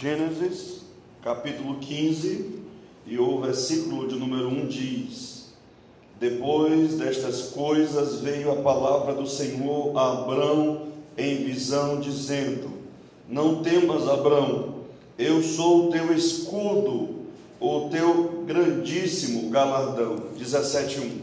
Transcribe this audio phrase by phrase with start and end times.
[0.00, 0.80] Gênesis,
[1.22, 2.62] capítulo 15,
[3.06, 5.52] e o versículo de número 1 diz:
[6.18, 12.70] Depois destas coisas veio a palavra do Senhor a Abrão em visão, dizendo:
[13.28, 14.76] Não temas, Abrão,
[15.18, 17.26] eu sou o teu escudo,
[17.60, 20.16] o teu grandíssimo galardão.
[20.38, 21.21] 17:1.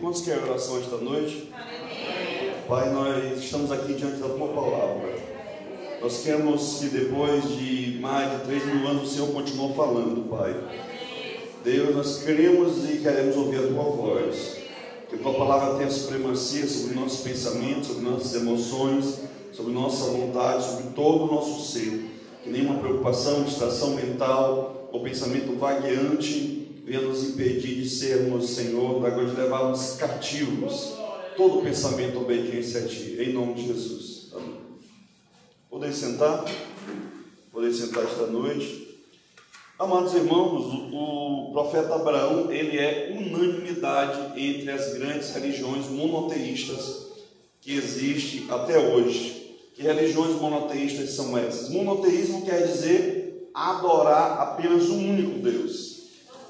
[0.00, 1.50] Quantos querem oração esta noite?
[1.52, 2.52] Amém.
[2.68, 5.14] Pai, nós estamos aqui diante da tua palavra.
[6.00, 10.54] Nós queremos que depois de mais de três mil anos o Senhor continue falando, Pai.
[11.64, 14.56] Deus, nós queremos e queremos ouvir a tua voz.
[15.08, 19.20] Que a tua palavra tenha supremacia sobre nossos pensamentos, sobre nossas emoções,
[19.52, 25.58] sobre nossa vontade, sobre todo o nosso ser que nenhuma preocupação, distração mental ou pensamento
[25.58, 26.55] vagueante
[26.86, 30.94] venha nos impedir de sermos, Senhor, da de levarmos cativos
[31.36, 34.30] todo pensamento obediência a Ti, em nome de Jesus.
[34.32, 34.60] Amém.
[35.68, 36.44] Podem sentar?
[37.50, 38.86] Podem sentar esta noite.
[39.76, 47.08] Amados irmãos, o, o profeta Abraão, ele é unanimidade entre as grandes religiões monoteístas
[47.60, 49.56] que existem até hoje.
[49.74, 51.68] Que religiões monoteístas são essas?
[51.68, 55.95] Monoteísmo quer dizer adorar apenas um único Deus.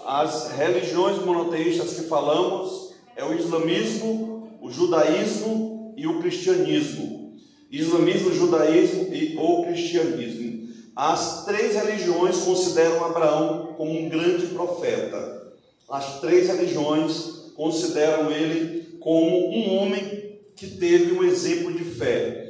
[0.06, 7.36] As religiões monoteístas que falamos é o islamismo, o judaísmo e o cristianismo.
[7.70, 10.68] Islamismo, judaísmo e o cristianismo.
[10.94, 15.52] As três religiões consideram Abraão como um grande profeta.
[15.88, 22.46] As três religiões consideram ele como um homem que teve um exemplo de fé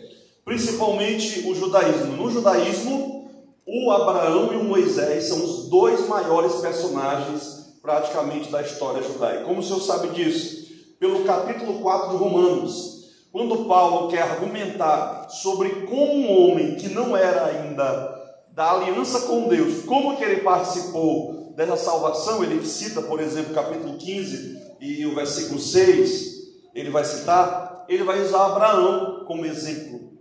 [0.47, 2.17] principalmente o judaísmo.
[2.17, 3.16] No judaísmo,
[3.67, 9.45] o Abraão e o Moisés são os dois maiores personagens praticamente da história judaica.
[9.45, 10.67] Como o senhor sabe disso?
[11.01, 12.97] Pelo capítulo 4 de Romanos,
[13.33, 18.15] quando Paulo quer argumentar sobre como um homem que não era ainda
[18.53, 23.97] da aliança com Deus, como que ele participou dessa salvação, ele cita, por exemplo, capítulo
[23.99, 26.35] 15 e o versículo 6,
[26.75, 30.16] ele vai citar, ele vai usar Abraão como exemplo.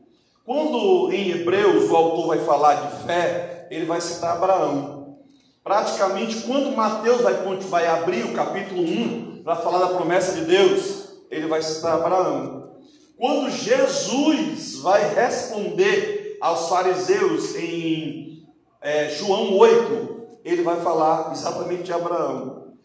[0.45, 5.17] Quando em Hebreus o autor vai falar de fé, ele vai citar Abraão.
[5.63, 7.33] Praticamente, quando Mateus vai,
[7.67, 12.75] vai abrir o capítulo 1 para falar da promessa de Deus, ele vai citar Abraão.
[13.17, 18.45] Quando Jesus vai responder aos fariseus em
[18.81, 22.75] é, João 8, ele vai falar exatamente de Abraão.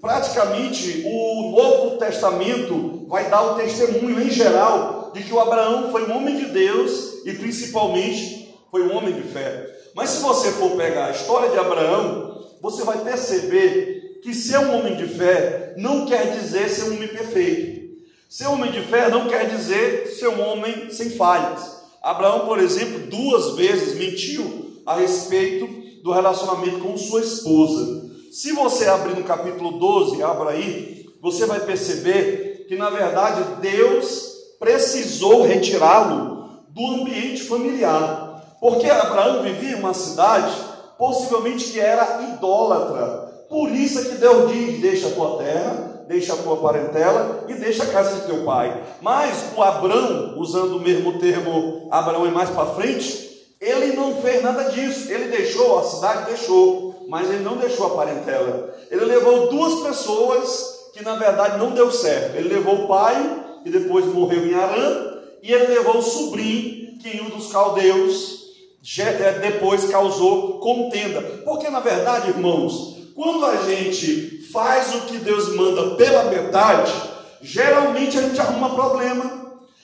[0.00, 6.08] praticamente, o Novo Testamento vai dar o testemunho em geral de que o Abraão foi
[6.08, 9.66] um homem de Deus e principalmente foi um homem de fé.
[9.94, 14.78] Mas se você for pegar a história de Abraão, você vai perceber que ser um
[14.78, 17.80] homem de fé não quer dizer ser um homem perfeito.
[18.28, 21.80] Ser um homem de fé não quer dizer ser um homem sem falhas.
[22.02, 25.68] Abraão, por exemplo, duas vezes mentiu a respeito
[26.02, 28.08] do relacionamento com sua esposa.
[28.30, 34.29] Se você abrir no capítulo 12, abra aí, você vai perceber que na verdade Deus
[34.60, 40.52] precisou retirá-lo do ambiente familiar, porque Abraão vivia em uma cidade
[40.98, 43.30] possivelmente que era idólatra.
[43.48, 47.54] Por isso é que Deus diz: deixa a tua terra, deixa a tua parentela e
[47.54, 48.80] deixa a casa de teu pai.
[49.00, 54.42] Mas o Abraão, usando o mesmo termo, Abraão é mais para frente, ele não fez
[54.42, 55.10] nada disso.
[55.10, 58.74] Ele deixou a cidade, deixou, mas ele não deixou a parentela.
[58.90, 62.36] Ele levou duas pessoas que na verdade não deu certo.
[62.36, 67.08] Ele levou o pai e depois morreu em Arã, e ele levou o sobrinho, que
[67.08, 68.40] em um dos caldeus
[68.98, 71.20] é, depois causou contenda.
[71.44, 76.92] Porque na verdade, irmãos, quando a gente faz o que Deus manda pela metade,
[77.42, 79.40] geralmente a gente arruma problema.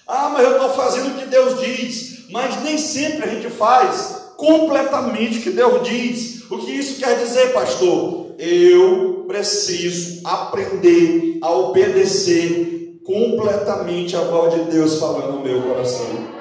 [0.06, 4.32] Ah, mas eu estou fazendo o que Deus diz, mas nem sempre a gente faz
[4.36, 6.50] completamente o que Deus diz.
[6.50, 8.34] O que isso quer dizer, pastor?
[8.38, 12.75] Eu preciso aprender a obedecer
[13.06, 16.36] completamente a voz de Deus falando no meu coração.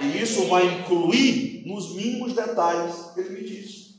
[0.00, 3.96] E isso vai incluir nos mínimos detalhes que ele me diz.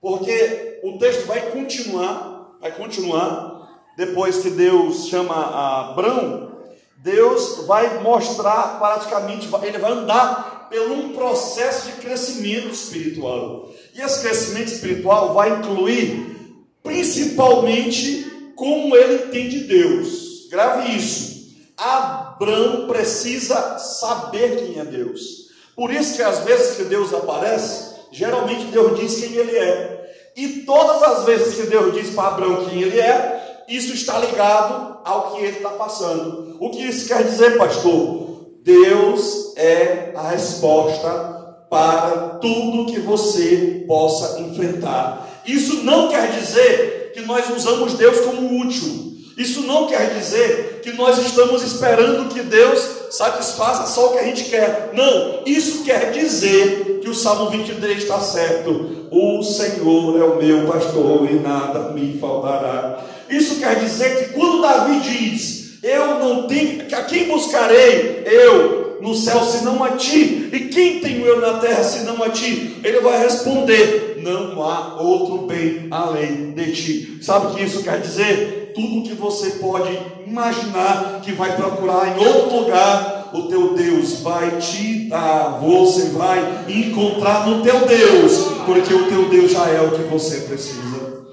[0.00, 6.52] Porque o texto vai continuar, vai continuar, depois que Deus chama a Abraão,
[6.98, 13.70] Deus vai mostrar praticamente, ele vai andar por um processo de crescimento espiritual.
[13.94, 16.36] E esse crescimento espiritual vai incluir
[16.82, 20.27] principalmente como ele entende Deus.
[20.50, 21.48] Grave isso.
[21.76, 25.48] Abraão precisa saber quem é Deus.
[25.76, 30.32] Por isso que às vezes que Deus aparece, geralmente Deus diz quem ele é.
[30.36, 34.98] E todas as vezes que Deus diz para Abraão quem ele é, isso está ligado
[35.04, 36.56] ao que ele está passando.
[36.58, 38.46] O que isso quer dizer, pastor?
[38.62, 45.28] Deus é a resposta para tudo que você possa enfrentar.
[45.46, 49.17] Isso não quer dizer que nós usamos Deus como útil.
[49.38, 54.24] Isso não quer dizer que nós estamos esperando que Deus satisfaça só o que a
[54.24, 54.90] gente quer.
[54.92, 59.08] Não, isso quer dizer que o Salmo 23 está certo.
[59.12, 63.04] O Senhor é o meu pastor e nada me faltará.
[63.30, 68.24] Isso quer dizer que quando Davi diz: Eu não tenho, a quem buscarei?
[68.26, 70.50] Eu no céu senão a ti?
[70.52, 72.80] E quem tenho eu na terra senão a ti?
[72.82, 77.18] Ele vai responder: Não há outro bem além de ti.
[77.22, 78.67] Sabe o que isso quer dizer?
[78.78, 79.90] Tudo que você pode
[80.24, 85.58] imaginar que vai procurar em outro lugar, o teu Deus vai te dar.
[85.60, 86.38] Você vai
[86.68, 91.24] encontrar no teu Deus, porque o teu Deus já é o que você precisa.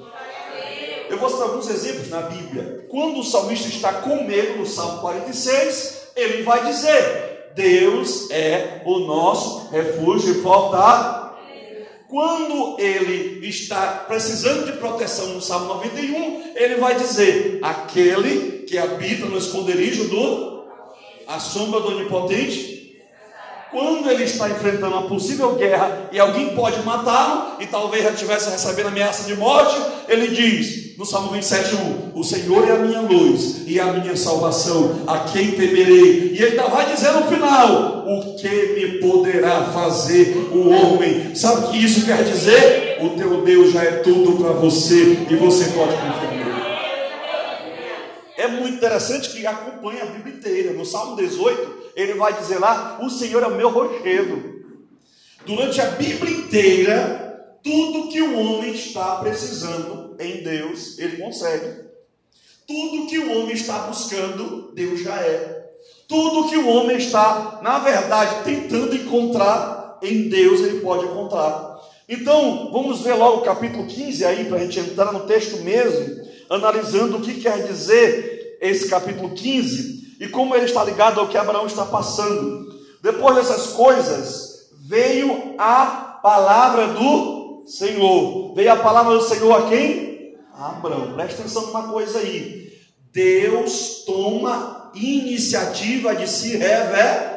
[1.08, 2.88] Eu vou citar alguns exemplos na Bíblia.
[2.90, 9.02] Quando o salmista está com medo, no Salmo 46, ele vai dizer: Deus é o
[9.02, 11.25] nosso refúgio e fortaleza.
[12.08, 19.26] Quando ele está precisando de proteção no Salmo 91, ele vai dizer: aquele que habita
[19.26, 20.66] no esconderijo do
[21.28, 22.75] a sombra do onipotente
[23.76, 28.50] quando ele está enfrentando uma possível guerra e alguém pode matá-lo, e talvez já estivesse
[28.50, 29.76] recebendo ameaça de morte,
[30.08, 35.02] ele diz no Salmo 27:1: O Senhor é a minha luz e a minha salvação,
[35.06, 36.32] a quem temerei?
[36.32, 41.36] E ele ainda vai dizer no final: O que me poderá fazer o homem?
[41.36, 43.00] Sabe o que isso quer dizer?
[43.02, 46.35] O teu Deus já é tudo para você e você pode confiar.
[48.46, 50.72] É muito interessante que acompanha a Bíblia inteira.
[50.72, 54.64] No Salmo 18, ele vai dizer lá: O Senhor é o meu rochedo.
[55.48, 61.86] Durante a Bíblia inteira, tudo que o homem está precisando em Deus, ele consegue.
[62.68, 65.72] Tudo que o homem está buscando, Deus já é.
[66.08, 71.80] Tudo que o homem está, na verdade, tentando encontrar em Deus, ele pode encontrar.
[72.08, 76.24] Então, vamos ver logo o capítulo 15 aí, para a gente entrar no texto mesmo,
[76.48, 81.38] analisando o que quer dizer esse capítulo 15 e como ele está ligado ao que
[81.38, 82.74] Abraão está passando.
[83.02, 88.54] Depois dessas coisas, veio a palavra do Senhor.
[88.56, 90.36] Veio a palavra do Senhor a quem?
[90.54, 91.14] A Abraão.
[91.14, 92.74] Presta atenção numa coisa aí.
[93.12, 97.34] Deus toma iniciativa de se revelar.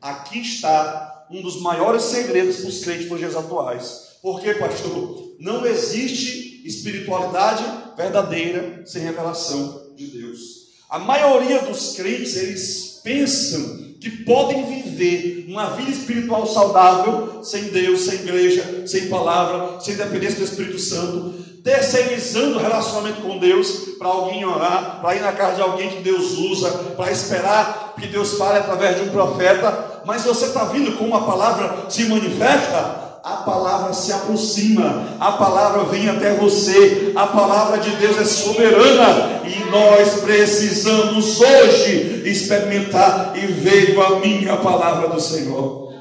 [0.00, 4.18] Aqui está um dos maiores segredos para os crentes nos dias atuais.
[4.22, 7.64] Porque, pastor, não existe espiritualidade
[7.96, 10.68] verdadeira sem revelação de Deus.
[10.88, 18.02] A maioria dos crentes, eles pensam que podem viver uma vida espiritual saudável sem Deus,
[18.02, 21.34] sem igreja, sem palavra, sem dependência do Espírito Santo,
[21.64, 26.02] terceirizando o relacionamento com Deus para alguém orar, para ir na casa de alguém que
[26.02, 30.02] Deus usa, para esperar que Deus fale através de um profeta.
[30.06, 33.07] Mas você está vindo com uma palavra se manifesta?
[33.28, 39.42] A palavra se aproxima, a palavra vem até você, a palavra de Deus é soberana
[39.44, 45.92] e nós precisamos hoje experimentar e veio a minha palavra do Senhor.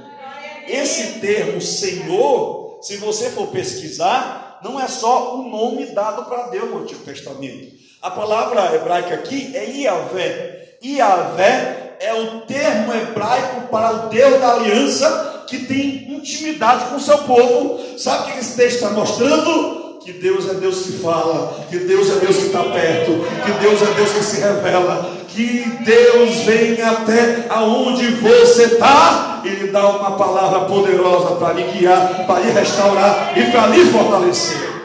[0.69, 6.69] Esse termo Senhor, se você for pesquisar, não é só o nome dado para Deus
[6.69, 7.75] no Antigo Testamento.
[8.01, 10.77] A palavra hebraica aqui é Iavé.
[10.81, 16.99] Iavé é o termo hebraico para o Deus da aliança que tem intimidade com o
[16.99, 17.97] seu povo.
[17.97, 19.97] Sabe o que esse texto está mostrando?
[20.03, 23.11] Que Deus é Deus que fala, que Deus é Deus que está perto,
[23.45, 29.49] que Deus é Deus que se revela, que Deus vem até aonde você está e
[29.49, 34.77] lhe dá uma palavra poderosa para lhe guiar, para lhe restaurar e para lhe fortalecer.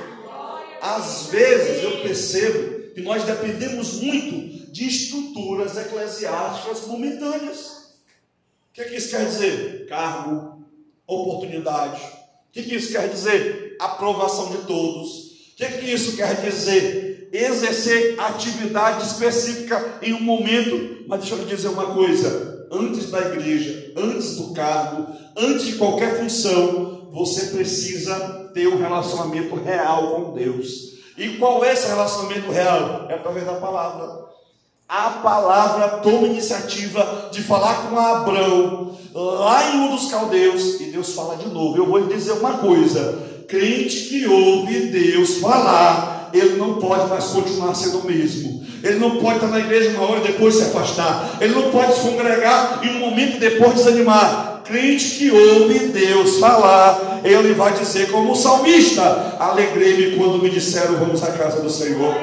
[0.80, 7.82] Às vezes eu percebo que nós dependemos muito de estruturas eclesiásticas momentâneas.
[8.70, 9.86] O que, é que isso quer dizer?
[9.88, 10.51] Cargo,
[11.20, 12.00] oportunidade.
[12.00, 13.76] O que, que isso quer dizer?
[13.80, 15.08] Aprovação de todos.
[15.52, 17.28] O que, que isso quer dizer?
[17.32, 21.04] Exercer atividade específica em um momento.
[21.06, 25.74] Mas deixa eu lhe dizer uma coisa: antes da igreja, antes do cargo, antes de
[25.74, 30.92] qualquer função, você precisa ter um relacionamento real com Deus.
[31.16, 33.06] E qual é esse relacionamento real?
[33.08, 34.21] É através da palavra
[34.94, 41.14] a palavra toma iniciativa de falar com Abraão lá em um dos caldeus e Deus
[41.14, 41.78] fala de novo.
[41.78, 43.18] Eu vou lhe dizer uma coisa:
[43.48, 48.62] crente que ouve Deus falar ele não pode mais continuar sendo o mesmo.
[48.82, 51.38] Ele não pode estar na igreja uma hora e depois se afastar.
[51.40, 54.62] Ele não pode se congregar e um momento depois desanimar.
[54.64, 60.96] Crente que ouve Deus falar, ele vai dizer como o salmista: Alegrei-me quando me disseram
[60.96, 62.14] vamos à casa do Senhor.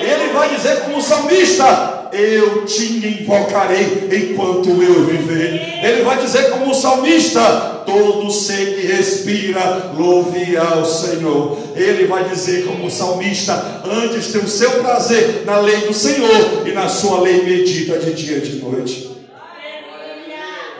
[0.00, 5.84] Ele vai dizer como o salmista: Eu te invocarei enquanto eu viver.
[5.84, 11.58] Ele vai dizer como o salmista: Todo ser que respira, louve ao Senhor.
[11.74, 16.66] Ele vai dizer como o salmista: Antes tem o seu prazer na lei do Senhor
[16.66, 19.16] e na sua lei medita de dia e de noite.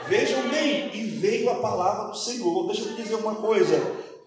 [0.09, 2.66] Vejam bem, e veio a palavra do Senhor.
[2.66, 3.80] Deixa eu te dizer uma coisa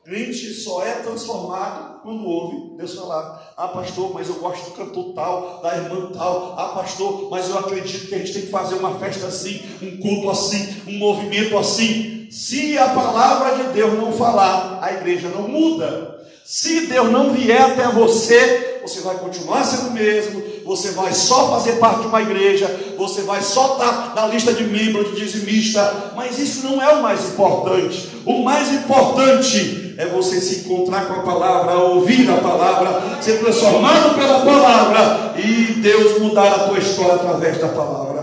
[0.10, 3.54] Crente só é transformado quando ouve Deus falar.
[3.56, 6.56] Ah, pastor, mas eu gosto do cantor tal, da irmã tal.
[6.58, 9.98] Ah, pastor, mas eu acredito que a gente tem que fazer uma festa assim, um
[9.98, 12.28] culto assim, um movimento assim.
[12.32, 16.26] Se a palavra de Deus não falar, a igreja não muda.
[16.44, 21.52] Se Deus não vier até você, você vai continuar sendo o mesmo, você vai só
[21.52, 26.14] fazer parte de uma igreja, você vai só estar na lista de membros, de dizimista,
[26.16, 28.10] mas isso não é o mais importante.
[28.26, 34.16] O mais importante é você se encontrar com a palavra, ouvir a palavra, ser transformado
[34.16, 38.20] pela palavra e Deus mudar a tua história através da palavra.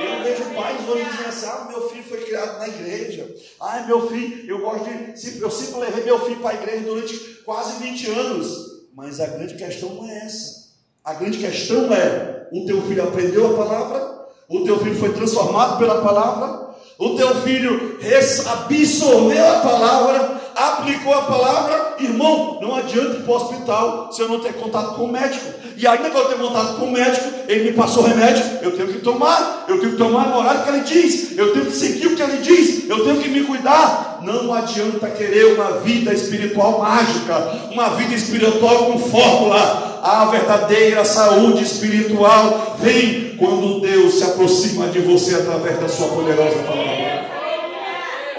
[0.00, 3.34] Eu vejo pais hoje dizendo assim: ah, meu filho foi criado na igreja.
[3.60, 5.42] Ai, meu filho, eu gosto de.
[5.42, 8.56] Eu sempre levei meu filho para a igreja durante quase 20 anos.
[8.96, 10.68] Mas a grande questão não é essa.
[11.04, 14.26] A grande questão é: o teu filho aprendeu a palavra?
[14.48, 16.74] O teu filho foi transformado pela palavra?
[16.98, 17.98] O teu filho
[18.46, 20.35] absorveu a palavra?
[20.56, 21.96] Aplicou a palavra?
[21.98, 25.52] Irmão, não adianta ir para o hospital se eu não ter contato com o médico.
[25.76, 29.00] E ainda que eu contato com o médico, ele me passou remédio, eu tenho que
[29.00, 32.16] tomar, eu tenho que tomar no horário que ele diz, eu tenho que seguir o
[32.16, 34.20] que ele diz, eu tenho que me cuidar.
[34.22, 37.36] Não adianta querer uma vida espiritual mágica,
[37.70, 40.00] uma vida espiritual com fórmula.
[40.02, 46.56] A verdadeira saúde espiritual vem quando Deus se aproxima de você através da sua poderosa
[46.60, 47.05] palavra.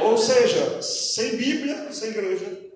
[0.10, 2.68] Ou seja, sem Bíblia, sem igreja.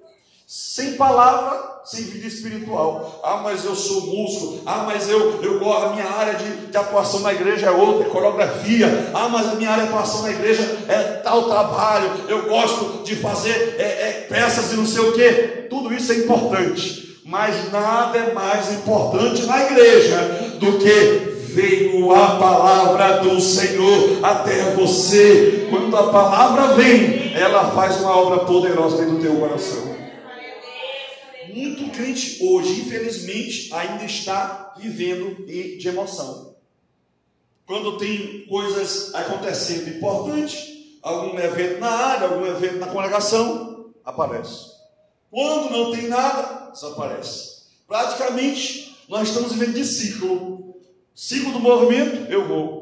[0.47, 3.21] Sem palavra, sem vida espiritual.
[3.23, 4.59] Ah, mas eu sou músico.
[4.65, 8.05] Ah, mas eu, eu gosto, a minha área de, de atuação na igreja é outra,
[8.05, 9.11] é coreografia.
[9.13, 12.11] Ah, mas a minha área de atuação na igreja é tal trabalho.
[12.27, 15.67] Eu gosto de fazer é, é, peças e não sei o que.
[15.69, 17.21] Tudo isso é importante.
[17.23, 20.17] Mas nada é mais importante na igreja
[20.59, 25.67] do que veio a palavra do Senhor até você.
[25.69, 29.95] Quando a palavra vem, ela faz uma obra poderosa dentro do teu coração.
[31.53, 36.55] Muito crente hoje, infelizmente, ainda está vivendo de emoção.
[37.65, 44.71] Quando tem coisas acontecendo importantes, algum evento na área, algum evento na congregação, aparece.
[45.29, 47.61] Quando não tem nada, desaparece.
[47.87, 50.60] Praticamente, nós estamos vivendo de ciclo.
[51.13, 52.81] Ciclo do movimento, eu vou.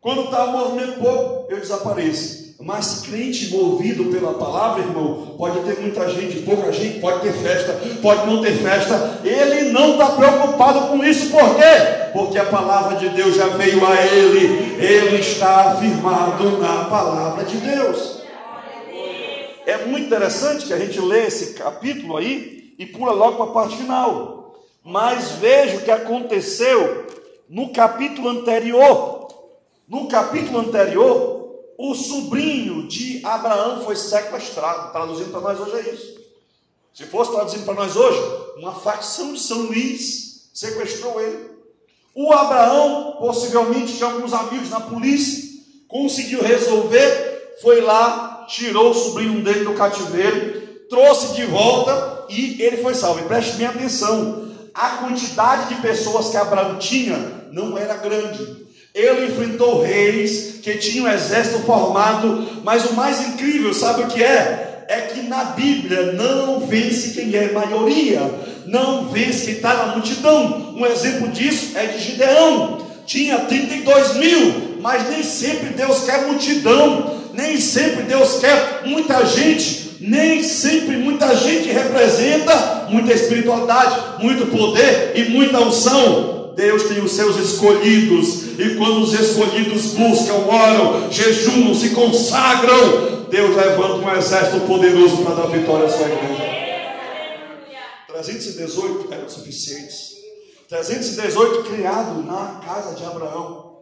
[0.00, 2.56] Quando está o movimento pouco, eu desapareço.
[2.60, 7.80] Mas crente movido pela palavra, irmão, pode ter muita gente, pouca gente, pode ter festa,
[8.02, 9.20] pode não ter festa.
[9.24, 12.10] Ele não está preocupado com isso, por quê?
[12.12, 17.58] Porque a palavra de Deus já veio a ele, ele está afirmado na palavra de
[17.58, 18.22] Deus.
[19.64, 23.54] É muito interessante que a gente lê esse capítulo aí e pula logo para a
[23.54, 24.54] parte final.
[24.82, 27.06] Mas veja o que aconteceu
[27.48, 29.28] no capítulo anterior.
[29.88, 31.38] No capítulo anterior,
[31.78, 34.92] o sobrinho de Abraão foi sequestrado.
[34.92, 36.18] Traduzindo para nós hoje é isso.
[36.92, 38.20] Se fosse traduzindo para nós hoje,
[38.56, 41.50] uma facção de São Luís sequestrou ele.
[42.14, 49.42] O Abraão, possivelmente tinha alguns amigos na polícia, conseguiu resolver, foi lá, tirou o sobrinho
[49.44, 53.20] dele do cativeiro, trouxe de volta e ele foi salvo.
[53.20, 58.68] E preste bem atenção: a quantidade de pessoas que Abraão tinha não era grande.
[58.94, 64.22] Ele enfrentou reis que tinham um exército formado, mas o mais incrível, sabe o que
[64.22, 64.84] é?
[64.88, 68.20] É que na Bíblia não vence quem é maioria,
[68.66, 70.74] não vence quem está na multidão.
[70.76, 77.18] Um exemplo disso é de Gideão, tinha 32 mil, mas nem sempre Deus quer multidão,
[77.34, 85.12] nem sempre Deus quer muita gente, nem sempre muita gente representa muita espiritualidade, muito poder
[85.14, 86.37] e muita unção.
[86.58, 93.54] Deus tem os seus escolhidos, e quando os escolhidos buscam, oram, jejumam, se consagram, Deus
[93.54, 96.42] levanta um exército poderoso para dar vitória à sua igreja.
[98.08, 100.16] 318 eram suficientes.
[100.68, 103.78] 318 criado na casa de Abraão.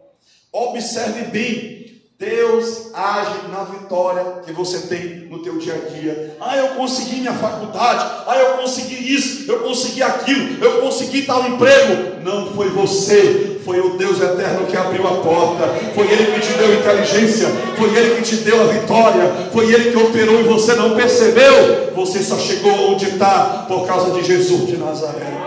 [0.53, 1.76] Observe bem,
[2.19, 6.35] Deus age na vitória que você tem no teu dia a dia.
[6.41, 8.03] Ah, eu consegui minha faculdade.
[8.25, 12.23] Ah, eu consegui isso, eu consegui aquilo, eu consegui tal emprego.
[12.23, 15.67] Não foi você, foi o Deus eterno que abriu a porta.
[15.93, 19.91] Foi ele que te deu inteligência, foi ele que te deu a vitória, foi ele
[19.91, 21.93] que operou e você não percebeu.
[21.93, 25.37] Você só chegou onde está por causa de Jesus de Nazaré.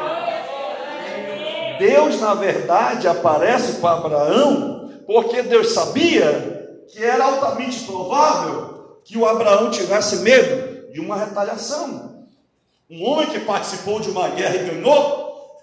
[1.80, 6.59] Deus, na verdade, aparece para Abraão porque Deus sabia
[6.92, 12.26] que era altamente provável que o Abraão tivesse medo de uma retaliação.
[12.88, 15.58] Um homem que participou de uma guerra e ganhou,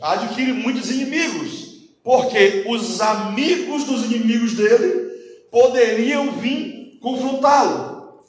[0.00, 5.10] adquire muitos inimigos, porque os amigos dos inimigos dele
[5.50, 8.20] poderiam vir confrontá-lo.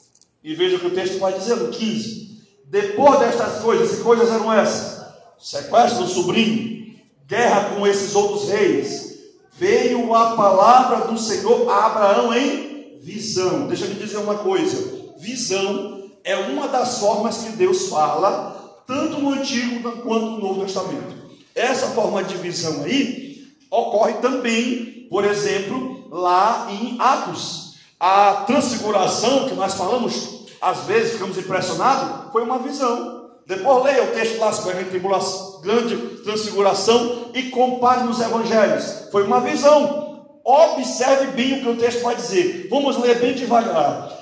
[0.42, 4.30] E veja o que o texto vai dizer no 15: depois destas coisas, que coisas
[4.30, 5.04] eram essas?
[5.38, 6.94] Sequestro do sobrinho,
[7.26, 9.13] guerra com esses outros reis,
[9.56, 13.66] veio a palavra do Senhor a Abraão em visão.
[13.66, 19.18] Deixa eu te dizer uma coisa: visão é uma das formas que Deus fala, tanto
[19.18, 21.14] no Antigo quanto no Novo Testamento.
[21.54, 27.74] Essa forma de visão aí ocorre também, por exemplo, lá em Atos.
[28.00, 33.30] A transfiguração que nós falamos, às vezes ficamos impressionados, foi uma visão.
[33.46, 39.08] Depois leia o texto lá sobre a tribulação, grande transfiguração e compare nos evangelhos.
[39.10, 40.26] Foi uma visão.
[40.44, 42.68] Observe bem o que o texto vai dizer.
[42.70, 44.12] Vamos ler bem devagar.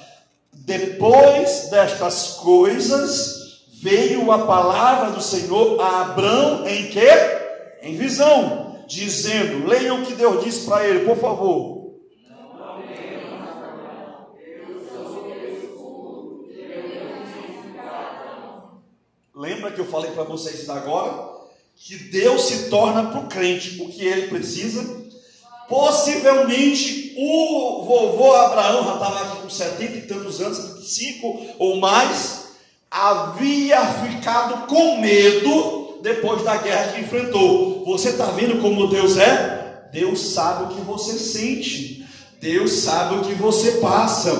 [0.53, 7.11] Depois destas coisas, veio a palavra do Senhor a Abraão em que?
[7.83, 11.83] Em visão, dizendo: Leiam o que Deus disse para ele, por favor.
[19.35, 21.32] Lembra que eu falei para vocês agora?
[21.77, 25.03] Que Deus se torna para o crente o que ele precisa.
[25.69, 32.43] Possivelmente o vovô Abraão já estava com 70 e tantos anos, 75 ou mais,
[32.91, 37.85] havia ficado com medo depois da guerra que enfrentou.
[37.87, 39.89] Você está vendo como Deus é?
[39.93, 42.07] Deus sabe o que você sente,
[42.41, 44.31] Deus sabe o que você passa.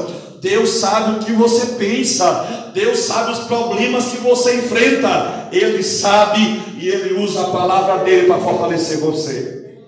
[0.43, 6.41] Deus sabe o que você pensa, Deus sabe os problemas que você enfrenta, Ele sabe
[6.81, 9.79] e Ele usa a palavra dele para fortalecer você.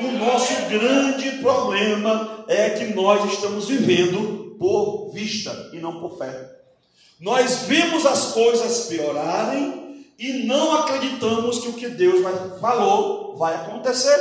[0.00, 6.50] O nosso grande problema é que nós estamos vivendo por vista e não por fé.
[7.20, 12.24] Nós vimos as coisas piorarem e não acreditamos que o que Deus
[12.60, 14.18] falou vai acontecer.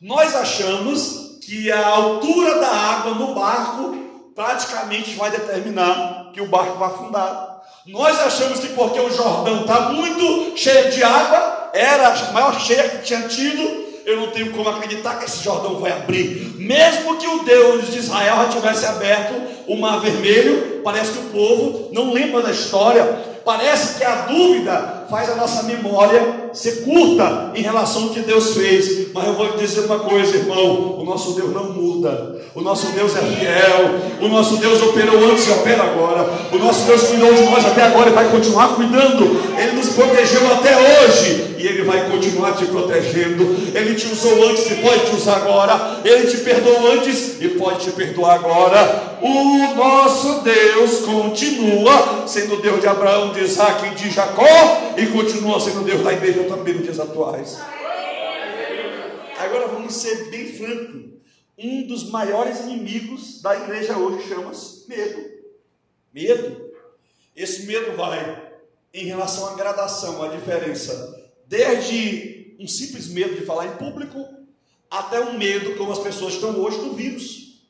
[0.00, 4.01] Nós achamos que a altura da água no barco
[4.34, 7.62] praticamente vai determinar que o barco vai afundar.
[7.86, 12.88] Nós achamos que porque o Jordão está muito cheio de água, era a maior cheia
[12.88, 16.54] que tinha tido, eu não tenho como acreditar que esse Jordão vai abrir.
[16.58, 19.34] Mesmo que o Deus de Israel já tivesse aberto
[19.66, 23.04] o mar vermelho, parece que o povo não lembra da história.
[23.44, 28.54] Parece que a dúvida faz a nossa memória ser curta em relação ao que Deus
[28.54, 29.12] fez.
[29.12, 32.86] Mas eu vou lhe dizer uma coisa, irmão: o nosso Deus não muda, o nosso
[32.92, 37.34] Deus é fiel, o nosso Deus operou antes e opera agora, o nosso Deus cuidou
[37.34, 41.82] de nós até agora e vai continuar cuidando, Ele nos protegeu até hoje e Ele
[41.84, 43.54] vai continuar te protegendo.
[43.74, 47.84] Ele te usou antes e pode te usar agora, Ele te perdoou antes e pode
[47.84, 49.12] te perdoar agora.
[49.22, 55.58] O nosso Deus continua sendo Deus de Abraão, de Isaac e de Jacó e continua
[55.58, 57.58] sendo Deus da igreja também nos dias atuais.
[59.36, 61.10] Agora vamos ser bem franco.
[61.58, 65.30] Um dos maiores inimigos da igreja hoje chama-se medo.
[66.14, 66.72] Medo.
[67.34, 68.50] Esse medo vai
[68.94, 74.24] em relação à gradação, a diferença, desde um simples medo de falar em público,
[74.88, 77.60] até um medo, como as pessoas estão hoje, do vírus.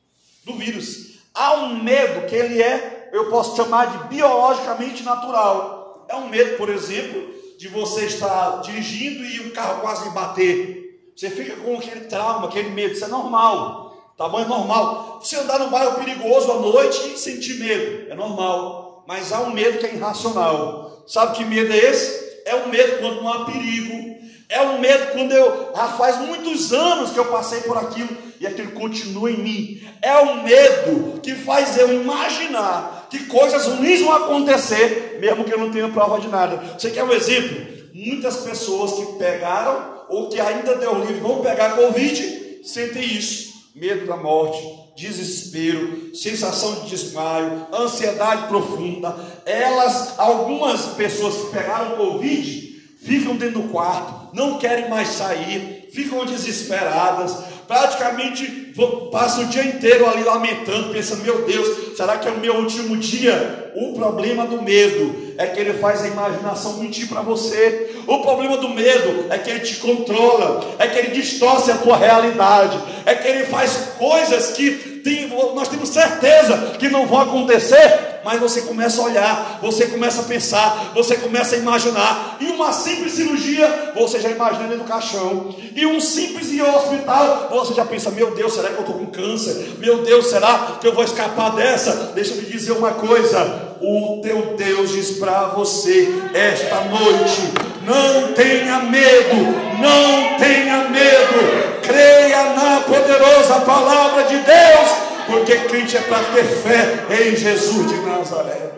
[0.43, 1.19] Do vírus.
[1.33, 5.82] Há um medo que ele é, eu posso chamar de biologicamente natural.
[6.07, 11.11] É um medo, por exemplo, de você estar dirigindo e o carro quase bater.
[11.15, 14.13] Você fica com aquele trauma, aquele medo, isso é normal.
[14.17, 15.19] Tamanho normal.
[15.21, 19.03] Você andar no bairro perigoso à noite e sentir medo, é normal.
[19.07, 21.03] Mas há um medo que é irracional.
[21.07, 22.41] Sabe que medo é esse?
[22.45, 24.13] É um medo quando não há perigo.
[24.49, 25.71] É um medo quando eu.
[25.75, 29.87] Já faz muitos anos que eu passei por aquilo e aquilo continua em mim.
[30.01, 35.59] É um medo que faz eu imaginar que coisas ruins vão acontecer, mesmo que eu
[35.59, 36.57] não tenha prova de nada.
[36.77, 37.73] Você quer um exemplo?
[37.93, 44.07] Muitas pessoas que pegaram ou que ainda deu livre vão pegar Covid, sentem isso: medo
[44.07, 44.57] da morte,
[44.95, 49.15] desespero, sensação de desmaio, ansiedade profunda.
[49.45, 56.25] Elas, algumas pessoas que pegaram Covid, ficam dentro do quarto, não querem mais sair, ficam
[56.25, 57.35] desesperadas,
[57.67, 58.73] praticamente
[59.11, 62.97] passam o dia inteiro ali lamentando, pensando: meu Deus, será que é o meu último
[62.97, 63.71] dia?
[63.75, 68.02] O problema do medo é que ele faz a imaginação mentir para você.
[68.07, 71.97] O problema do medo é que ele te controla, é que ele distorce a tua
[71.97, 78.21] realidade, é que ele faz coisas que tem, nós temos certeza que não vão acontecer,
[78.23, 82.37] mas você começa a olhar, você começa a pensar, você começa a imaginar.
[82.39, 85.53] E uma simples cirurgia, você já imagina dentro do caixão.
[85.75, 89.75] E um simples hospital, você já pensa: meu Deus, será que eu estou com câncer?
[89.77, 92.11] Meu Deus, será que eu vou escapar dessa?
[92.15, 98.33] Deixa eu lhe dizer uma coisa: o teu Deus diz para você esta noite: não
[98.33, 99.35] tenha medo,
[99.81, 104.89] não tenha medo, creia na poderosa palavra de Deus,
[105.27, 108.71] porque crente é para ter fé em Jesus de Nazaré.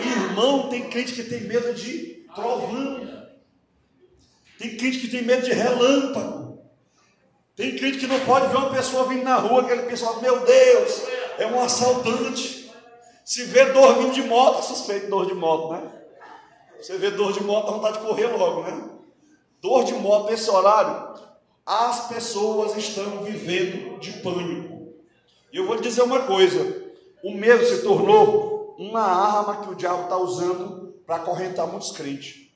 [0.00, 3.26] Irmão, tem crente que tem medo de trovão,
[4.58, 6.60] tem crente que tem medo de relâmpago,
[7.56, 11.02] tem crente que não pode ver uma pessoa vindo na rua, aquele pessoal, meu Deus,
[11.38, 12.70] é um assaltante.
[13.24, 15.97] Se vê dor vindo de moto, suspeito dor de moto, né?
[16.80, 18.90] Você vê dor de moto, dá vontade de correr logo, né?
[19.60, 21.20] Dor de moto nesse horário,
[21.66, 24.94] as pessoas estão vivendo de pânico.
[25.52, 26.84] E eu vou lhe dizer uma coisa:
[27.22, 32.48] o medo se tornou uma arma que o diabo está usando para acorrentar muitos crentes.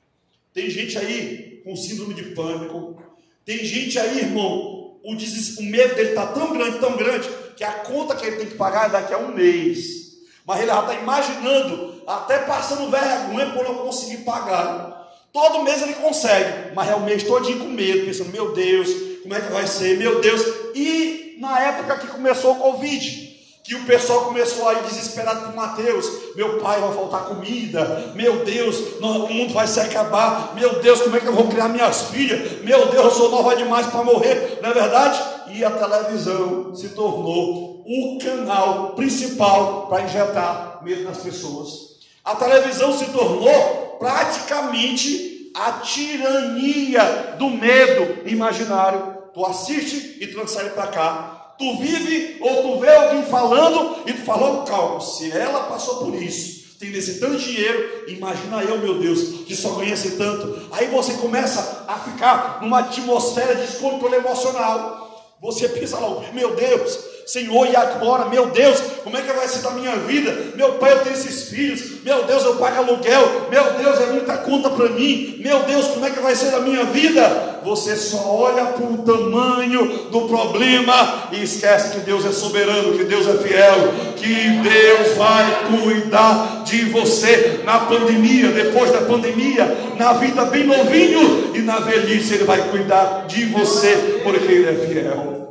[0.53, 3.01] Tem gente aí com síndrome de pânico,
[3.43, 7.73] tem gente aí, irmão, o, o medo dele está tão grande, tão grande, que a
[7.79, 10.02] conta que ele tem que pagar é daqui a um mês.
[10.45, 14.93] Mas ele já está imaginando, até passando vergonha por não conseguir pagar.
[15.31, 18.89] Todo mês ele consegue, mas é o mês com medo, pensando, meu Deus,
[19.23, 19.97] como é que vai ser?
[19.97, 20.41] Meu Deus.
[20.75, 25.55] E na época que começou o Covid, que o pessoal começou a ir desesperado com
[25.55, 31.01] Mateus, meu pai vai faltar comida, meu Deus, o mundo vai se acabar, meu Deus,
[31.01, 32.61] como é que eu vou criar minhas filhas?
[32.61, 35.19] Meu Deus, eu sou nova demais para morrer, não é verdade?
[35.47, 41.93] E a televisão se tornou o canal principal para injetar medo nas pessoas.
[42.23, 49.17] A televisão se tornou praticamente a tirania do medo imaginário.
[49.33, 51.55] Tu assiste e transfere para cá.
[51.57, 56.15] Tu vive ou tu vê alguém falando e tu falou, calma, se ela passou por
[56.15, 60.67] isso, tem esse tanto dinheiro, imagina eu, meu Deus, que só esse tanto.
[60.71, 65.35] Aí você começa a ficar numa atmosfera de descontrole emocional.
[65.41, 69.61] Você pensa logo, meu Deus, Senhor, e agora, meu Deus, como é que vai ser
[69.61, 70.35] da minha vida?
[70.55, 74.37] Meu pai, eu tenho esses filhos, meu Deus, eu pago aluguel, meu Deus, é muita
[74.37, 77.61] conta para mim, meu Deus, como é que vai ser da minha vida?
[77.63, 83.05] Você só olha para o tamanho do problema e esquece que Deus é soberano, que
[83.05, 90.13] Deus é fiel, que Deus vai cuidar de você na pandemia, depois da pandemia, na
[90.13, 95.42] vida bem novinho e na velhice, Ele vai cuidar de você, porque Ele é fiel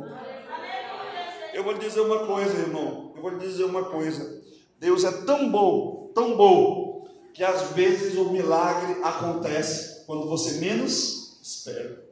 [1.63, 3.13] eu vou lhe dizer uma coisa, irmão.
[3.15, 4.41] Eu vou lhe dizer uma coisa.
[4.79, 11.39] Deus é tão bom, tão bom, que às vezes o milagre acontece quando você menos
[11.41, 12.03] espera.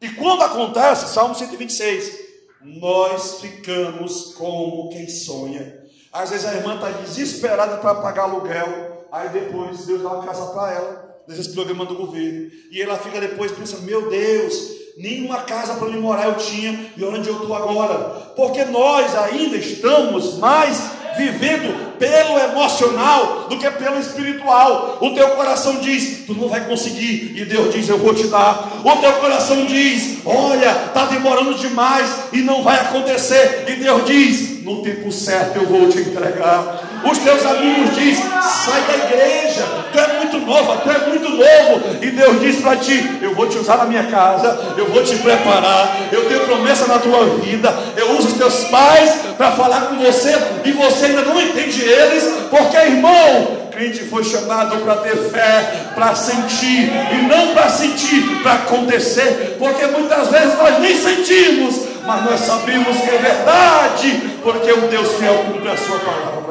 [0.00, 2.26] E quando acontece, Salmo 126,
[2.60, 5.84] nós ficamos como quem sonha.
[6.12, 10.52] Às vezes a irmã está desesperada para pagar aluguel, aí depois Deus dá uma casa
[10.52, 14.54] para ela, nesse programa do governo, e ela fica depois pensando: meu Deus,
[14.96, 19.56] nenhuma casa para onde morar eu tinha e onde eu estou agora, porque nós ainda
[19.56, 24.98] estamos mais vivendo pelo emocional do que pelo espiritual.
[25.00, 28.80] O teu coração diz: Tu não vai conseguir, e Deus diz: Eu vou te dar.
[28.84, 34.62] O teu coração diz: Olha, está demorando demais e não vai acontecer, e Deus diz:
[34.62, 36.85] No tempo certo eu vou te entregar.
[37.04, 41.96] Os teus amigos dizem: sai da igreja, tu é muito nova, tu é muito novo.
[42.02, 45.16] E Deus diz para ti: eu vou te usar na minha casa, eu vou te
[45.16, 47.74] preparar, eu tenho promessa na tua vida.
[47.96, 52.24] Eu uso os teus pais para falar com você e você ainda não entende eles,
[52.50, 58.54] porque irmão, crente foi chamado para ter fé, para sentir, e não para sentir, para
[58.54, 64.88] acontecer, porque muitas vezes nós nem sentimos, mas nós sabemos que é verdade, porque o
[64.88, 66.45] Deus fiel cumpre a sua palavra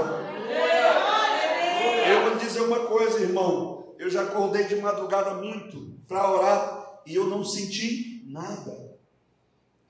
[2.66, 3.96] uma coisa, irmão.
[3.98, 8.98] Eu já acordei de madrugada muito para orar e eu não senti nada.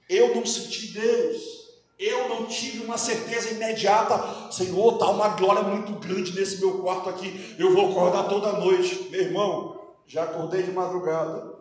[0.07, 1.65] Eu não senti Deus.
[1.97, 7.09] Eu não tive uma certeza imediata, Senhor, está uma glória muito grande nesse meu quarto
[7.09, 7.55] aqui.
[7.57, 9.07] Eu vou acordar toda noite.
[9.09, 11.53] Meu irmão, já acordei de madrugada,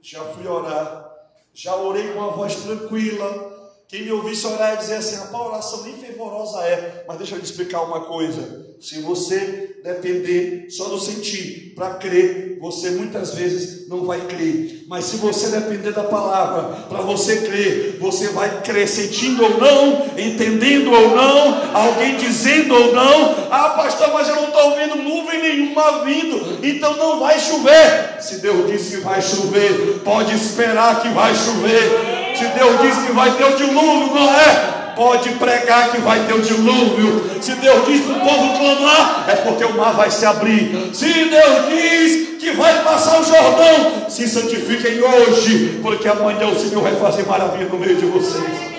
[0.00, 1.12] já fui orar,
[1.52, 3.50] já orei com uma voz tranquila.
[3.88, 7.40] Quem me ouvisse orar ia dizer assim: a oração nem fervorosa é, mas deixa eu
[7.40, 13.86] te explicar uma coisa Se você depender só do sentir para crer, você muitas vezes
[13.86, 14.84] não vai crer.
[14.88, 20.06] Mas se você depender da palavra para você crer, você vai crer sentindo ou não,
[20.18, 23.48] entendendo ou não, alguém dizendo ou não.
[23.50, 28.16] Ah, pastor, mas eu não estou vendo nuvem nenhuma vindo, então não vai chover.
[28.18, 32.34] Se Deus disse que vai chover, pode esperar que vai chover.
[32.34, 34.79] Se Deus disse que vai ter o dilúvio, não é?
[34.94, 37.42] Pode pregar que vai ter o dilúvio.
[37.42, 40.94] Se Deus diz para o povo clamar, é porque o mar vai se abrir.
[40.94, 46.82] Se Deus diz que vai passar o Jordão, se santifiquem hoje, porque amanhã o Senhor
[46.82, 48.70] vai fazer maravilha no meio de vocês.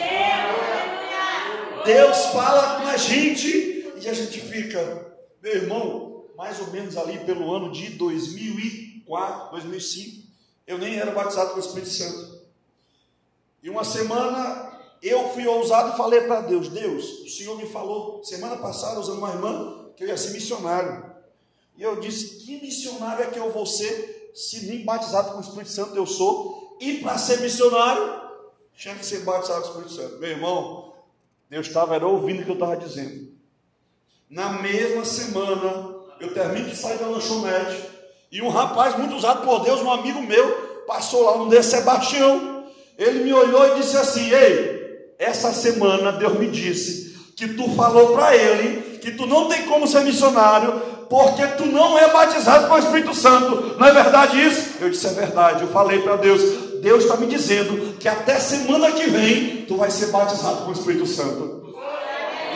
[1.85, 5.07] Deus fala com a gente e a gente fica,
[5.41, 10.27] meu irmão, mais ou menos ali pelo ano de 2004, 2005,
[10.65, 12.41] eu nem era batizado com o Espírito Santo.
[13.63, 14.70] E uma semana
[15.01, 19.17] eu fui ousado e falei para Deus: Deus, o Senhor me falou semana passada, usando
[19.17, 21.11] uma irmã, que eu ia ser missionário.
[21.75, 25.41] E eu disse: Que missionário é que eu vou ser, se nem batizado com o
[25.41, 26.77] Espírito Santo eu sou?
[26.79, 28.21] E para ser missionário,
[28.75, 30.19] tinha que ser batizado com o Espírito Santo.
[30.19, 30.93] Meu irmão,
[31.49, 33.31] Deus estava ouvindo o que eu estava dizendo.
[34.29, 37.89] Na mesma semana, eu termino de sair da lanchonete,
[38.31, 42.65] e um rapaz muito usado por Deus, um amigo meu, passou lá, um de Sebastião.
[42.97, 44.80] Ele me olhou e disse assim: Ei,
[45.21, 49.87] essa semana Deus me disse que tu falou para ele que tu não tem como
[49.87, 53.77] ser missionário porque tu não é batizado com o Espírito Santo.
[53.77, 54.77] Não é verdade isso?
[54.79, 55.61] Eu disse é verdade.
[55.61, 56.41] Eu falei para Deus.
[56.81, 60.73] Deus está me dizendo que até semana que vem tu vai ser batizado com o
[60.73, 61.75] Espírito Santo.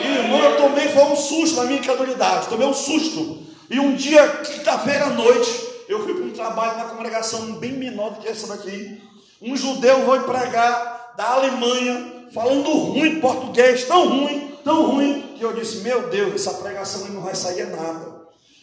[0.00, 2.48] Irmão, eu tomei foi um susto na minha incredulidade.
[2.48, 3.42] Tomei um susto.
[3.70, 5.50] E um dia, quinta-feira à noite,
[5.88, 9.00] eu fui para um trabalho na congregação bem menor do que essa daqui.
[9.40, 15.52] Um judeu foi pregar da Alemanha falando ruim português, tão ruim, tão ruim, que eu
[15.52, 18.16] disse: Meu Deus, essa pregação não vai sair nada.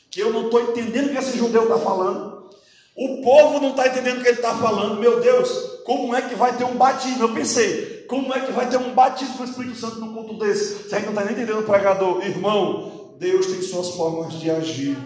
[0.10, 2.50] Que eu não estou entendendo o que esse judeu está falando.
[2.96, 5.00] O povo não está entendendo o que ele está falando.
[5.00, 5.50] Meu Deus,
[5.84, 7.24] como é que vai ter um batismo?
[7.24, 10.38] Eu pensei, como é que vai ter um batismo com o Espírito Santo num culto
[10.38, 10.84] desse?
[10.84, 12.24] Você ainda não está nem entendendo o pregador.
[12.24, 14.98] Irmão, Deus tem suas formas de agir.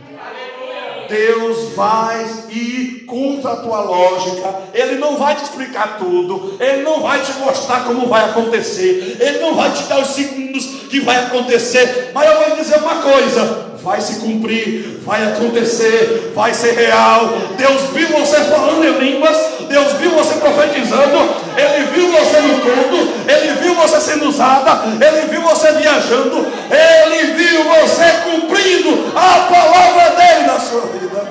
[1.07, 7.01] Deus vai ir contra a tua lógica, Ele não vai te explicar tudo, Ele não
[7.01, 11.17] vai te mostrar como vai acontecer, Ele não vai te dar os segundos que vai
[11.17, 17.29] acontecer, mas eu vou dizer uma coisa: vai se cumprir, vai acontecer, vai ser real.
[17.57, 19.37] Deus viu você falando em línguas,
[19.67, 21.17] Deus viu você profetizando,
[21.55, 27.33] Ele viu você no culto, Ele viu você sendo usada, Ele viu você viajando, Ele
[27.33, 31.27] viu você cumprindo a palavra dele na sua vida.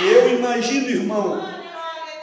[0.00, 1.48] E eu imagino, irmão,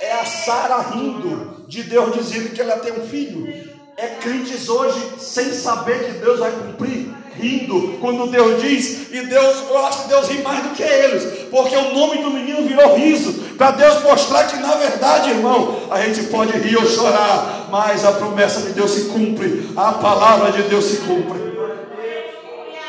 [0.01, 3.70] é a Sara rindo de Deus dizendo que ela tem um filho.
[4.01, 9.69] É crentes hoje sem saber que Deus vai cumprir rindo quando Deus diz, e Deus,
[9.69, 12.95] eu acho que Deus ri mais do que eles, porque o nome do menino virou
[12.95, 18.03] riso, para Deus mostrar que na verdade, irmão, a gente pode rir ou chorar, mas
[18.03, 21.39] a promessa de Deus se cumpre, a palavra de Deus se cumpre.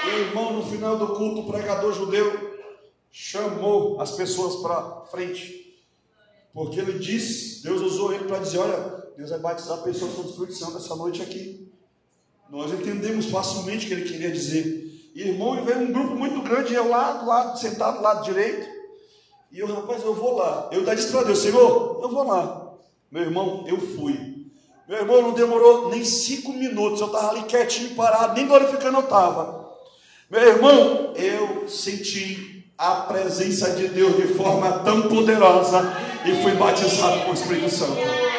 [0.07, 2.59] E, irmão, no final do culto, o pregador judeu
[3.11, 5.77] chamou as pessoas para frente,
[6.55, 10.27] porque ele disse, Deus usou ele para dizer: Olha, Deus vai batizar pessoas com o
[10.27, 11.71] Espírito Santo essa noite aqui.
[12.49, 15.11] Nós entendemos facilmente o que ele queria dizer.
[15.15, 18.69] E, irmão, veio um grupo muito grande, eu lá do lado, sentado do lado direito.
[19.51, 20.69] E eu, rapaz, eu vou lá.
[20.73, 22.75] Eu disse para Deus, Senhor, eu vou lá.
[23.11, 24.47] Meu irmão, eu fui.
[24.89, 27.01] Meu irmão, não demorou nem cinco minutos.
[27.01, 29.71] Eu estava ali quietinho, parado, nem glorificando eu estava.
[30.31, 35.93] Meu irmão, eu senti a presença de Deus de forma tão poderosa
[36.25, 38.32] e fui batizado com o Espírito Santo.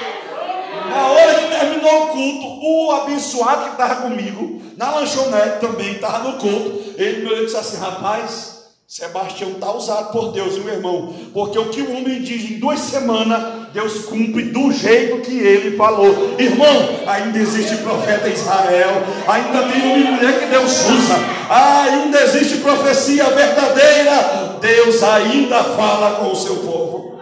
[0.94, 6.30] Na hora que terminou o culto, o abençoado que estava comigo, na lanchonete também, estava
[6.30, 8.54] no culto, ele me olhou e disse assim: rapaz,
[8.88, 12.80] Sebastião está usado por Deus, meu irmão, porque o que o homem diz em duas
[12.80, 16.36] semanas, Deus cumpre do jeito que ele falou.
[16.38, 21.16] Irmão, ainda existe profeta Israel, ainda tem uma mulher que Deus usa,
[21.50, 24.60] ainda existe profecia verdadeira.
[24.62, 27.20] Deus ainda fala com o seu povo.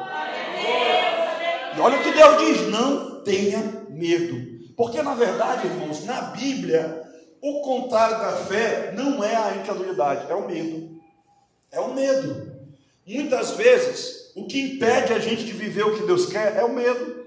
[1.78, 4.74] E olha o que Deus diz: não tenha medo.
[4.76, 7.04] Porque, na verdade, irmãos, na Bíblia,
[7.42, 11.02] o contrário da fé não é a incredulidade, é o medo.
[11.72, 12.52] É o medo.
[13.06, 16.74] Muitas vezes, o que impede a gente de viver o que Deus quer é o
[16.74, 17.22] medo.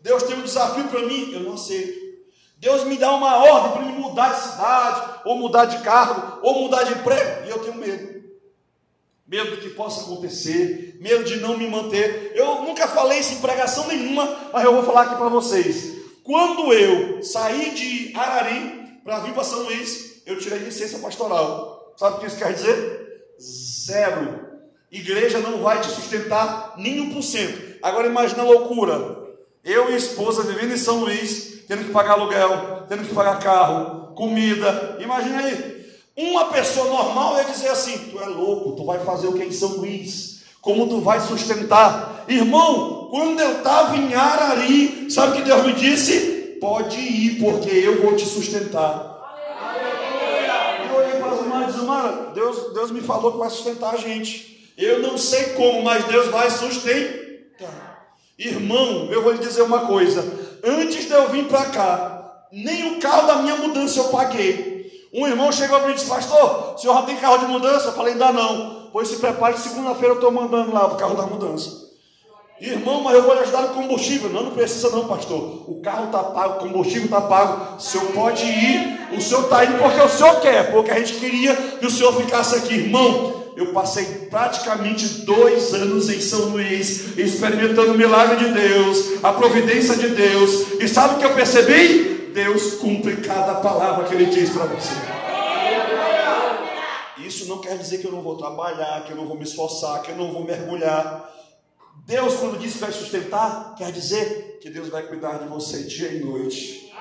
[0.00, 1.98] Deus tem um desafio para mim, eu não aceito.
[2.56, 6.62] Deus me dá uma ordem para me mudar de cidade, ou mudar de carro, ou
[6.62, 8.07] mudar de emprego, e eu tenho medo
[9.28, 12.32] medo do que possa acontecer, medo de não me manter.
[12.34, 15.98] Eu nunca falei isso em pregação nenhuma, mas eu vou falar aqui para vocês.
[16.24, 21.94] Quando eu saí de Arari para vir para São Luís, eu tirei licença pastoral.
[21.96, 23.24] Sabe o que isso quer dizer?
[23.40, 24.48] Zero.
[24.90, 27.78] Igreja não vai te sustentar nem um por cento.
[27.82, 29.18] Agora imagina a loucura.
[29.62, 34.14] Eu e esposa vivendo em São Luís, tendo que pagar aluguel, tendo que pagar carro,
[34.14, 34.96] comida.
[35.00, 35.77] Imagina aí.
[36.18, 39.52] Uma pessoa normal ia dizer assim: Tu é louco, tu vai fazer o que em
[39.52, 40.40] São Luís?
[40.60, 42.24] Como tu vai sustentar?
[42.26, 46.58] Irmão, quando eu estava em Arari, sabe o que Deus me disse?
[46.60, 49.16] Pode ir, porque eu vou te sustentar.
[50.90, 53.94] Eu olhei para as irmãs e disse: Mara, Deus, Deus me falou que vai sustentar
[53.94, 54.72] a gente.
[54.76, 58.16] Eu não sei como, mas Deus vai sustentar.
[58.36, 60.24] Irmão, eu vou lhe dizer uma coisa:
[60.64, 64.77] antes de eu vir para cá, nem o carro da minha mudança eu paguei.
[65.12, 67.88] Um irmão chegou para mim e disse: Pastor, o senhor já tem carro de mudança?
[67.88, 68.88] Eu falei: Ainda não.
[68.92, 71.88] Pois se prepare, segunda-feira eu estou mandando lá o carro da mudança.
[72.60, 74.30] Irmão, mas eu vou lhe ajudar no combustível.
[74.30, 75.64] Não, não precisa não, pastor.
[75.68, 77.76] O carro está pago, o combustível está pago.
[77.76, 78.98] O senhor pode ir.
[79.16, 82.12] O senhor está indo porque o senhor quer, porque a gente queria que o senhor
[82.14, 82.74] ficasse aqui.
[82.74, 89.32] Irmão, eu passei praticamente dois anos em São Luís, experimentando o milagre de Deus, a
[89.32, 90.80] providência de Deus.
[90.80, 92.17] E sabe o que eu percebi?
[92.32, 94.94] Deus cumpre cada palavra que Ele diz para você.
[97.18, 100.00] Isso não quer dizer que eu não vou trabalhar, que eu não vou me esforçar,
[100.02, 101.28] que eu não vou mergulhar.
[102.06, 106.08] Deus, quando diz que vai sustentar, quer dizer que Deus vai cuidar de você dia
[106.08, 106.92] e noite.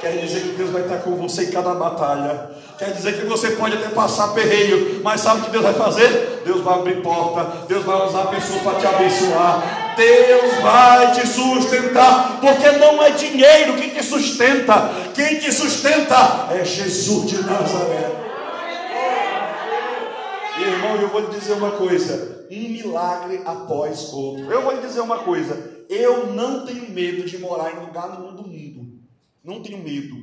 [0.00, 2.50] Quer dizer que Deus vai estar com você em cada batalha.
[2.78, 6.42] Quer dizer que você pode até passar perreio, mas sabe o que Deus vai fazer?
[6.44, 9.85] Deus vai abrir porta, Deus vai usar pessoas para te abençoar.
[9.96, 16.64] Deus vai te sustentar, porque não é dinheiro que te sustenta, quem te sustenta é
[16.64, 18.26] Jesus de Nazaré.
[20.58, 24.50] Irmão, eu vou lhe dizer uma coisa: um milagre após outro.
[24.50, 28.34] Eu vou lhe dizer uma coisa: eu não tenho medo de morar em lugar nenhum
[28.34, 29.00] do mundo.
[29.44, 30.16] Não tenho medo.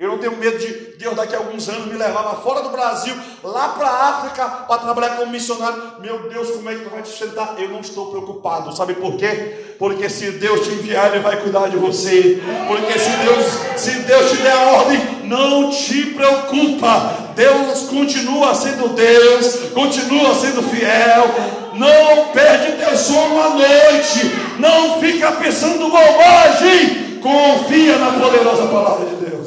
[0.00, 2.70] Eu não tenho medo de Deus daqui a alguns anos me levar lá fora do
[2.70, 5.76] Brasil, lá para a África, para trabalhar como missionário.
[6.00, 7.54] Meu Deus, como é que tu vai te sustentar?
[7.58, 8.74] Eu não estou preocupado.
[8.74, 9.74] Sabe por quê?
[9.78, 12.42] Porque se Deus te enviar, Ele vai cuidar de você.
[12.66, 17.32] Porque se Deus, se Deus te der a ordem, não te preocupa.
[17.36, 21.26] Deus continua sendo Deus, continua sendo fiel.
[21.74, 24.34] Não perde teu sono à noite.
[24.58, 27.20] Não fica pensando bobagem.
[27.20, 29.39] Confia na poderosa palavra de Deus.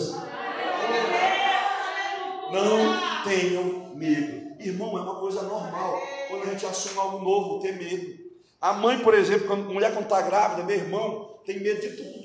[2.54, 4.44] Não tenham medo.
[4.60, 6.02] Irmão, é uma coisa normal.
[6.30, 8.24] Quando a gente assume algo novo, ter medo.
[8.62, 12.24] A mãe, por exemplo, quando mulher quando está grávida, meu irmão, tem medo de tudo.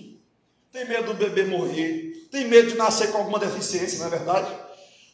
[0.71, 2.29] Tem medo do bebê morrer.
[2.31, 4.53] Tem medo de nascer com alguma deficiência, não é verdade?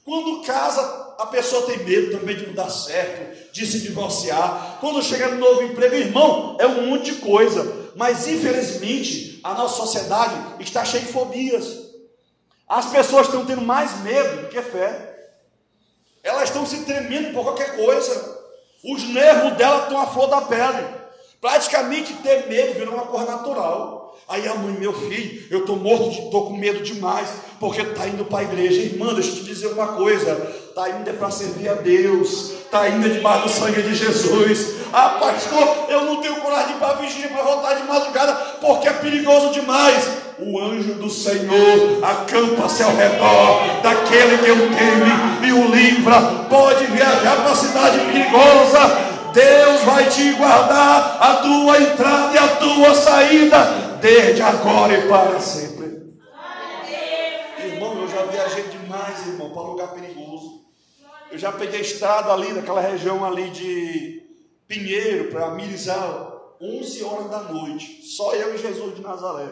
[0.05, 4.79] Quando casa, a pessoa tem medo também de não dar certo, de se divorciar.
[4.81, 7.90] Quando chega no novo emprego, irmão, é um monte de coisa.
[7.96, 11.83] Mas infelizmente, a nossa sociedade está cheia de fobias.
[12.74, 15.30] As pessoas estão tendo mais medo do que fé.
[16.24, 18.37] Elas estão se tremendo por qualquer coisa.
[18.82, 20.84] Os nervos dela estão à flor da pele.
[21.40, 23.93] Praticamente ter medo virou uma coisa natural.
[24.27, 27.29] Aí a mãe, meu filho, eu estou morto, estou com medo demais,
[27.61, 28.81] porque está indo para a igreja.
[28.81, 32.88] Irmã, deixa eu te dizer uma coisa: está indo é para servir a Deus, está
[32.88, 34.77] indo é debaixo do sangue de Jesus.
[34.92, 39.50] Ah, pastor, eu não tenho coragem para vigília para voltar de madrugada, porque é perigoso
[39.50, 40.09] demais.
[40.38, 46.20] O anjo do Senhor acampa-se ao redor daquele que o teme e o livra.
[46.48, 49.14] Pode viajar para a cidade perigosa.
[49.33, 55.40] Deus vai te guardar a tua entrada e a tua saída desde agora e para
[55.40, 56.14] sempre.
[57.58, 60.62] Irmão, eu já viajei demais, irmão, para lugar perigoso.
[61.32, 64.22] Eu já peguei estrada ali, daquela região ali de
[64.68, 68.02] Pinheiro para Mirizal, 11 horas da noite.
[68.02, 69.48] Só eu e Jesus de Nazaré.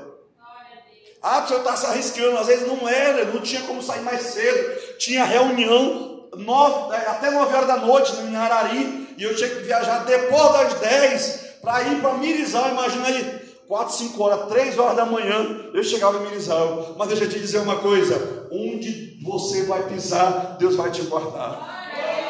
[1.22, 2.36] Ah, o senhor está se arriscando.
[2.36, 4.98] Às vezes não era, não tinha como sair mais cedo.
[4.98, 9.14] Tinha reunião nove, até 9 horas da noite em Arari.
[9.16, 12.68] E eu tinha que viajar depois das 10 para ir para Mirizal.
[12.68, 13.41] Imagina aí,
[13.72, 16.94] 4, 5 horas, 3 horas da manhã, eu chegava em Mirizal.
[16.98, 21.80] Mas deixa eu te dizer uma coisa: onde você vai pisar, Deus vai te guardar.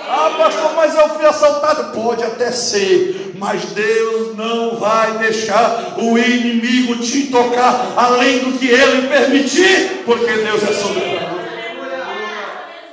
[0.09, 2.01] Ah, pastor, mas eu fui assaltado.
[2.01, 8.69] Pode até ser, mas Deus não vai deixar o inimigo te tocar além do que
[8.69, 11.43] ele permitir, porque Deus é soberano.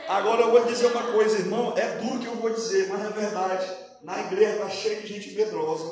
[0.07, 3.09] Agora eu vou dizer uma coisa, irmão, é duro que eu vou dizer, mas é
[3.09, 3.67] verdade.
[4.03, 5.85] Na igreja está cheio de gente medrosa,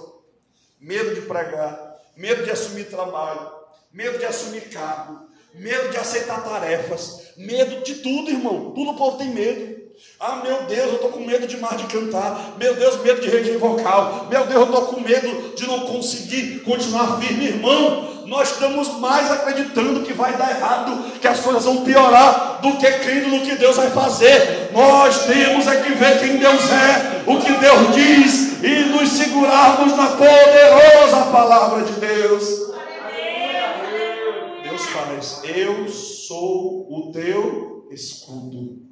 [0.82, 1.87] medo de pregar,
[2.18, 3.52] medo de assumir trabalho,
[3.94, 8.72] medo de assumir cargo, medo de aceitar tarefas, medo de tudo, irmão.
[8.72, 9.77] Tudo o povo tem medo.
[10.20, 12.56] Ah, meu Deus, eu estou com medo demais de cantar.
[12.58, 14.28] Meu Deus, medo de regime vocal.
[14.30, 18.24] Meu Deus, eu estou com medo de não conseguir continuar firme, irmão.
[18.26, 22.92] nós estamos mais acreditando que vai dar errado, que as coisas vão piorar, do que
[22.92, 24.70] crendo no que Deus vai fazer.
[24.74, 29.96] Nós temos é que ver quem Deus é, o que Deus diz, e nos segurarmos
[29.96, 32.44] na poderosa palavra de Deus.
[34.64, 38.87] Deus faz, eu sou o teu escudo.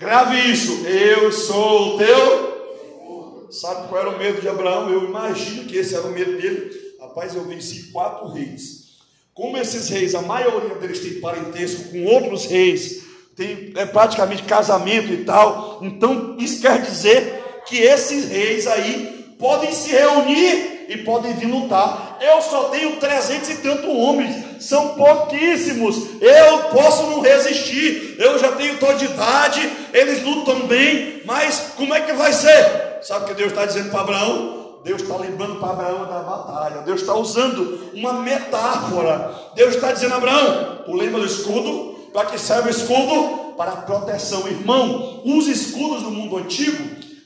[0.00, 3.50] Grave isso, eu sou o teu.
[3.50, 4.88] Sabe qual era o medo de Abraão?
[4.88, 6.70] Eu imagino que esse era o medo dele.
[6.98, 8.96] Rapaz, eu venci quatro reis.
[9.34, 13.02] Como esses reis, a maioria deles tem parentesco com outros reis,
[13.36, 15.80] tem é, praticamente casamento e tal.
[15.82, 22.16] Então, isso quer dizer que esses reis aí podem se reunir e podem vir lutar.
[22.22, 26.20] Eu só tenho trezentos e tantos homens, são pouquíssimos.
[26.20, 28.16] Eu posso não resistir.
[28.18, 32.98] Eu já tenho toda de idade, eles lutam bem, mas como é que vai ser?
[33.02, 34.60] Sabe o que Deus está dizendo para Abraão?
[34.84, 36.82] Deus está lembrando para Abraão da batalha.
[36.82, 39.34] Deus está usando uma metáfora.
[39.54, 41.98] Deus está dizendo a Abraão: tu lembra do escudo?
[42.12, 43.54] Para que serve o escudo?
[43.56, 44.48] Para proteção.
[44.48, 46.82] Irmão, os escudos do mundo antigo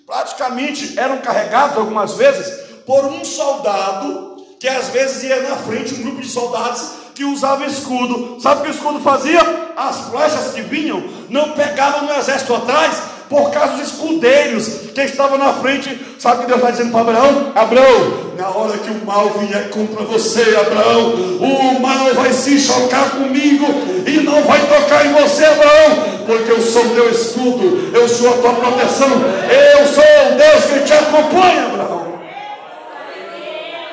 [0.06, 4.33] praticamente eram carregados algumas vezes por um soldado
[4.64, 8.38] que às vezes ia na frente, um grupo de soldados que usava escudo.
[8.40, 9.38] Sabe o que o escudo fazia?
[9.76, 15.36] As flechas que vinham não pegavam no exército atrás, por causa dos escudeiros que estavam
[15.36, 16.16] na frente.
[16.18, 17.52] Sabe o que Deus está dizendo para Abraão?
[17.54, 23.10] Abraão, na hora que o mal vier contra você, Abraão, o mal vai se chocar
[23.10, 23.66] comigo
[24.06, 28.36] e não vai tocar em você, Abraão, porque eu sou teu escudo, eu sou a
[28.38, 32.03] tua proteção, eu sou o Deus que te acompanha, Abraão.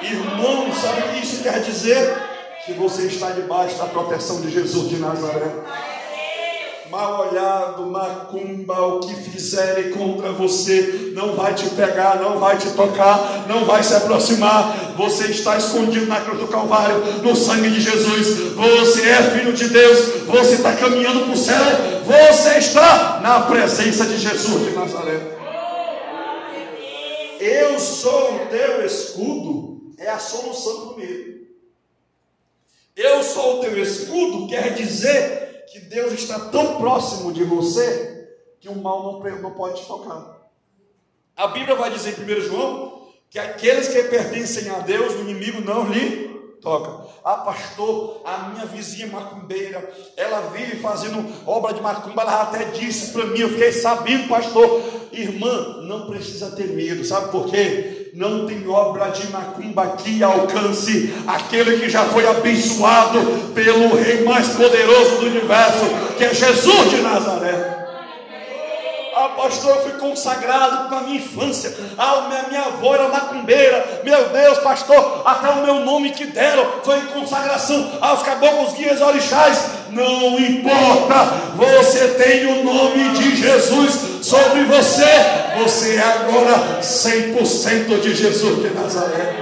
[0.01, 2.17] Irmão, sabe o que isso quer dizer?
[2.65, 5.51] Que você está debaixo da proteção de Jesus de Nazaré
[6.91, 12.69] mal olhado, macumba, o que fizerem contra você, não vai te pegar, não vai te
[12.71, 14.93] tocar, não vai se aproximar.
[14.97, 18.53] Você está escondido na cruz do Calvário, no sangue de Jesus.
[18.55, 21.63] Você é filho de Deus, você está caminhando para o céu,
[22.05, 25.37] você está na presença de Jesus de Nazaré.
[27.39, 29.70] Eu sou o teu escudo,
[30.01, 31.41] é a solução para o medo.
[32.95, 38.27] Eu sou o teu escudo, quer dizer que Deus está tão próximo de você
[38.59, 40.41] que o mal não, não pode te tocar.
[41.35, 45.61] A Bíblia vai dizer em 1 João que aqueles que pertencem a Deus, o inimigo
[45.61, 46.29] não lhe
[46.61, 47.09] toca.
[47.23, 49.87] Ah, pastor, a minha vizinha macumbeira,
[50.17, 54.81] ela vive fazendo obra de macumba, ela até disse para mim, eu fiquei sabendo, pastor,
[55.11, 58.00] irmã, não precisa ter medo, sabe por quê?
[58.13, 63.19] Não tem obra de macumba que alcance aquele que já foi abençoado
[63.53, 65.85] pelo Rei mais poderoso do universo,
[66.17, 67.60] que é Jesus de Nazaré.
[69.41, 71.75] Pastor, eu fui consagrado na minha infância.
[71.97, 74.01] Ah, minha, minha avó era macumbeira.
[74.03, 79.01] Meu Deus, pastor, até o meu nome que deram foi em consagração aos caboclos, guias
[79.01, 79.65] orixás.
[79.89, 81.25] Não importa,
[81.55, 85.09] você tem o nome de Jesus sobre você.
[85.63, 89.37] Você é agora 100% de Jesus de Nazaré.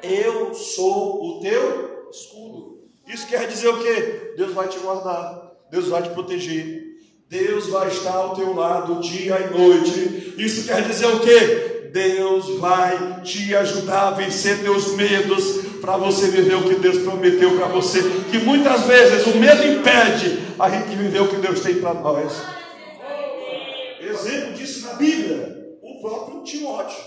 [0.00, 2.84] Eu sou o teu escudo.
[3.08, 4.34] Isso quer dizer o quê?
[4.36, 6.85] Deus vai te guardar, Deus vai te proteger.
[7.28, 10.34] Deus vai estar ao teu lado dia e noite.
[10.38, 11.90] Isso quer dizer o quê?
[11.92, 17.56] Deus vai te ajudar a vencer teus medos para você viver o que Deus prometeu
[17.56, 18.02] para você.
[18.30, 22.32] Que muitas vezes o medo impede a gente viver o que Deus tem para nós.
[24.00, 27.02] Exemplo disso na Bíblia, o próprio Timóteo.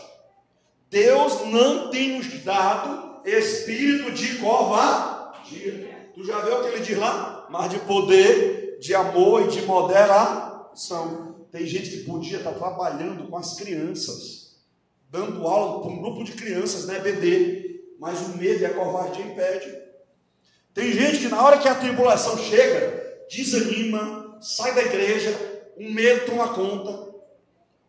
[0.90, 6.10] Deus não tem nos dado espírito de covardia.
[6.14, 7.48] Tu já viu o que ele diz lá?
[7.50, 11.46] Mas de poder, de amor e de moderação.
[11.52, 14.60] Tem gente que podia estar trabalhando com as crianças,
[15.10, 19.26] dando aula para um grupo de crianças né, EBD, mas o medo e a covardia
[19.26, 19.76] impede.
[20.74, 25.36] Tem gente que na hora que a tribulação chega, desanima, sai da igreja,
[25.76, 27.10] o medo toma conta.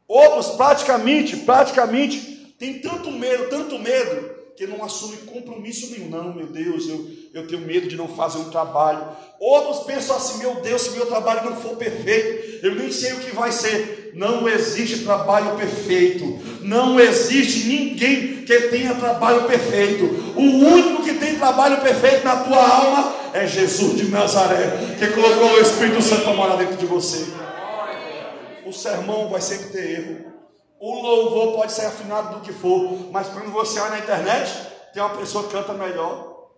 [0.08, 6.10] Outros praticamente, praticamente, tem tanto medo, tanto medo, que não assume compromisso nenhum.
[6.10, 9.02] Não, meu Deus, eu, eu tenho medo de não fazer um trabalho.
[9.40, 13.20] Outros pensam assim: meu Deus, se meu trabalho não for perfeito, eu nem sei o
[13.20, 14.12] que vai ser.
[14.14, 16.38] Não existe trabalho perfeito.
[16.60, 20.04] Não existe ninguém que tenha trabalho perfeito.
[20.36, 25.54] O único que tem trabalho perfeito na tua alma é Jesus de Nazaré, que colocou
[25.54, 27.32] o Espírito Santo para morar dentro de você.
[28.66, 30.29] O sermão vai sempre ter erro.
[30.80, 34.50] O louvor pode ser afinado do que for, mas quando você olha na internet,
[34.94, 36.48] tem uma pessoa que canta melhor.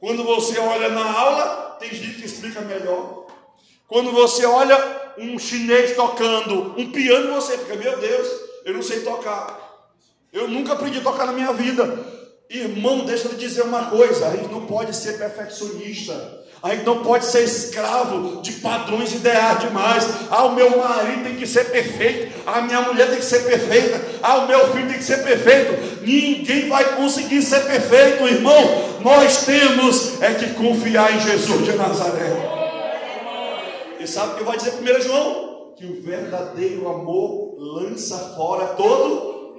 [0.00, 3.26] Quando você olha na aula, tem gente que explica melhor.
[3.86, 4.76] Quando você olha
[5.16, 8.28] um chinês tocando um piano, você fica, meu Deus,
[8.64, 9.88] eu não sei tocar.
[10.32, 12.04] Eu nunca aprendi a tocar na minha vida.
[12.50, 16.43] Irmão, deixa eu lhe dizer uma coisa: a gente não pode ser perfeccionista.
[16.64, 20.08] A gente não pode ser escravo de padrões ideais demais.
[20.30, 22.34] Ah, o meu marido tem que ser perfeito.
[22.46, 24.00] A minha mulher tem que ser perfeita.
[24.22, 26.00] Ah, o meu filho tem que ser perfeito.
[26.00, 28.98] Ninguém vai conseguir ser perfeito, irmão.
[29.02, 32.32] Nós temos é que confiar em Jesus de Nazaré.
[34.00, 35.74] E sabe o que vai dizer 1 João?
[35.76, 39.58] Que o verdadeiro amor lança fora todo.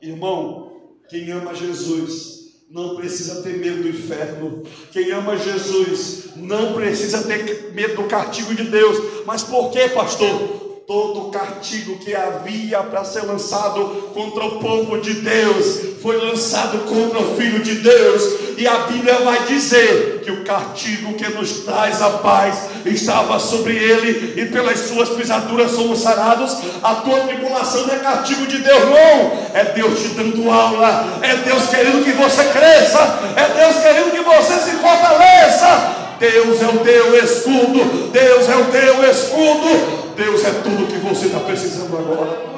[0.00, 0.70] Irmão,
[1.08, 2.41] quem ama Jesus
[2.72, 4.62] não precisa ter medo do inferno.
[4.90, 9.24] Quem ama Jesus não precisa ter medo do castigo de Deus.
[9.26, 10.61] Mas por que, pastor?
[10.86, 15.92] Todo o castigo que havia para ser lançado contra o povo de Deus.
[16.02, 18.22] Foi lançado contra o Filho de Deus,
[18.58, 23.76] e a Bíblia vai dizer que o castigo que nos traz a paz estava sobre
[23.76, 26.56] ele, e pelas suas pisaduras somos sarados.
[26.82, 31.36] A tua tribulação não é castigo de Deus, não, é Deus te dando aula, é
[31.36, 32.98] Deus querendo que você cresça,
[33.36, 36.02] é Deus querendo que você se fortaleça.
[36.22, 41.26] Deus é o teu escudo, Deus é o teu escudo, Deus é tudo que você
[41.26, 42.52] está precisando agora.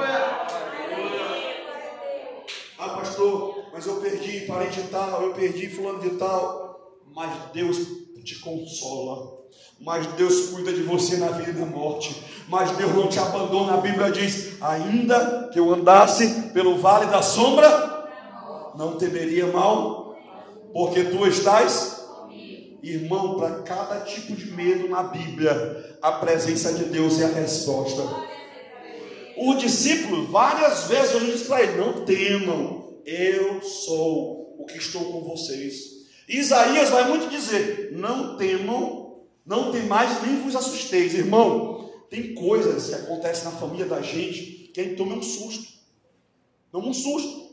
[2.78, 6.98] Ah, pastor, mas eu perdi parente tal, eu perdi fulano de tal.
[7.14, 7.78] Mas Deus
[8.24, 9.44] te consola.
[9.80, 12.24] Mas Deus cuida de você na vida e na morte.
[12.48, 13.74] Mas Deus não te abandona.
[13.74, 18.10] A Bíblia diz: ainda que eu andasse pelo vale da sombra,
[18.76, 20.16] não temeria mal,
[20.72, 22.03] porque tu estás
[22.84, 28.02] Irmão, para cada tipo de medo na Bíblia, a presença de Deus é a resposta.
[29.38, 35.12] O discípulo, várias vezes, Jesus disse para ele: Não temam, eu sou o que estou
[35.12, 36.04] com vocês.
[36.28, 41.14] Isaías vai muito dizer: Não temam, não temais nem vos assusteis.
[41.14, 45.72] Irmão, tem coisas que acontecem na família da gente que a gente toma um susto.
[46.70, 47.44] Toma um susto.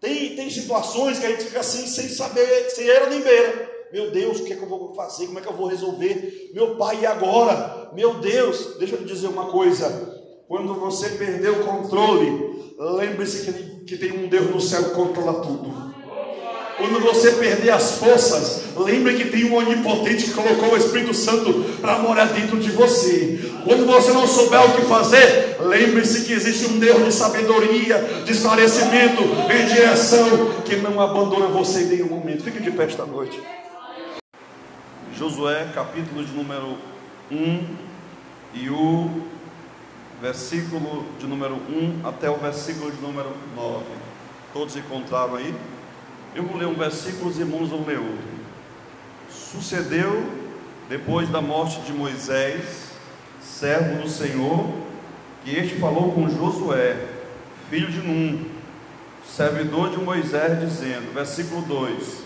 [0.00, 3.65] Tem, tem situações que a gente fica assim, sem saber, sem era nem beira.
[3.92, 5.26] Meu Deus, o que é que eu vou fazer?
[5.26, 6.50] Como é que eu vou resolver?
[6.52, 7.90] Meu pai, e agora?
[7.94, 10.14] Meu Deus, deixa eu lhe dizer uma coisa.
[10.48, 15.40] Quando você perder o controle, lembre-se que, que tem um Deus no céu que controla
[15.40, 15.86] tudo.
[16.76, 21.52] Quando você perder as forças, lembre que tem um onipotente que colocou o Espírito Santo
[21.80, 23.50] para morar dentro de você.
[23.64, 28.30] Quando você não souber o que fazer, lembre-se que existe um Deus de sabedoria, de
[28.30, 32.44] esclarecimento, em direção, que não abandona você em nenhum momento.
[32.44, 33.40] Fique de pé esta noite.
[35.18, 36.76] Josué, capítulo de número
[37.30, 37.64] 1
[38.52, 39.10] e o
[40.20, 43.84] versículo de número 1 até o versículo de número 9.
[44.52, 45.54] Todos encontraram aí?
[46.34, 48.36] Eu vou ler um versículo, os irmãos vão ler outro.
[49.30, 50.30] Sucedeu,
[50.90, 52.92] depois da morte de Moisés,
[53.40, 54.68] servo do Senhor,
[55.42, 56.94] que este falou com Josué,
[57.70, 58.44] filho de Num,
[59.26, 62.25] servidor de Moisés, dizendo, versículo 2: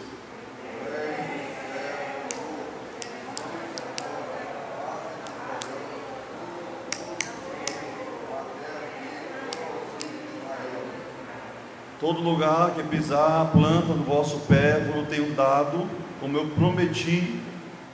[12.01, 15.87] Todo lugar que pisar a planta do vosso pé, vos tenho dado,
[16.19, 17.39] como eu prometi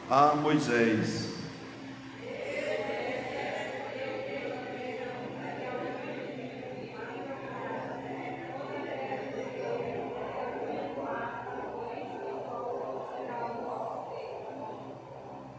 [0.09, 1.35] a Moisés.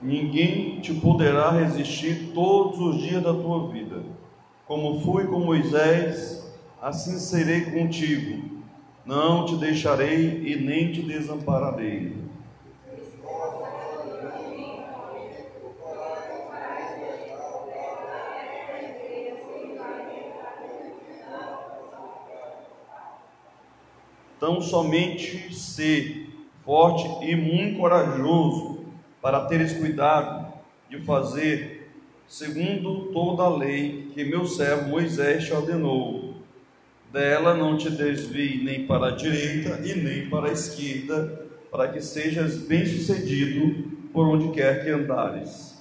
[0.01, 4.03] Ninguém te poderá resistir todos os dias da tua vida.
[4.65, 6.46] Como fui com Moisés,
[6.87, 8.63] assim serei contigo.
[9.05, 12.15] Não te deixarei e nem te desampararei.
[24.39, 26.29] Tão somente ser
[26.63, 28.85] forte e muito corajoso
[29.21, 30.53] para teres cuidado
[30.89, 31.91] de fazer
[32.27, 36.26] segundo toda a lei que meu servo Moisés te ordenou
[37.17, 41.99] dela não te desvie nem para a direita e nem para a esquerda, para que
[41.99, 45.75] sejas bem-sucedido por onde quer que andares.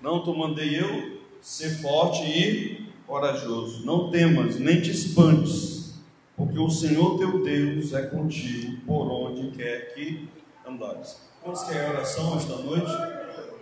[0.00, 3.84] Não te mandei eu ser forte e corajoso.
[3.84, 6.00] Não temas, nem te espantes,
[6.36, 10.28] porque o Senhor teu Deus é contigo por onde quer que
[10.66, 11.20] andares.
[11.42, 12.90] Quantos querem oração esta noite?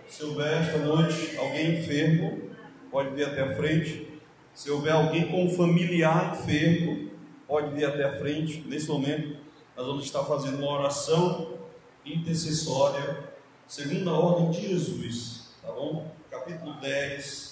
[0.07, 2.51] Se houver esta noite alguém enfermo,
[2.91, 4.07] pode vir até a frente.
[4.53, 7.09] Se houver alguém com um familiar enfermo,
[7.47, 8.63] pode vir até a frente.
[8.67, 9.37] Nesse momento,
[9.75, 11.57] nós vamos estar fazendo uma oração
[12.05, 13.31] intercessória,
[13.65, 15.49] segundo a ordem de Jesus.
[15.61, 16.11] Tá bom?
[16.29, 17.50] Capítulo 10,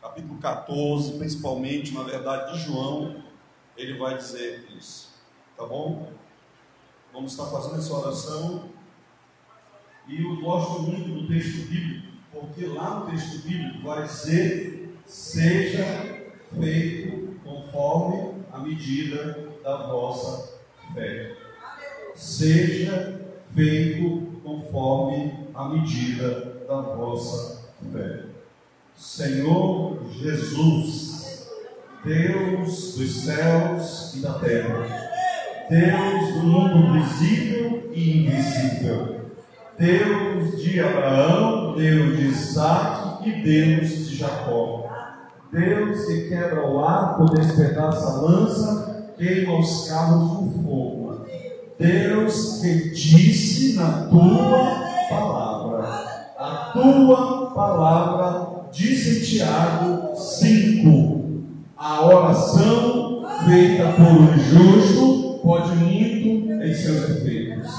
[0.00, 3.22] capítulo 14, principalmente, na verdade, de João,
[3.76, 5.14] ele vai dizer isso.
[5.56, 6.12] Tá bom?
[7.12, 8.70] Vamos estar fazendo essa oração.
[10.08, 15.84] E eu gosto muito do texto bíblico, porque lá no texto bíblico vai dizer: seja
[16.54, 20.60] feito conforme a medida da vossa
[20.94, 21.36] fé.
[22.14, 23.20] Seja
[23.54, 28.35] feito conforme a medida da vossa fé.
[28.96, 31.48] Senhor Jesus,
[32.02, 34.86] Deus dos céus e da terra,
[35.68, 39.20] Deus do mundo visível e invisível,
[39.78, 44.86] Deus de Abraão, Deus de Isaac e Deus de Jacó.
[45.52, 51.26] Deus que quebra o arco, despedaça a lança, queima os carros no fogo.
[51.78, 55.82] Deus que disse na tua palavra,
[56.38, 61.42] a tua palavra diz em Tiago 5,
[61.78, 67.70] a oração feita por um justo pode muito em seus efeitos.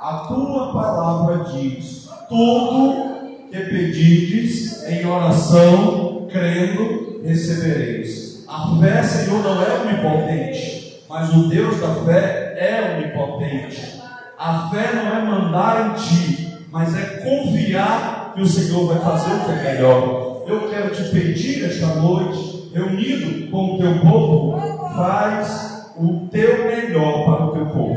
[0.00, 8.44] A tua palavra diz: tudo que pedides em oração, crendo, recebereis.
[8.46, 14.00] A fé, Senhor, não é onipotente, mas o Deus da fé é onipotente.
[14.38, 19.34] A fé não é mandar em ti, mas é confiar que o Senhor vai fazer
[19.34, 20.25] o que é melhor.
[20.46, 24.56] Eu quero te pedir esta noite, reunido com o teu povo,
[24.94, 27.96] faz o teu melhor para o teu povo.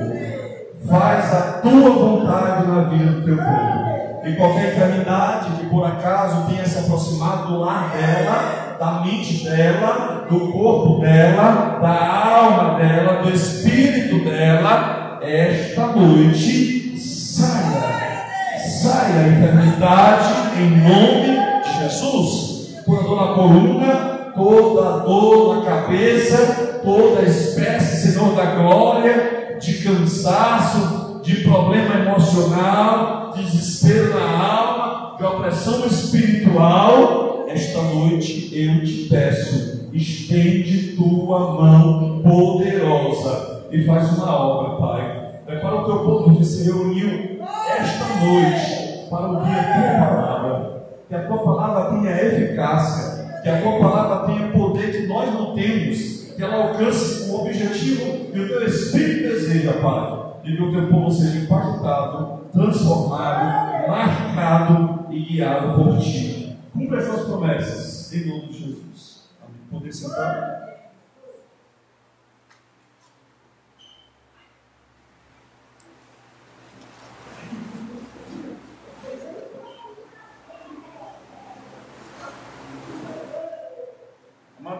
[0.87, 4.25] Faz a tua vontade na vida do teu povo.
[4.25, 10.25] E qualquer enfermidade que por acaso tenha se aproximado do lar dela, da mente dela,
[10.27, 18.25] do corpo dela, da alma dela, do espírito dela, esta noite saia.
[18.81, 21.48] Saia a enfermidade em nome
[21.99, 22.59] Jesus.
[22.85, 31.43] Dor na coluna, toda dor na cabeça, toda espécie, Senhor da glória, de cansaço, de
[31.43, 40.95] problema emocional, de desespero na alma, de opressão espiritual esta noite eu te peço, estende
[40.95, 45.31] tua mão poderosa e faz uma obra, Pai.
[45.47, 47.39] É para o teu povo que se reuniu
[47.75, 50.78] esta noite para ouvir a tua palavra,
[51.09, 55.55] que a tua palavra tenha eficácia, que a tua palavra tenha poder que nós não
[55.55, 60.19] temos, que ela alcance o objetivo que o teu Espírito deseja, Pai.
[60.43, 66.55] E que o teu povo seja impactado, transformado, marcado e guiado por ti.
[66.73, 69.29] Cumpra as suas promessas, em nome de Jesus.
[69.41, 69.59] Amém.
[69.69, 70.68] Poder sentar.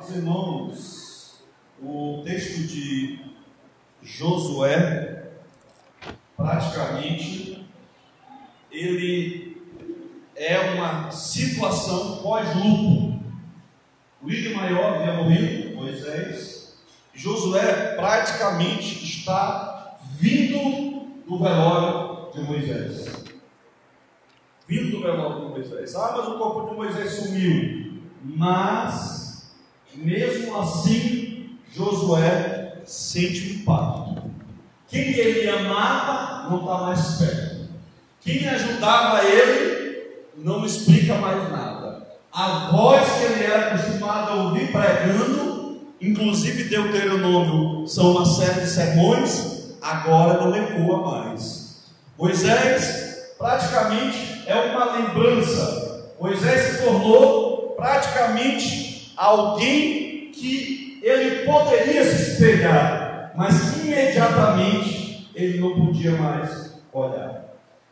[0.10, 1.43] Amados irmãos,
[1.82, 3.20] o texto de
[4.01, 5.30] Josué,
[6.36, 7.68] praticamente,
[8.72, 9.62] ele
[10.36, 13.24] é uma situação pós-luto.
[14.22, 16.80] O líder maior havia morrido, Moisés.
[17.14, 23.26] Josué praticamente está vindo do velório de Moisés.
[24.68, 25.95] Vindo do velório de Moisés.
[25.95, 28.01] Ah, mas o corpo de Moisés sumiu.
[28.24, 29.18] Mas,
[30.00, 34.24] mesmo assim, Josué sente o impacto.
[34.88, 37.70] Quem ele amava não está mais perto.
[38.22, 42.08] Quem ajudava ele não explica mais nada.
[42.32, 48.68] A voz que ele era acostumado a ouvir pregando, inclusive Deuteronômio, são uma série de
[48.68, 51.89] sermões, agora não ecoa mais.
[52.18, 56.14] Moisés praticamente é uma lembrança.
[56.20, 65.86] Moisés se tornou praticamente alguém que ele poderia se espelhar, mas que imediatamente ele não
[65.86, 67.43] podia mais olhar.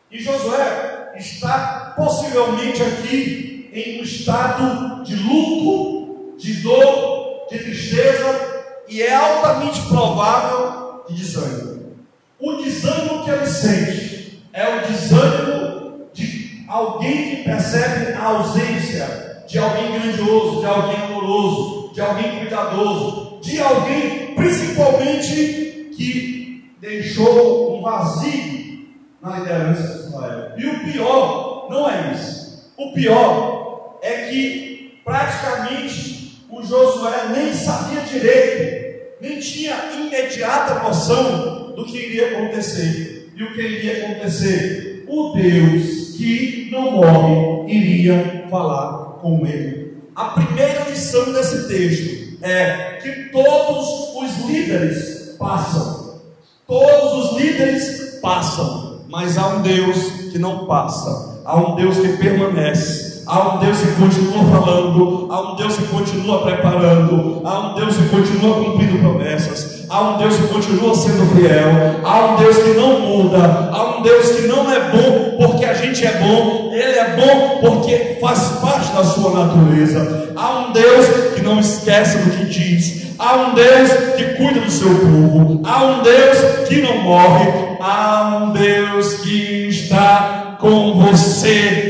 [0.09, 9.01] E Josué está possivelmente aqui em um estado de luto, de dor, de tristeza e
[9.01, 11.97] é altamente provável de desânimo.
[12.39, 19.57] O desânimo que ele sente é o desânimo de alguém que percebe a ausência de
[19.57, 28.87] alguém grandioso, de alguém amoroso, de alguém cuidadoso, de alguém principalmente que deixou um vazio
[29.21, 30.51] na liderança de Israel.
[30.57, 32.71] E o pior não é isso.
[32.77, 41.85] O pior é que praticamente o Josué nem sabia direito, nem tinha imediata noção do
[41.85, 43.31] que iria acontecer.
[43.35, 45.05] E o que iria acontecer?
[45.07, 49.97] O Deus que não morre iria falar com ele.
[50.15, 56.21] A primeira lição desse texto é que todos os líderes passam.
[56.65, 59.97] Todos os líderes passam, mas há um Deus
[60.31, 61.41] que não passa.
[61.45, 65.87] Há um Deus que permanece Há um Deus que continua falando, há um Deus que
[65.87, 71.35] continua preparando, há um Deus que continua cumprindo promessas, há um Deus que continua sendo
[71.35, 75.65] fiel, há um Deus que não muda, há um Deus que não é bom porque
[75.65, 80.31] a gente é bom, Ele é bom porque faz parte da sua natureza.
[80.33, 84.71] Há um Deus que não esquece do que diz, há um Deus que cuida do
[84.71, 87.51] seu povo, há um Deus que não morre,
[87.81, 91.86] há um Deus que está com você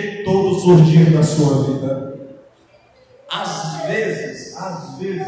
[0.76, 2.18] dias da sua vida.
[3.30, 5.28] Às vezes, às vezes,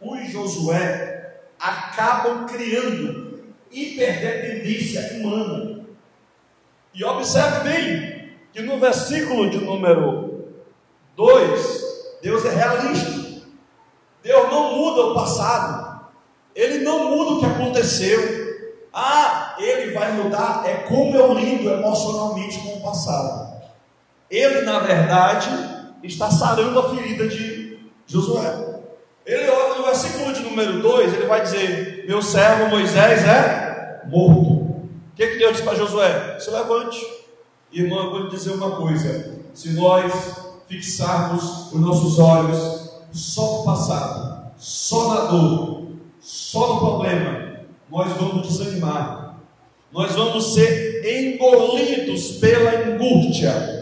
[0.00, 5.80] os Josué acabam criando hiperdependência humana.
[6.94, 10.44] E observe bem que no versículo de número
[11.16, 11.88] 2,
[12.22, 13.42] Deus é realista.
[14.22, 16.08] Deus não muda o passado.
[16.54, 18.38] Ele não muda o que aconteceu.
[18.92, 20.64] Ah, ele vai mudar.
[20.66, 23.47] É como eu lido emocionalmente com o passado.
[24.30, 25.48] Ele, na verdade,
[26.02, 28.80] está sarando a ferida de Josué.
[29.24, 34.50] Ele olha no versículo de número 2, ele vai dizer: Meu servo Moisés é morto.
[34.50, 36.38] O que, que Deus disse para Josué?
[36.38, 36.98] Se levante.
[37.72, 40.12] Irmão, eu vou lhe dizer uma coisa: se nós
[40.68, 45.88] fixarmos os nossos olhos só no passado, só na dor,
[46.20, 47.60] só no problema,
[47.90, 49.38] nós vamos desanimar,
[49.90, 53.77] nós vamos ser engolidos pela angústia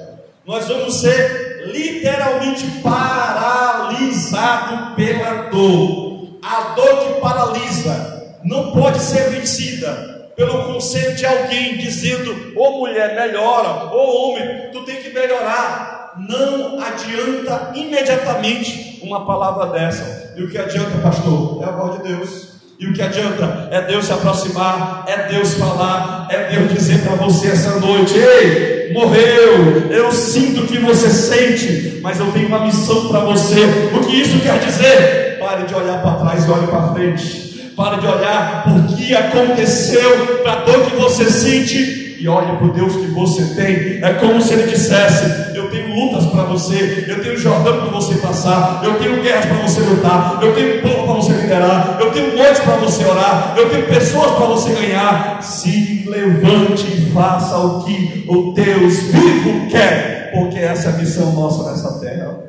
[0.46, 6.38] nós vamos ser literalmente paralisados pela dor.
[6.40, 12.78] A dor que paralisa não pode ser vencida pelo conselho de alguém dizendo: ô oh,
[12.78, 16.14] mulher, melhora, ô oh, homem, tu tem que melhorar.
[16.28, 20.32] Não adianta imediatamente uma palavra dessa.
[20.36, 21.60] E o que adianta, pastor?
[21.62, 22.55] É a voz de Deus.
[22.78, 23.68] E o que adianta?
[23.70, 28.92] É Deus se aproximar, é Deus falar, é Deus dizer para você essa noite: Ei,
[28.92, 33.64] morreu, eu sinto o que você sente, mas eu tenho uma missão para você.
[33.94, 35.38] O que isso quer dizer?
[35.40, 37.72] Pare de olhar para trás e olhe para frente.
[37.74, 42.72] Pare de olhar por que aconteceu, para dor que você sente e olhe para o
[42.72, 44.04] Deus que você tem.
[44.04, 45.55] É como se ele dissesse:
[45.96, 50.38] lutas para você, eu tenho Jordão para você passar, eu tenho guerras para você lutar,
[50.42, 54.32] eu tenho povo para você liderar, eu tenho noites para você orar, eu tenho pessoas
[54.32, 55.42] para você ganhar.
[55.42, 61.32] Se levante e faça o que o Deus vivo quer, porque essa é a missão
[61.32, 62.44] nossa nessa terra.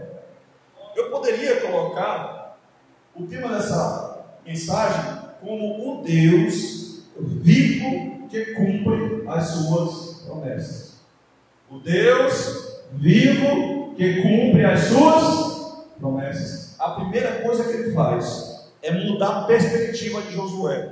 [0.93, 2.57] Eu poderia colocar
[3.15, 5.03] o tema dessa mensagem
[5.41, 10.97] como o Deus vivo que cumpre as suas promessas.
[11.69, 16.75] O Deus vivo que cumpre as suas promessas.
[16.79, 20.89] A primeira coisa que ele faz é mudar a perspectiva de Josué.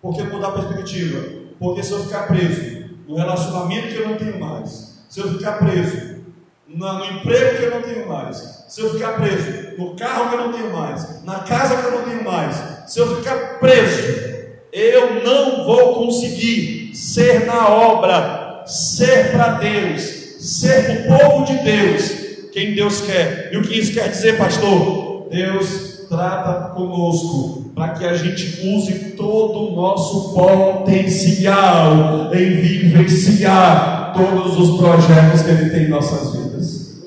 [0.00, 1.44] Por que mudar a perspectiva?
[1.58, 5.58] Porque se eu ficar preso no relacionamento que eu não tenho mais, se eu ficar
[5.58, 6.22] preso
[6.66, 10.46] no emprego que eu não tenho mais, se eu ficar preso no carro que eu
[10.46, 14.34] não tenho mais, na casa que eu não tenho mais, se eu ficar preso
[14.74, 20.13] eu não vou conseguir ser na obra, ser para Deus,
[20.44, 23.50] ser o povo de Deus, quem Deus quer.
[23.52, 25.28] E o que isso quer dizer, pastor?
[25.30, 34.58] Deus trata conosco para que a gente use todo o nosso potencial em vivenciar todos
[34.58, 37.02] os projetos que Ele tem em nossas vidas.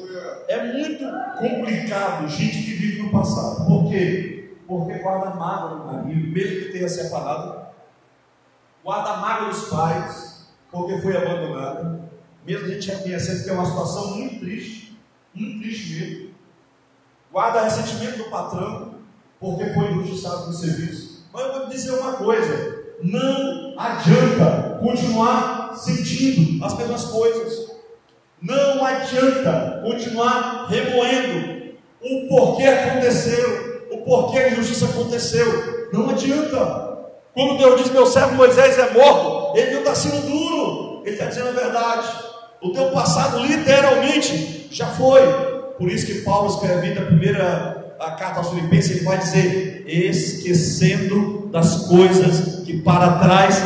[0.49, 1.05] É muito
[1.37, 3.65] complicado gente que vive no passado.
[3.65, 4.37] Por quê?
[4.67, 7.67] porque guarda mágoa no marido, mesmo que tenha separado,
[8.83, 12.01] guarda mágoa dos pais, porque foi abandonada,
[12.47, 14.97] mesmo a gente reconhecendo que é uma situação muito triste,
[15.33, 16.29] muito triste mesmo,
[17.31, 18.95] guarda ressentimento do patrão,
[19.39, 21.27] porque foi injustiçado no serviço.
[21.31, 27.71] Mas eu vou te dizer uma coisa: não adianta continuar sentindo as mesmas coisas,
[28.41, 35.89] não adianta continuar remoendo o porquê aconteceu o porquê a injustiça aconteceu.
[35.91, 36.87] Não adianta.
[37.33, 41.25] Quando Deus diz: Meu servo Moisés é morto, ele não está sendo duro, ele está
[41.25, 42.26] dizendo a verdade.
[42.61, 45.21] O teu passado, literalmente, já foi.
[45.77, 51.49] Por isso que Paulo escrevendo a primeira a carta aos Filipenses, ele vai dizer: esquecendo
[51.51, 53.61] das coisas que para trás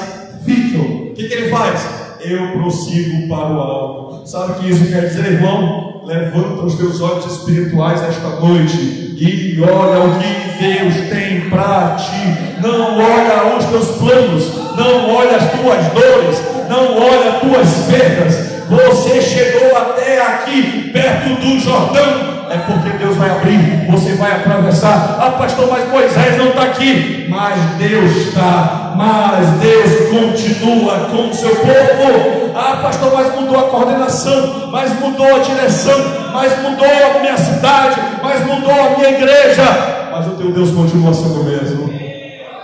[0.45, 1.09] ficam.
[1.09, 1.85] O que, que ele faz?
[2.21, 4.29] Eu prossigo para o alto.
[4.29, 6.03] Sabe o que isso quer dizer, irmão?
[6.05, 12.61] Levanta os teus olhos espirituais esta noite e olha o que Deus tem para ti.
[12.61, 18.50] Não olha os teus planos, não olha as tuas dores, não olha as tuas perdas.
[18.71, 25.17] Você chegou até aqui, perto do Jordão, é porque Deus vai abrir, você vai atravessar.
[25.19, 27.27] Ah, pastor, mas Moisés não está aqui.
[27.27, 32.51] Mas Deus está, mas Deus continua com o seu povo.
[32.55, 35.99] Ah, pastor, mas mudou a coordenação, mas mudou a direção,
[36.31, 40.09] mas mudou a minha cidade, mas mudou a minha igreja.
[40.13, 41.93] Mas o teu Deus continua sendo o mesmo.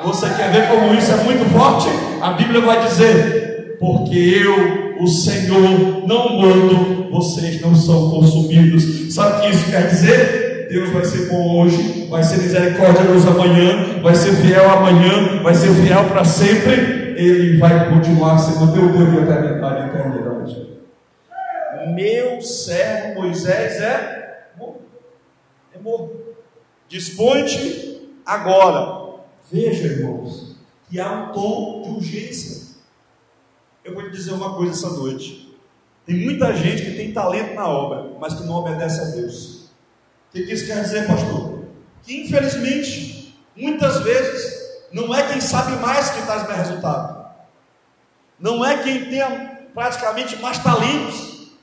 [0.06, 1.90] Você quer ver como isso é muito forte?
[2.22, 3.47] A Bíblia vai dizer:
[3.80, 9.14] porque eu, o Senhor, não mudo, vocês não são consumidos.
[9.14, 10.68] Sabe o que isso quer dizer?
[10.70, 15.74] Deus vai ser bom hoje, vai ser misericordioso amanhã, vai ser fiel amanhã, vai ser
[15.74, 17.16] fiel para sempre.
[17.18, 20.28] Ele vai continuar sendo teu Deus de eternidade e eternidade.
[21.96, 24.82] Meu servo Moisés é morto.
[25.74, 26.16] É morto.
[26.88, 29.08] Dispõe-te agora.
[29.52, 30.58] Veja, irmãos,
[30.90, 32.67] que há um tom de urgência.
[33.88, 35.58] Eu vou te dizer uma coisa essa noite.
[36.06, 39.70] Tem muita gente que tem talento na obra, mas que não obedece a Deus.
[40.28, 41.64] O que isso quer dizer, pastor?
[42.04, 47.28] Que infelizmente, muitas vezes, não é quem sabe mais que traz mais resultado.
[48.38, 51.54] Não é quem tenha praticamente mais talentos.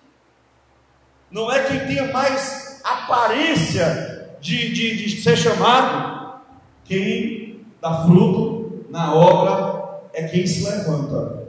[1.30, 6.40] Não é quem tenha mais aparência de, de, de ser chamado.
[6.86, 11.43] Quem dá fruto na obra é quem se levanta.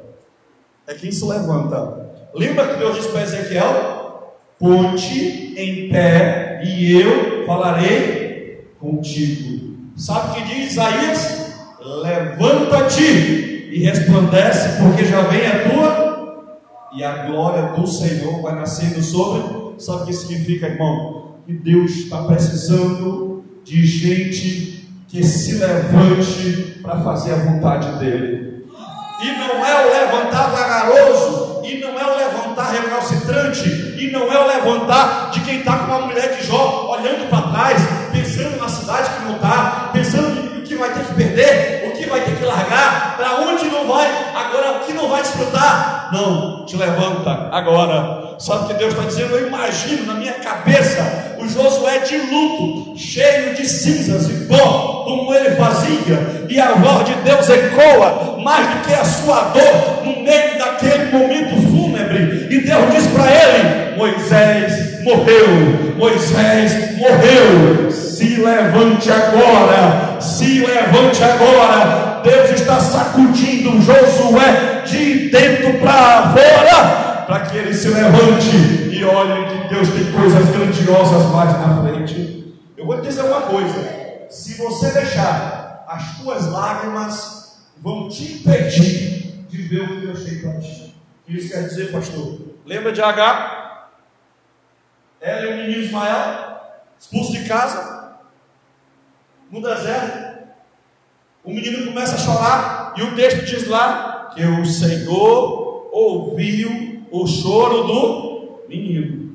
[0.87, 2.05] É quem se levanta.
[2.33, 4.35] Lembra que Deus disse para Ezequiel?
[4.59, 9.75] Ponte em pé e eu falarei contigo.
[9.95, 11.55] Sabe o que diz Isaías?
[11.79, 16.05] Levanta-te e resplandece, porque já vem a tua
[16.93, 19.75] e a glória do Senhor vai nascendo sobre.
[19.77, 21.35] Sabe o que significa, irmão?
[21.45, 28.44] Que Deus está precisando de gente que se levante para fazer a vontade dele.
[29.19, 34.39] E não é o levantar vagaroso, e não é o levantar recalcitrante, e não é
[34.39, 38.67] o levantar de quem está com uma mulher de Jó, olhando para trás, pensando na
[38.67, 42.35] cidade que não está, pensando o que vai ter que perder, o que vai ter
[42.35, 46.09] que largar, para onde não vai, agora o que não vai desfrutar.
[46.11, 48.24] Não, te levanta agora.
[48.37, 49.35] Sabe o que Deus está dizendo?
[49.35, 55.33] Eu imagino na minha cabeça o Josué de luto, cheio de cinzas e pó, como
[55.33, 60.21] ele fazia, e a voz de Deus ecoa mais do que a sua dor no
[60.21, 62.47] meio daquele momento fúnebre.
[62.49, 67.91] E Deus diz para ele: Moisés morreu, Moisés morreu.
[67.91, 72.21] Se levante agora, se levante agora.
[72.23, 78.55] Deus está sacudindo Josué de dentro para fora, para que ele se levante
[78.91, 82.55] e olhe que Deus tem coisas grandiosas mais na frente.
[82.77, 89.45] Eu vou te dizer uma coisa: se você deixar, as tuas lágrimas vão te impedir
[89.49, 90.95] de ver o que Deus tem para ti.
[91.21, 92.39] O que isso quer dizer, pastor?
[92.65, 93.89] Lembra de H?
[95.21, 96.59] Ela e o menino Ismael,
[96.99, 98.17] expulso de casa,
[99.51, 100.35] no deserto.
[101.43, 107.27] O menino começa a chorar, e o texto diz lá que o Senhor ouviu o
[107.27, 109.31] choro do menino.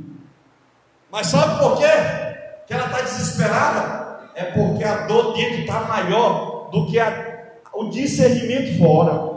[1.11, 1.91] Mas sabe por quê?
[2.67, 4.21] Que ela está desesperada?
[4.35, 9.31] É porque a dor dentro está maior do que a, o discernimento fora.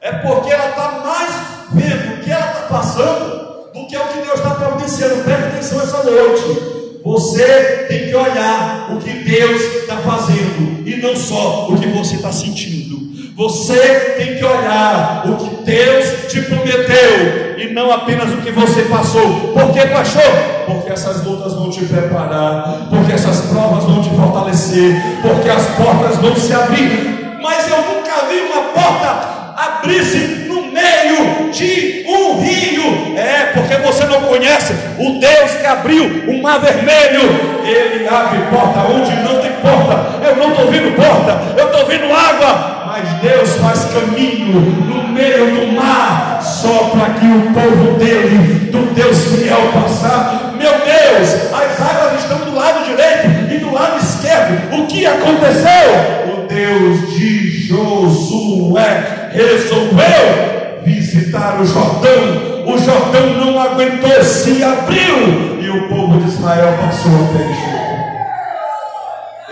[0.00, 1.34] É porque ela está mais
[1.72, 5.24] vendo o que ela está passando do que o que Deus está providenciando.
[5.24, 7.00] Preste atenção essa noite.
[7.02, 12.16] Você tem que olhar o que Deus está fazendo e não só o que você
[12.16, 13.13] está sentindo.
[13.36, 18.82] Você tem que olhar o que Deus te prometeu e não apenas o que você
[18.82, 19.52] passou.
[19.52, 20.22] Por que, pastor?
[20.66, 26.16] Porque essas lutas vão te preparar, porque essas provas vão te fortalecer, porque as portas
[26.18, 27.38] vão se abrir.
[27.42, 33.18] Mas eu nunca vi uma porta abrir-se no meio de um rio.
[33.18, 37.22] É, porque você não conhece o Deus que abriu o mar vermelho.
[37.64, 40.24] Ele abre porta onde não tem porta.
[40.24, 45.52] Eu não estou vendo porta, eu estou vendo água mas Deus faz caminho no meio
[45.52, 50.54] do mar, só para que o povo dele, do Deus fiel, passar.
[50.56, 54.80] Meu Deus, as águas estão do lado direito e do lado esquerdo.
[54.80, 56.34] O que aconteceu?
[56.34, 62.64] O Deus de Josué resolveu visitar o Jordão.
[62.64, 67.74] O Jordão não aguentou, se abriu e o povo de Israel passou a ter jeito.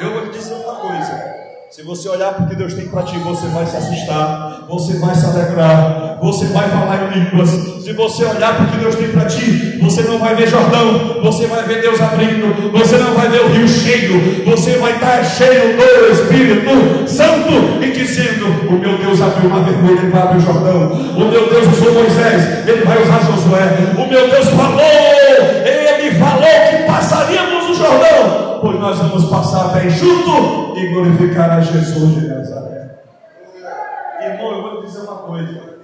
[0.00, 1.32] Eu vou te dizer uma coisa:
[1.82, 4.98] se você olhar para o que Deus tem para ti, você vai se assustar, você
[4.98, 7.50] vai se alegrar, você vai falar em línguas.
[7.50, 11.20] Se você olhar para o que Deus tem para ti, você não vai ver Jordão,
[11.20, 15.24] você vai ver Deus abrindo, você não vai ver o rio cheio, você vai estar
[15.24, 20.38] cheio do Espírito Santo e dizendo: O meu Deus abriu uma vermelha, ele vai abrir
[20.38, 20.92] o Jordão.
[21.16, 23.92] O meu Deus usou Moisés, ele vai usar Josué.
[23.98, 29.90] O meu Deus falou, ele falou que passaríamos o Jordão pois nós vamos passar bem
[29.90, 33.02] junto e glorificar a Jesus de Nazaré.
[34.20, 35.80] Irmão, eu vou te dizer uma coisa.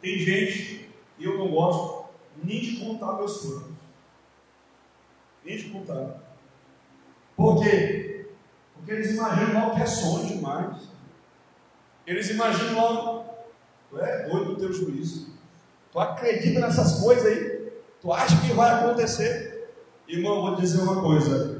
[0.00, 2.06] Tem gente, e eu não gosto,
[2.42, 3.76] nem de contar meus planos.
[5.44, 6.22] Nem de contar.
[7.36, 8.28] Por quê?
[8.74, 10.88] Porque eles imaginam logo que é sonho demais.
[12.06, 13.24] Eles imaginam logo,
[13.90, 15.34] tu é doido do teu juízo.
[15.92, 17.72] Tu acredita nessas coisas aí?
[18.00, 19.70] Tu acha que vai acontecer?
[20.08, 21.53] Irmão, vou te dizer uma coisa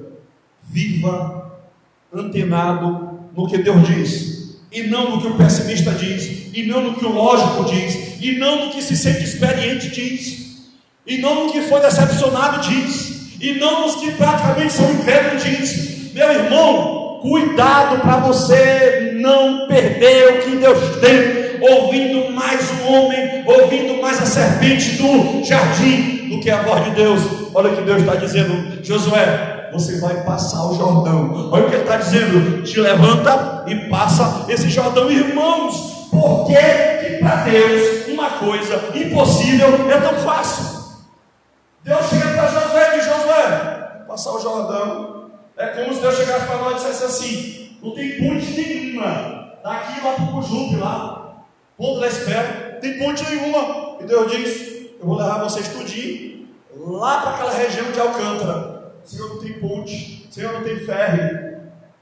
[0.74, 1.52] viva,
[2.12, 6.94] antenado no que Deus diz, e não no que o pessimista diz, e não no
[6.94, 10.64] que o lógico diz, e não no que se sente experiente diz,
[11.06, 16.12] e não no que foi decepcionado diz, e não nos que praticamente são incrédulos diz.
[16.12, 23.44] Meu irmão, cuidado para você não perder o que Deus tem, ouvindo mais o homem,
[23.46, 27.20] ouvindo mais a serpente do jardim do que a voz de Deus.
[27.54, 31.50] Olha o que Deus está dizendo, Josué, você vai passar o Jordão.
[31.52, 36.08] Olha o que ele está dizendo: te levanta e passa esse Jordão, irmãos.
[36.10, 40.84] Por que, que para Deus uma coisa impossível é tão fácil?
[41.82, 45.30] Deus chega para Josué e diz: Josué, passar o Jordão.
[45.56, 50.00] É como se Deus chegasse para nós e dissesse assim: não tem ponte nenhuma, daqui
[50.00, 51.34] lá para o Cujupe, lá,
[51.76, 53.96] ponto da espera, tem ponte nenhuma.
[54.00, 56.46] E Deus diz: eu vou levar vocês tudinho
[56.76, 58.73] lá para aquela região de Alcântara.
[59.04, 61.54] Senhor não tem ponte, Senhor não tem ferro.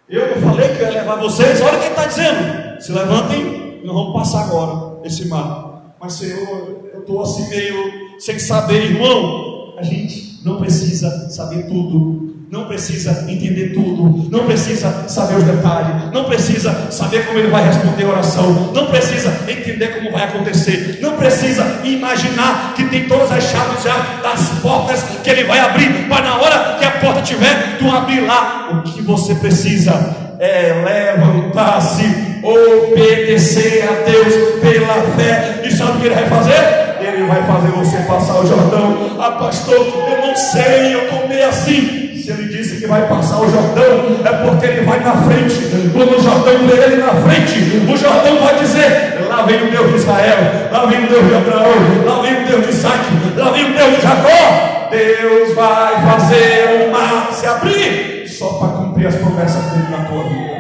[0.09, 2.81] Eu não falei que ia levar vocês, olha o que ele está dizendo.
[2.83, 5.95] Se levantem, não vamos passar agora esse mar.
[6.01, 9.75] Mas Senhor, eu estou assim meio sem saber, irmão.
[9.79, 16.13] A gente não precisa saber tudo não precisa entender tudo, não precisa saber os detalhes,
[16.13, 20.99] não precisa saber como ele vai responder a oração, não precisa entender como vai acontecer,
[21.01, 26.07] não precisa imaginar que tem todas as chaves já das portas que ele vai abrir,
[26.11, 28.69] para na hora que a porta tiver, tu abrir lá.
[28.71, 32.05] O que você precisa é levantar-se,
[32.43, 36.83] obedecer a Deus pela fé, e sabe o que ele vai fazer?
[37.01, 39.17] Ele vai fazer você passar o Jordão.
[39.19, 42.02] Ah, pastor, eu não sei, eu estou meio assim.
[42.23, 45.57] Se ele disse que vai passar o Jordão, é porque ele vai na frente.
[45.93, 47.59] Quando o Jordão vê ele na frente,
[47.93, 51.35] o Jordão vai dizer: Lá vem o Deus de Israel, lá vem o Deus de
[51.35, 51.73] Abraão,
[52.07, 53.07] lá vem o Deus de Isaac,
[53.37, 54.89] lá vem o Deus de Jacó.
[54.93, 60.23] Deus vai fazer o mar se abrir só para cumprir as promessas dele na tua
[60.29, 60.53] vida.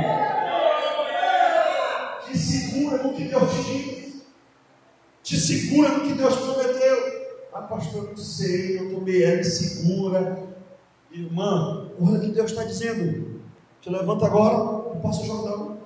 [2.27, 4.23] Te segura no que Deus te diz,
[5.23, 7.23] te segura no que Deus prometeu.
[7.55, 10.52] Ah, pastor, eu não sei, eu estou meio insegura.
[11.13, 13.41] Irmã, olha o que Deus está dizendo.
[13.83, 15.79] Te levanta agora e passa o Jordão.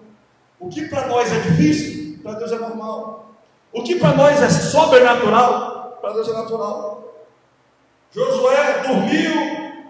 [0.61, 3.35] O que para nós é difícil, para Deus é normal.
[3.73, 7.27] O que para nós é sobrenatural, para Deus é natural.
[8.13, 9.83] Josué dormiu,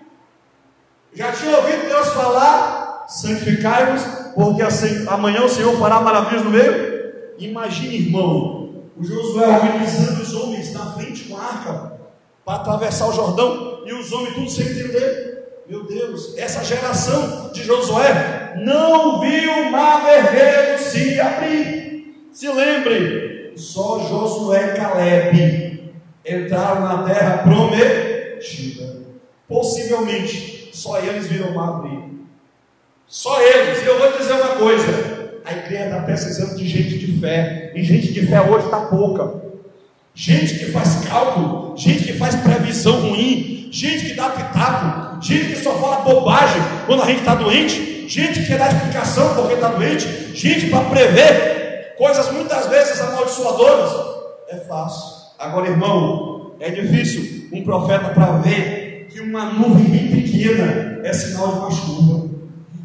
[1.13, 4.03] já tinha ouvido Deus falar: santificai-vos,
[4.35, 6.97] porque assim, amanhã o Senhor fará maravilhas no meio.
[7.39, 11.96] Imagine, irmão, o Josué organizando os homens na frente com a arca
[12.47, 15.63] para atravessar o Jordão e os homens tudo sem entender.
[15.69, 22.29] Meu Deus, essa geração de Josué não viu o mar vermelho se abrir.
[22.31, 25.93] Se lembre, só Josué e Caleb
[26.25, 28.97] entraram na terra prometida.
[29.49, 32.05] Possivelmente, só eles viram o mar abrir.
[33.09, 33.83] Só eles.
[33.83, 37.83] E eu vou dizer uma coisa: a igreja está precisando de gente de fé, e
[37.83, 39.46] gente de fé hoje está pouca.
[40.19, 45.63] Gente que faz cálculo, gente que faz previsão ruim, gente que dá pitaco, gente que
[45.63, 50.09] só fala bobagem quando a gente está doente, gente que dar explicação porque está doente,
[50.35, 53.91] gente para prever coisas muitas vezes amaldiçoadoras.
[54.49, 55.27] É fácil.
[55.39, 61.49] Agora, irmão, é difícil um profeta para ver que uma nuvem bem pequena é sinal
[61.49, 62.31] de uma chuva.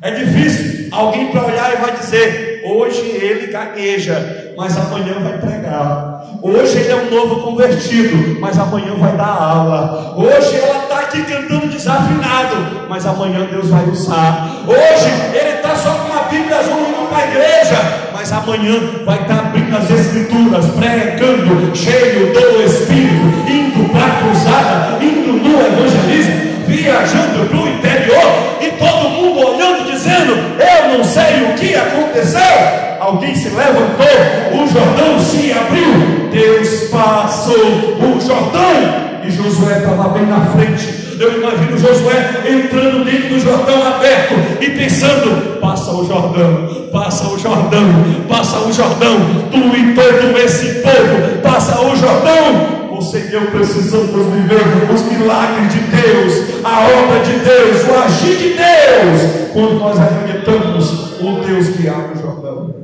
[0.02, 6.22] É difícil alguém para olhar e vai dizer: hoje ele gagueja, mas amanhã vai pregar.
[6.42, 10.16] Hoje ele é um novo convertido, mas amanhã vai dar aula.
[10.18, 14.64] Hoje ela está aqui cantando desafinado, mas amanhã Deus vai usar.
[14.68, 15.10] Hoje
[15.40, 19.36] ele está só com uma Bíblia azul indo para a igreja, mas amanhã vai estar
[19.36, 26.51] tá abrindo as escrituras, pregando, cheio do Espírito, indo para a cruzada, indo no evangelismo,
[26.68, 32.92] viajando para o interior, e todo mundo olhando, dizendo: Eu não sei o que aconteceu.
[33.00, 40.28] Alguém se levantou, o Jordão se abriu, Deus passou o Jordão, e Josué estava bem
[40.28, 41.02] na frente.
[41.20, 47.38] Eu imagino Josué entrando dentro do Jordão aberto e pensando: passa o Jordão, passa o
[47.38, 47.86] Jordão,
[48.28, 49.18] passa o Jordão,
[49.52, 52.81] tu e todo esse povo, passa o Jordão.
[53.02, 54.62] Você e eu precisamos viver
[54.94, 61.20] os milagres de Deus, a obra de Deus, o agir de Deus, quando nós acreditamos
[61.20, 62.76] o Deus que abre o Jordão.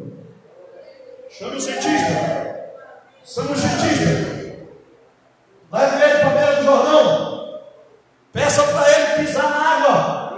[1.29, 2.71] Chame o cientista,
[3.23, 4.57] chame o cientista,
[5.71, 7.59] leve ele para a beira do Jordão,
[8.33, 10.37] peça para ele pisar na água,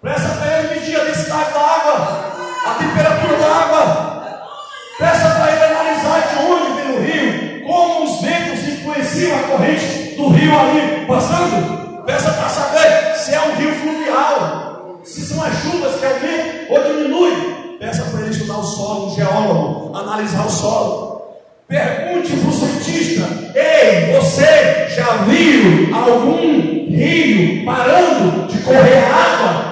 [0.00, 0.53] peça para ele
[9.24, 12.02] influenciam a corrente do rio ali passando.
[12.04, 16.82] Peça para saber se é um rio fluvial, se são as chuvas que aumentam ou
[16.82, 17.76] diminuem.
[17.78, 21.22] Peça para ele estudar o solo, um geólogo, analisar o solo.
[21.66, 23.22] Pergunte para o cientista:
[23.54, 29.63] Ei, você já viu algum rio parando de correr água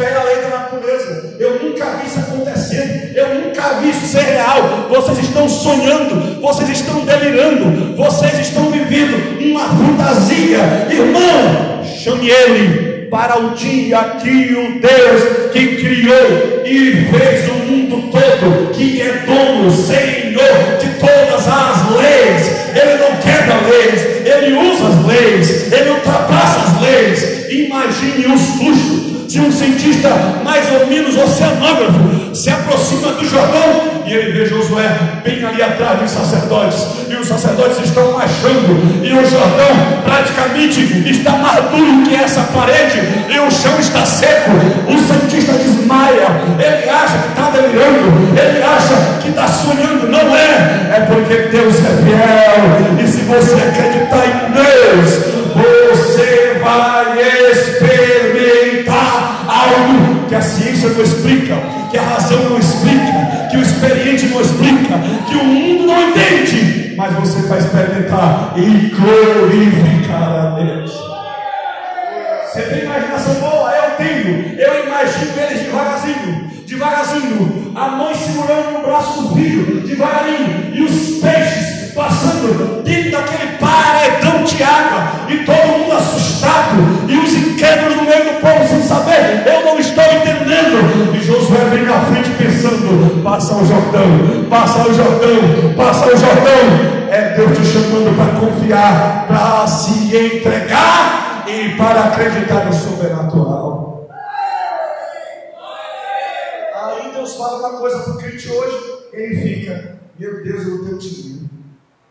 [0.00, 1.34] fere a lei da natureza.
[1.38, 3.14] Eu nunca vi isso acontecendo.
[3.14, 4.88] Eu nunca vi isso ser real.
[4.88, 6.40] Vocês estão sonhando.
[6.40, 7.94] Vocês estão delirando.
[7.96, 10.88] Vocês estão vivendo uma fantasia.
[10.90, 18.10] Irmão, chame ele para o dia que o Deus que criou e fez o mundo
[18.10, 24.86] todo, que é dono, Senhor de todas as leis, ele não quebra leis, ele usa
[24.86, 27.50] as leis, ele ultrapassa as leis.
[27.50, 30.08] Imagine o susto se um cientista
[30.42, 34.90] mais ou menos oceanógrafo se aproxima do Jordão e ele vê Josué
[35.22, 41.30] bem ali atrás dos sacerdotes, e os sacerdotes estão marchando, e o Jordão praticamente está
[41.30, 44.50] mais duro que essa parede, e o chão está seco.
[44.88, 46.26] O cientista desmaia,
[46.58, 51.76] ele acha que está delirando, ele acha que está sonhando, não é, é porque Deus
[51.76, 55.39] é fiel, e se você acreditar em Deus,
[60.80, 61.56] ciência não explica,
[61.90, 66.94] que a razão não explica, que o experiente não explica, que o mundo não entende,
[66.96, 70.92] mas você vai experimentar e glorificar a Deus.
[72.46, 73.70] Você tem imaginação boa?
[73.70, 74.58] Eu tenho.
[74.58, 81.20] Eu imagino eles devagarzinho, devagarzinho, a mãe segurando no braço do filho, devagarinho, e os
[81.20, 86.76] peixes passando dentro daquele paredão de água, e todo mundo assustado,
[87.08, 91.14] e os incrédulos no meio do povo sem saber, eu não estou entendendo.
[91.14, 97.00] E Josué vem na frente pensando: passa o Jordão, passa o Jordão, passa o Jordão.
[97.10, 104.08] É Deus te chamando para confiar, para se entregar e para acreditar no sobrenatural.
[106.74, 108.76] Aí Deus fala uma coisa para o crente hoje,
[109.12, 111.49] ele fica, meu Deus, eu tenho time.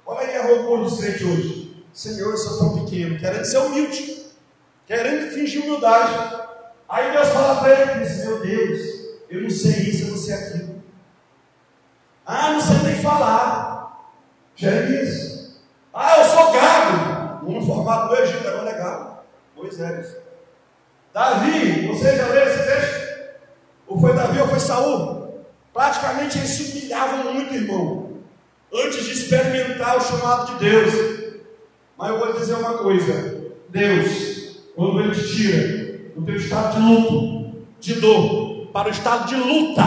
[0.10, 1.86] Olha aí a roupa do crente hoje.
[1.94, 4.26] Senhor, eu sou tão pequeno, querendo ser humilde,
[4.88, 6.36] querendo fingir humildade.
[6.90, 8.80] Aí Deus fala para ele, diz, meu Deus,
[9.30, 10.84] eu não sei isso, eu não sei aquilo.
[12.26, 14.10] Ah, não sei nem falar.
[14.56, 15.60] Jeremias.
[15.94, 17.48] Ah, eu sou gago.
[17.48, 19.20] Um formado no Egito, agora é gago.
[19.56, 20.18] Moisés.
[21.14, 23.40] Davi, você já leu esse texto?
[23.86, 25.46] Ou foi Davi ou foi Saul?
[25.72, 28.09] Praticamente eles se humilhavam muito, irmão.
[28.74, 30.94] Antes de experimentar o chamado de Deus.
[31.98, 36.76] Mas eu vou lhe dizer uma coisa: Deus, quando Ele te tira do teu estado
[36.76, 39.84] de luto, de dor, para o estado de luta,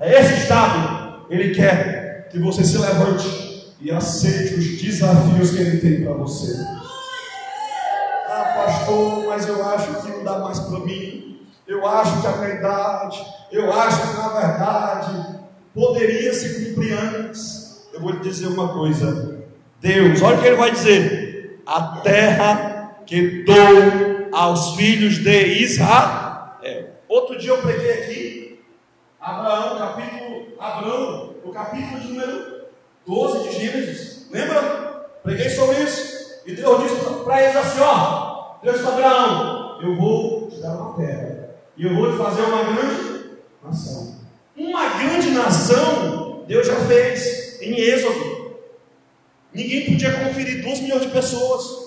[0.00, 5.78] é esse estado, Ele quer que você se levante e aceite os desafios que Ele
[5.78, 6.56] tem para você.
[8.28, 11.40] Ah, pastor, mas eu acho que não dá mais para mim.
[11.66, 15.38] Eu acho que a idade, eu acho que na verdade
[15.74, 17.63] poderia se cumprir antes.
[17.94, 19.38] Eu vou lhe dizer uma coisa:
[19.80, 23.54] Deus, olha o que Ele vai dizer: a terra que dou
[24.32, 26.34] aos filhos de Israel.
[27.08, 28.64] Outro dia eu preguei aqui,
[29.20, 32.64] Abraão, capítulo, Abraão, o capítulo de número
[33.06, 34.26] 12 de Gênesis.
[34.32, 35.06] Lembra?
[35.22, 36.42] Preguei sobre isso.
[36.44, 40.96] E Deus disse para eles assim: ó, Deus para Abraão, eu vou te dar uma
[40.96, 41.50] terra.
[41.76, 43.30] E eu vou te fazer uma grande
[43.62, 44.16] nação.
[44.56, 48.58] Uma grande nação, Deus já fez em Êxodo.
[49.52, 51.84] Ninguém podia conferir duas milhões de pessoas.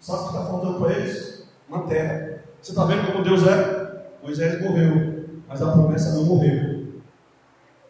[0.00, 1.44] Sabe o que está faltando para eles?
[1.68, 2.42] Uma terra.
[2.60, 4.04] Você está vendo como Deus é?
[4.22, 6.94] Moisés morreu, mas a promessa não morreu.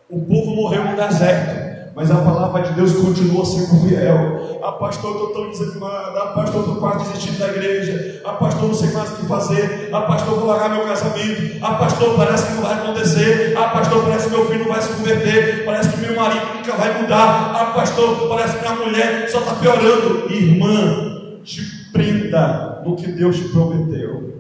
[0.09, 1.70] O povo morreu no deserto.
[1.95, 4.59] Mas a palavra de Deus continua sendo fiel.
[4.63, 6.19] Ah, pastor, eu estou tão desanimado.
[6.19, 8.21] Ah, pastor, estou quase desistindo da igreja.
[8.25, 9.89] Ah, pastor, não sei mais o que fazer.
[9.93, 11.59] Ah, pastor, vou largar meu casamento.
[11.63, 13.55] Ah, pastor, parece que não vai acontecer.
[13.57, 15.65] Ah, pastor, parece que meu filho não vai se converter.
[15.65, 17.53] Parece que meu marido nunca vai mudar.
[17.55, 20.33] Ah, pastor, parece que minha mulher só está piorando.
[20.33, 21.63] Irmã, te
[21.93, 24.31] prenda no que Deus te prometeu.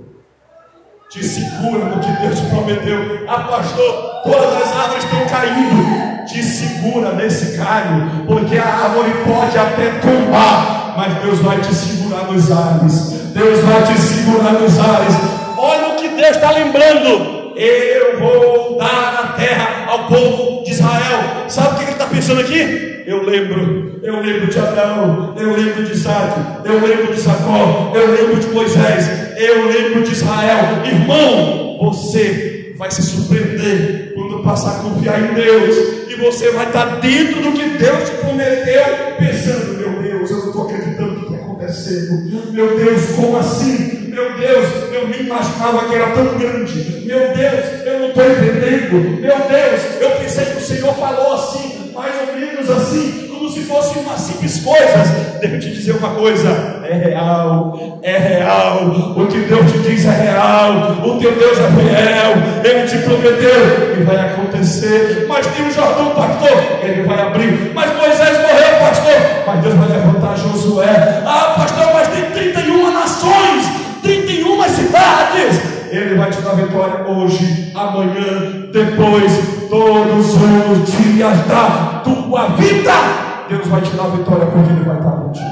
[1.11, 3.25] Te segura no que Deus te prometeu.
[3.27, 9.59] Ah, pastor, todas as árvores estão caindo te segura nesse galho, porque a árvore pode
[9.59, 13.11] até tombar, mas Deus vai te segurar nos ares.
[13.35, 15.15] Deus vai te segurar nos ares.
[15.57, 17.51] Olha o que Deus está lembrando.
[17.57, 21.47] Eu vou dar a terra ao povo de Israel.
[21.49, 23.03] Sabe o que ele está pensando aqui?
[23.07, 28.13] Eu lembro, eu lembro de Abraão, eu lembro de Isaac, eu lembro de Jacó, eu
[28.13, 30.83] lembro de Moisés, eu lembro de Israel.
[30.85, 32.50] Irmão, você
[32.81, 35.77] vai se surpreender quando passar a confiar em Deus
[36.09, 38.83] e você vai estar dentro do que Deus te prometeu,
[39.19, 42.53] pensando: meu Deus, eu não estou acreditando no que está acontecendo.
[42.53, 44.09] Meu Deus, como assim?
[44.09, 47.03] Meu Deus, eu nem imaginava que era tão grande.
[47.05, 49.21] Meu Deus, eu não estou entendendo.
[49.21, 54.03] Meu Deus, eu pensei que o Senhor falou assim, mais ou menos assim se fossem
[54.03, 55.09] umas simples coisas.
[55.41, 56.49] Deixa eu te dizer uma coisa:
[56.89, 58.87] é real, é real.
[59.17, 60.93] O que Deus te diz é real.
[61.05, 62.33] O teu Deus é fiel.
[62.65, 65.27] Ele te prometeu e vai acontecer.
[65.29, 67.73] Mas tem um Jordão, pastor, ele vai abrir.
[67.75, 69.45] Mas Moisés morreu, pastor.
[69.47, 71.23] Mas Deus vai levantar Josué.
[71.27, 73.65] Ah, pastor, mas tem 31 nações,
[74.03, 79.33] 31 cidades ele vai te dar vitória hoje, amanhã, depois,
[79.69, 83.30] todos os dias da tua vida.
[83.51, 85.51] Deus vai te dar vitória porque Ele vai estar contigo.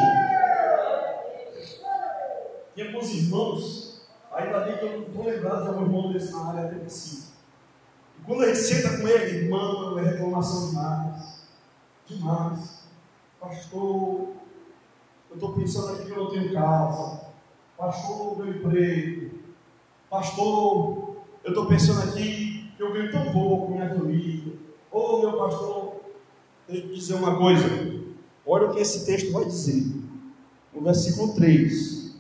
[2.77, 6.47] E alguns irmãos, ainda bem que eu não estou lembrado de algum irmão desse na
[6.47, 6.81] área.
[6.81, 11.43] E quando a gente senta com ele, irmão, é reclamação demais.
[12.07, 12.85] Demais.
[13.41, 14.29] Pastor,
[15.31, 17.21] eu estou pensando aqui que eu não tenho casa.
[17.77, 19.41] Pastor, meu emprego.
[20.09, 24.55] Pastor, eu estou pensando aqui que eu ganho tão pouco minha família.
[24.93, 25.98] Ô oh, meu pastor,
[26.69, 27.65] Deixa eu dizer uma coisa.
[28.47, 29.87] Olha o que esse texto vai dizer.
[30.75, 32.15] No versículo 3: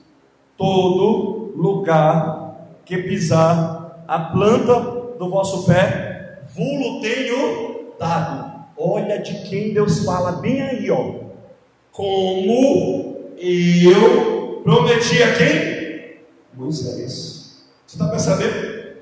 [0.56, 8.64] Todo lugar que pisar a planta do vosso pé, vulo tenho dado.
[8.78, 11.28] Olha de quem Deus fala bem aí, ó.
[11.92, 16.20] Como eu prometi a quem?
[16.54, 17.66] Moisés.
[17.86, 18.96] Você está percebendo?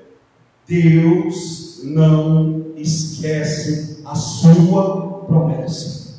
[0.67, 6.15] Deus não esquece a sua promessa.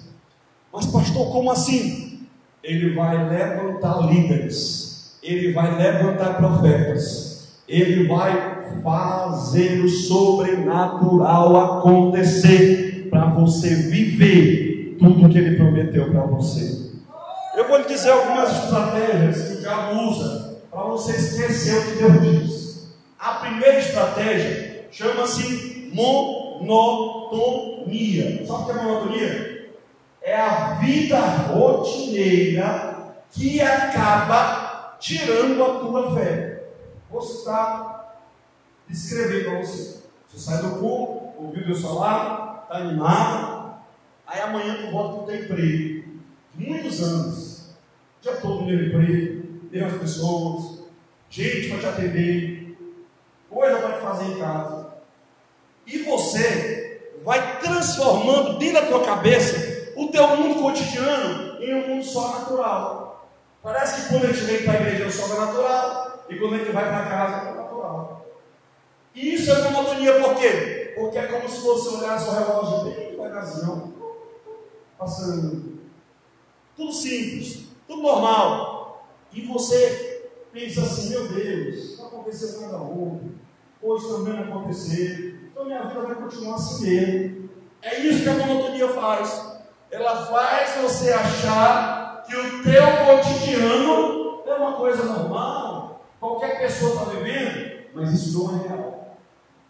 [0.72, 2.20] Mas, pastor, como assim?
[2.62, 13.26] Ele vai levantar líderes, ele vai levantar profetas, ele vai fazer o sobrenatural acontecer para
[13.26, 16.88] você viver tudo que ele prometeu para você.
[17.56, 22.02] Eu vou lhe dizer algumas estratégias que o diabo usa para você esquecer o que
[22.02, 22.88] Deus diz.
[23.18, 25.90] A primeira estratégia chama-se
[26.60, 28.46] monotonia.
[28.46, 29.70] Sabe o que é monotonia?
[30.22, 36.64] É a vida rotineira que acaba tirando a tua fé.
[37.10, 38.26] Vou citar,
[38.88, 40.02] descrever para você.
[40.26, 43.74] Você sai do culto, ouviu Deus falar, está animado,
[44.26, 46.08] aí amanhã tu volta para o teu emprego.
[46.54, 47.70] Muitos anos,
[48.20, 50.82] já todo no meu emprego, mesmas pessoas,
[51.30, 52.76] gente para te atender,
[53.48, 54.77] coisa para te fazer em casa.
[55.88, 62.04] E você vai transformando dentro da tua cabeça o teu mundo cotidiano em um mundo
[62.04, 63.28] só natural.
[63.62, 66.58] Parece que quando a gente vem para a igreja é o sobrenatural e quando a
[66.58, 68.26] gente vai para casa é natural.
[69.14, 70.92] E isso é monotonia por quê?
[70.94, 73.94] Porque é como se você olhasse o relógio bem devagarzinho,
[74.98, 75.78] passando.
[76.76, 79.08] Tudo simples, tudo normal.
[79.32, 83.32] E você pensa assim, meu Deus, não aconteceu nada ontem,
[83.82, 87.50] hoje também não aconteceu então minha vida vai continuar assim mesmo.
[87.82, 89.58] É isso que a monotonia faz.
[89.90, 97.04] Ela faz você achar que o teu cotidiano é uma coisa normal, qualquer pessoa está
[97.10, 99.16] vivendo, mas isso não é real.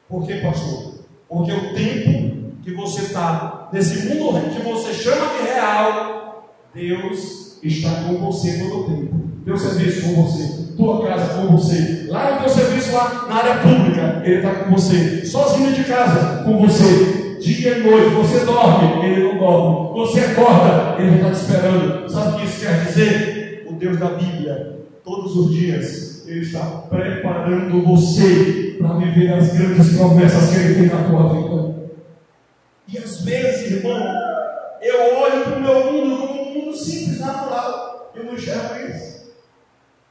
[0.09, 0.95] Por quê, pastor?
[1.27, 7.91] Porque o tempo que você está nesse mundo que você chama de real, Deus está
[8.03, 9.15] com você todo o tempo.
[9.45, 13.57] Teu serviço com você, tua casa com você, lá no teu serviço lá na área
[13.57, 19.05] pública, Ele está com você, sozinho de casa, com você, dia e noite, você dorme,
[19.05, 22.09] Ele não dorme, você acorda, Ele está te esperando.
[22.09, 23.67] Sabe o que isso quer dizer?
[23.69, 29.97] O Deus da Bíblia, todos os dias, Ele está preparando você para viver as grandes
[29.97, 31.75] promessas que Ele tem na tua vida.
[32.87, 34.01] E às vezes, irmão,
[34.81, 38.13] eu olho para o meu mundo como um mundo simples, natural.
[38.15, 39.08] Eu não enxergo isso.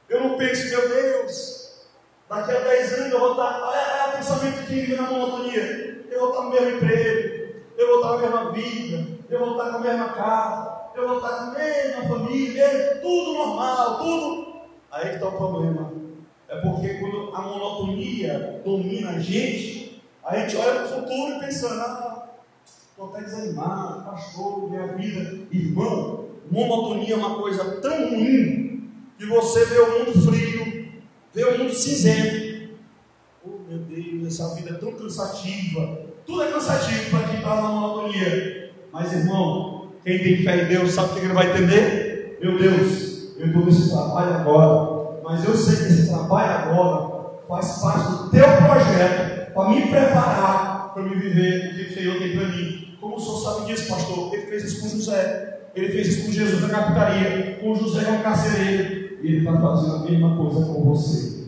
[0.08, 1.84] Eu não penso, meu Deus,
[2.30, 3.70] daqui a 10 anos eu vou estar.
[3.74, 6.06] É, é o pensamento que vive na monotonia.
[6.10, 9.70] Eu vou estar no mesmo emprego, eu vou estar na mesma vida, eu vou estar
[9.70, 14.60] com a mesma casa, eu vou estar com a mesma família, tudo normal, tudo.
[14.90, 15.92] Aí que está o problema.
[16.48, 21.40] É porque quando a monotonia domina a gente, a gente olha para o futuro e
[21.40, 22.28] pensa, ah,
[22.64, 25.46] estou até desanimado, pastor, minha vida.
[25.52, 28.67] Irmão, monotonia é uma coisa tão ruim
[29.18, 30.88] que você vê o mundo frio,
[31.34, 32.70] vê o mundo cinzento.
[33.44, 36.06] Oh meu Deus, essa vida é tão cansativa.
[36.24, 38.72] Tudo é cansativo para quem está na monotonia.
[38.92, 42.38] Mas irmão, quem tem fé em Deus sabe o que ele vai entender?
[42.40, 47.80] Meu Deus, eu estou nesse trabalho agora, mas eu sei que esse trabalho agora faz
[47.80, 52.36] parte do teu projeto para me preparar para me viver o que o Senhor tem
[52.36, 52.96] para mim.
[53.00, 54.34] Como o senhor sabe disso, pastor?
[54.34, 55.60] Ele fez isso com José.
[55.74, 57.58] Ele fez isso com Jesus na capitaria.
[57.60, 58.97] Com José no carcereiro.
[59.22, 61.44] E ele está fazendo a mesma coisa com você.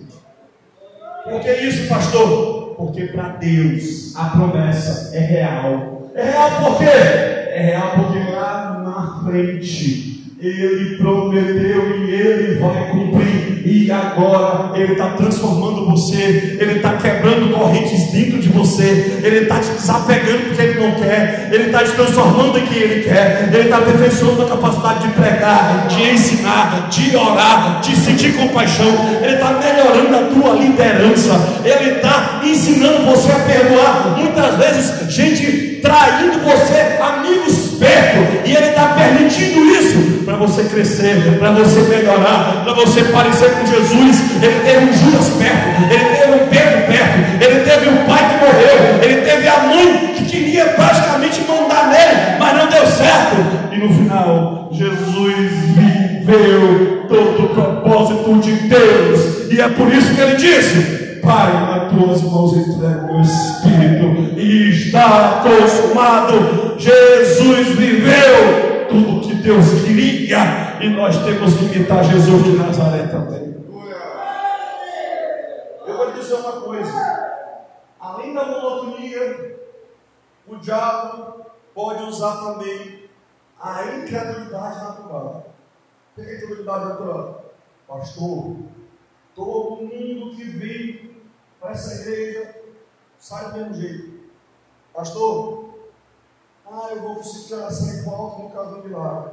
[1.24, 2.74] Por que isso, pastor?
[2.76, 6.10] Porque para Deus a promessa é real.
[6.14, 6.84] É real por quê?
[6.84, 10.09] É real porque lá na frente
[10.46, 13.50] ele prometeu e ele vai cumprir.
[13.70, 19.60] E agora Ele está transformando você, Ele está quebrando correntes dentro de você, Ele está
[19.60, 23.50] te desapegando do que Ele não quer, Ele está te transformando em quem Ele quer,
[23.52, 28.92] Ele está aperfeiçoando a capacidade de pregar, de ensinar, de orar, de sentir compaixão,
[29.22, 34.16] Ele está melhorando a tua liderança, Ele está ensinando você a perdoar.
[34.18, 41.38] Muitas vezes, gente traindo você, amigos perto, e Ele está permitindo isso para você crescer,
[41.38, 44.42] para você melhorar, para você parecer com Jesus.
[44.42, 48.44] Ele teve um Judas perto, ele teve um Pedro perto, ele teve um pai que
[48.44, 53.72] morreu, ele teve a mãe que queria praticamente mandar nele, mas não deu certo.
[53.72, 60.20] E no final, Jesus viveu todo o propósito de Deus, e é por isso que
[60.20, 61.09] ele disse.
[61.20, 66.78] Pai, nas tuas mãos entrego o Espírito, e está consumado.
[66.78, 73.54] Jesus viveu tudo que Deus queria, e nós temos que imitar Jesus de Nazaré também.
[75.86, 77.38] Eu vou dizer uma coisa:
[78.00, 79.56] além da monotonia,
[80.46, 83.04] o diabo pode usar também
[83.60, 85.46] a incredulidade natural.
[86.16, 87.44] O que é incredulidade natural?
[87.86, 88.56] Pastor,
[89.34, 91.09] todo mundo que vem
[91.60, 92.54] para essa igreja
[93.18, 94.20] sai do mesmo jeito.
[94.94, 95.74] Pastor,
[96.66, 99.32] ah, eu vou sentir oração em volta, nunca vi milagre.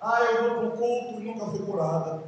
[0.00, 2.22] Ah, eu vou para o culto e nunca fui curada.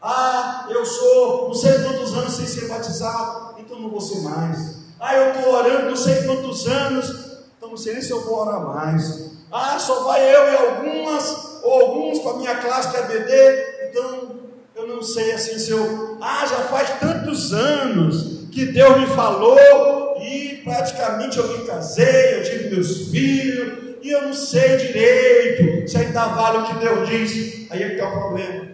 [0.00, 4.78] Ah, eu sou não sei quantos anos sem ser batizado, então não vou ser mais.
[4.98, 8.40] Ah, eu estou orando não sei quantos anos, então não sei nem se eu vou
[8.40, 9.32] orar mais.
[9.52, 14.40] Ah, só vai eu e algumas, ou alguns para minha classe que é BD, então
[14.74, 16.16] eu não sei assim se eu.
[16.20, 22.44] Ah, já faz tantos anos que Deus me falou e praticamente eu me casei, eu
[22.44, 27.70] tive meus filhos, e eu não sei direito se ainda vale o que Deus diz.
[27.70, 28.66] Aí é que é o problema.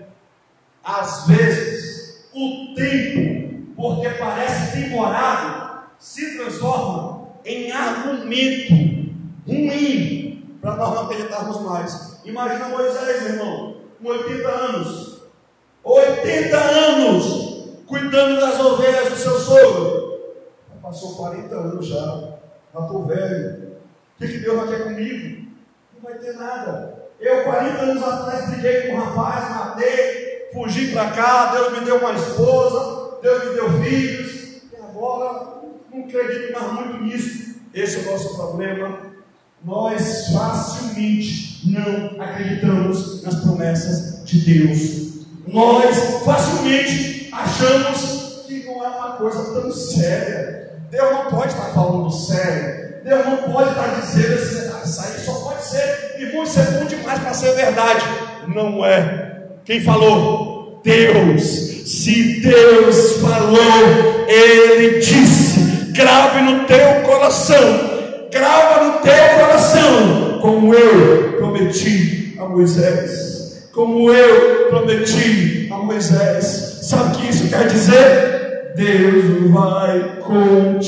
[0.83, 8.73] Às vezes, o tempo, porque parece demorado, se transforma em argumento
[9.47, 12.21] ruim para nós não acreditarmos mais.
[12.25, 15.23] Imagina Moisés, irmão, com 80 anos.
[15.85, 17.48] 80 anos
[17.89, 20.09] cuidando das ovelhas do seu sogro.
[20.83, 22.39] Passou 40 anos já.
[22.75, 23.69] Já estou velho.
[24.15, 25.49] O que, que Deus vai ter comigo?
[25.95, 27.09] Não vai ter nada.
[27.21, 31.97] Eu, 40 anos atrás, briguei com um rapaz, matei, fugi para cá, Deus me deu
[31.99, 35.61] uma esposa, Deus me deu filhos, e agora
[35.93, 37.57] não acredito mais muito nisso.
[37.75, 38.99] Esse é o nosso problema.
[39.65, 45.27] Nós facilmente não acreditamos nas promessas de Deus.
[45.47, 50.73] Nós facilmente achamos que não é uma coisa tão séria.
[50.91, 52.89] Deus não pode estar falando sério.
[53.05, 54.35] Deus não pode estar dizendo
[54.89, 58.05] isso aí só pode ser, irmão, isso é bom demais para ser verdade.
[58.47, 59.43] Não é.
[59.65, 60.81] Quem falou?
[60.83, 61.43] Deus.
[61.43, 65.93] Se Deus falou, Ele disse.
[65.93, 68.29] Grave no teu coração.
[68.31, 70.39] Grava no teu coração.
[70.41, 73.69] Como eu prometi a Moisés.
[73.75, 76.78] Como eu prometi a Moisés.
[76.89, 78.73] Sabe o que isso quer dizer?
[78.75, 80.79] Deus vai continuar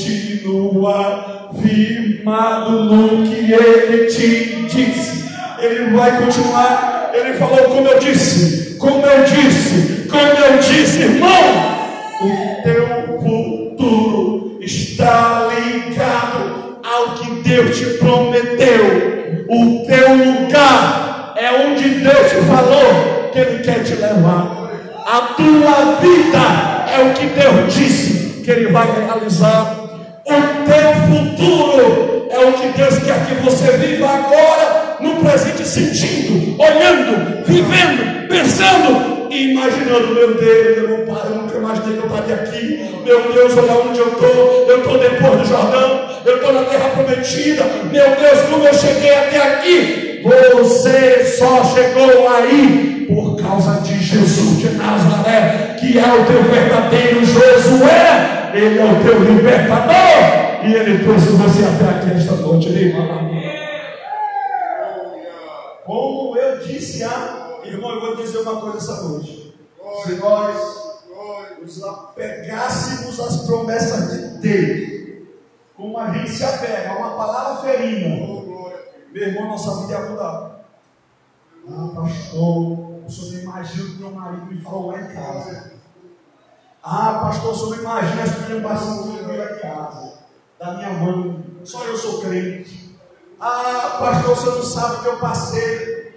[1.61, 5.29] firmado no que Ele te disse.
[5.59, 7.11] Ele vai continuar.
[7.13, 11.77] Ele falou como eu disse, como eu disse, como eu disse, irmão.
[12.19, 19.45] O teu futuro está ligado ao que Deus te prometeu.
[19.47, 24.60] O teu lugar é onde Deus te falou que Ele quer te levar.
[25.05, 29.75] A tua vida é o que Deus disse que Ele vai realizar.
[30.25, 36.61] O teu futuro é o que Deus quer que você viva agora, no presente, sentindo,
[36.61, 42.05] olhando, vivendo, pensando e imaginando, meu Deus, eu não paro, eu nunca imaginei que eu
[42.07, 42.91] estaria aqui.
[43.05, 44.65] Meu Deus, olha onde eu estou.
[44.67, 47.63] Eu estou depois do Jordão, eu estou na terra prometida.
[47.91, 50.21] Meu Deus, como eu cheguei até aqui.
[50.23, 57.25] Você só chegou aí por causa de Jesus de Nazaré, que é o teu verdadeiro
[57.25, 58.51] Josué.
[58.53, 60.41] Ele é o teu libertador.
[60.63, 62.69] E Ele trouxe você até aqui esta noite.
[65.85, 69.55] Como eu disse a irmão, eu vou dizer uma coisa essa noite.
[70.03, 70.81] Se nós
[71.59, 75.27] nos apegássemos às promessas de Deus,
[75.75, 78.15] como a gente se apega a uma palavra ferina,
[79.11, 80.65] meu irmão, nossa vida ia mudar.
[81.67, 85.73] Ah, pastor, o senhor não imagina o que meu marido me falou lá em casa.
[86.83, 90.13] Ah, pastor, o senhor não imagina as que eu vi lá em casa.
[90.59, 91.45] Da minha mãe.
[91.63, 92.80] Só eu sou crente.
[93.43, 96.13] Ah, pastor, senhor não sabe o que eu passei.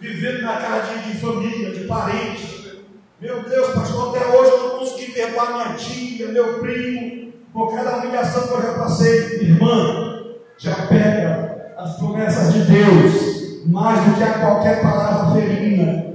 [0.00, 2.86] Vivendo na casa de, de família, de parente.
[3.20, 7.98] Meu Deus, pastor, até hoje eu não consegui perdoar minha tia, meu primo, por cada
[7.98, 9.42] humilhação que eu já passei.
[9.42, 10.24] Irmã,
[10.56, 16.14] já pega as promessas de Deus, mais do que a qualquer palavra ferina.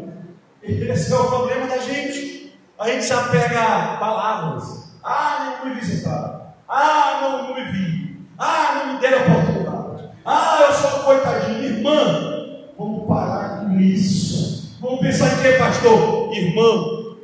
[0.64, 2.57] Esse é o problema da gente.
[2.80, 4.97] A gente se apega a palavras.
[5.03, 6.41] Ah, não me visitaram.
[6.68, 8.26] Ah, não, não me vi.
[8.39, 9.62] Ah, não me deram oportunidade.
[10.25, 11.63] Ah, eu sou coitadinho.
[11.63, 12.45] Irmã,
[12.77, 14.77] vamos parar com isso.
[14.81, 16.33] Vamos pensar em quê, pastor?
[16.33, 17.15] Irmã,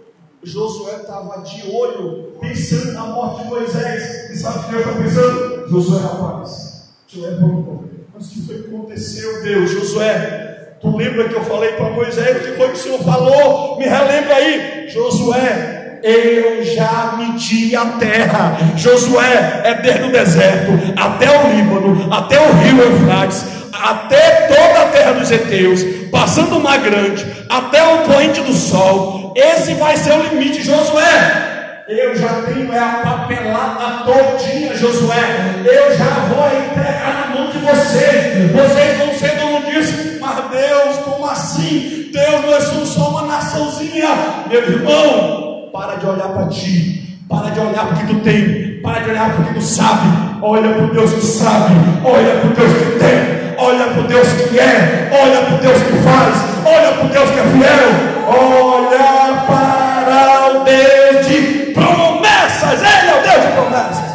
[0.44, 4.30] Josué estava de olho, pensando na morte de Moisés.
[4.30, 5.70] E sabe o que Deus está pensando?
[5.70, 7.90] Josué, rapaz, levanta.
[8.14, 9.72] Mas o que foi que aconteceu, Deus?
[9.72, 10.50] Josué,
[10.82, 12.38] Tu lembra que eu falei para Moisés?
[12.38, 13.78] O que foi que o Senhor falou?
[13.78, 15.79] Me relembra aí, Josué.
[16.04, 18.58] Eu já medi a terra.
[18.76, 24.90] Josué é desde o deserto até o Líbano, até o rio Eufrates, até toda a
[24.90, 29.34] terra dos heteus, passando o mar grande, até o poente do sol.
[29.36, 31.84] Esse vai ser o limite, Josué.
[31.88, 35.64] Eu já tenho é a papelada todinha, Josué.
[35.66, 38.52] Eu já vou entregar na mão de vocês.
[38.52, 42.10] Vocês vão ser dono disso mas Deus, como assim?
[42.12, 44.10] Deus, nós somos só uma naçãozinha.
[44.48, 48.82] Meu irmão, para de olhar para ti, para de olhar para o que tu tem,
[48.82, 50.08] para de olhar para o que tu sabe.
[50.42, 51.74] Olha para o Deus que sabe,
[52.04, 55.58] olha para o Deus que tem, olha para o Deus que é, olha para o
[55.60, 56.36] Deus que faz,
[56.66, 57.90] olha para o Deus que é fiel,
[58.28, 59.00] olha
[59.46, 62.82] para o Deus de promessas.
[62.82, 64.10] Ele é o Deus de promessas.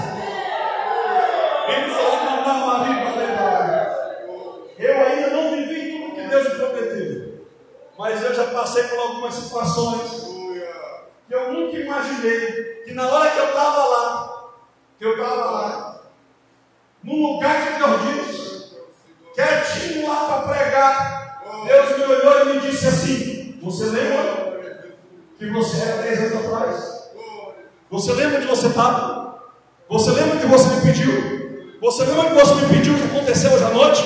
[7.96, 10.33] Mas eu já passei por algumas situações
[11.26, 12.82] que eu nunca imaginei.
[12.84, 14.44] Que na hora que eu estava lá,
[14.98, 16.00] que eu estava lá,
[17.02, 18.76] num lugar que Deus disse,
[19.34, 24.98] quietinho lá para pregar, Deus me olhou e me disse assim: Você lembra
[25.38, 26.94] que você era 10 anos atrás?
[27.90, 29.42] Você lembra que você estava?
[29.88, 31.78] Você lembra que você me pediu?
[31.80, 34.02] Você lembra que você me pediu o que aconteceu hoje à noite?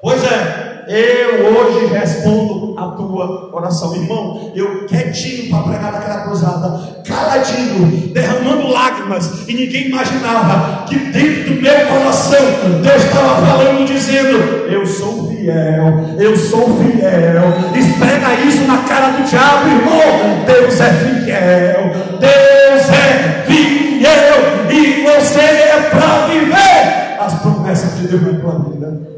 [0.00, 4.52] Pois é, eu hoje respondo a tua oração, irmão.
[4.54, 11.60] Eu quietinho para pregar naquela cruzada, caladinho, derramando lágrimas, e ninguém imaginava que dentro do
[11.60, 12.38] meu coração
[12.82, 14.38] Deus estava falando, dizendo:
[14.70, 17.42] Eu sou fiel, eu sou fiel.
[17.74, 20.44] Esprega isso na cara do diabo, irmão.
[20.46, 28.22] Deus é fiel, Deus é fiel, e você é para viver as promessas de Deus
[28.22, 29.15] na tua vida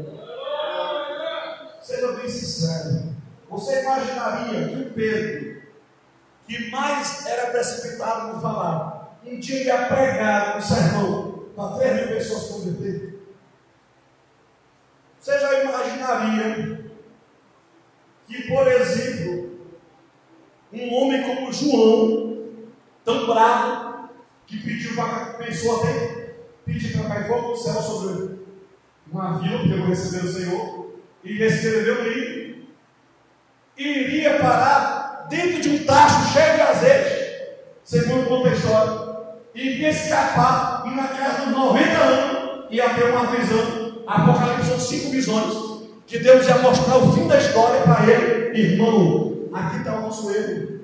[3.49, 5.61] você imaginaria que o Pedro,
[6.47, 12.07] que mais era precipitado no falar, um dia ia pregar um sermão para 3 mil
[12.15, 13.19] pessoas converter?
[15.19, 16.91] Você já imaginaria
[18.27, 19.59] que, por exemplo,
[20.71, 22.47] um homem como João,
[23.03, 24.09] tão bravo,
[24.45, 26.35] que pediu para pensou até
[26.65, 28.39] pedir para cair fogo do céu sobre
[29.11, 30.91] uma vila, porque eu receber o Senhor,
[31.23, 32.48] e escreveu um livro,
[33.79, 37.41] iria parar dentro de um tacho cheio de azeite,
[37.83, 39.09] segundo conta a história,
[39.55, 44.03] iria escapar e na casa dos 90 anos ia ter uma visão.
[44.05, 45.69] Apocalipse são cinco visões.
[46.05, 48.59] Que Deus ia mostrar o fim da história para ele.
[48.59, 50.79] Irmão, aqui está o nosso erro.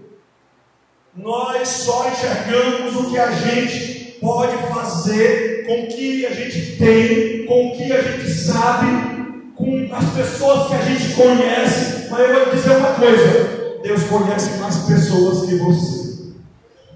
[1.15, 7.45] Nós só enxergamos o que a gente pode fazer com o que a gente tem,
[7.45, 9.14] com o que a gente sabe,
[9.55, 14.59] com as pessoas que a gente conhece, mas eu vou dizer uma coisa: Deus conhece
[14.59, 16.05] mais pessoas que você.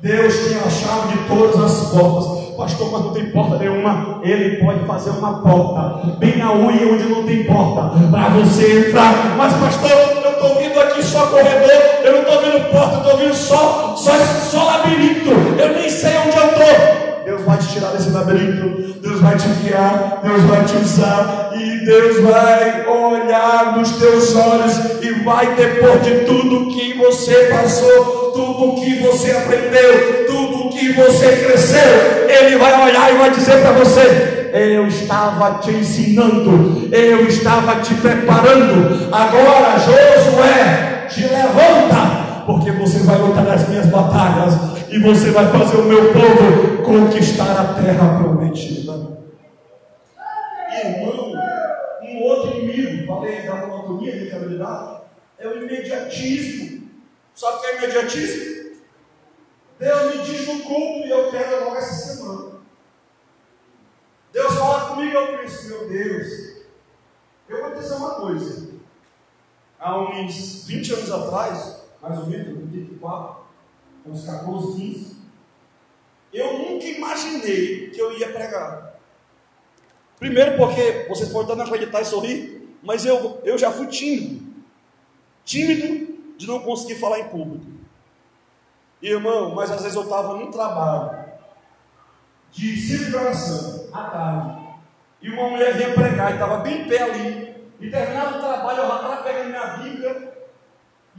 [0.02, 2.40] Deus tem a chave de todas as portas.
[2.56, 4.20] Pastor, mas não tem porta nenhuma.
[4.24, 9.36] Ele pode fazer uma porta bem na unha onde não tem porta para você entrar.
[9.38, 9.92] Mas, pastor,
[10.24, 11.70] eu estou vindo aqui só corredor.
[12.04, 14.12] Eu não estou vendo porta, eu estou vendo só, só,
[14.50, 15.30] só labirinto.
[15.30, 17.09] Eu nem sei onde eu estou.
[17.40, 21.86] Deus vai te tirar desse labirinto, Deus vai te guiar, Deus vai te usar, e
[21.86, 28.82] Deus vai olhar nos teus olhos e vai depor de tudo que você passou, tudo
[28.82, 32.28] que você aprendeu, tudo que você cresceu.
[32.28, 37.94] Ele vai olhar e vai dizer para você: Eu estava te ensinando, eu estava te
[37.96, 39.10] preparando.
[39.14, 42.19] Agora, Josué, te levanta
[42.50, 44.56] porque você vai lutar as minhas batalhas
[44.90, 49.20] e você vai fazer o meu povo conquistar a terra prometida.
[50.84, 51.32] Irmão,
[52.02, 55.02] um outro inimigo, falei da monotonia, de habilidade,
[55.38, 56.90] é o imediatismo.
[57.36, 58.80] Sabe o que é imediatismo?
[59.78, 62.52] Deus me diz no culto e eu quero logo essa semana.
[64.34, 66.28] Deus fala comigo e eu penso, meu Deus,
[67.48, 68.70] eu vou dizer uma coisa.
[69.80, 73.44] Há uns 20 anos atrás, mais ou menos, 84,
[74.06, 75.18] uns 14, 15.
[76.34, 78.94] Eu nunca imaginei que eu ia pregar.
[80.18, 84.50] Primeiro porque vocês podem não acreditar e sorrir, mas eu, eu já fui tímido.
[85.44, 87.66] Tímido de não conseguir falar em público.
[89.02, 91.26] Irmão, mas às vezes eu estava num trabalho
[92.52, 94.60] de celebração à tarde.
[95.22, 97.56] E uma mulher vinha pregar e estava bem pé ali.
[97.80, 100.29] E terminava o trabalho, eu já estava pegando minha Bíblia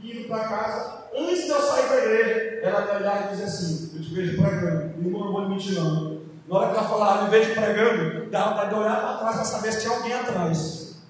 [0.03, 3.91] indo para casa, antes de eu sair da igreja, ela me olhar e dizer assim:
[3.95, 6.21] Eu te vejo pregando, irmão, não vou mentir não.
[6.47, 9.71] Na hora que ela falar, me vejo pregando, vontade de olhar para trás para saber
[9.71, 11.01] se tinha alguém atrás.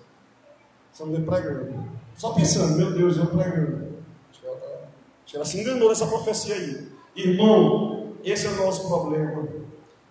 [0.94, 1.90] Só me pregando.
[2.16, 3.92] Só pensando, meu Deus, eu pregando.
[5.34, 6.88] Ela se enganou nessa profecia aí.
[7.16, 9.48] Irmão, esse é o nosso problema.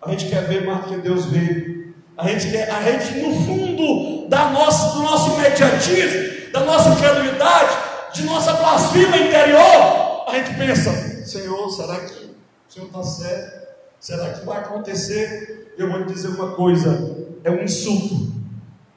[0.01, 1.93] A gente quer ver mais do que Deus vê.
[2.17, 7.90] A gente quer, a gente no fundo da nossa, do nosso imediatismo, da nossa credulidade,
[8.13, 13.61] de nossa blasfema interior, a gente pensa: Senhor, será que o Senhor está certo?
[13.99, 15.75] Será que vai acontecer?
[15.77, 18.33] Eu vou te dizer uma coisa: é um insulto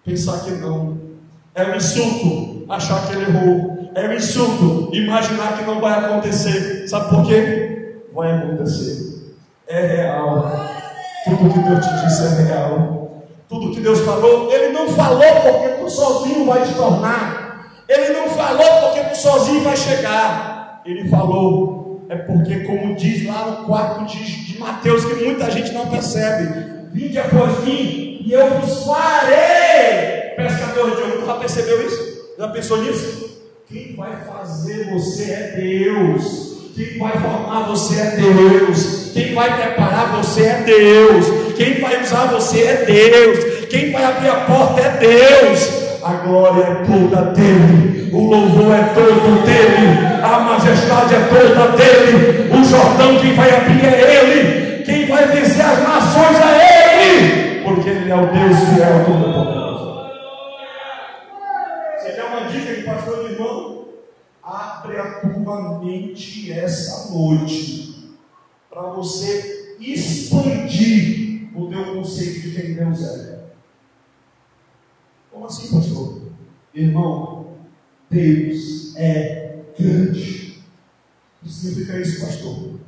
[0.05, 0.97] pensar que não,
[1.55, 6.87] é um insulto achar que ele errou, é um insulto imaginar que não vai acontecer.
[6.87, 8.01] Sabe por quê?
[8.13, 9.33] Vai acontecer,
[9.67, 10.51] é real.
[11.25, 13.23] Tudo que Deus te disse é real.
[13.47, 17.42] Tudo que Deus falou, Ele não falou porque tu sozinho vai te tornar.
[17.87, 20.81] Ele não falou porque tu sozinho vai chegar.
[20.85, 25.71] Ele falou, é porque, como diz lá no quarto de, de Mateus, que muita gente
[25.71, 31.25] não percebe: Vinde após mim e eu vos farei pescador de homens.
[31.25, 32.35] Já percebeu isso?
[32.37, 33.41] Já pensou nisso?
[33.67, 36.53] Quem vai fazer você é Deus.
[36.75, 39.11] Quem vai formar você é Deus.
[39.13, 41.53] Quem vai preparar você é Deus.
[41.55, 43.65] Quem vai usar você é Deus.
[43.65, 48.83] Quem vai abrir a porta é Deus a glória é toda dele, o louvor é
[48.93, 55.07] todo dele, a majestade é toda dele, o Jordão quem vai abrir é ele, quem
[55.07, 60.09] vai vencer as nações é ele, porque ele é o Deus fiel todo-poderoso.
[61.97, 63.85] Você quer uma dica de pastor irmão?
[64.43, 68.13] Abre a tua mente essa noite,
[68.69, 73.33] para você expandir o teu conceito de quem Deus é.
[75.33, 75.92] Como assim, pastor?
[76.73, 77.47] Irmão,
[78.09, 80.59] Deus é grande.
[81.41, 82.79] O que significa isso, pastor?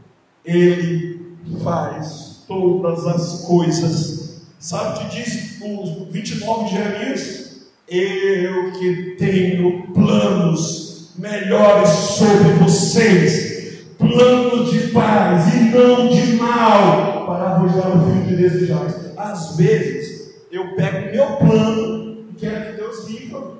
[0.44, 4.42] Ele faz todas as coisas.
[4.60, 7.68] Sabe o que diz o 29 de Jeremias?
[7.88, 17.58] Eu que tenho planos melhores sobre vocês, planos de paz e não de mal, para
[17.60, 18.96] dar o fim de desejais.
[19.16, 22.06] Às vezes, eu pego meu plano
[22.38, 23.58] quero que Deus viva,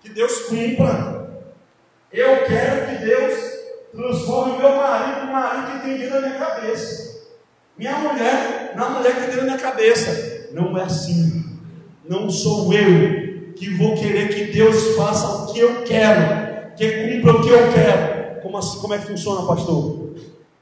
[0.00, 1.30] que Deus cumpra.
[2.12, 3.34] Eu quero que Deus
[3.92, 7.20] transforme o meu marido no marido que tem dentro da minha cabeça.
[7.76, 10.48] Minha mulher na mulher que tem dentro da minha cabeça.
[10.52, 11.44] Não é assim.
[12.08, 17.32] Não sou eu que vou querer que Deus faça o que eu quero, que cumpra
[17.32, 18.40] o que eu quero.
[18.40, 20.14] Como, assim, como é que funciona, pastor?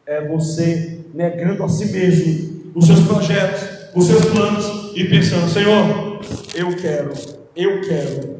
[0.04, 3.62] É você negando a si mesmo os seus projetos,
[3.94, 6.20] os seus planos e pensando, Senhor,
[6.54, 7.12] eu quero,
[7.54, 8.37] eu quero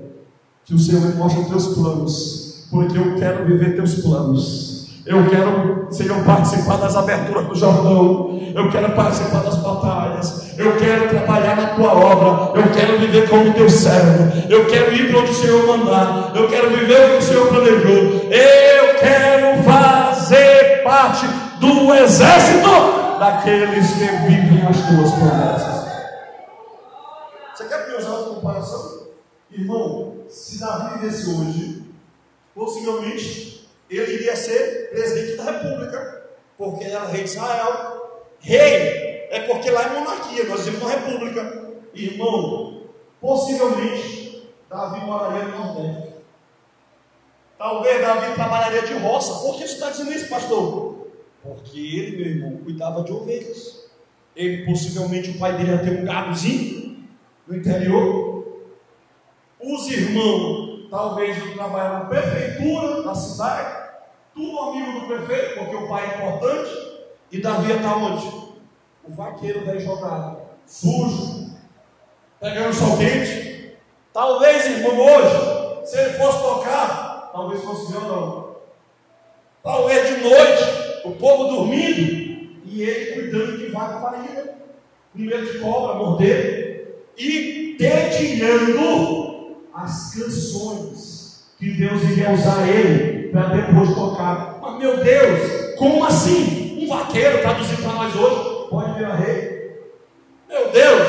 [0.69, 4.87] que o Senhor mostre os teus planos, porque eu quero viver teus planos.
[5.07, 8.39] Eu quero, Senhor, participar das aberturas do Jordão.
[8.55, 10.53] Eu quero participar das batalhas.
[10.59, 12.61] Eu quero trabalhar na tua obra.
[12.61, 14.31] Eu quero viver como teu servo.
[14.51, 16.33] Eu quero ir para onde o Senhor mandar.
[16.35, 18.29] Eu quero viver o que o Senhor planejou.
[18.31, 19.29] Eu quero
[21.61, 22.69] do exército
[23.19, 25.89] daqueles que vivem as tuas promessas.
[27.55, 28.98] Você quer que eu usar uma comparação?
[29.51, 31.83] Irmão, se Davi vivesse hoje,
[32.55, 36.25] possivelmente ele iria ser presidente da república,
[36.57, 38.23] porque era rei de Israel.
[38.41, 41.73] Rei é porque lá é monarquia, nós vivemos uma república.
[41.95, 42.83] Irmão,
[43.21, 46.09] possivelmente Davi moraria no Nordeste.
[47.57, 49.41] Talvez Davi trabalharia de roça.
[49.41, 51.09] Por que você está dizendo isso, pastor?
[51.43, 53.89] Porque ele, meu irmão, cuidava de ovelhas.
[54.37, 57.05] Ele, possivelmente, o pai dele ia ter um gadozinho
[57.47, 58.38] no interior.
[59.61, 63.89] Os irmãos, talvez, iam trabalhar na prefeitura da cidade.
[64.35, 66.71] Tudo amigo do prefeito, porque o pai é importante.
[67.31, 68.27] E Davi está onde?
[69.05, 70.37] O vaqueiro vai jogar
[70.67, 71.51] sujo,
[72.41, 73.77] pegando sol quente.
[74.13, 77.09] Talvez, irmão, hoje, se ele fosse tocar
[77.39, 78.57] talvez fosse violão.
[79.63, 84.55] Talvez de noite, o povo dormindo e ele cuidando de vaca parida,
[85.13, 89.28] com medo de cobra morder e dedilhando
[89.83, 94.59] as canções que Deus iria usar ele para depois tocar.
[94.61, 96.79] Mas meu Deus, como assim?
[96.83, 99.79] Um vaqueiro, traduzindo para nós hoje, pode virar rei?
[100.49, 101.09] Meu Deus,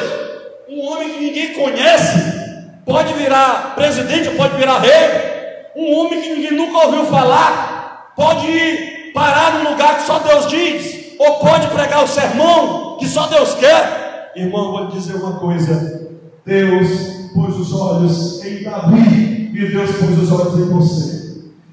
[0.67, 2.39] um homem que ninguém conhece
[2.85, 5.71] pode virar presidente, pode virar rei?
[5.75, 10.47] Um homem que ninguém nunca ouviu falar, pode ir parar num lugar que só Deus
[10.47, 14.31] diz, ou pode pregar o sermão que só Deus quer.
[14.35, 16.08] Irmão, vou lhe dizer uma coisa:
[16.49, 21.19] Deus pôs os olhos em Davi e Deus pôs os olhos em você.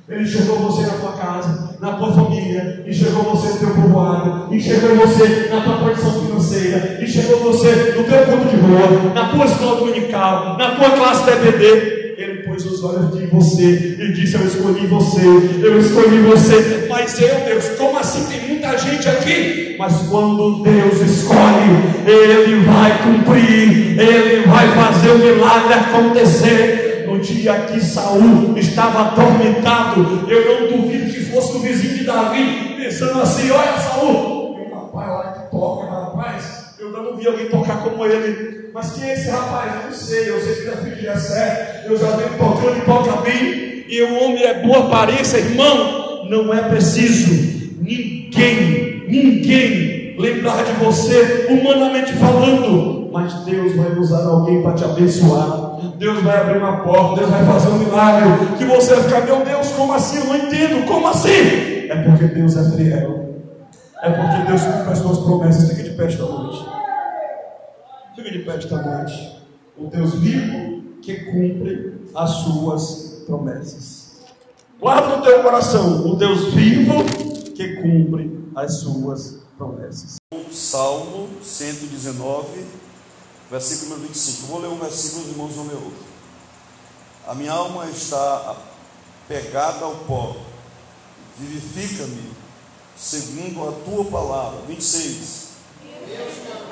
[0.07, 4.97] Ele enxergou você na tua casa, na tua família, enxergou você no teu povoado, enxergou
[4.97, 9.81] você na tua condição financeira, enxergou você no teu ponto de rua, na tua escola
[9.81, 11.25] dominical, na tua classe
[12.17, 15.21] DPD pôs os olhos em você e disse: Eu escolhi você,
[15.63, 16.87] eu escolhi você.
[16.89, 18.25] Mas eu, Deus, como assim?
[18.27, 19.77] Tem muita gente aqui.
[19.79, 27.05] Mas quando Deus escolhe, Ele vai cumprir, Ele vai fazer o milagre acontecer.
[27.07, 32.75] No dia que Saul estava atormentado, eu não duvido que fosse o vizinho de Davi,
[32.77, 35.96] pensando assim: Olha, Saul, tem um rapaz lá que toca.
[36.97, 38.71] Eu não vi alguém tocar como ele.
[38.73, 39.75] Mas quem é esse rapaz?
[39.75, 40.31] Eu não sei.
[40.31, 41.85] Eu sei que ele é filho de Jessé.
[41.87, 43.85] Eu já vi tocando e toca bem.
[43.87, 46.27] E o homem é boa aparência, irmão.
[46.31, 53.11] Não é preciso ninguém, ninguém lembrar de você, humanamente falando.
[53.13, 55.77] Mas Deus vai usar alguém para te abençoar.
[55.99, 58.57] Deus vai abrir uma porta, Deus vai fazer um milagre.
[58.59, 60.19] Que você vai ficar, meu Deus, como assim?
[60.19, 61.89] Eu não entendo, como assim?
[61.89, 63.27] É porque Deus é fiel.
[64.03, 65.71] É porque Deus cumpre as suas promessas.
[65.71, 66.66] Fica de pé esta noite.
[68.17, 69.43] Fica de pé esta noite.
[69.77, 74.23] O Deus vivo que cumpre as suas promessas.
[74.81, 77.05] Guarda no teu coração o Deus vivo
[77.55, 80.17] que cumpre as suas promessas.
[80.51, 82.65] Salmo 119,
[83.51, 84.47] versículo 25.
[84.47, 86.07] Vou ler um versículo, os irmãos vão ler outro.
[87.29, 88.57] A minha alma está
[89.29, 90.37] pegada ao pó.
[91.39, 92.31] Vivifica-me
[92.97, 94.61] segundo a tua palavra.
[94.69, 95.51] 26.
[96.07, 96.66] Deus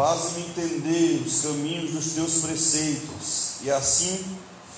[0.00, 4.24] Faz-me entender os caminhos dos teus preceitos, e assim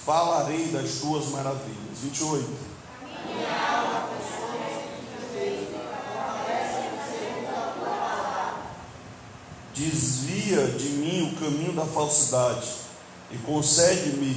[0.05, 1.99] falarei das tuas maravilhas.
[2.03, 2.45] 28.
[9.73, 12.73] Desvia de mim o caminho da falsidade
[13.31, 14.37] e concede-me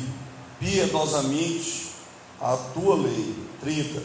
[0.60, 1.94] piedosamente
[2.40, 3.36] a tua lei.
[3.60, 4.04] 30.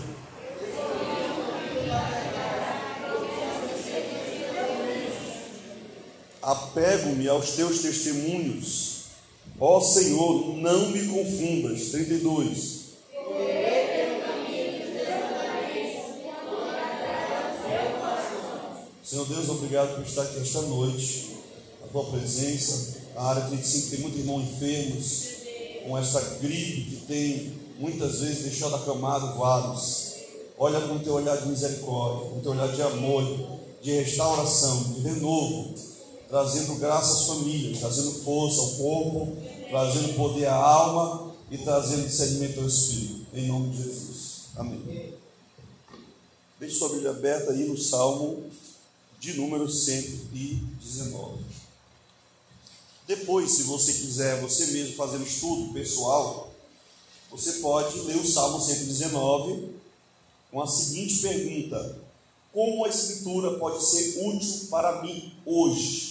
[6.42, 9.00] Apego-me aos teus testemunhos.
[9.58, 11.90] Ó Senhor, não me confundas.
[11.90, 12.80] 32.
[19.04, 21.36] Senhor Deus, obrigado por estar aqui esta noite,
[21.84, 23.00] a tua presença.
[23.16, 25.28] A área 35 tem muitos irmãos enfermos,
[25.84, 30.10] com esta gripe que tem muitas vezes deixado acamado vários.
[30.56, 34.82] Olha com o teu olhar de misericórdia, com o teu olhar de amor, de restauração,
[34.94, 35.89] de renovo
[36.30, 39.36] trazendo graça às famílias, trazendo força ao corpo,
[39.68, 43.26] trazendo poder à alma e trazendo discernimento ao espírito.
[43.34, 44.42] Em nome de Jesus.
[44.56, 45.12] Amém.
[46.58, 48.44] Deixe sua Bíblia aberta aí no Salmo
[49.18, 51.44] de número 119.
[53.06, 56.52] Depois, se você quiser, você mesmo fazer um estudo pessoal,
[57.28, 59.74] você pode ler o Salmo 119
[60.52, 61.98] com a seguinte pergunta:
[62.52, 66.09] Como a Escritura pode ser útil para mim hoje?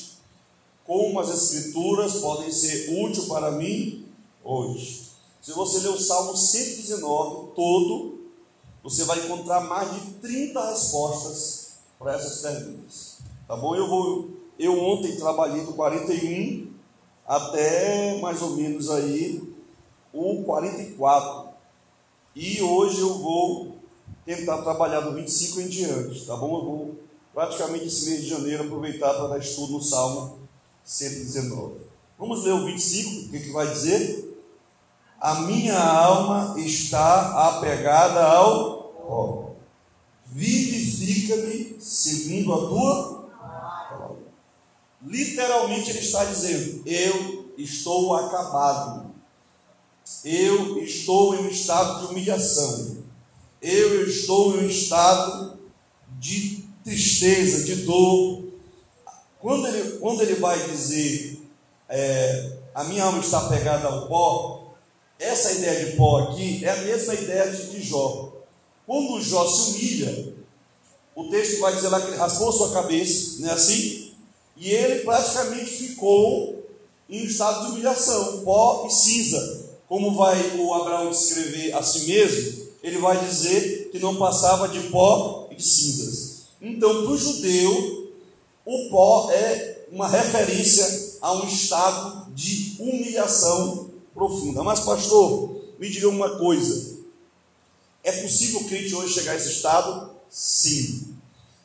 [0.89, 4.07] Como as Escrituras podem ser úteis para mim
[4.43, 5.03] hoje.
[5.39, 8.17] Se você ler o Salmo 119 todo,
[8.81, 13.19] você vai encontrar mais de 30 respostas para essas perguntas.
[13.47, 13.75] Tá bom?
[13.75, 16.71] Eu vou eu ontem trabalhei do 41
[17.27, 19.43] até mais ou menos aí
[20.11, 21.49] o 44.
[22.35, 23.75] E hoje eu vou
[24.25, 26.57] tentar trabalhar do 25 em diante, tá bom?
[26.57, 26.95] Eu vou
[27.31, 30.38] praticamente esse mês de janeiro aproveitar para dar estudo no Salmo
[30.89, 31.81] 119.
[32.17, 34.27] Vamos ler o 25, o que, que vai dizer?
[35.21, 39.51] A minha alma está apegada ao pó.
[40.25, 44.15] Vivifica-me segundo a tua palavra.
[45.05, 49.11] Literalmente ele está dizendo: Eu estou acabado.
[50.25, 52.97] Eu estou em um estado de humilhação.
[53.61, 55.59] Eu estou em um estado
[56.17, 58.38] de tristeza, de dor.
[59.39, 61.41] Quando ele, quando ele vai dizer,
[61.87, 64.73] é, a minha alma está pegada ao pó,
[65.17, 68.33] essa ideia de pó aqui é a mesma ideia de, de Jó.
[68.85, 70.33] Quando Jó se humilha,
[71.15, 74.13] o texto vai dizer lá que ele raspou sua cabeça, não é assim?
[74.57, 76.65] E ele praticamente ficou
[77.09, 79.69] em estado de humilhação, pó e cinza.
[79.87, 84.79] Como vai o Abraão descrever a si mesmo, ele vai dizer que não passava de
[84.89, 86.43] pó e cinzas.
[86.61, 87.98] Então, para o judeu,
[88.69, 94.63] o pó é uma referência a um estado de humilhação profunda.
[94.63, 96.99] Mas, pastor, me diga uma coisa:
[98.03, 100.11] é possível o crente hoje chegar a esse estado?
[100.29, 101.15] Sim.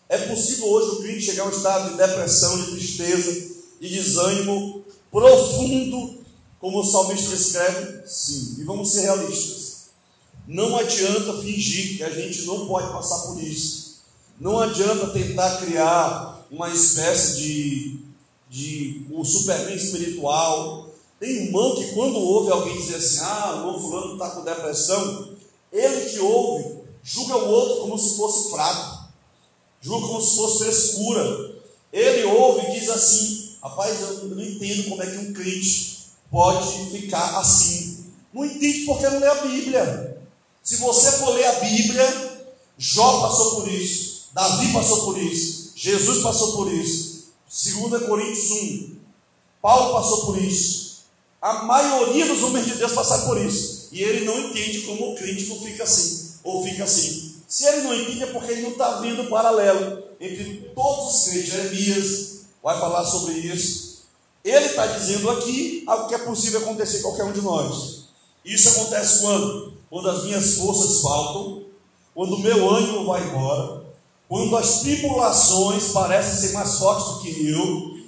[0.09, 4.83] É possível hoje o crente chegar a um estado de depressão, de tristeza, de desânimo
[5.11, 6.25] profundo,
[6.59, 8.09] como o salmista escreve?
[8.09, 8.57] Sim.
[8.61, 9.75] E vamos ser realistas.
[10.49, 13.99] Não adianta fingir que a gente não pode passar por isso.
[14.41, 18.01] Não adianta tentar criar uma espécie de,
[18.51, 20.91] de um superman espiritual.
[21.19, 25.37] Tem irmão que quando ouve alguém dizer assim, ah, o novo fulano está com depressão,
[25.73, 29.09] ele que ouve, julga o outro como se fosse fraco,
[29.81, 31.55] julga como se fosse frescura.
[31.93, 35.95] Ele ouve e diz assim, rapaz, eu não entendo como é que um crente
[36.31, 38.07] pode ficar assim.
[38.33, 40.19] Não entende porque não lê a Bíblia.
[40.63, 46.23] Se você for ler a Bíblia, Jó passou por isso, Davi passou por isso, Jesus
[46.23, 48.97] passou por isso, 2 Coríntios 1,
[49.61, 51.03] Paulo passou por isso.
[51.43, 53.89] A maioria dos homens de Deus passaram por isso.
[53.93, 57.35] E ele não entende como o crítico fica assim, ou fica assim.
[57.47, 61.25] Se ele não entende é porque ele não está vendo o paralelo entre todos os
[61.25, 61.51] crentes.
[61.51, 62.31] Jeremias
[62.63, 64.05] vai falar sobre isso.
[64.43, 68.05] Ele está dizendo aqui algo que é possível acontecer em qualquer um de nós.
[68.43, 69.75] Isso acontece quando?
[69.91, 71.63] quando as minhas forças faltam,
[72.15, 73.84] quando o meu ânimo vai embora,
[74.29, 77.99] quando as tribulações parecem ser mais fortes do que eu,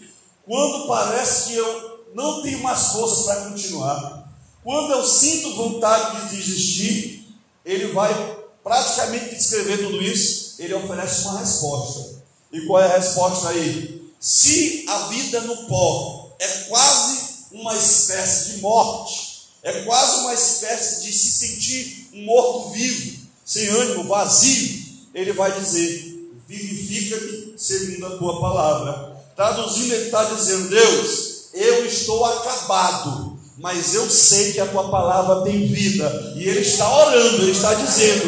[0.47, 4.33] quando parece que eu não tenho mais forças para continuar,
[4.63, 7.29] quando eu sinto vontade de desistir,
[7.65, 12.17] ele vai praticamente descrever tudo isso, ele oferece uma resposta.
[12.53, 14.11] E qual é a resposta aí?
[14.19, 21.03] Se a vida no pó é quase uma espécie de morte, é quase uma espécie
[21.03, 24.86] de se sentir morto-vivo, sem ânimo, vazio.
[25.17, 29.17] Ele vai dizer: vivifica-me segundo a tua palavra.
[29.35, 35.43] Traduzindo, ele está dizendo: Deus, eu estou acabado, mas eu sei que a tua palavra
[35.43, 36.35] tem vida.
[36.37, 38.27] E ele está orando, ele está dizendo: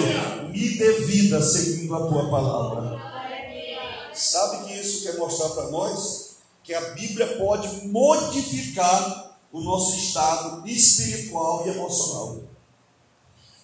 [0.51, 2.99] me dê vida segundo a tua palavra.
[4.15, 6.39] Sabe que isso quer mostrar para nós?
[6.65, 12.39] Que a Bíblia pode modificar o nosso estado espiritual e emocional.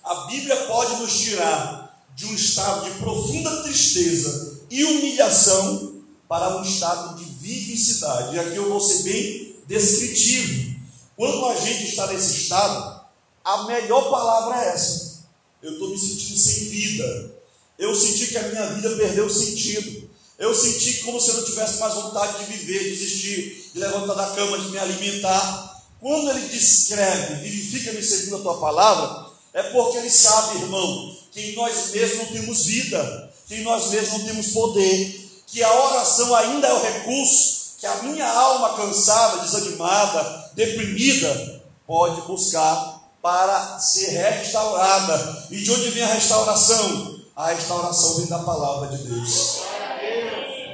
[0.04, 1.83] A Bíblia pode nos tirar
[2.14, 8.34] de um estado de profunda tristeza e humilhação para um estado de vivicidade.
[8.34, 10.74] E aqui eu vou ser bem descritivo.
[11.16, 13.00] Quando a gente está nesse estado,
[13.44, 15.24] a melhor palavra é essa.
[15.62, 17.34] Eu estou me sentindo sem vida.
[17.78, 20.08] Eu senti que a minha vida perdeu sentido.
[20.38, 24.14] Eu senti como se eu não tivesse mais vontade de viver, de existir, de levantar
[24.14, 25.82] da cama, de me alimentar.
[26.00, 31.56] Quando ele descreve, vivifica-me segundo a tua palavra, é porque ele sabe, irmão, que em
[31.56, 36.34] nós mesmos não temos vida, que em nós mesmos não temos poder, que a oração
[36.34, 37.54] ainda é o recurso
[37.84, 45.46] que a minha alma cansada, desanimada, deprimida, pode buscar para ser restaurada.
[45.50, 47.20] E de onde vem a restauração?
[47.36, 49.60] A restauração vem da palavra de Deus.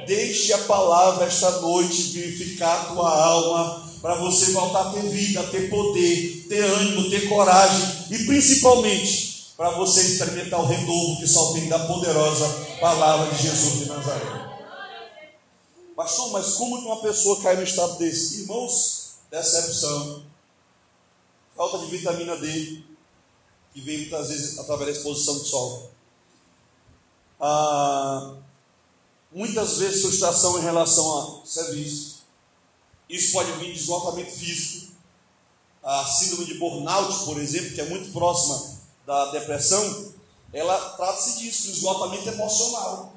[0.07, 5.43] Deixe a palavra esta noite vivificar a tua alma para você voltar a ter vida,
[5.43, 9.30] ter poder, ter ânimo, ter coragem e principalmente
[9.61, 12.47] para você experimentar o renovo que só vem da poderosa
[12.79, 14.49] palavra de Jesus de Nazaré.
[15.95, 18.41] Pastor, mas como que uma pessoa cai no estado desse?
[18.41, 20.25] Irmãos, decepção,
[21.55, 22.81] falta de vitamina D,
[23.71, 25.91] que vem muitas vezes através da exposição do sol.
[27.39, 28.33] Ah,
[29.31, 32.23] muitas vezes frustração em relação a serviço.
[33.07, 34.91] Isso pode vir de esgotamento físico.
[35.83, 38.70] A síndrome de burnout, por exemplo, que é muito próxima
[39.05, 40.13] da depressão,
[40.53, 43.13] ela trata-se disso, do esgotamento emocional.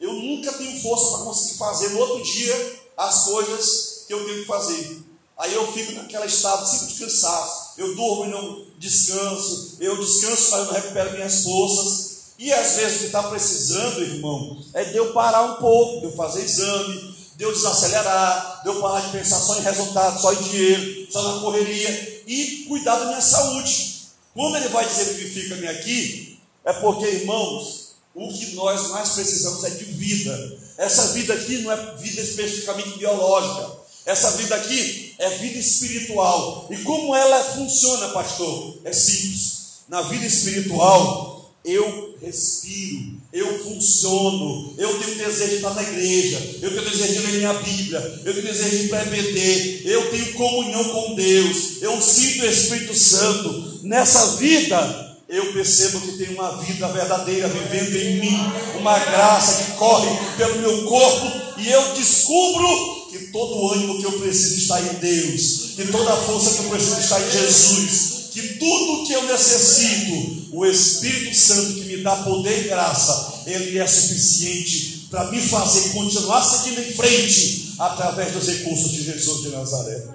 [0.00, 4.40] Eu nunca tenho força para conseguir fazer no outro dia as coisas que eu tenho
[4.40, 5.02] que fazer.
[5.36, 7.70] Aí eu fico naquele estado sempre de cansaço.
[7.78, 9.76] Eu durmo e não descanso.
[9.80, 12.10] Eu descanso, mas eu não recupero minhas forças.
[12.38, 16.06] E às vezes o que está precisando, irmão, é de eu parar um pouco, de
[16.06, 20.32] eu fazer exame, de eu desacelerar, de eu parar de pensar só em resultado, só
[20.32, 23.89] em dinheiro, só na correria e cuidar da minha saúde.
[24.34, 29.70] Quando ele vai dizer vivifica-me aqui, é porque, irmãos, o que nós mais precisamos é
[29.70, 30.58] de vida.
[30.78, 33.78] Essa vida aqui não é vida especificamente biológica.
[34.06, 36.68] Essa vida aqui é vida espiritual.
[36.70, 38.78] E como ela funciona, pastor?
[38.84, 39.60] É simples.
[39.88, 46.70] Na vida espiritual, eu respiro, eu funciono, eu tenho desejo de estar na igreja, eu
[46.70, 51.14] tenho desejo de ler minha Bíblia, eu tenho desejo de ir eu tenho comunhão com
[51.14, 53.69] Deus, eu sinto o Espírito Santo.
[53.82, 59.72] Nessa vida, eu percebo que tem uma vida verdadeira vivendo em mim, uma graça que
[59.78, 64.80] corre pelo meu corpo, e eu descubro que todo o ânimo que eu preciso está
[64.80, 69.12] em Deus, que toda a força que eu preciso está em Jesus, que tudo que
[69.12, 75.30] eu necessito, o Espírito Santo que me dá poder e graça, ele é suficiente para
[75.30, 80.09] me fazer continuar seguindo em frente através dos recursos de Jesus de Nazaré.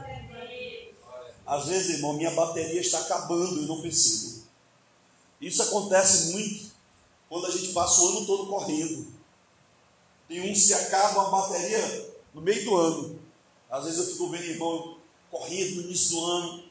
[1.46, 4.46] Às vezes, irmão, minha bateria está acabando e não preciso.
[5.40, 6.72] Isso acontece muito
[7.30, 9.08] quando a gente passa o ano todo correndo.
[10.28, 13.20] Tem uns que acabam a bateria no meio do ano.
[13.70, 14.98] Às vezes eu fico vendo irmão
[15.30, 16.64] correndo no início do ano,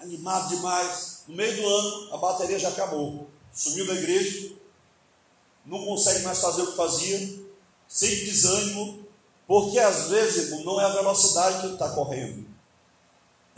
[0.00, 1.24] animado demais.
[1.28, 3.28] No meio do ano, a bateria já acabou.
[3.52, 4.52] Sumiu da igreja,
[5.66, 7.40] não consegue mais fazer o que fazia,
[7.88, 9.04] sem desânimo,
[9.46, 12.46] porque às vezes, irmão, não é a velocidade que ele está correndo,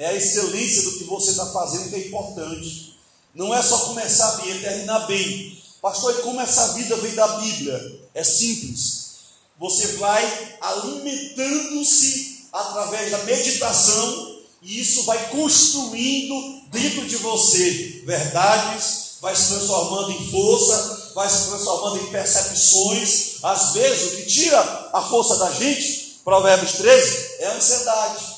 [0.02, 2.98] é a excelência do que você está fazendo que é importante.
[3.32, 5.62] Não é só começar bem, é terminar bem.
[5.80, 8.00] Pastor, e como essa vida vem da Bíblia?
[8.12, 9.12] É simples.
[9.60, 19.36] Você vai alimentando-se através da meditação, e isso vai construindo dentro de você verdades, vai
[19.36, 23.36] se transformando em força, vai se transformando em percepções.
[23.40, 28.31] Às vezes, o que tira a força da gente, Provérbios 13, é a ansiedade.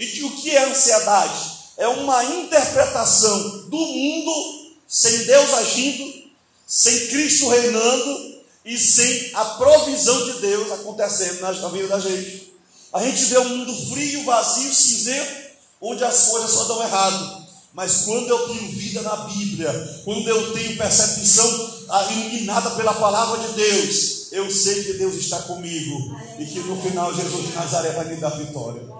[0.00, 1.60] E o que é ansiedade?
[1.76, 6.24] É uma interpretação do mundo sem Deus agindo,
[6.66, 8.30] sem Cristo reinando,
[8.64, 12.52] e sem a provisão de Deus acontecendo na vida da gente.
[12.92, 15.32] A gente vê um mundo frio, vazio, cinzento,
[15.80, 17.46] onde as coisas só dão errado.
[17.72, 21.70] Mas quando eu tenho vida na Bíblia, quando eu tenho percepção
[22.10, 27.14] iluminada pela palavra de Deus, eu sei que Deus está comigo e que no final
[27.14, 28.99] Jesus de Nazaré vai me dar vitória.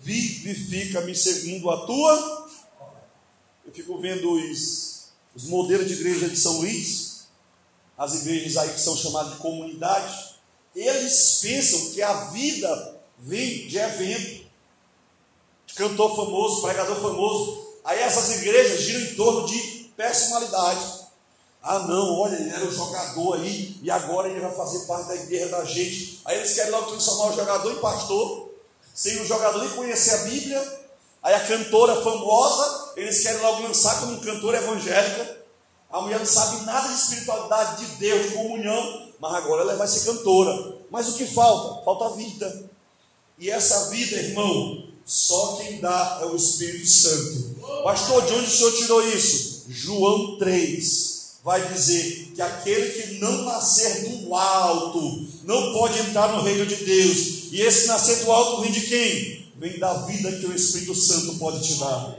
[0.00, 2.50] Vivifica-me segundo a tua.
[3.66, 7.10] Eu fico vendo os, os modelos de igreja de São Luís
[8.00, 10.34] as igrejas aí que são chamadas de comunidade,
[10.74, 14.46] eles pensam que a vida vem de evento,
[15.66, 17.62] de cantor famoso, pregador famoso.
[17.84, 21.00] Aí essas igrejas giram em torno de personalidade.
[21.62, 25.16] Ah, não, olha, ele era um jogador aí, e agora ele vai fazer parte da
[25.16, 26.22] igreja da gente.
[26.24, 28.49] Aí eles querem logo transformar o jogador em pastor,
[29.00, 30.80] sem o jogador nem conhecer a Bíblia.
[31.22, 35.38] Aí a cantora famosa, eles querem logo lançar como cantora evangélica.
[35.90, 39.88] A mulher não sabe nada de espiritualidade, de Deus, de comunhão, mas agora ela vai
[39.88, 40.76] ser cantora.
[40.90, 41.82] Mas o que falta?
[41.82, 42.70] Falta vida.
[43.38, 47.82] E essa vida, irmão, só quem dá é o Espírito Santo.
[47.82, 49.64] Pastor, de onde o senhor tirou isso?
[49.66, 56.42] João 3 vai dizer que aquele que não nascer do alto não pode entrar no
[56.42, 57.52] reino de Deus.
[57.52, 59.52] E esse nascer do alto vem de quem?
[59.56, 62.16] Vem da vida que o Espírito Santo pode te dar.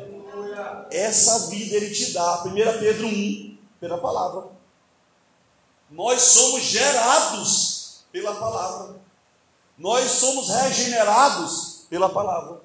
[0.91, 2.43] Essa vida ele te dá.
[2.45, 4.47] 1 Pedro 1, pela palavra.
[5.89, 8.95] Nós somos gerados pela palavra.
[9.77, 12.61] Nós somos regenerados pela palavra.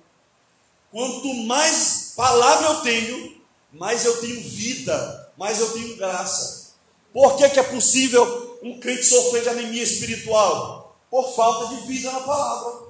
[0.90, 3.40] Quanto mais palavra eu tenho,
[3.72, 6.66] mais eu tenho vida, mais eu tenho graça.
[7.12, 10.96] Por que, que é possível um crente sofrer de anemia espiritual?
[11.10, 12.86] Por falta de vida na palavra.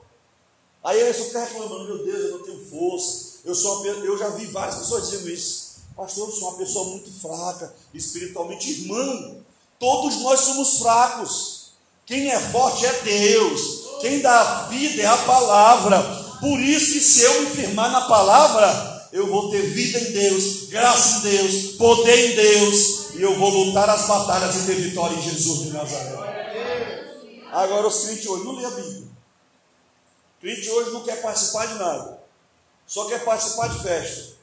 [0.83, 3.37] Aí eu só fica reclamando, meu Deus, eu não tenho força.
[3.45, 5.67] Eu, sou uma, eu já vi várias pessoas dizendo isso.
[5.97, 9.45] Pastor, eu sou uma pessoa muito fraca, espiritualmente irmão.
[9.79, 11.73] Todos nós somos fracos.
[12.05, 13.61] Quem é forte é Deus.
[14.01, 16.03] Quem dá vida é a palavra.
[16.41, 21.27] Por isso se eu me firmar na palavra, eu vou ter vida em Deus, graça
[21.27, 25.23] em Deus, poder em Deus, e eu vou lutar as batalhas e ter vitória em
[25.23, 27.47] Jesus de Nazaré.
[27.51, 29.09] Agora os crentes hoje não lê a Bíblia.
[30.39, 32.23] Crente hoje não quer participar de nada,
[32.87, 34.37] só quer participar de festa.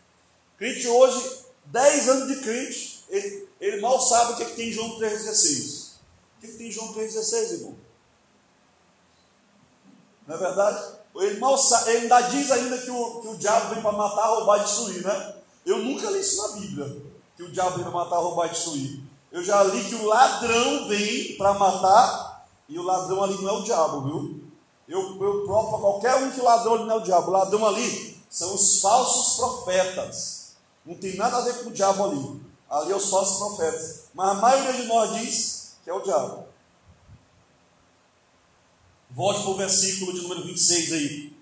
[0.57, 1.23] Crente hoje,
[1.65, 4.97] 10 anos de crente, ele, ele mal sabe o que, é que tem em João
[4.99, 5.91] 3,16.
[6.37, 7.77] O que, é que tem em João 3,16, irmão?
[10.27, 11.02] Não é verdade?
[11.15, 14.61] Ele, sabe, ele ainda diz ainda que o, que o diabo vem para matar, roubar
[14.61, 15.35] e destruir, né?
[15.65, 17.02] Eu nunca li isso na Bíblia,
[17.38, 19.03] que o diabo vem para matar, roubar e destruir.
[19.31, 23.60] Eu já li que o ladrão vem para matar, e o ladrão ali não é
[23.60, 24.44] o diabo, viu?
[24.88, 27.30] Eu, eu provo para qualquer um que o ladrão ali não é o diabo.
[27.30, 30.56] O ladrão ali são os falsos profetas.
[30.85, 32.41] Não tem nada a ver com o diabo ali.
[32.69, 34.03] Ali é os falsos profetas.
[34.14, 36.45] Mas a maioria de nós diz que é o diabo.
[39.14, 41.34] Volte para o versículo de número 26 aí.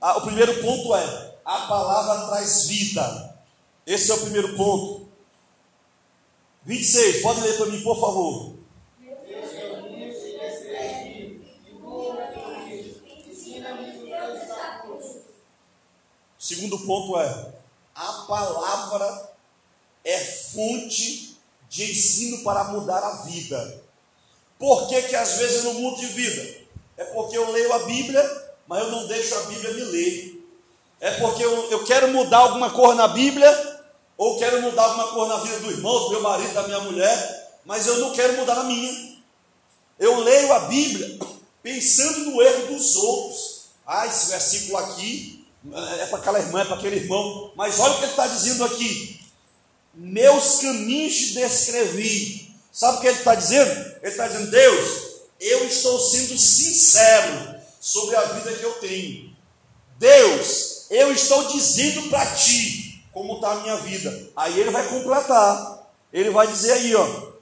[0.00, 3.36] Ah, o primeiro ponto é: a palavra traz vida.
[3.84, 5.08] Esse é o primeiro ponto.
[6.64, 8.54] 26, pode ler para mim, por favor.
[16.38, 17.54] Segundo ponto é:
[17.92, 19.32] a palavra
[20.04, 21.36] é fonte
[21.68, 23.82] de ensino para mudar a vida.
[24.56, 26.67] Por que, que às vezes eu não mudo de vida?
[26.98, 30.44] É porque eu leio a Bíblia, mas eu não deixo a Bíblia me ler.
[31.00, 33.78] É porque eu, eu quero mudar alguma coisa na Bíblia,
[34.16, 37.58] ou quero mudar alguma coisa na vida do irmão, do meu marido, da minha mulher,
[37.64, 39.16] mas eu não quero mudar na minha.
[39.96, 41.18] Eu leio a Bíblia
[41.62, 43.58] pensando no erro dos outros.
[43.86, 45.46] Ah, esse versículo aqui
[46.00, 47.52] é para aquela irmã, é para aquele irmão.
[47.54, 49.20] Mas olha o que ele está dizendo aqui.
[49.94, 52.52] Meus caminhos te descrevi.
[52.72, 53.70] Sabe o que ele está dizendo?
[53.70, 55.07] Ele está dizendo, Deus,
[55.40, 59.36] eu estou sendo sincero sobre a vida que eu tenho.
[59.98, 64.30] Deus, eu estou dizendo para ti como está a minha vida.
[64.36, 65.92] Aí ele vai completar.
[66.12, 67.32] Ele vai dizer aí, ó.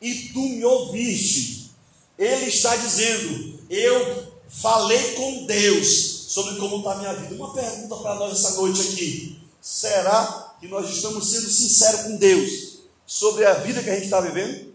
[0.00, 1.70] E tu me ouviste.
[2.18, 7.34] Ele está dizendo, eu falei com Deus sobre como está a minha vida.
[7.34, 12.78] Uma pergunta para nós essa noite aqui: será que nós estamos sendo sinceros com Deus
[13.06, 14.72] sobre a vida que a gente está vivendo?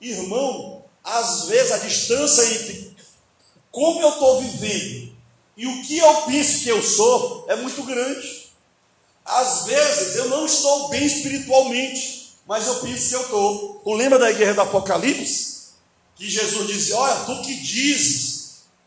[0.00, 0.73] Irmão,
[1.04, 2.96] às vezes a distância entre
[3.70, 5.12] como eu estou vivendo
[5.56, 8.44] e o que eu penso que eu sou é muito grande.
[9.24, 13.80] Às vezes eu não estou bem espiritualmente, mas eu penso que eu estou.
[13.84, 15.54] Tu lembra da guerra do Apocalipse?
[16.16, 18.34] Que Jesus dizia: Olha, tu que dizes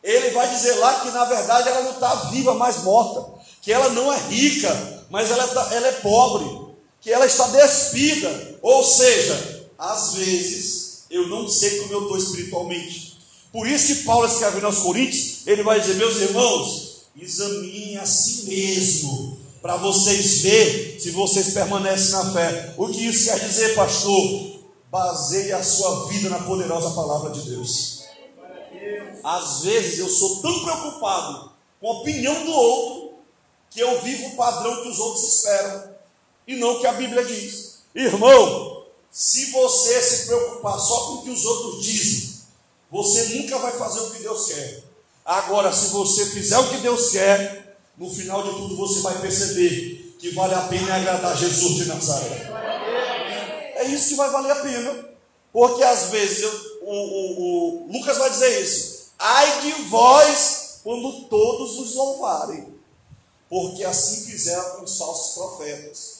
[0.08, 3.30] ele vai dizer lá que na verdade ela não está viva, mas morta,
[3.62, 8.58] que ela não é rica, mas ela, tá, ela é pobre, que ela está despida,
[8.62, 10.87] ou seja, às vezes
[11.18, 13.18] eu não sei como eu estou espiritualmente.
[13.52, 18.44] Por isso que Paulo escreve aos Coríntios, ele vai dizer, meus irmãos, examinem a si
[18.44, 22.74] mesmo, para vocês verem se vocês permanecem na fé.
[22.78, 24.58] O que isso quer dizer, pastor?
[24.92, 28.04] Baseie a sua vida na poderosa palavra de Deus.
[29.24, 33.14] Às vezes eu sou tão preocupado com a opinião do outro
[33.70, 35.84] que eu vivo o padrão que os outros esperam
[36.48, 37.80] e não o que a Bíblia diz.
[37.94, 38.77] Irmão,
[39.18, 42.38] se você se preocupar só com o que os outros dizem,
[42.92, 44.84] você nunca vai fazer o que Deus quer.
[45.26, 50.16] Agora, se você fizer o que Deus quer, no final de tudo você vai perceber
[50.20, 53.74] que vale a pena agradar Jesus de Nazaré.
[53.78, 55.10] É isso que vai valer a pena.
[55.52, 56.52] Porque às vezes eu,
[56.84, 59.10] o, o, o Lucas vai dizer isso.
[59.18, 62.72] Ai de vós quando todos os louvarem,
[63.50, 66.17] porque assim fizeram com os falsos profetas.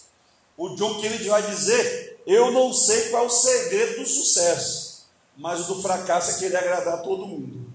[0.58, 5.06] O John Kennedy vai dizer: Eu não sei qual é o segredo do sucesso,
[5.38, 7.72] mas o do fracasso é querer agradar todo mundo.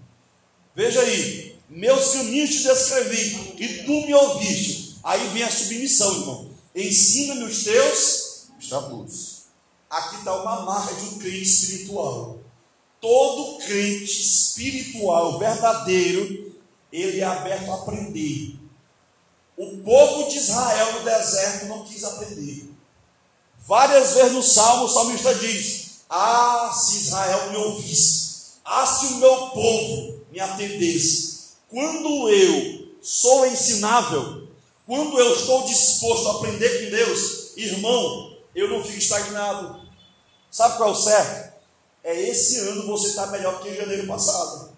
[0.75, 4.97] Veja aí, meus caminhos te descrevi e tu me ouviste.
[5.05, 6.51] Aí vem a submissão, irmão.
[6.75, 9.43] Ensina-me os teus estatutos.
[9.89, 12.39] Aqui está uma marca de um crente espiritual.
[13.01, 16.55] Todo crente espiritual verdadeiro,
[16.91, 18.57] ele é aberto a aprender.
[19.57, 22.52] O povo de Israel no deserto não quis aprender.
[23.67, 28.33] Várias vezes no Salmo, o salmista diz: Ah, se Israel me ouvisse,
[28.65, 31.33] ah, se o meu povo me atendesse.
[31.69, 34.47] Quando eu sou ensinável,
[34.87, 39.81] quando eu estou disposto a aprender com Deus, irmão, eu não fico estagnado.
[40.51, 41.53] Sabe qual é o certo?
[42.05, 44.71] é esse ano você está melhor que em janeiro passado.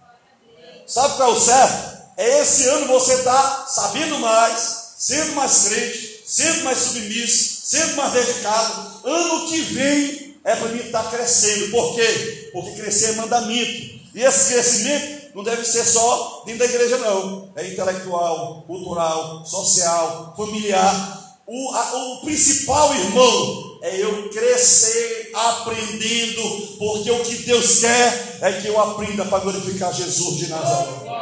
[0.87, 2.05] Sabe qual é o certo?
[2.17, 8.13] É esse ano você está sabendo mais, sendo mais crente, sendo mais submisso, sendo mais
[8.13, 9.01] dedicado.
[9.05, 11.71] Ano que vem é para mim estar tá crescendo.
[11.71, 12.51] Por quê?
[12.53, 13.95] Porque crescer é mandamento.
[14.15, 17.51] E esse crescimento não deve ser só dentro da igreja, não.
[17.57, 21.39] É intelectual, cultural, social, familiar.
[21.47, 26.43] O, a, o principal, irmão, é eu crescer aprendendo,
[26.79, 31.15] porque o que Deus quer é que eu aprenda para glorificar Jesus de Nazaré.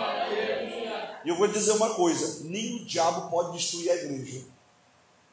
[1.25, 4.43] E eu vou dizer uma coisa: nem o diabo pode destruir a igreja,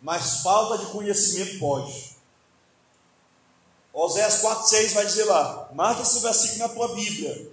[0.02, 2.10] mas falta de conhecimento pode.
[3.94, 7.52] Oséias 4,6 vai dizer lá, marca esse versículo na tua Bíblia.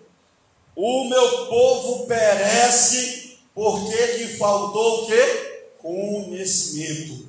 [0.76, 5.70] O meu povo perece porque lhe faltou o quê?
[5.78, 7.26] Conhecimento.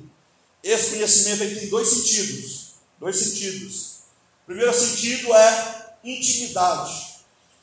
[0.62, 2.74] Esse conhecimento aí tem dois sentidos.
[3.00, 3.98] Dois sentidos.
[4.42, 7.08] O primeiro sentido é intimidade.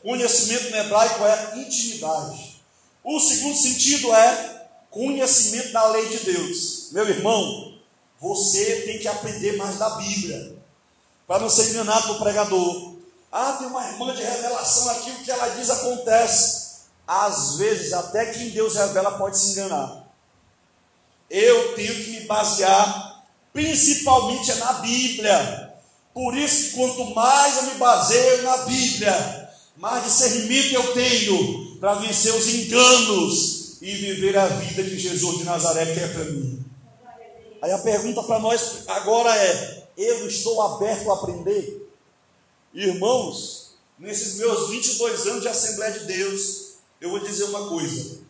[0.01, 2.61] Conhecimento no hebraico é intimidade.
[3.03, 4.54] O segundo sentido é
[4.95, 6.87] conhecimento da lei de Deus.
[6.93, 7.73] Meu irmão,
[8.17, 10.55] você tem que aprender mais da Bíblia
[11.27, 12.95] para não ser enganado pelo pregador.
[13.29, 16.65] Ah, tem uma irmã de revelação aqui, o que ela diz acontece.
[17.05, 20.07] Às vezes, até quem Deus revela pode se enganar.
[21.29, 25.73] Eu tenho que me basear, principalmente na Bíblia.
[26.13, 32.33] Por isso, quanto mais eu me baseio na Bíblia, mais discernimento eu tenho para vencer
[32.33, 33.54] os enganos
[33.85, 36.65] e viver a vida que Jesus de Nazaré quer para mim.
[37.61, 41.87] Aí a pergunta para nós agora é: eu estou aberto a aprender.
[42.73, 48.21] Irmãos, nesses meus 22 anos de Assembleia de Deus, eu vou dizer uma coisa: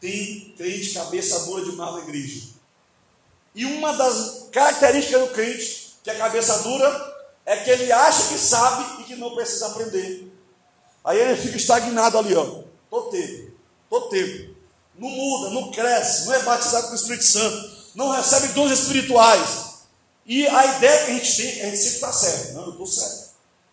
[0.00, 2.42] tem crente cabeça dura demais na igreja.
[3.56, 8.38] E uma das características do crente, que é cabeça dura, é que ele acha que
[8.38, 10.32] sabe e que não precisa aprender.
[11.04, 12.62] Aí ele fica estagnado ali, ó.
[12.88, 13.50] Todo tempo,
[13.90, 14.55] todo tempo.
[14.98, 19.66] Não muda, não cresce, não é batizado com o Espírito Santo, não recebe dons espirituais,
[20.26, 22.54] e a ideia que a gente tem, a gente sempre está certo.
[22.54, 23.26] Não, eu estou certo.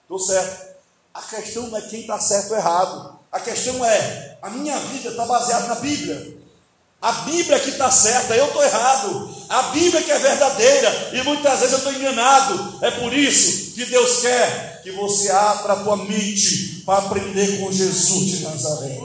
[0.03, 0.73] Estou certo.
[1.11, 3.19] A questão não é quem está certo ou errado.
[3.31, 6.37] A questão é, a minha vida está baseada na Bíblia.
[7.01, 9.35] A Bíblia que está certa, eu estou errado.
[9.49, 12.79] A Bíblia que é verdadeira, e muitas vezes eu estou enganado.
[12.85, 17.71] É por isso que Deus quer que você abra a tua mente para aprender com
[17.71, 18.99] Jesus de Nazaré.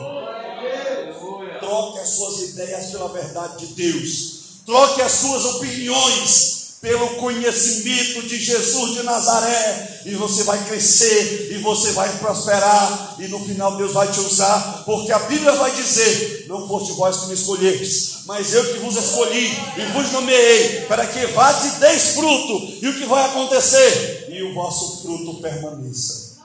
[1.69, 4.63] Troque as suas ideias pela verdade de Deus.
[4.65, 11.59] Troque as suas opiniões pelo conhecimento de Jesus de Nazaré, e você vai crescer, e
[11.59, 16.47] você vai prosperar, e no final Deus vai te usar, porque a Bíblia vai dizer:
[16.49, 21.07] Não foste vós que me escolhestes, mas eu que vos escolhi e vos nomeei, para
[21.07, 24.29] que vades e deis fruto, e o que vai acontecer?
[24.31, 26.39] E o vosso fruto permaneça.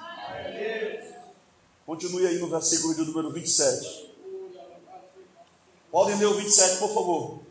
[1.85, 4.02] Continue aí no versículo de número 27.
[5.93, 7.43] Podem ler o 27, por favor.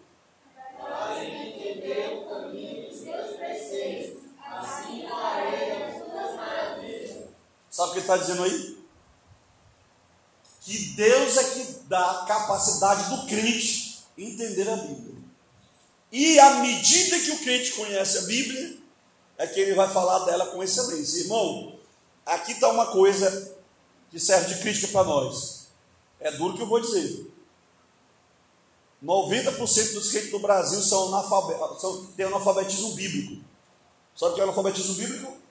[7.70, 8.78] Sabe o que ele está dizendo aí?
[10.62, 15.22] Que Deus é que dá a capacidade do crente entender a Bíblia.
[16.10, 18.76] E à medida que o crente conhece a Bíblia,
[19.38, 21.20] é que ele vai falar dela com excelência.
[21.20, 21.78] Irmão,
[22.26, 23.56] aqui está uma coisa
[24.10, 25.68] que serve de crítica para nós.
[26.18, 27.31] É duro que eu vou dizer.
[29.04, 33.42] 90% dos crentes do Brasil são, analfabetos, são têm analfabetismo bíblico.
[34.20, 35.42] O que é analfabetismo bíblico?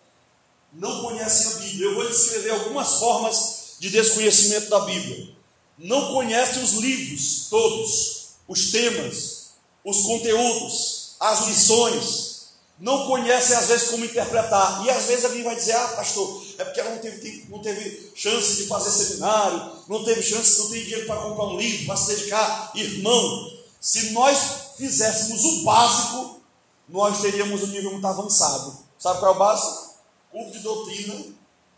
[0.73, 1.85] não conhecem a Bíblia.
[1.85, 5.29] Eu vou descrever algumas formas de desconhecimento da Bíblia.
[5.77, 9.51] Não conhecem os livros todos, os temas,
[9.83, 12.31] os conteúdos, as lições.
[12.79, 14.85] Não conhecem às vezes como interpretar.
[14.85, 18.11] E às vezes alguém vai dizer: Ah, pastor, é porque ela não teve, não teve
[18.15, 21.97] chance de fazer seminário, não teve chance, não tem dinheiro para comprar um livro, para
[21.97, 22.71] se dedicar.
[22.75, 24.38] Irmão, se nós
[24.77, 26.41] fizéssemos o básico,
[26.88, 28.77] nós teríamos um nível muito avançado.
[28.99, 29.91] Sabe qual é o básico?
[30.31, 31.15] curso de doutrina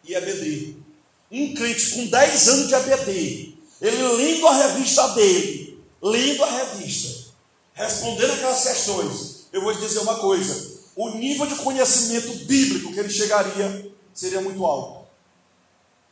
[0.03, 0.75] e EBD.
[1.31, 7.31] Um crente com 10 anos de EBD, ele lendo a revista dele, lendo a revista,
[7.73, 12.99] respondendo aquelas questões, eu vou te dizer uma coisa: o nível de conhecimento bíblico que
[12.99, 15.07] ele chegaria seria muito alto.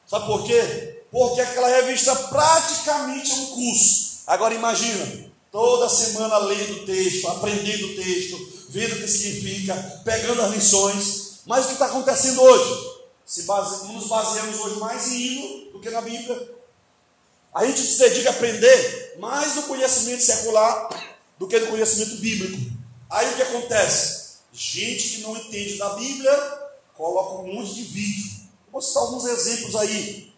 [0.08, 1.04] Sabe por quê?
[1.12, 4.22] Porque aquela revista praticamente é um curso.
[4.28, 10.42] Agora imagina, toda semana lendo o texto, aprendendo o texto, vendo o que significa, pegando
[10.42, 12.92] as lições, mas o que está acontecendo hoje?
[13.26, 16.50] Se base, nos baseamos hoje mais em hino do que na Bíblia.
[17.54, 20.90] A gente se dedica a aprender mais do conhecimento secular
[21.38, 22.72] do que do conhecimento bíblico.
[23.10, 24.38] Aí o que acontece?
[24.54, 26.61] Gente que não entende da Bíblia
[27.02, 28.32] coloca um monte de vídeo.
[28.72, 30.32] Vou citar alguns exemplos aí.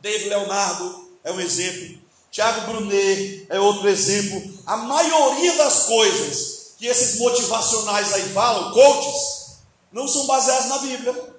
[0.00, 1.98] David Leonardo é um exemplo.
[2.30, 4.42] Tiago Brunet é outro exemplo.
[4.64, 9.58] A maioria das coisas que esses motivacionais aí falam, coaches,
[9.92, 11.34] não são baseados na Bíblia.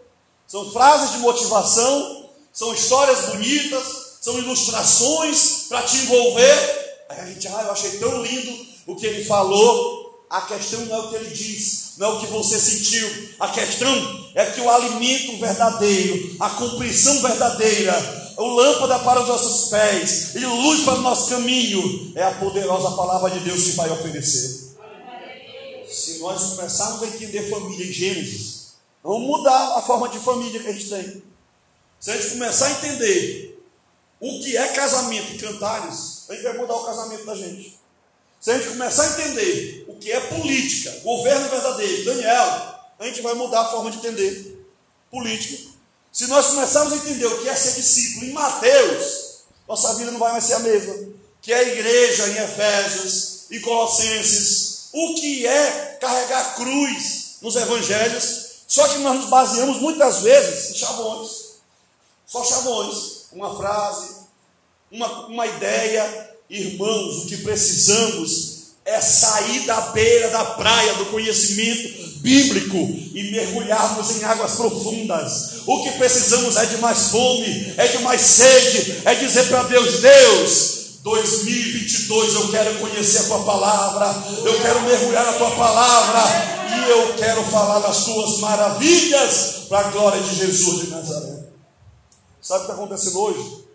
[0.45, 7.05] São frases de motivação, são histórias bonitas, são ilustrações para te envolver.
[7.09, 10.00] Aí a gente, ah, eu achei tão lindo o que ele falou.
[10.31, 13.35] A questão não é o que ele diz, não é o que você sentiu.
[13.37, 19.69] A questão é que o alimento verdadeiro, a compreensão verdadeira, o lâmpada para os nossos
[19.69, 23.89] pés e luz para o nosso caminho, é a poderosa palavra de Deus que vai
[23.89, 24.71] oferecer.
[25.89, 30.67] Se nós começarmos a entender família em Gênesis, vamos mudar a forma de família que
[30.69, 31.23] a gente tem.
[31.99, 33.61] Se a gente começar a entender
[34.21, 37.80] o que é casamento em cantares, a gente vai mudar o casamento da gente.
[38.41, 43.21] Se a gente começar a entender o que é política, governo verdadeiro, Daniel, a gente
[43.21, 44.65] vai mudar a forma de entender
[45.11, 45.69] política.
[46.11, 50.19] Se nós começarmos a entender o que é ser discípulo em Mateus, nossa vida não
[50.19, 51.13] vai mais ser a mesma.
[51.39, 58.63] Que é a igreja em Efésios, em Colossenses, o que é carregar cruz nos evangelhos.
[58.67, 61.29] Só que nós nos baseamos muitas vezes em chavões.
[62.25, 64.15] Só chavões, uma frase,
[64.91, 66.30] uma, uma ideia.
[66.51, 74.17] Irmãos, o que precisamos é sair da beira da praia do conhecimento bíblico e mergulharmos
[74.17, 75.61] em águas profundas.
[75.65, 80.01] O que precisamos é de mais fome, é de mais sede, é dizer para Deus:
[80.01, 84.07] Deus, 2022 eu quero conhecer a tua palavra,
[84.43, 86.21] eu quero mergulhar na tua palavra
[86.75, 91.45] e eu quero falar das tuas maravilhas para a glória de Jesus de Nazaré.
[92.41, 93.65] Sabe o que está acontecendo hoje?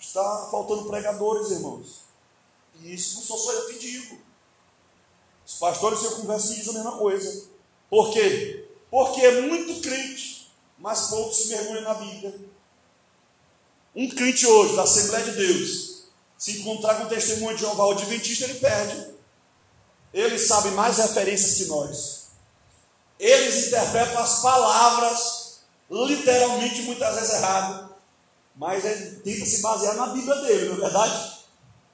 [0.00, 2.01] Está faltando pregadores, irmãos.
[2.80, 4.18] E isso não sou só eu que digo.
[5.46, 7.48] Os pastores eu converso dizem a mesma coisa.
[7.88, 8.68] Por quê?
[8.90, 12.40] Porque é muito crente, mas poucos se mergulham na Bíblia.
[13.94, 16.04] Um crente hoje, da Assembleia de Deus,
[16.38, 19.12] se encontrar com o testemunho de Jeová, o Adventista, ele perde.
[20.12, 22.28] Eles sabem mais referências que nós.
[23.18, 27.92] Eles interpretam as palavras, literalmente, muitas vezes errado
[28.54, 31.41] mas ele tenta se basear na Bíblia dele, não é verdade?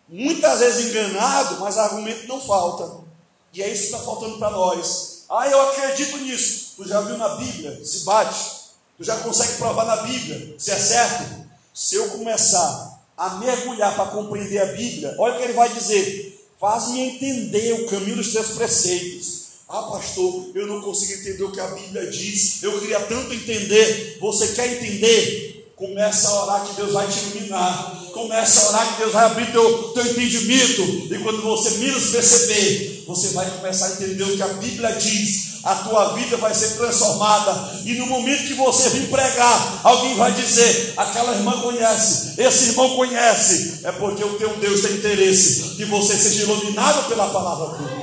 [0.09, 3.05] Muitas vezes enganado, mas argumento não falta.
[3.53, 5.25] E é isso que está faltando para nós.
[5.29, 6.75] Ah, eu acredito nisso.
[6.77, 7.85] Tu já viu na Bíblia?
[7.85, 8.59] Se bate.
[8.97, 11.47] Tu já consegue provar na Bíblia se é certo?
[11.73, 16.49] Se eu começar a mergulhar para compreender a Bíblia, olha o que ele vai dizer:
[16.59, 19.39] faz-me entender o caminho dos teus preceitos.
[19.69, 22.63] Ah, pastor, eu não consigo entender o que a Bíblia diz.
[22.63, 24.19] Eu queria tanto entender.
[24.21, 25.73] Você quer entender?
[25.77, 28.08] Começa a orar que Deus vai te iluminar.
[28.19, 30.83] Começa a orar que Deus vai abrir teu, teu entendimento.
[30.83, 35.61] E quando você menos perceber, você vai começar a entender o que a Bíblia diz.
[35.63, 37.81] A tua vida vai ser transformada.
[37.85, 42.97] E no momento que você vir pregar, alguém vai dizer: aquela irmã conhece, esse irmão
[42.97, 43.87] conhece.
[43.87, 48.03] É porque o teu Deus tem interesse que você seja iluminado pela palavra dele.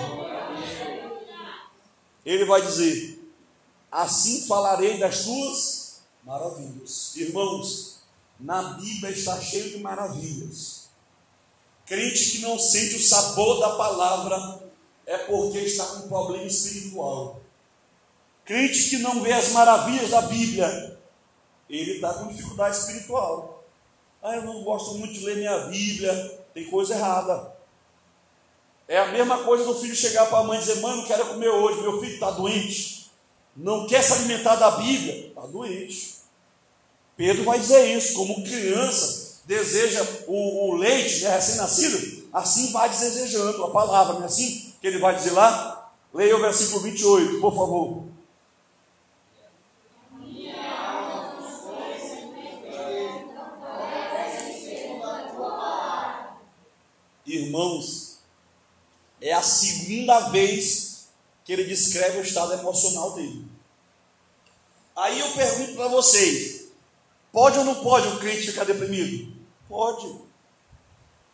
[2.26, 3.20] Ele vai dizer:
[3.92, 7.12] assim falarei das tuas maravilhas.
[7.18, 7.95] Irmãos,
[8.40, 10.90] na Bíblia está cheio de maravilhas.
[11.86, 14.64] Crente que não sente o sabor da palavra
[15.06, 17.40] é porque está com um problema espiritual.
[18.44, 21.00] Crente que não vê as maravilhas da Bíblia,
[21.70, 23.64] ele está com dificuldade espiritual.
[24.22, 27.56] Ah, eu não gosto muito de ler minha Bíblia, tem coisa errada.
[28.88, 31.28] É a mesma coisa do filho chegar para a mãe e dizer: Mãe, não quero
[31.28, 33.12] comer hoje, meu filho está doente,
[33.56, 36.15] não quer se alimentar da Bíblia, está doente.
[37.18, 43.64] Pedro vai dizer isso, como criança deseja o, o leite, né, recém-nascido, assim vai desejando
[43.64, 45.92] a palavra, não é assim que ele vai dizer lá?
[46.14, 48.04] Leia o versículo 28, por favor.
[57.26, 58.20] Irmãos,
[59.20, 61.08] é a segunda vez
[61.44, 63.46] que ele descreve o estado emocional dele.
[64.96, 66.65] Aí eu pergunto para vocês:
[67.36, 69.28] Pode ou não pode o crente ficar deprimido?
[69.68, 70.10] Pode.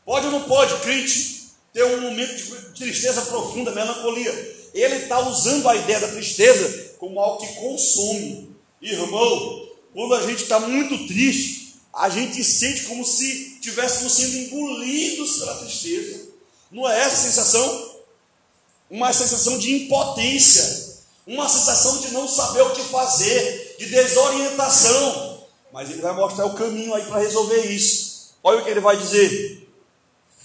[0.03, 4.31] Pode ou não pode o crente ter um momento de tristeza profunda, melancolia?
[4.73, 8.49] Ele está usando a ideia da tristeza como algo que consome.
[8.81, 15.37] Irmão, quando a gente está muito triste, a gente sente como se estivéssemos sendo engolidos
[15.37, 16.29] pela tristeza.
[16.71, 17.95] Não é essa a sensação?
[18.89, 20.97] Uma sensação de impotência,
[21.27, 25.30] uma sensação de não saber o que fazer, de desorientação.
[25.73, 28.33] Mas ele vai mostrar o caminho aí para resolver isso.
[28.43, 29.69] Olha o que ele vai dizer: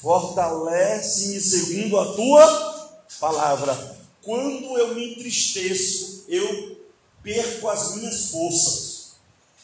[0.01, 3.97] Fortalece-me segundo a tua palavra.
[4.23, 6.77] Quando eu me entristeço, eu
[7.23, 8.97] perco as minhas forças.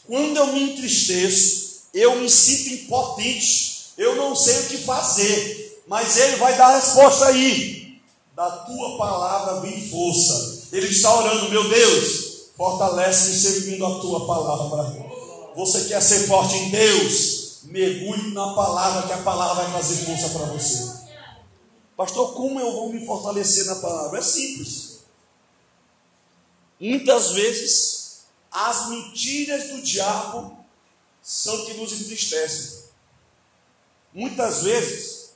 [0.06, 3.92] Quando eu me entristeço, eu me sinto impotente.
[3.96, 5.82] Eu não sei o que fazer.
[5.86, 8.00] Mas ele vai dar a resposta aí.
[8.34, 10.68] Da tua palavra vem força.
[10.72, 15.11] Ele está orando, meu Deus, fortalece-me seguindo a tua palavra.
[15.54, 17.42] Você quer ser forte em Deus?
[17.64, 21.02] mergulhe na palavra, que a palavra vai trazer força para você.
[21.96, 24.18] Pastor, como eu vou me fortalecer na palavra?
[24.18, 25.00] É simples.
[26.80, 30.56] Muitas vezes, as mentiras do diabo
[31.22, 32.82] são que nos entristecem.
[34.12, 35.30] Muitas vezes,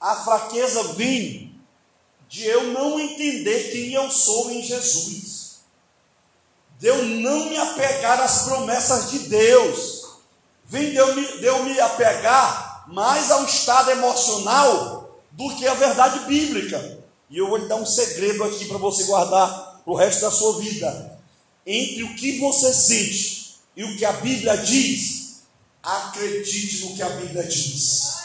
[0.00, 1.58] a fraqueza vem
[2.28, 5.43] de eu não entender quem eu sou em Jesus,
[6.84, 10.04] de eu não me apegar às promessas de Deus,
[10.66, 15.72] vem de eu me, de eu me apegar mais ao estado emocional do que à
[15.72, 16.98] verdade bíblica.
[17.30, 20.60] E eu vou lhe dar um segredo aqui para você guardar o resto da sua
[20.60, 21.18] vida.
[21.66, 25.40] Entre o que você sente e o que a Bíblia diz,
[25.82, 28.24] acredite no que a Bíblia diz.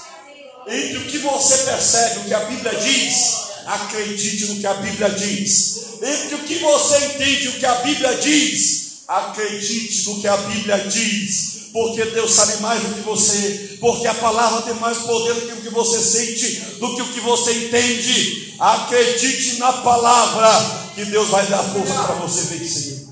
[0.68, 3.39] Entre o que você percebe, o que a Bíblia diz,
[3.70, 5.78] acredite no que a Bíblia diz.
[6.02, 10.78] Entre o que você entende, o que a Bíblia diz, acredite no que a Bíblia
[10.88, 15.42] diz porque Deus sabe mais do que você, porque a palavra tem mais poder do
[15.42, 18.56] que o que você sente, do que o que você entende.
[18.60, 20.50] Acredite na palavra,
[20.96, 23.08] que Deus vai dar força para você vencer.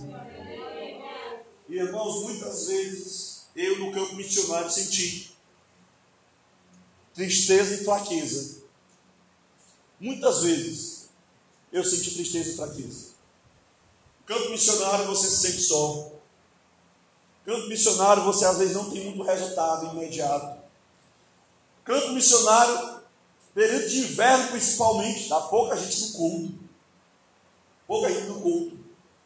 [1.69, 5.31] E irmãos, muitas vezes eu no campo missionário senti
[7.13, 8.56] tristeza e fraqueza.
[9.99, 11.09] Muitas vezes
[11.71, 13.07] eu senti tristeza e fraqueza.
[14.25, 16.11] Campo missionário você se sente só.
[17.45, 20.61] Campo missionário, você às vezes não tem muito resultado imediato.
[21.85, 22.99] Campo missionário,
[23.53, 26.59] período de inverno principalmente, dá pouca gente no culto.
[27.87, 28.77] Pouca gente no culto,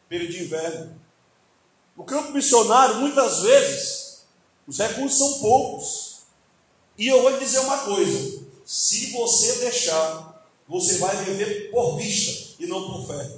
[0.08, 1.00] período de inverno.
[1.96, 4.22] No campo missionário, muitas vezes,
[4.68, 6.18] os recursos são poucos.
[6.96, 10.31] E eu vou lhe dizer uma coisa: se você deixar,
[10.72, 13.30] você vai viver por vista e não por fé.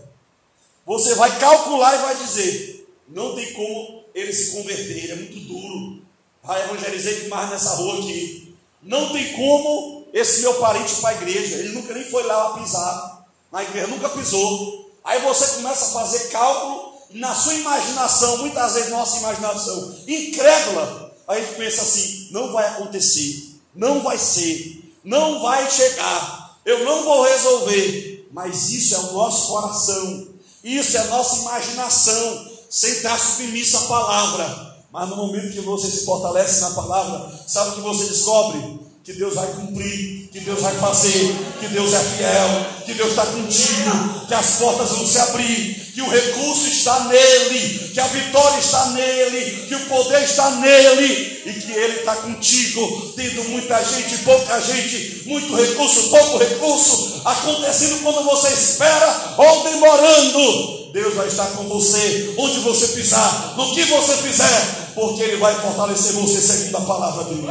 [0.87, 5.41] Você vai calcular e vai dizer: não tem como ele se converter, ele é muito
[5.41, 6.01] duro.
[6.45, 8.55] Ah, evangelizei demais nessa rua aqui.
[8.81, 11.57] Não tem como esse meu parente ir para a igreja.
[11.57, 13.27] Ele nunca nem foi lá pisar.
[13.51, 14.93] Na igreja nunca pisou.
[15.03, 21.17] Aí você começa a fazer cálculo na sua imaginação, muitas vezes nossa imaginação, incrédula.
[21.27, 26.85] Aí a gente pensa assim: não vai acontecer, não vai ser, não vai chegar, eu
[26.85, 28.29] não vou resolver.
[28.33, 30.29] Mas isso é o nosso coração,
[30.65, 34.75] isso é a nossa imaginação sem estar submisso à palavra.
[34.93, 38.81] Mas no momento que você se fortalece na palavra, sabe o que você descobre?
[39.05, 43.27] Que Deus vai cumprir, que Deus vai fazer, que Deus é fiel, que Deus está
[43.27, 48.59] contigo, que as portas vão se abrir, que o recurso está nele, que a vitória
[48.59, 54.19] está nele, que o poder está nele e que ele está contigo, tendo muita gente,
[54.25, 60.93] pouca gente, muito recurso, pouco recurso, acontecendo quando você espera ou demorando.
[60.93, 65.55] Deus vai estar com você, onde você pisar, no que você fizer, porque Ele vai
[65.61, 67.47] fortalecer você seguindo a palavra dele.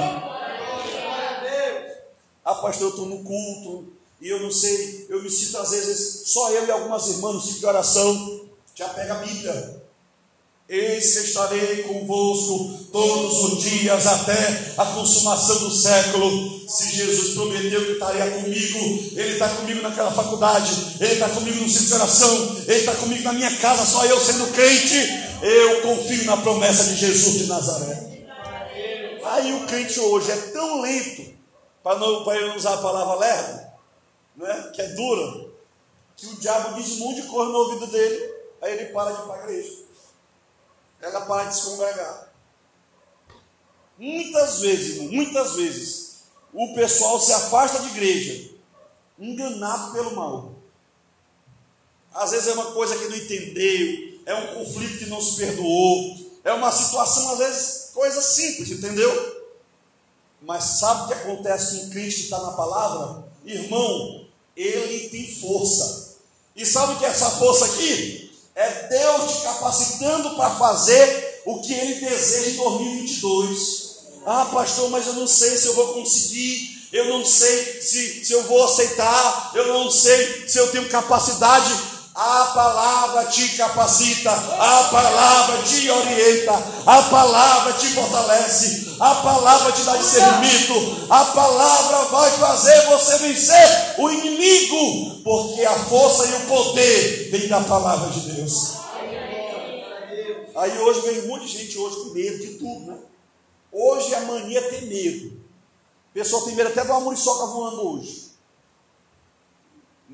[2.46, 3.93] Ah, pastor, eu estou no culto
[4.24, 7.42] e eu não sei, eu me sinto às vezes, só eu e algumas irmãs no
[7.42, 8.42] ciclo de oração,
[8.74, 9.84] já pega a Bíblia.
[10.70, 16.70] Eis que estarei convosco todos os dias até a consumação do século.
[16.70, 18.80] Se Jesus prometeu que estaria comigo,
[19.12, 20.72] Ele está comigo naquela faculdade,
[21.02, 24.18] Ele está comigo no centro de oração, Ele está comigo na minha casa, só eu
[24.22, 24.96] sendo crente.
[25.42, 28.24] Eu confio na promessa de Jesus de Nazaré.
[29.26, 31.34] Aí o crente hoje é tão lento,
[31.84, 33.73] para não, para não usar a palavra lerdo,
[34.36, 35.50] né, que é dura,
[36.16, 39.22] que o diabo diz um monte de coisa no ouvido dele, aí ele para de
[39.22, 39.84] ir para a igreja
[41.04, 42.34] ela para de se congregar.
[43.98, 46.14] Muitas vezes, muitas vezes,
[46.54, 48.52] o pessoal se afasta de igreja,
[49.20, 50.54] enganado pelo mal.
[52.14, 56.18] Às vezes é uma coisa que não entendeu, é um conflito que não se perdoou,
[56.44, 59.44] é uma situação, às vezes, coisa simples, entendeu?
[60.42, 63.26] Mas sabe o que acontece com o crente que está na palavra?
[63.46, 64.23] Irmão,
[64.56, 66.16] ele tem força.
[66.56, 68.32] E sabe o que é essa força aqui?
[68.56, 73.94] É Deus te capacitando para fazer o que Ele deseja em 2022.
[74.26, 78.32] Ah, pastor, mas eu não sei se eu vou conseguir, eu não sei se, se
[78.32, 81.74] eu vou aceitar, eu não sei se eu tenho capacidade.
[82.16, 86.54] A palavra te capacita, a palavra te orienta,
[86.86, 93.96] a palavra te fortalece, a palavra te dá discernimento, a palavra vai fazer você vencer
[93.98, 98.74] o inimigo, porque a força e o poder vem da palavra de Deus.
[100.56, 102.98] Aí hoje vem um monte de gente hoje com medo de tudo, né?
[103.72, 105.42] Hoje a mania é ter medo.
[106.14, 108.32] Pessoal tem medo até de uma muriçoca voando hoje.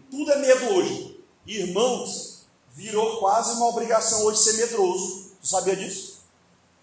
[0.09, 1.08] Tudo é medo hoje.
[1.49, 2.45] Irmãos,
[2.75, 5.31] virou quase uma obrigação hoje ser medroso.
[5.41, 6.19] Tu sabia disso?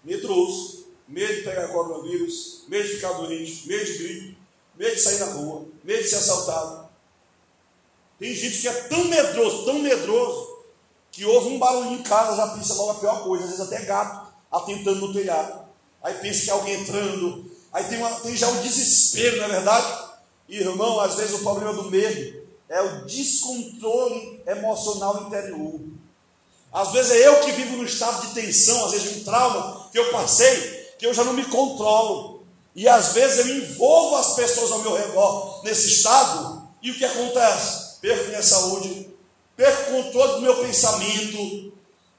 [0.03, 0.87] Medroso.
[1.07, 4.37] medo de pegar coronavírus, medo de ficar doente, medo de gripe,
[4.75, 6.89] medo de sair na rua, medo de ser assaltado.
[8.19, 10.57] Tem gente que é tão medroso, tão medroso,
[11.13, 13.85] que ouve um barulho em casa, já pensa logo a pior coisa, às vezes até
[13.85, 15.65] gato atentando no telhado.
[16.03, 19.49] Aí pensa que é alguém entrando, aí tem, uma, tem já o desespero, não é
[19.49, 20.09] verdade?
[20.49, 25.79] Irmão, às vezes o problema do medo é o descontrole emocional interior.
[26.71, 29.99] Às vezes é eu que vivo no estado de tensão, às vezes um trauma que
[29.99, 32.43] eu passei, que eu já não me controlo.
[32.75, 37.03] E às vezes eu envolvo as pessoas ao meu redor nesse estado, e o que
[37.03, 37.97] acontece?
[37.99, 39.09] Perco minha saúde,
[39.55, 41.73] perco o controle do meu pensamento,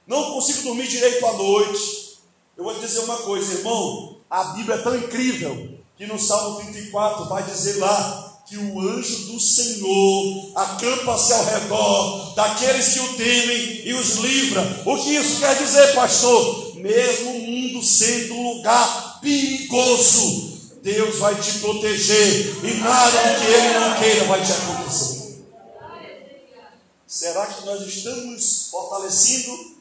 [0.07, 2.19] não consigo dormir direito à noite.
[2.57, 6.57] Eu vou te dizer uma coisa, irmão, a Bíblia é tão incrível que no Salmo
[6.57, 13.17] 34 vai dizer lá que o anjo do Senhor acampa-se ao redor daqueles que o
[13.17, 14.83] temem e os livra.
[14.87, 16.75] O que isso quer dizer, pastor?
[16.77, 23.47] Mesmo o mundo sendo um lugar perigoso, Deus vai te proteger e nada do que
[23.47, 25.45] Ele não queira vai te acontecer.
[27.07, 29.77] Será que nós estamos fortalecendo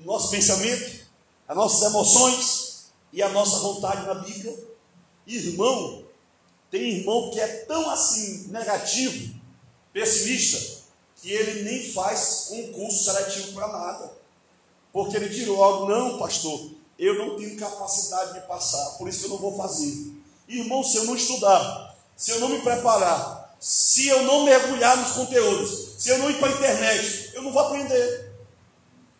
[0.00, 1.06] o nosso pensamento,
[1.48, 4.54] as nossas emoções e a nossa vontade na Bíblia?
[5.26, 6.01] Irmão,
[6.72, 9.34] tem irmão que é tão assim negativo,
[9.92, 10.80] pessimista,
[11.20, 14.12] que ele nem faz concurso seletivo para nada.
[14.90, 19.28] Porque ele diz logo: não, pastor, eu não tenho capacidade de passar, por isso eu
[19.28, 20.12] não vou fazer.
[20.48, 25.12] Irmão, se eu não estudar, se eu não me preparar, se eu não mergulhar nos
[25.12, 28.32] conteúdos, se eu não ir para a internet, eu não vou aprender.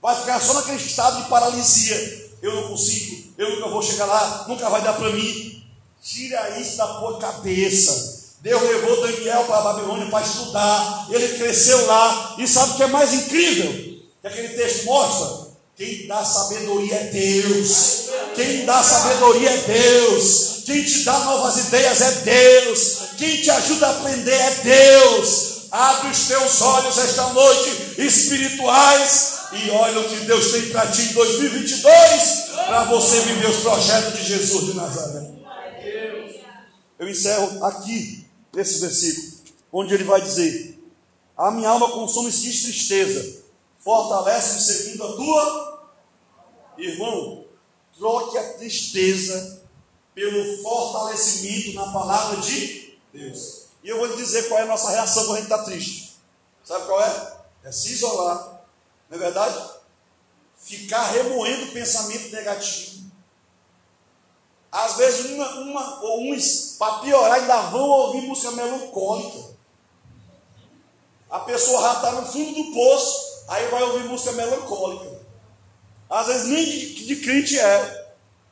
[0.00, 2.22] Vai ficar só naquele estado de paralisia.
[2.40, 5.61] Eu não consigo, eu nunca vou chegar lá, nunca vai dar para mim.
[6.02, 8.22] Tira isso da tua cabeça.
[8.40, 11.06] Deus levou Daniel para a Babilônia para estudar.
[11.10, 12.34] Ele cresceu lá.
[12.38, 13.72] E sabe o que é mais incrível?
[14.20, 15.52] Que aquele texto mostra.
[15.76, 18.08] Quem dá sabedoria é Deus.
[18.34, 20.62] Quem dá sabedoria é Deus.
[20.66, 22.98] Quem te dá novas ideias é Deus.
[23.16, 25.52] Quem te ajuda a aprender é Deus.
[25.70, 31.02] Abre os teus olhos esta noite espirituais e olha o que Deus tem para ti
[31.02, 35.41] em 2022 para você viver os projetos de Jesus de Nazaré.
[37.02, 38.24] Eu encerro aqui,
[38.54, 39.40] nesse versículo,
[39.72, 40.80] onde ele vai dizer:
[41.36, 43.42] A minha alma consome-se de tristeza,
[43.80, 45.90] fortalece-me seguindo a tua.
[46.78, 47.44] Irmão,
[47.98, 49.64] troque a tristeza
[50.14, 53.64] pelo fortalecimento na palavra de Deus.
[53.82, 56.16] E eu vou lhe dizer qual é a nossa reação quando a gente está triste.
[56.62, 57.36] Sabe qual é?
[57.64, 58.64] É se isolar,
[59.10, 59.70] não é verdade?
[60.56, 62.91] Ficar remoendo pensamento negativo
[64.72, 69.52] às vezes, uma, uma ou uns, para piorar, ainda vão ouvir música melancólica.
[71.30, 75.20] A pessoa já está no fundo do poço, aí vai ouvir música melancólica.
[76.08, 78.02] Às vezes nem de, de crente é.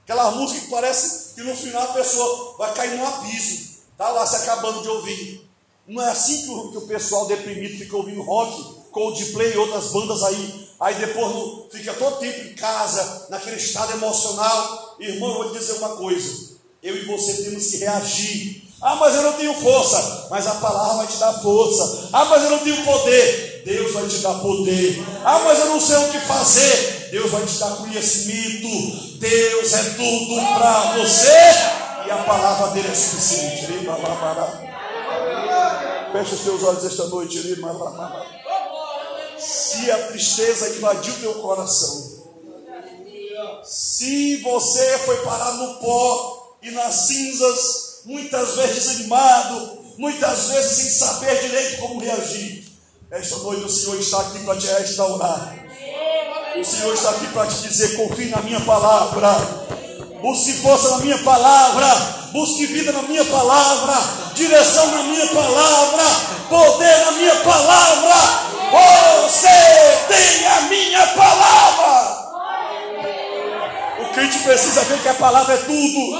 [0.04, 3.70] Aquela música que parece que no final a pessoa vai cair num abismo.
[3.92, 5.48] Está lá se acabando de ouvir.
[5.86, 9.88] Não é assim que o, que o pessoal deprimido fica ouvindo rock, Coldplay e outras
[9.88, 10.59] bandas aí.
[10.80, 15.78] Aí depois fica todo tempo em casa, naquele estado emocional Irmão, eu vou te dizer
[15.78, 16.50] uma coisa:
[16.82, 18.62] eu e você temos que reagir.
[18.82, 20.28] Ah, mas eu não tenho força.
[20.30, 22.08] Mas a palavra vai te dar força.
[22.12, 23.62] Ah, mas eu não tenho poder.
[23.64, 25.02] Deus vai te dar poder.
[25.24, 27.08] Ah, mas eu não sei o que fazer.
[27.10, 29.18] Deus vai te dar conhecimento.
[29.18, 31.28] Deus é tudo para você.
[32.06, 33.66] E a palavra dele é suficiente.
[36.12, 37.38] Fecha os teus olhos esta noite.
[39.40, 42.20] Se a tristeza invadir o teu coração,
[43.64, 50.90] se você foi parar no pó e nas cinzas, muitas vezes desanimado, muitas vezes sem
[50.90, 52.70] saber direito como reagir,
[53.10, 55.66] esta noite o Senhor está aqui para te restaurar.
[56.56, 59.30] O Senhor está aqui para te dizer: confie na minha palavra,
[60.20, 61.86] busque força na minha palavra,
[62.32, 63.94] busque vida na minha palavra,
[64.34, 66.04] direção na minha palavra,
[66.48, 68.50] poder na minha palavra.
[68.70, 69.48] Você
[70.08, 72.20] tem a minha palavra
[74.12, 76.18] crente precisa ver que a palavra é tudo.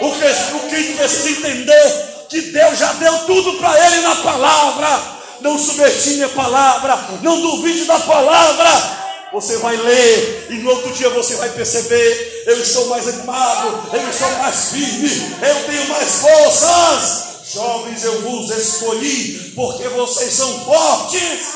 [0.00, 5.16] O crente precisa entender que Deus já deu tudo para ele na palavra.
[5.40, 9.05] Não subestime a palavra, não duvide da palavra.
[9.36, 14.08] Você vai ler e no outro dia você vai perceber: eu estou mais animado, eu
[14.08, 17.26] estou mais firme, eu tenho mais forças.
[17.52, 21.54] Jovens, eu vos escolhi porque vocês são fortes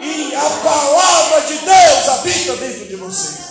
[0.00, 3.46] e a palavra de Deus habita dentro de vocês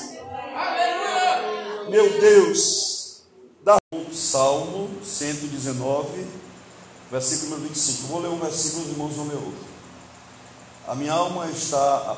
[1.89, 3.21] meu Deus,
[3.63, 3.77] da
[4.11, 6.25] Salmo 119,
[7.11, 8.03] versículo 25.
[8.03, 9.65] Eu vou ler um versículo, os irmãos vão ler outro.
[10.87, 12.17] A minha alma está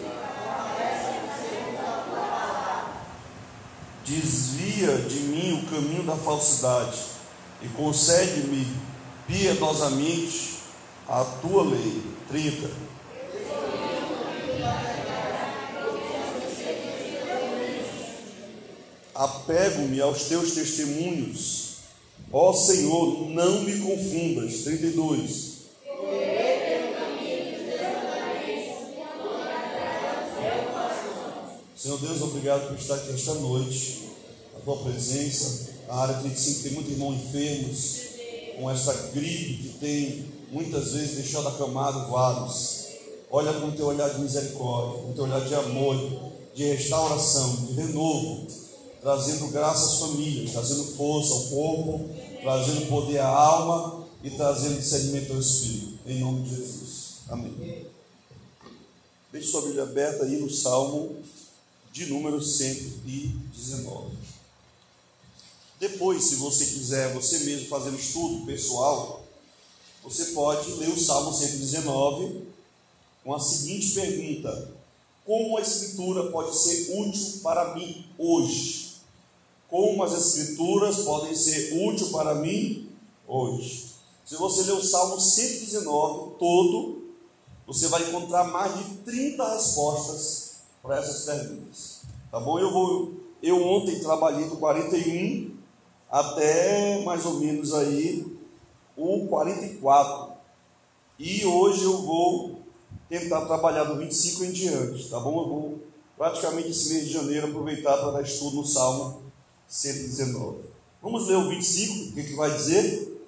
[4.05, 6.97] Desvia de mim o caminho da falsidade
[7.61, 8.65] e concede-me
[9.27, 10.55] piedosamente
[11.07, 12.01] a tua lei.
[12.29, 12.69] 30.
[19.13, 21.75] Apego-me aos teus testemunhos.
[22.31, 24.61] Ó Senhor, não me confundas.
[24.63, 25.51] 32.
[31.81, 34.07] Senhor Deus, obrigado por estar aqui esta noite,
[34.55, 35.71] a tua presença.
[35.89, 38.01] A área 35 tem muitos irmãos enfermos,
[38.55, 42.85] com essa gripe que tem muitas vezes deixado acamado vários.
[43.31, 45.97] Olha com o teu olhar de misericórdia, com o teu olhar de amor,
[46.53, 48.45] de restauração, de renovo,
[49.01, 52.11] trazendo graça às famílias, trazendo força ao corpo,
[52.43, 55.97] trazendo poder à alma e trazendo discernimento ao espírito.
[56.05, 57.13] Em nome de Jesus.
[57.27, 57.87] Amém.
[59.31, 61.15] Deixe sua Bíblia aberta aí no Salmo
[61.91, 64.11] de número 119.
[65.79, 69.23] Depois, se você quiser você mesmo fazer um estudo pessoal,
[70.03, 72.43] você pode ler o Salmo 119
[73.23, 74.71] com a seguinte pergunta:
[75.25, 78.91] Como a Escritura pode ser útil para mim hoje?
[79.69, 82.89] Como as Escrituras podem ser útil para mim
[83.27, 83.91] hoje?
[84.25, 87.01] Se você ler o Salmo 119 todo,
[87.67, 90.40] você vai encontrar mais de 30 respostas
[90.81, 92.01] para essas perguntas.
[92.31, 92.59] Tá bom?
[92.59, 95.51] Eu vou eu ontem trabalhei do 41
[96.09, 98.25] até mais ou menos aí
[98.95, 100.31] o 44.
[101.17, 102.61] E hoje eu vou
[103.09, 105.41] tentar trabalhar do 25 em diante, tá bom?
[105.41, 105.79] Eu vou
[106.17, 109.21] praticamente esse mês de janeiro aproveitar para dar estudo no Salmo
[109.67, 110.59] 119.
[111.01, 113.19] Vamos ler o 25, o que, que vai dizer?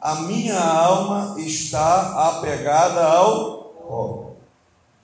[0.00, 4.30] A minha alma está apegada ao ó,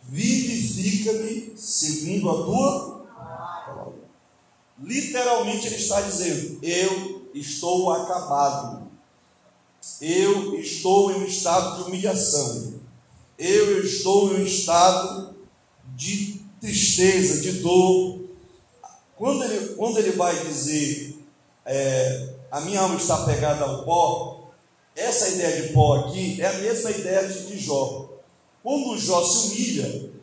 [0.02, 3.92] vivifica-me segundo a tua palavra.
[4.80, 8.88] Literalmente ele está dizendo: Eu estou acabado,
[10.00, 12.74] eu estou em um estado de humilhação,
[13.36, 15.34] eu estou em um estado
[15.96, 18.20] de tristeza, de dor.
[19.16, 21.18] Quando ele, quando ele vai dizer,
[21.64, 24.50] é, a minha alma está pegada ao pó,
[24.94, 28.10] essa ideia de pó aqui é a mesma ideia de, Jó.
[28.62, 30.13] Quando Jó se humilha,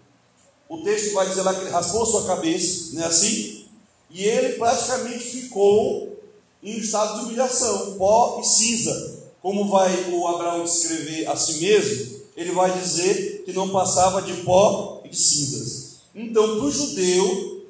[0.72, 3.66] o texto vai dizer lá que ele raspou sua cabeça, não é assim?
[4.10, 6.18] E ele praticamente ficou
[6.64, 9.20] em estado de humilhação, pó e cinza.
[9.42, 14.32] Como vai o Abraão descrever a si mesmo, ele vai dizer que não passava de
[14.44, 15.96] pó e de cinzas.
[16.16, 17.66] Então, para o judeu,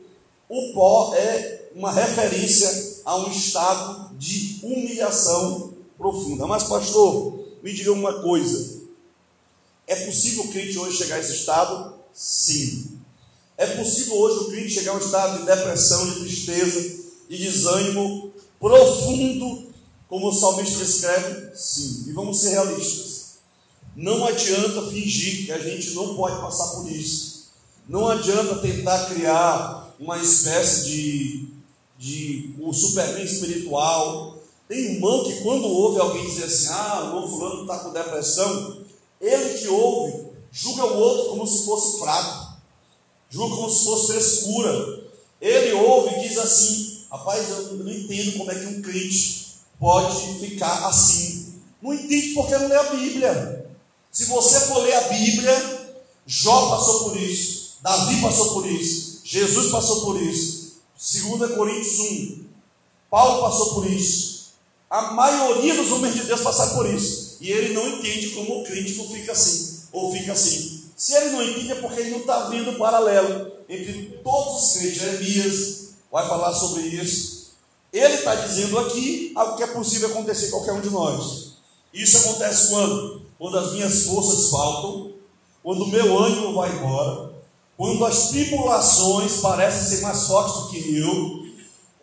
[0.47, 6.45] o pó é uma referência a um estado de humilhação profunda.
[6.45, 8.79] Mas, pastor, me diga uma coisa:
[9.87, 11.99] é possível o crente hoje chegar a esse estado?
[12.13, 12.90] Sim.
[13.61, 18.33] É possível hoje o crente chegar a um estado de depressão, de tristeza, de desânimo
[18.59, 19.67] profundo,
[20.09, 21.55] como o salmista escreve?
[21.55, 22.05] Sim.
[22.07, 23.35] E vamos ser realistas.
[23.95, 27.51] Não adianta fingir que a gente não pode passar por isso.
[27.87, 31.47] Não adianta tentar criar uma espécie de,
[31.99, 34.39] de um superman espiritual.
[34.67, 38.81] Tem irmão que quando ouve alguém dizer assim, ah, o irmão fulano está com depressão,
[39.21, 42.50] ele que ouve, julga o outro como se fosse fraco,
[43.31, 45.01] julga como se fosse frescura.
[45.39, 50.39] Ele ouve e diz assim: rapaz, eu não entendo como é que um crente pode
[50.39, 51.55] ficar assim.
[51.81, 53.65] Não entende porque não lê a Bíblia.
[54.11, 55.95] Se você for ler a Bíblia,
[56.27, 60.73] Jó passou por isso, Davi passou por isso, Jesus passou por isso,
[61.13, 62.43] 2 Coríntios 1,
[63.09, 64.51] Paulo passou por isso.
[64.89, 67.37] A maioria dos homens de Deus passaram por isso.
[67.39, 70.80] E ele não entende como o crítico fica assim, ou fica assim.
[71.01, 74.73] Se ele não entende é porque ele não está vendo o paralelo entre todos os
[74.73, 74.99] crentes.
[74.99, 77.53] Jeremias vai falar sobre isso.
[77.91, 81.53] Ele está dizendo aqui algo que é possível acontecer em qualquer um de nós.
[81.91, 83.23] Isso acontece quando?
[83.39, 85.13] Quando as minhas forças faltam,
[85.63, 87.33] quando o meu ânimo vai embora,
[87.75, 91.47] quando as tribulações parecem ser mais fortes do que eu,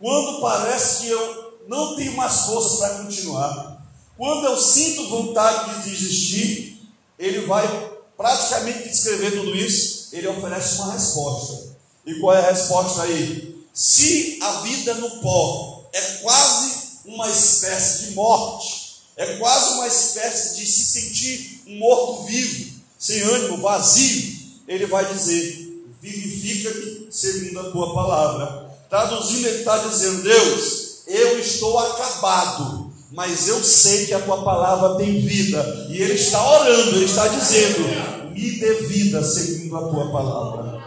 [0.01, 3.81] quando parece que eu não tenho mais forças para continuar,
[4.17, 6.83] quando eu sinto vontade de desistir,
[7.17, 11.69] ele vai praticamente descrever tudo isso, ele oferece uma resposta.
[12.05, 13.65] E qual é a resposta aí?
[13.73, 18.89] Se a vida no pó é quase uma espécie de morte,
[19.19, 24.39] É quase uma espécie de se sentir um morto-vivo, sem ânimo, vazio.
[24.69, 28.71] Ele vai dizer: vivifica-me segundo a tua palavra.
[28.89, 34.97] Traduzindo, ele está dizendo: Deus, eu estou acabado, mas eu sei que a tua palavra
[34.97, 35.87] tem vida.
[35.89, 40.79] E ele está orando, ele está dizendo: me dê vida segundo a tua palavra.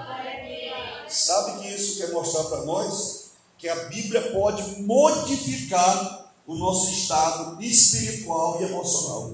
[1.07, 3.31] Sabe que isso quer mostrar para nós?
[3.57, 9.33] Que a Bíblia pode modificar o nosso estado espiritual e emocional.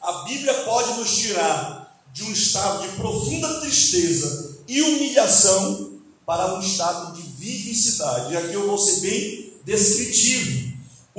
[0.00, 5.92] A Bíblia pode nos tirar de um estado de profunda tristeza e humilhação
[6.26, 8.32] para um estado de vivicidade.
[8.32, 10.69] E aqui eu vou ser bem descritivo.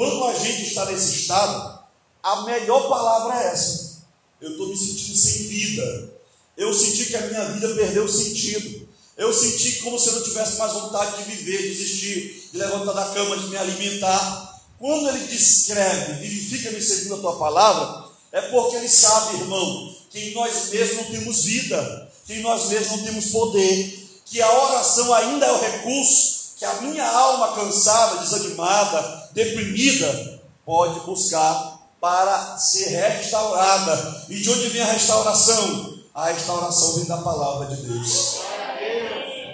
[0.02, 1.80] Quando a gente está nesse estado,
[2.24, 4.00] a melhor palavra é essa.
[4.42, 6.10] Eu estou me sentindo sem vida.
[6.58, 8.90] Eu senti que a minha vida perdeu sentido.
[9.16, 12.94] Eu senti como se eu não tivesse mais vontade de viver, de existir, de levantar
[12.94, 14.64] da cama, de me alimentar.
[14.80, 20.34] Quando ele descreve, vivifica-me segundo a tua palavra, é porque ele sabe, irmão, que em
[20.34, 25.14] nós mesmos não temos vida, que em nós mesmos não temos poder, que a oração
[25.14, 32.90] ainda é o recurso que a minha alma cansada, desanimada, deprimida, pode buscar para ser
[32.90, 34.26] restaurada.
[34.30, 36.00] E de onde vem a restauração?
[36.14, 38.40] A restauração vem da palavra de Deus.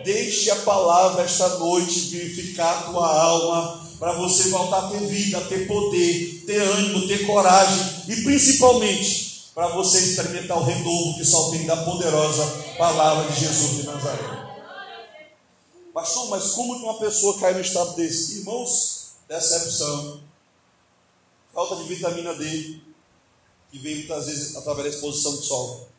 [0.03, 5.41] Deixe a palavra esta noite vivificar a tua alma, para você voltar a ter vida,
[5.41, 11.49] ter poder, ter ânimo, ter coragem e principalmente para você experimentar o renovo que só
[11.49, 12.45] vem da poderosa
[12.77, 14.47] palavra de Jesus de Nazaré.
[15.93, 18.39] Pastor, mas como que uma pessoa cai no estado desse?
[18.39, 18.96] Irmãos,
[19.27, 20.21] decepção,
[21.53, 22.79] falta de vitamina D,
[23.71, 25.89] que vem muitas vezes através da exposição do sol.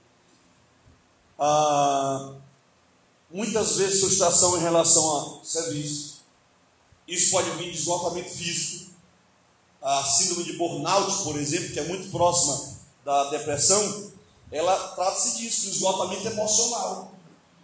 [1.38, 2.34] Ah,
[3.30, 6.18] muitas vezes frustração em relação a serviço.
[7.06, 8.88] Isso pode vir de esgotamento físico.
[9.80, 14.12] A síndrome de burnout, por exemplo, que é muito próxima da depressão,
[14.50, 17.12] ela trata-se disso, do esgotamento emocional.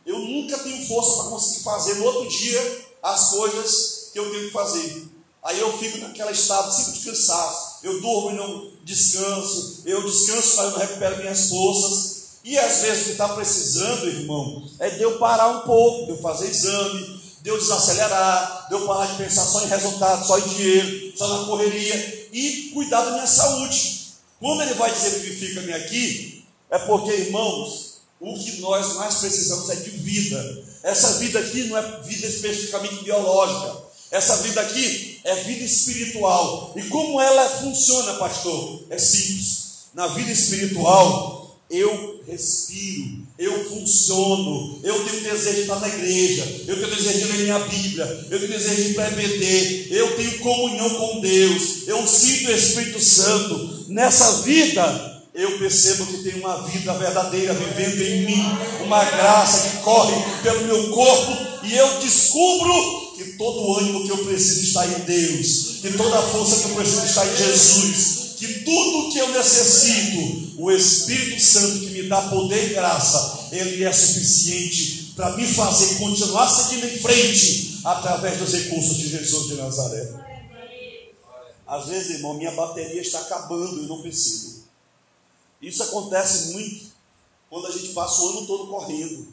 [0.06, 4.46] Eu nunca tenho força para conseguir fazer no outro dia as coisas que eu tenho
[4.46, 5.13] que fazer.
[5.44, 7.80] Aí eu fico naquele estado sempre de.
[7.82, 9.82] Eu durmo e não descanso.
[9.84, 12.14] Eu descanso, mas não recupero minhas forças.
[12.42, 16.12] E às vezes o que está precisando, irmão, é de eu parar um pouco, de
[16.12, 20.38] eu fazer exame, de eu desacelerar, de eu parar de pensar só em resultado, só
[20.38, 24.14] em dinheiro, só na correria e cuidar da minha saúde.
[24.40, 29.76] Quando ele vai dizer vivifica-me aqui, é porque, irmãos, o que nós mais precisamos é
[29.76, 30.64] de vida.
[30.82, 33.83] Essa vida aqui não é vida especificamente biológica.
[34.14, 36.72] Essa vida aqui é vida espiritual.
[36.76, 38.84] E como ela funciona, pastor?
[38.88, 39.88] É simples.
[39.92, 46.76] Na vida espiritual, eu respiro, eu funciono, eu tenho desejo de estar na igreja, eu
[46.76, 50.38] tenho desejo de ler minha Bíblia, eu tenho desejo de ir para EBD, eu tenho
[50.38, 53.86] comunhão com Deus, eu sinto o Espírito Santo.
[53.88, 58.44] Nessa vida, eu percebo que tem uma vida verdadeira vivendo em mim,
[58.84, 64.10] uma graça que corre pelo meu corpo, e eu descubro que todo o ânimo que
[64.10, 68.34] eu preciso está em Deus, que toda a força que eu preciso está em Jesus,
[68.36, 73.82] que tudo que eu necessito, o Espírito Santo que me dá poder e graça, ele
[73.82, 79.54] é suficiente para me fazer continuar seguindo em frente através dos recursos de Jesus de
[79.54, 80.24] Nazaré.
[81.66, 84.64] Às vezes, irmão, minha bateria está acabando e não percebo.
[85.62, 86.92] Isso acontece muito
[87.48, 89.28] quando a gente passa o ano todo correndo.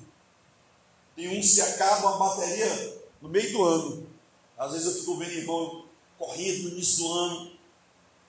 [1.15, 4.07] Tem uns que acabam a bateria no meio do ano.
[4.57, 5.85] Às vezes eu fico vendo irmão
[6.17, 7.51] correndo no início do ano,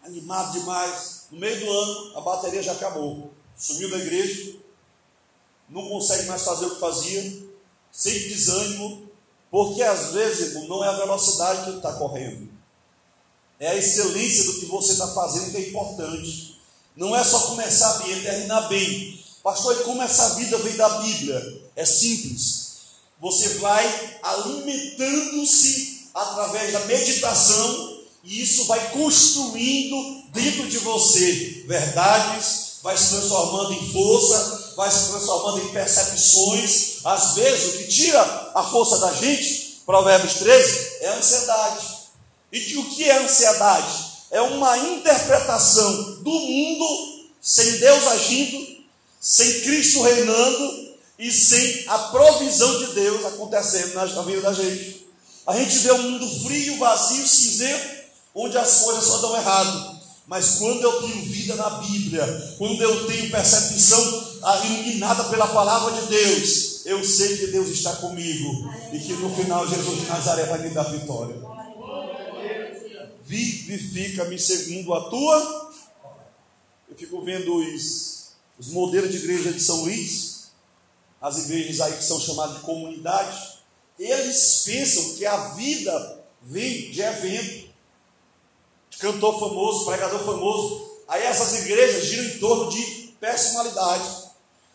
[0.03, 1.27] animado demais.
[1.31, 3.33] No meio do ano, a bateria já acabou.
[3.57, 4.57] Sumiu da igreja,
[5.69, 7.43] não consegue mais fazer o que fazia,
[7.91, 9.11] sem desânimo,
[9.51, 12.51] porque às vezes, irmão, não é a velocidade que ele está correndo,
[13.61, 16.61] é a excelência do que você está fazendo que é importante.
[16.97, 19.23] Não é só começar bem, é terminar bem.
[19.43, 21.71] Pastor, como essa vida vem da Bíblia?
[21.77, 22.62] É simples.
[23.23, 32.99] Você vai alimentando-se através da meditação e isso vai construindo dentro de você verdades, vai
[32.99, 36.97] se transformando em força, vai se transformando em percepções.
[37.05, 41.87] Às vezes, o que tira a força da gente, Provérbios 13, é a ansiedade.
[42.51, 44.05] E o que é ansiedade?
[44.33, 48.83] É uma interpretação do mundo sem Deus agindo,
[49.21, 50.82] sem Cristo reinando
[51.23, 55.07] e sem a provisão de Deus acontecendo na vida da gente.
[55.47, 58.03] A gente vê um mundo frio, vazio, cinzento,
[58.35, 60.01] onde as coisas só dão errado.
[60.27, 64.33] Mas quando eu tenho vida na Bíblia, quando eu tenho percepção
[64.65, 69.69] iluminada pela palavra de Deus, eu sei que Deus está comigo e que no final
[69.69, 71.37] Jesus de Nazaré vai me dar vitória.
[73.25, 75.71] Vivifica-me segundo a tua
[77.03, 78.29] fico vendo os,
[78.59, 80.42] os modelos de igreja de São Luís,
[81.23, 83.61] as igrejas aí que são chamadas de comunidade,
[83.99, 87.71] eles pensam que a vida vem de evento,
[88.99, 90.91] cantor famoso, pregador famoso.
[91.07, 94.23] Aí essas igrejas giram em torno de personalidade.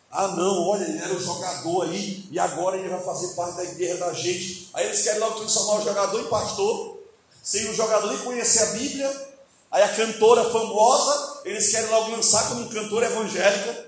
[0.10, 3.64] Ah, não, olha, ele era um jogador aí, e agora ele vai fazer parte da
[3.66, 4.70] igreja da gente.
[4.74, 6.98] Aí eles querem logo transformar o jogador em pastor,
[7.44, 9.28] sem o jogador nem conhecer a Bíblia.
[9.70, 13.87] Aí a cantora famosa, eles querem logo lançar como cantora evangélica.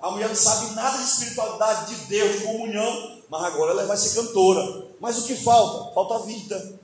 [0.00, 3.96] A mulher não sabe nada de espiritualidade, de Deus, de comunhão, mas agora ela vai
[3.96, 4.86] ser cantora.
[5.00, 5.92] Mas o que falta?
[5.92, 6.78] Falta vida.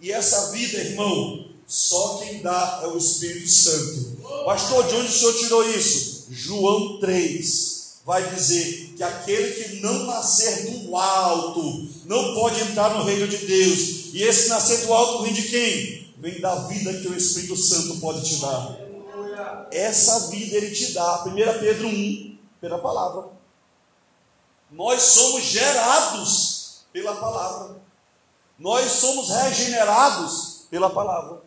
[0.00, 4.18] E essa vida, irmão, só quem dá é o Espírito Santo.
[4.44, 6.26] Pastor, de onde o senhor tirou isso?
[6.30, 13.04] João 3 vai dizer que aquele que não nascer do alto não pode entrar no
[13.04, 14.12] reino de Deus.
[14.12, 16.12] E esse nascer do alto vem de quem?
[16.18, 18.76] Vem da vida que o Espírito Santo pode te dar.
[19.70, 21.24] Essa vida ele te dá.
[21.26, 22.29] 1 Pedro 1,
[22.60, 23.30] pela palavra.
[24.70, 27.76] Nós somos gerados pela palavra.
[28.58, 31.42] Nós somos regenerados pela palavra.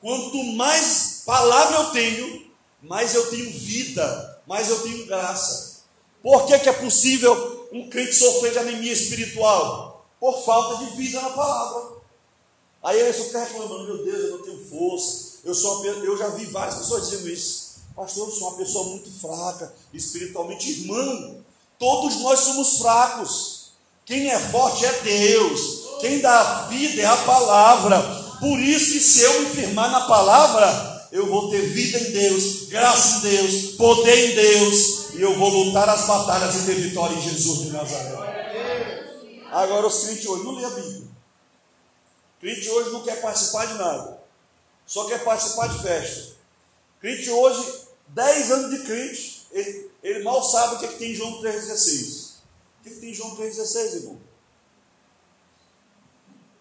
[0.00, 2.50] Quanto mais palavra eu tenho,
[2.82, 5.82] mais eu tenho vida, mais eu tenho graça.
[6.22, 10.06] Por que, que é possível um crente sofrer de anemia espiritual?
[10.18, 11.94] Por falta de vida na palavra.
[12.82, 15.38] Aí ele só fica reclamando, meu Deus, eu não tenho força.
[15.44, 17.63] Eu, sou eu já vi várias pessoas dizendo isso.
[17.94, 20.70] Pastor, eu sou uma pessoa muito fraca, espiritualmente.
[20.70, 21.44] Irmão,
[21.78, 23.72] todos nós somos fracos.
[24.04, 25.84] Quem é forte é Deus.
[26.00, 28.02] Quem dá vida é a palavra.
[28.40, 33.18] Por isso se eu me firmar na palavra, eu vou ter vida em Deus, graça
[33.18, 37.22] em Deus, poder em Deus, e eu vou lutar as batalhas e ter vitória em
[37.22, 38.24] Jesus de Nazaré.
[39.52, 41.04] Agora os crentes hoje não lê a Bíblia.
[42.40, 44.20] Crente hoje não quer participar de nada,
[44.84, 46.34] só quer participar de festa.
[47.00, 47.83] Crente hoje,
[48.14, 51.42] 10 anos de crente, ele, ele mal sabe o que, é que tem em João
[51.42, 52.34] 3,16.
[52.80, 54.18] O que, é que tem em João 3,16, irmão?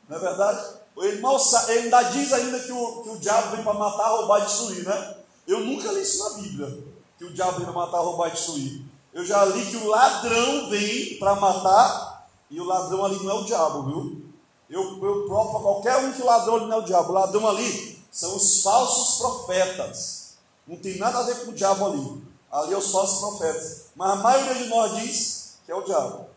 [0.09, 0.77] Não é verdade?
[0.97, 4.09] Ele, mal sabe, ele ainda diz ainda que o, que o diabo vem para matar,
[4.09, 5.17] roubar e destruir, né?
[5.47, 6.83] Eu nunca li isso na Bíblia,
[7.17, 8.85] que o diabo vem para matar, roubar e destruir.
[9.13, 13.33] Eu já li que o ladrão vem para matar, e o ladrão ali não é
[13.33, 14.23] o diabo, viu?
[14.69, 17.09] Eu, eu provo para qualquer um que o ladrão ali não é o diabo.
[17.09, 20.22] O ladrão ali são os falsos profetas.
[20.65, 22.23] Não tem nada a ver com o diabo ali.
[22.51, 23.87] Ali é os falsos profetas.
[23.95, 26.27] Mas a maioria de nós diz que é o diabo.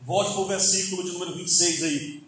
[0.00, 2.24] Volte para o versículo de número 26 aí.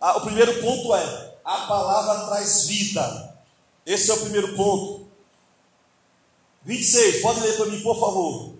[0.00, 3.34] Ah, o primeiro ponto é: a palavra traz vida.
[3.84, 5.06] Esse é o primeiro ponto.
[6.64, 8.56] 26, pode ler para mim, por favor.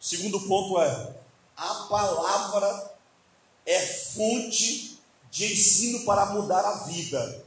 [0.00, 1.17] O segundo ponto é:
[1.58, 2.92] a palavra
[3.66, 4.96] é fonte
[5.28, 7.44] de ensino para mudar a vida.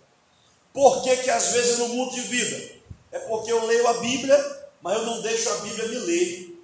[0.73, 2.75] Por que, que às vezes eu não mudo de vida?
[3.11, 6.61] É porque eu leio a Bíblia, mas eu não deixo a Bíblia me ler.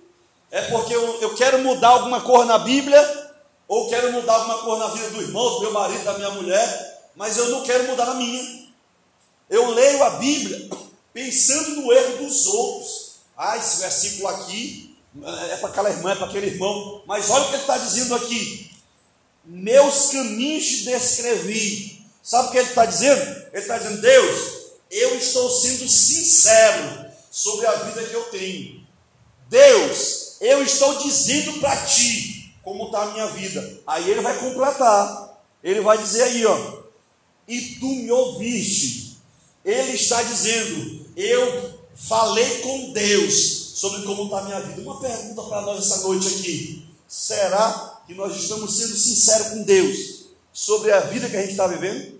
[0.51, 3.31] É porque eu, eu quero mudar alguma coisa na Bíblia,
[3.67, 7.09] ou quero mudar alguma coisa na vida do irmão, do meu marido, da minha mulher,
[7.15, 8.67] mas eu não quero mudar na minha.
[9.49, 10.69] Eu leio a Bíblia
[11.13, 13.07] pensando no erro dos outros.
[13.37, 14.86] Ah, esse versículo aqui
[15.23, 17.03] é para aquela irmã, é para aquele irmão.
[17.05, 18.71] Mas olha o que ele está dizendo aqui.
[19.45, 22.05] Meus caminhos descrevi.
[22.21, 23.21] Sabe o que ele está dizendo?
[23.53, 24.37] Ele está dizendo, Deus,
[24.91, 28.85] eu estou sendo sincero sobre a vida que eu tenho.
[29.49, 33.79] Deus, eu estou dizendo para ti como está a minha vida.
[33.87, 35.41] Aí ele vai completar.
[35.63, 36.77] Ele vai dizer aí, ó.
[37.47, 39.17] E tu me ouviste.
[39.63, 44.81] Ele está dizendo, eu falei com Deus sobre como está a minha vida.
[44.81, 46.83] Uma pergunta para nós essa noite aqui.
[47.07, 51.67] Será que nós estamos sendo sinceros com Deus sobre a vida que a gente está
[51.67, 52.19] vivendo?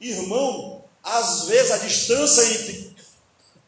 [0.00, 2.96] Irmão, às vezes a distância entre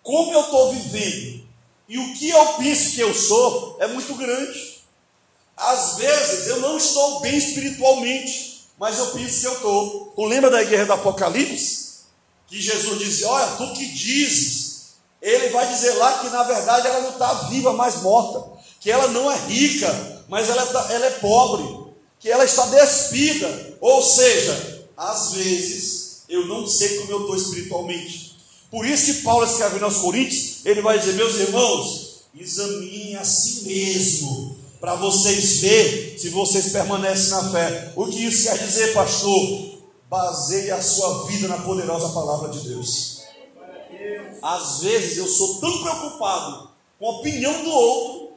[0.02, 1.46] como eu estou vivendo
[1.90, 4.80] e o que eu penso que eu sou é muito grande.
[5.58, 10.14] Às vezes eu não estou bem espiritualmente, mas eu penso que eu estou.
[10.26, 12.06] Lembra da guerra do Apocalipse?
[12.46, 14.63] Que Jesus dizia: Olha, tu que dizes.
[15.24, 18.44] Ele vai dizer lá que na verdade ela não está viva, mas morta.
[18.78, 21.64] Que ela não é rica, mas ela, tá, ela é pobre.
[22.20, 23.78] Que ela está despida.
[23.80, 28.36] Ou seja, às vezes eu não sei como eu estou espiritualmente.
[28.70, 33.62] Por isso que Paulo escreve aos Coríntios, ele vai dizer, meus irmãos, examinem a si
[33.62, 37.92] mesmo, para vocês verem se vocês permanecem na fé.
[37.96, 39.78] O que isso quer dizer, pastor?
[40.10, 43.13] Baseie a sua vida na poderosa palavra de Deus.
[44.44, 48.32] Às vezes eu sou tão preocupado com a opinião do outro,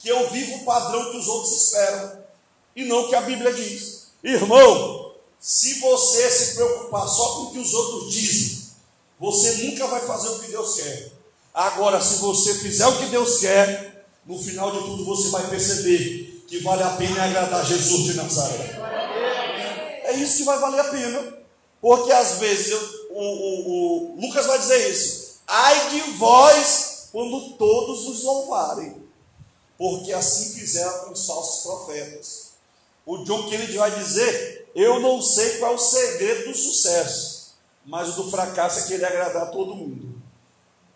[0.00, 2.24] que eu vivo o padrão que os outros esperam.
[2.74, 4.08] e não o que a Bíblia diz.
[4.24, 8.64] Irmão, se você se preocupar só com o que os outros dizem,
[9.20, 11.12] você nunca vai fazer o que Deus quer.
[11.54, 16.44] Agora, se você fizer o que Deus quer, no final de tudo você vai perceber
[16.48, 20.02] que vale a pena agradar Jesus de Nazaré.
[20.02, 21.38] É isso que vai valer a pena.
[21.80, 25.23] Porque às vezes eu, o, o, o Lucas vai dizer isso.
[25.46, 29.04] Ai de vós quando todos os louvarem.
[29.76, 32.44] Porque assim fizeram com os falsos profetas.
[33.06, 38.10] O John Kennedy vai dizer: Eu não sei qual é o segredo do sucesso, mas
[38.10, 40.14] o do fracasso é querer agradar todo mundo.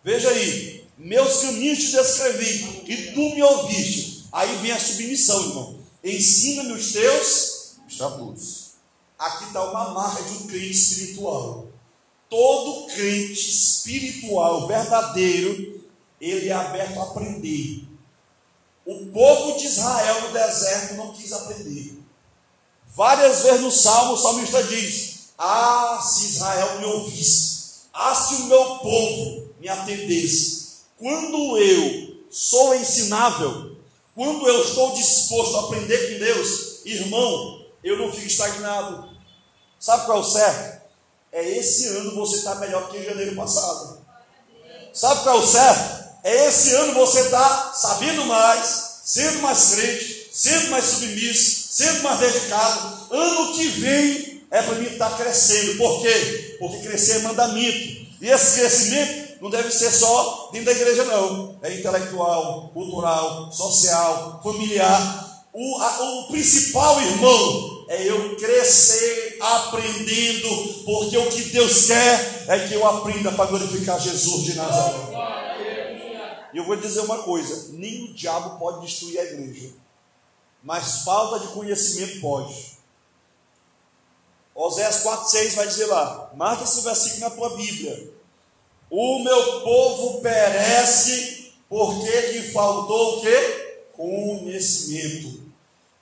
[0.03, 4.27] Veja aí, meus caminhos te descrevi e tu me ouviste.
[4.31, 5.79] Aí vem a submissão, irmão.
[6.03, 8.69] Ensina-me os teus estatutos.
[9.17, 11.67] Aqui está uma marca de um crente espiritual.
[12.29, 15.83] Todo crente espiritual verdadeiro,
[16.21, 17.85] ele é aberto a aprender.
[18.85, 21.97] O povo de Israel no deserto não quis aprender.
[22.87, 27.59] Várias vezes no Salmo, o salmista diz: Ah, se Israel me ouvisse,
[27.93, 30.79] ah, se o meu povo me atendesse.
[30.97, 33.75] Quando eu sou ensinável,
[34.15, 39.09] quando eu estou disposto a aprender com Deus, irmão, eu não fico estagnado.
[39.79, 40.78] Sabe qual é o certo?
[41.31, 43.99] É esse ano você está melhor que em janeiro passado.
[44.93, 46.09] Sabe qual é o certo?
[46.23, 52.19] É esse ano você está sabendo mais, sendo mais crente, sendo mais submisso, sendo mais
[52.19, 53.07] dedicado.
[53.11, 55.77] Ano que vem é para mim estar tá crescendo.
[55.77, 56.57] Por quê?
[56.59, 57.99] Porque crescer é mandamento.
[58.21, 61.57] E esse crescimento não deve ser só dentro da igreja, não.
[61.61, 65.43] É intelectual, cultural, social, familiar.
[65.53, 72.67] O, a, o principal, irmão, é eu crescer aprendendo, porque o que Deus quer é
[72.67, 76.49] que eu aprenda para glorificar Jesus de Nazaré.
[76.53, 79.71] E eu vou dizer uma coisa: nem o diabo pode destruir a igreja,
[80.63, 82.77] mas falta de conhecimento pode.
[84.53, 88.13] Oséias 4,6 vai dizer lá, marca esse versículo na tua Bíblia.
[88.91, 93.87] O meu povo perece porque lhe faltou o quê?
[93.93, 95.48] Conhecimento.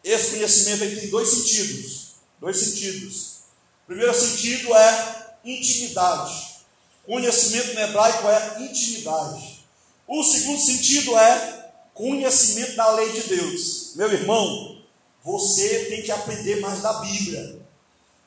[0.07, 2.13] Esse conhecimento aí tem dois sentidos.
[2.39, 3.39] Dois sentidos.
[3.83, 6.63] O primeiro sentido é intimidade.
[7.05, 9.65] Conhecimento no hebraico é intimidade.
[10.07, 13.95] O segundo sentido é conhecimento da lei de Deus.
[13.95, 14.81] Meu irmão,
[15.21, 17.59] você tem que aprender mais da Bíblia.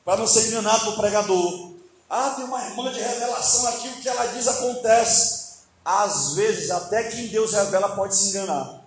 [0.05, 1.71] Para não ser enganado pelo pregador.
[2.07, 5.61] Ah, tem uma irmã de revelação aqui, o que ela diz acontece.
[5.83, 8.80] Às vezes, até quem Deus revela pode se enganar.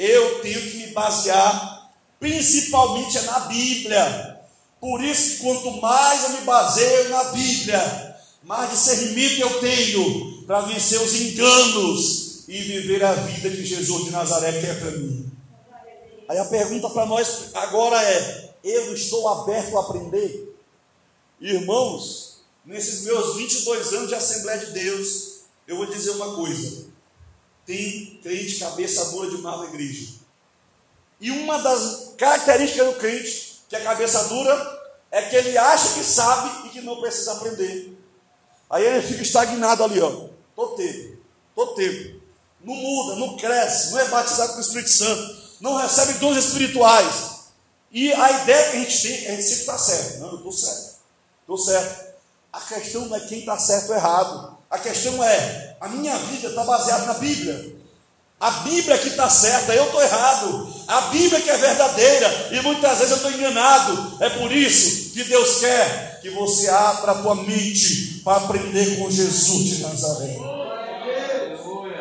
[0.00, 4.40] Eu tenho que me basear principalmente na Bíblia.
[4.80, 10.98] Por isso quanto mais eu me baseio na Bíblia, mais discernimento eu tenho para vencer
[11.02, 15.30] os enganos e viver a vida que Jesus de Nazaré quer para mim.
[16.30, 20.56] Aí a pergunta para nós agora é: eu estou aberto a aprender?
[21.38, 26.86] Irmãos, nesses meus 22 anos de Assembleia de Deus, eu vou dizer uma coisa:
[27.70, 30.14] tem crente cabeça dura demais na igreja.
[31.20, 36.02] E uma das características do crente, que é cabeça dura, é que ele acha que
[36.02, 37.96] sabe e que não precisa aprender.
[38.68, 40.28] Aí ele fica estagnado ali, ó.
[40.56, 41.18] Todo tempo,
[41.54, 42.20] todo tempo.
[42.64, 47.40] Não muda, não cresce, não é batizado com o Espírito Santo, não recebe dons espirituais.
[47.92, 50.18] E a ideia que a gente tem é que a gente sempre está certo.
[50.18, 50.96] Não, eu estou certo.
[51.42, 52.14] Estou certo.
[52.52, 54.59] A questão não é quem está certo ou errado.
[54.70, 57.74] A questão é, a minha vida está baseada na Bíblia.
[58.38, 60.74] A Bíblia que está certa, eu estou errado.
[60.86, 64.16] A Bíblia que é verdadeira, e muitas vezes eu estou enganado.
[64.20, 69.10] É por isso que Deus quer que você abra a tua mente para aprender com
[69.10, 70.36] Jesus de Nazaré.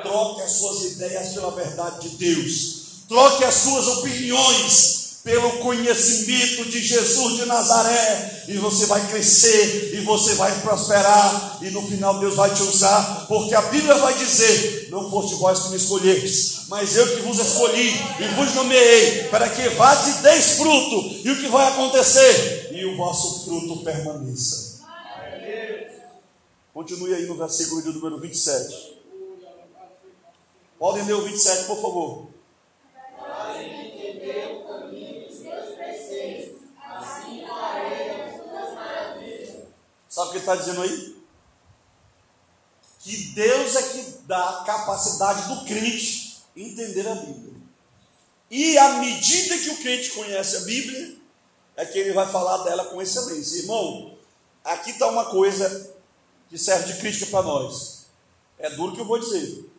[0.04, 2.80] Troque as suas ideias pela verdade de Deus.
[3.08, 10.02] Troque as suas opiniões pelo conhecimento de Jesus de Nazaré, e você vai crescer, e
[10.02, 14.88] você vai prosperar, e no final Deus vai te usar, porque a Bíblia vai dizer:
[14.90, 19.48] Não foste vós que me escolhestes, mas eu que vos escolhi e vos nomeei, para
[19.48, 22.72] que vades e deis fruto, e o que vai acontecer?
[22.74, 24.80] E o vosso fruto permaneça.
[26.74, 28.98] Continue aí no versículo de número 27.
[30.80, 32.29] Podem ler o 27, por favor.
[40.20, 41.16] Sabe o que ele está dizendo aí?
[43.00, 47.54] Que Deus é que dá a capacidade do crente entender a Bíblia.
[48.52, 51.16] E à medida que o crente conhece a Bíblia,
[51.78, 53.62] é que ele vai falar dela com excelência.
[53.62, 54.18] Irmão,
[54.62, 55.96] aqui está uma coisa
[56.50, 58.08] que serve de crítica para nós.
[58.58, 59.72] É duro que eu vou dizer.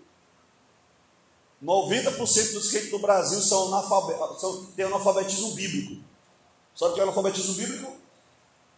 [1.62, 6.02] 90% dos crentes do Brasil são, analfabetos, são têm analfabetismo bíblico.
[6.74, 8.00] Sabe o que é analfabetismo bíblico?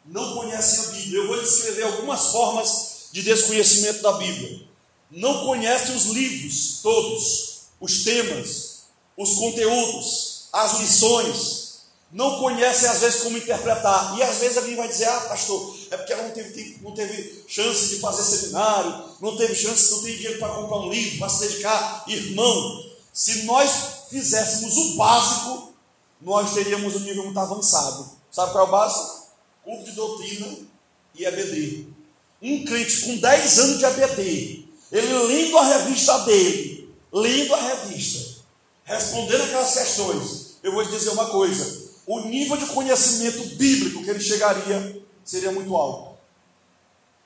[0.05, 1.19] Não conhecem a Bíblia.
[1.19, 4.67] Eu vou descrever algumas formas de desconhecimento da Bíblia.
[5.11, 8.85] Não conhecem os livros todos, os temas,
[9.17, 11.63] os conteúdos, as lições.
[12.11, 14.19] Não conhecem às vezes como interpretar.
[14.19, 17.45] E às vezes alguém vai dizer: Ah, pastor, é porque ela não teve, não teve
[17.47, 21.29] chance de fazer seminário, não teve chance, não tem dinheiro para comprar um livro, para
[21.29, 22.05] se dedicar.
[22.09, 23.71] Irmão, se nós
[24.11, 25.73] fizéssemos o básico,
[26.21, 28.11] nós teríamos um nível muito avançado.
[28.31, 29.22] Sabe qual é o básico?
[29.65, 30.47] Curso de doutrina
[31.15, 31.87] e EBD.
[32.41, 38.43] Um crente com 10 anos de EBD, ele lendo a revista dele, lendo a revista,
[38.85, 44.11] respondendo aquelas questões, eu vou te dizer uma coisa: o nível de conhecimento bíblico que
[44.11, 46.19] ele chegaria seria muito alto.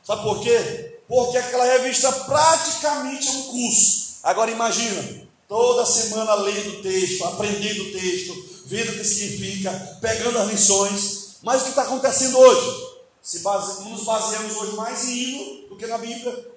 [0.03, 1.01] Sabe por quê?
[1.09, 4.17] Porque aquela revista praticamente é um curso.
[4.23, 10.39] Agora imagina, toda semana lendo o texto, aprendendo o texto, vendo o que significa, pegando
[10.39, 11.26] as lições.
[11.43, 12.97] Mas o que está acontecendo hoje?
[13.23, 16.49] Se base, nos baseamos hoje mais em hino do que na Bíblia.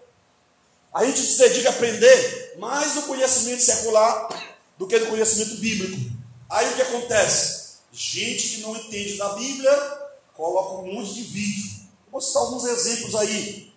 [0.94, 4.30] A gente se dedica a aprender mais no conhecimento secular
[4.78, 6.12] do que no conhecimento bíblico.
[6.50, 7.78] Aí o que acontece?
[7.92, 10.00] Gente que não entende da Bíblia
[10.34, 11.72] coloca um monte de vídeo.
[12.12, 13.72] Vou citar alguns exemplos aí.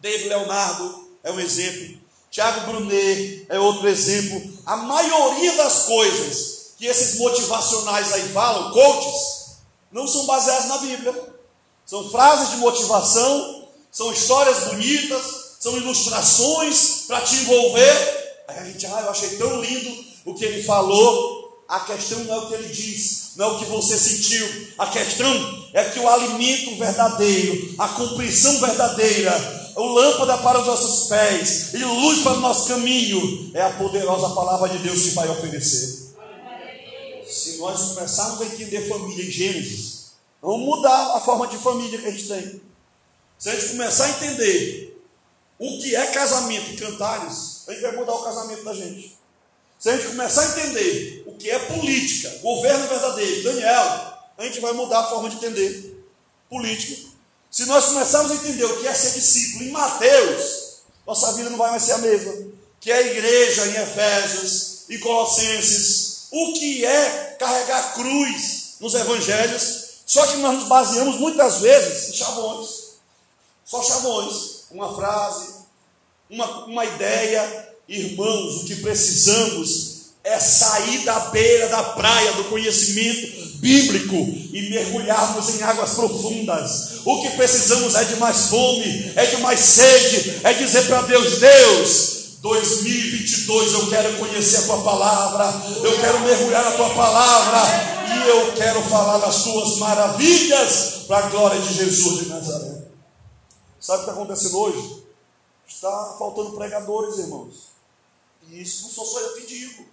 [0.00, 1.98] David Leonardo é um exemplo.
[2.30, 4.58] Tiago Brunet é outro exemplo.
[4.64, 9.37] A maioria das coisas que esses motivacionais aí falam, coaches,
[9.92, 11.38] não são baseadas na Bíblia.
[11.86, 18.44] São frases de motivação, são histórias bonitas, são ilustrações para te envolver.
[18.48, 21.64] Aí a gente, ah, eu achei tão lindo o que ele falou.
[21.68, 24.68] A questão não é o que ele diz, não é o que você sentiu.
[24.78, 31.08] A questão é que o alimento verdadeiro, a compreensão verdadeira, o lâmpada para os nossos
[31.08, 35.28] pés e luz para o nosso caminho, é a poderosa palavra de Deus que vai
[35.28, 36.07] oferecer.
[37.30, 42.06] Se nós começarmos a entender família em Gênesis, vamos mudar a forma de família que
[42.06, 42.62] a gente tem.
[43.38, 44.98] Se a gente começar a entender
[45.58, 49.18] o que é casamento e cantares, a gente vai mudar o casamento da gente.
[49.78, 54.60] Se a gente começar a entender o que é política, governo verdadeiro, Daniel, a gente
[54.60, 56.04] vai mudar a forma de entender
[56.48, 57.08] política.
[57.50, 61.58] Se nós começarmos a entender o que é ser discípulo em Mateus, nossa vida não
[61.58, 62.34] vai mais ser a mesma.
[62.80, 69.88] Que é a igreja em Efésios, em Colossenses, o que é carregar cruz nos evangelhos.
[70.06, 72.68] Só que nós nos baseamos muitas vezes em chavões.
[73.64, 74.64] Só chavões.
[74.70, 75.54] Uma frase,
[76.30, 77.68] uma, uma ideia.
[77.88, 85.54] Irmãos, o que precisamos é sair da beira da praia do conhecimento bíblico e mergulharmos
[85.54, 87.00] em águas profundas.
[87.04, 91.38] O que precisamos é de mais fome, é de mais sede, é dizer para Deus:
[91.38, 95.44] Deus, 2022 eu quero conhecer a tua palavra,
[95.82, 97.58] eu quero mergulhar na tua palavra
[98.14, 102.88] e eu quero falar das tuas maravilhas para a glória de Jesus de Nazaré.
[103.80, 105.04] Sabe o que está acontecendo hoje?
[105.66, 107.68] Está faltando pregadores, irmãos.
[108.48, 109.86] E isso não sou só eu que digo.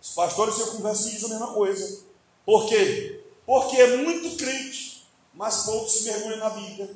[0.00, 2.00] Os pastores que eu converso dizem a mesma coisa.
[2.44, 3.24] Por quê?
[3.44, 6.94] Porque é muito crente, mas poucos se mergulham na Bíblia.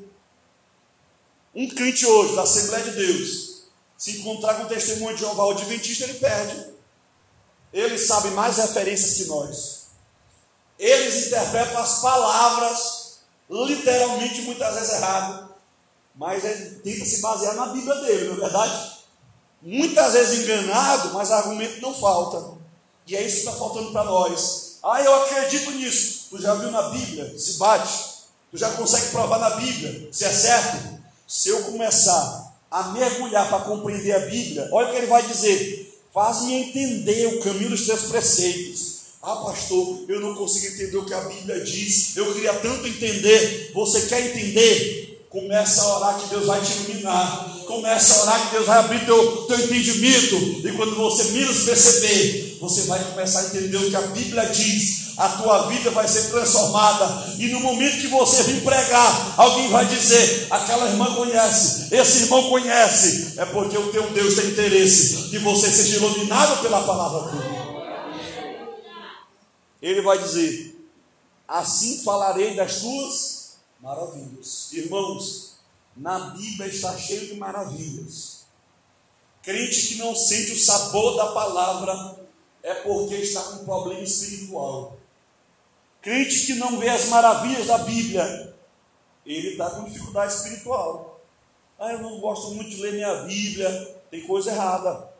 [1.55, 3.50] Um crente hoje, da Assembleia de Deus,
[4.01, 6.71] se encontrar com o testemunho de Jeová, o Adventista, ele perde.
[7.71, 9.81] Eles sabem mais referências que nós.
[10.79, 13.19] Eles interpretam as palavras,
[13.51, 15.55] literalmente, muitas vezes errado.
[16.17, 18.93] Mas ele tenta se basear na Bíblia dele, não é verdade?
[19.61, 22.57] Muitas vezes enganado, mas argumento não falta.
[23.07, 24.79] E é isso que está faltando para nós.
[24.83, 26.29] Ah, eu acredito nisso.
[26.31, 27.39] Tu já viu na Bíblia?
[27.39, 27.93] Se bate.
[28.51, 30.99] Tu já consegue provar na Bíblia se é certo?
[31.29, 36.01] Se eu começar a mergulhar para compreender a Bíblia, olha o que ele vai dizer:
[36.15, 39.01] faz-me entender o caminho dos teus preceitos.
[39.23, 42.17] Ah, pastor, eu não consigo entender o que a Bíblia diz.
[42.17, 43.71] Eu queria tanto entender.
[43.75, 45.27] Você quer entender?
[45.29, 47.59] Começa a orar que Deus vai te iluminar.
[47.67, 50.37] Começa a orar que Deus vai abrir teu, teu entendimento.
[50.67, 55.00] E quando você menos perceber, você vai começar a entender o que a Bíblia diz.
[55.17, 57.35] A tua vida vai ser transformada.
[57.39, 62.49] E no momento que você vir pregar, alguém vai dizer: aquela irmã conhece, esse irmão
[62.49, 63.39] conhece.
[63.39, 67.61] É porque o teu Deus tem interesse que você seja iluminado pela palavra dele.
[69.83, 70.77] Ele vai dizer:
[71.47, 73.41] assim falarei das tuas
[73.81, 74.73] maravilhas.
[74.73, 75.55] Irmãos,
[75.97, 78.41] na Bíblia está cheio de maravilhas.
[79.43, 82.17] Crente que não sente o sabor da palavra
[82.63, 84.99] é porque está com um problema espiritual.
[86.03, 88.55] Crente que não vê as maravilhas da Bíblia,
[89.27, 91.21] ele está com dificuldade espiritual.
[91.79, 95.11] Ah, eu não gosto muito de ler minha Bíblia, tem coisa errada.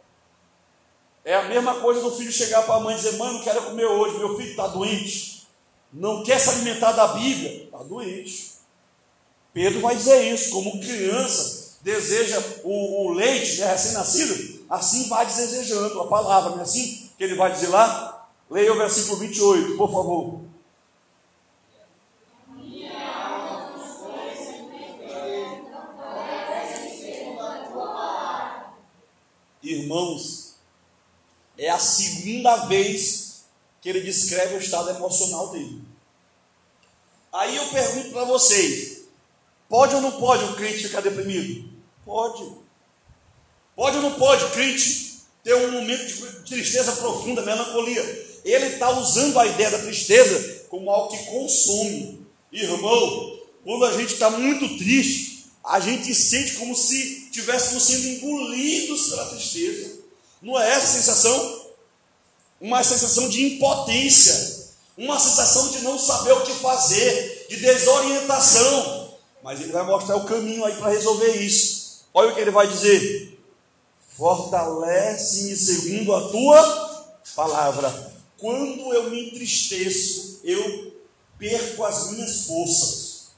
[1.25, 3.63] É a mesma coisa do filho chegar para a mãe e dizer: Mãe, não quero
[3.63, 5.47] comer hoje, meu filho está doente,
[5.93, 8.51] não quer se alimentar da Bíblia, está doente.
[9.53, 16.01] Pedro vai dizer isso, como criança deseja o, o leite, né, recém-nascido, assim vai desejando
[16.01, 18.29] a palavra, não é assim que ele vai dizer lá?
[18.51, 20.41] Leia o versículo 28, por favor.
[29.71, 30.57] Irmãos,
[31.57, 33.45] é a segunda vez
[33.81, 35.81] que ele descreve o estado emocional dele.
[37.33, 39.03] Aí eu pergunto para vocês:
[39.69, 41.71] pode ou não pode o crente ficar deprimido?
[42.05, 42.51] Pode.
[43.77, 48.03] Pode ou não pode o crente ter um momento de tristeza profunda, melancolia?
[48.45, 52.27] Ele está usando a ideia da tristeza como algo que consome.
[52.51, 55.30] Irmão, quando a gente está muito triste,
[55.65, 59.99] a gente sente como se estivéssemos sendo engolidos pela tristeza.
[60.41, 61.67] Não é essa a sensação?
[62.61, 69.15] Uma sensação de impotência, uma sensação de não saber o que fazer, de desorientação.
[69.43, 72.05] Mas ele vai mostrar o caminho aí para resolver isso.
[72.13, 73.39] Olha o que ele vai dizer:
[74.17, 78.13] Fortalece-me segundo a tua palavra.
[78.39, 80.95] Quando eu me entristeço, eu
[81.39, 83.31] perco as minhas forças.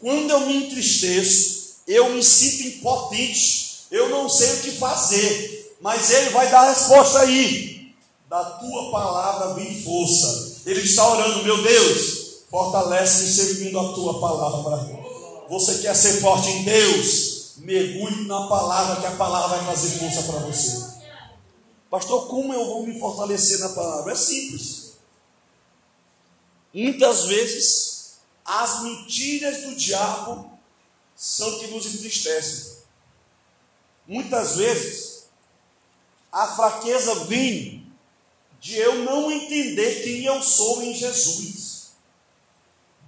[0.00, 1.53] Quando eu me entristeço,
[1.86, 3.84] eu me sinto impotente.
[3.90, 7.94] Eu não sei o que fazer mas ele vai dar a resposta aí.
[8.26, 10.62] Da tua palavra vem força.
[10.64, 15.04] Ele está orando, meu Deus, fortalece-me seguindo a tua palavra.
[15.50, 17.52] Você quer ser forte em Deus?
[17.58, 21.02] Mergulhe na palavra, que a palavra vai trazer força para você.
[21.90, 24.12] Pastor, como eu vou me fortalecer na palavra?
[24.12, 24.94] É simples.
[26.72, 30.53] Muitas vezes, as mentiras do diabo
[31.16, 32.74] são que nos entristecem.
[34.06, 35.24] Muitas vezes,
[36.30, 37.86] a fraqueza vem
[38.60, 41.92] de eu não entender quem eu sou em Jesus,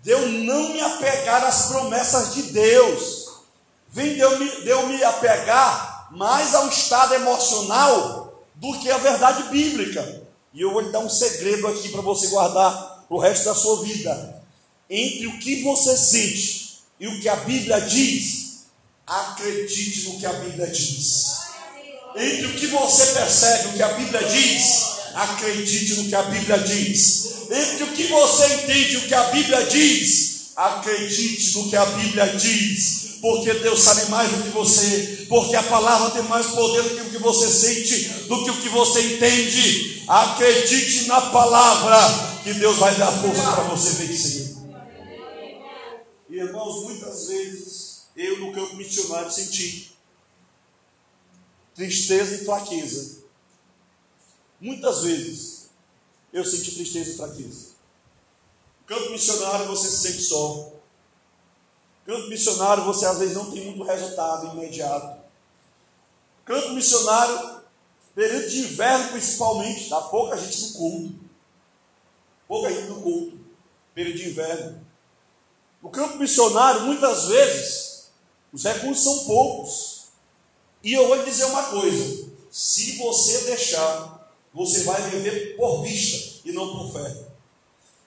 [0.02, 3.40] de eu não me apegar às promessas de Deus,
[3.88, 8.98] vem de eu me, de eu me apegar mais ao estado emocional do que a
[8.98, 10.22] verdade bíblica.
[10.54, 13.82] E eu vou lhe dar um segredo aqui para você guardar o resto da sua
[13.82, 14.42] vida.
[14.88, 16.65] Entre o que você sente
[16.98, 18.66] e o que a Bíblia diz,
[19.06, 21.46] acredite no que a Bíblia diz
[22.16, 26.58] entre o que você percebe, o que a Bíblia diz, acredite no que a Bíblia
[26.58, 27.26] diz.
[27.50, 32.26] Entre o que você entende, o que a Bíblia diz, acredite no que a Bíblia
[32.28, 33.06] diz.
[33.20, 37.00] Porque Deus sabe mais do que você, porque a palavra tem mais poder do que
[37.02, 40.04] o que você sente, do que o que você entende.
[40.06, 44.35] Acredite na palavra, que Deus vai dar força para você vencer.
[46.36, 49.96] Irmãos, muitas vezes eu no campo missionário senti
[51.74, 53.24] tristeza e fraqueza.
[54.60, 55.70] Muitas vezes
[56.30, 57.68] eu senti tristeza e fraqueza.
[58.84, 60.74] Campo missionário você se sente só.
[62.04, 65.18] Campo missionário você às vezes não tem muito resultado imediato.
[66.44, 67.62] Campo missionário,
[68.14, 71.14] período de inverno principalmente, dá pouca gente no culto.
[72.46, 73.40] Pouca gente no culto,
[73.94, 74.85] período de inverno.
[75.86, 78.06] No campo missionário, muitas vezes,
[78.52, 80.06] os recursos são poucos.
[80.82, 86.40] E eu vou lhe dizer uma coisa: se você deixar, você vai viver por vista
[86.44, 87.16] e não por fé.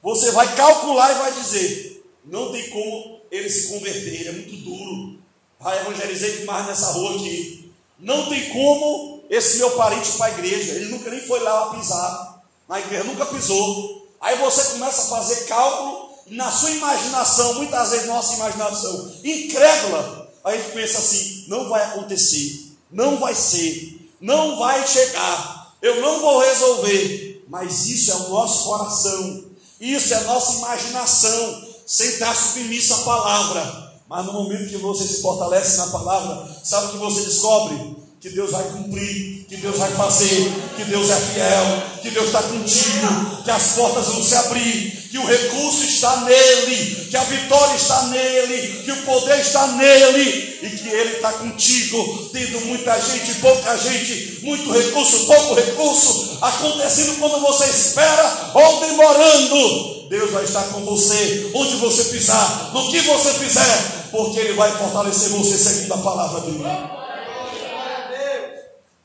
[0.03, 4.57] Você vai calcular e vai dizer: não tem como ele se converter, ele é muito
[4.57, 5.17] duro.
[5.61, 7.71] Ah, evangelizei demais nessa rua aqui.
[7.97, 11.73] Não tem como esse meu parente ir para a igreja, ele nunca nem foi lá
[11.73, 14.05] pisar, na igreja nunca pisou.
[14.19, 20.51] Aí você começa a fazer cálculo, na sua imaginação, muitas vezes nossa imaginação incrédula, a
[20.55, 26.39] gente pensa assim: não vai acontecer não vai ser, não vai chegar, eu não vou
[26.39, 29.45] resolver, mas isso é o nosso coração,
[29.79, 33.89] isso é a nossa imaginação, sem estar submisso à palavra.
[34.07, 37.95] Mas no momento que você se fortalece na palavra, sabe o que você descobre?
[38.21, 42.43] Que Deus vai cumprir, que Deus vai fazer, que Deus é fiel, que Deus está
[42.43, 47.75] contigo, que as portas vão se abrir, que o recurso está nele, que a vitória
[47.75, 53.35] está nele, que o poder está nele e que ele está contigo, tendo muita gente,
[53.35, 60.09] pouca gente, muito recurso, pouco recurso, acontecendo quando você espera ou demorando.
[60.09, 64.77] Deus vai estar com você, onde você pisar, no que você fizer, porque Ele vai
[64.77, 66.98] fortalecer você seguindo a palavra dele.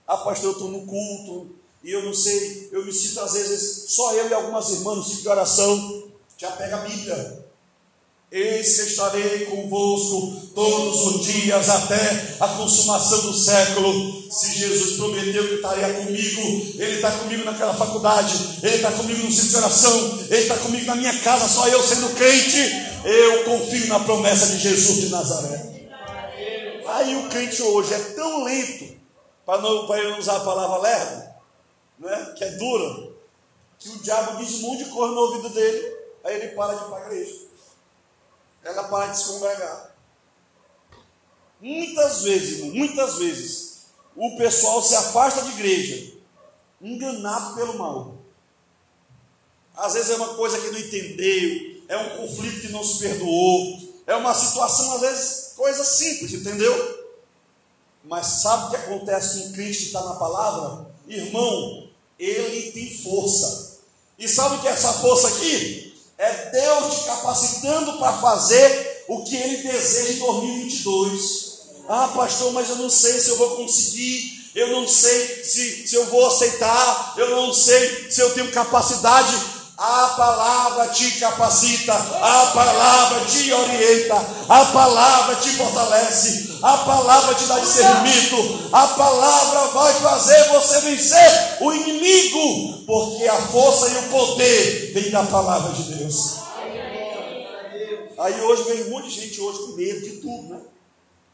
[0.07, 3.87] Ah, pastor, eu estou no culto, e eu não sei, eu me sinto às vezes,
[3.89, 6.05] só eu e algumas irmãs no ciclo de oração,
[6.39, 7.45] já pega a Bíblia.
[8.37, 14.25] Eis que estarei convosco todos os dias até a consumação do século.
[14.29, 16.41] Se Jesus prometeu que estaria comigo,
[16.75, 20.85] Ele está comigo naquela faculdade, Ele está comigo no centro de oração, Ele está comigo
[20.85, 22.59] na minha casa, só eu sendo crente.
[23.05, 25.71] Eu confio na promessa de Jesus de Nazaré.
[26.89, 28.94] Aí o crente hoje é tão lento,
[29.45, 31.35] para não, não usar a palavra lerdo,
[31.99, 33.13] né, que é dura,
[33.79, 36.85] que o diabo diz um monte de coisa no ouvido dele, aí ele para de
[36.85, 37.45] ir para a igreja
[38.65, 39.95] ela para de se congregar.
[41.61, 43.85] Muitas vezes, muitas vezes,
[44.17, 46.15] o pessoal se afasta de igreja,
[46.81, 48.17] enganado pelo mal.
[49.77, 53.81] Às vezes é uma coisa que não entendeu, é um conflito que não se perdoou,
[54.07, 57.04] é uma situação, às vezes, coisa simples, entendeu?
[58.05, 60.87] Mas sabe o que acontece com Cristo está na palavra?
[61.09, 63.79] Irmão, ele tem força.
[64.19, 65.95] E sabe o que é essa força aqui?
[66.17, 71.55] É Deus te capacitando para fazer o que Ele deseja em 2022.
[71.89, 75.95] Ah, pastor, mas eu não sei se eu vou conseguir, eu não sei se, se
[75.95, 79.55] eu vou aceitar, eu não sei se eu tenho capacidade.
[79.77, 84.15] A palavra te capacita, a palavra te orienta,
[84.49, 91.59] a palavra te fortalece, a palavra te dá discernimento, a palavra vai fazer você vencer
[91.61, 96.39] o inimigo, porque a força e o poder vem da palavra de Deus.
[98.17, 100.63] Aí hoje vem de gente hoje com medo de tudo, né?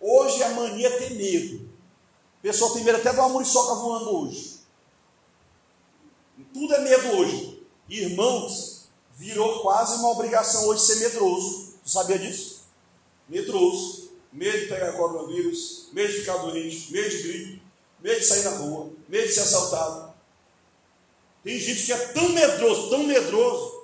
[0.00, 1.58] Hoje a mania é ter medo.
[1.58, 4.58] O pessoal tem medo até de uma muriçoca voando hoje.
[6.52, 7.62] Tudo é medo hoje.
[7.88, 11.74] Irmãos, virou quase uma obrigação hoje ser medroso.
[11.84, 12.62] Você sabia disso?
[13.28, 14.09] Medroso.
[14.32, 17.62] Medo de pegar coronavírus, medo de ficar doente, medo de gripe,
[18.00, 20.12] medo de sair na rua, medo de ser assaltado.
[21.42, 23.80] Tem gente que é tão medroso, tão medroso,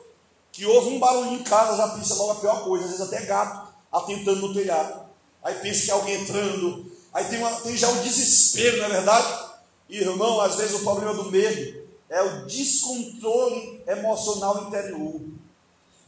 [0.53, 3.27] que ouve um barulho em casa, já pensa logo a pior coisa, às vezes até
[3.27, 5.07] gato atentando no telhado.
[5.43, 8.89] Aí pensa que é alguém entrando, aí tem, uma, tem já o desespero, não é
[8.89, 9.47] verdade?
[9.89, 15.21] Irmão, às vezes o problema do medo é o descontrole emocional interior.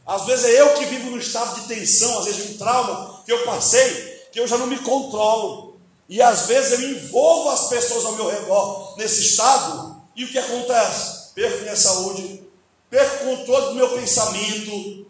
[0.05, 3.31] Às vezes é eu que vivo no estado de tensão, às vezes um trauma que
[3.31, 5.77] eu passei, que eu já não me controlo.
[6.07, 10.37] E às vezes eu envolvo as pessoas ao meu redor nesse estado, e o que
[10.37, 11.33] acontece?
[11.33, 12.43] Perco minha saúde,
[12.89, 15.05] perco o controle do meu pensamento,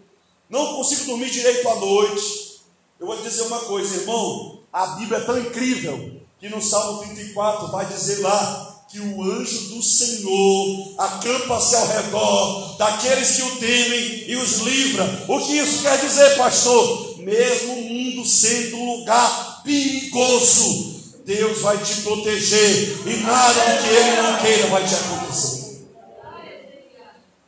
[0.50, 2.60] não consigo dormir direito à noite.
[3.00, 7.68] Eu vou dizer uma coisa, irmão, a Bíblia é tão incrível que no Salmo 34
[7.68, 14.30] vai dizer lá que o anjo do Senhor acampa-se ao redor daqueles que o temem
[14.30, 15.26] e os livra.
[15.28, 17.09] O que isso quer dizer, pastor?
[17.20, 24.22] Mesmo o mundo sendo um lugar perigoso, Deus vai te proteger e nada que Ele
[24.22, 25.60] não queira vai te acontecer.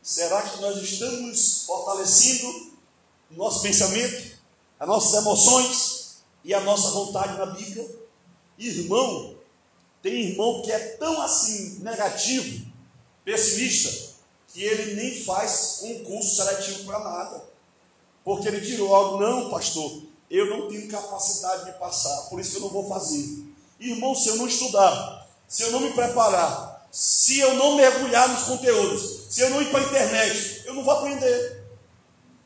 [0.02, 2.72] Será que nós estamos fortalecendo
[3.30, 4.38] o nosso pensamento,
[4.78, 7.88] as nossas emoções e a nossa vontade na Bíblia?
[8.58, 9.34] Irmão,
[10.02, 12.66] tem irmão que é tão assim negativo,
[13.24, 14.12] pessimista,
[14.52, 17.51] que ele nem faz um curso seletivo para nada.
[18.24, 22.60] Porque ele tirou logo, não, pastor, eu não tenho capacidade de passar, por isso eu
[22.62, 23.44] não vou fazer.
[23.78, 28.44] Irmão, se eu não estudar, se eu não me preparar, se eu não mergulhar nos
[28.44, 31.64] conteúdos, se eu não ir para a internet, eu não vou aprender.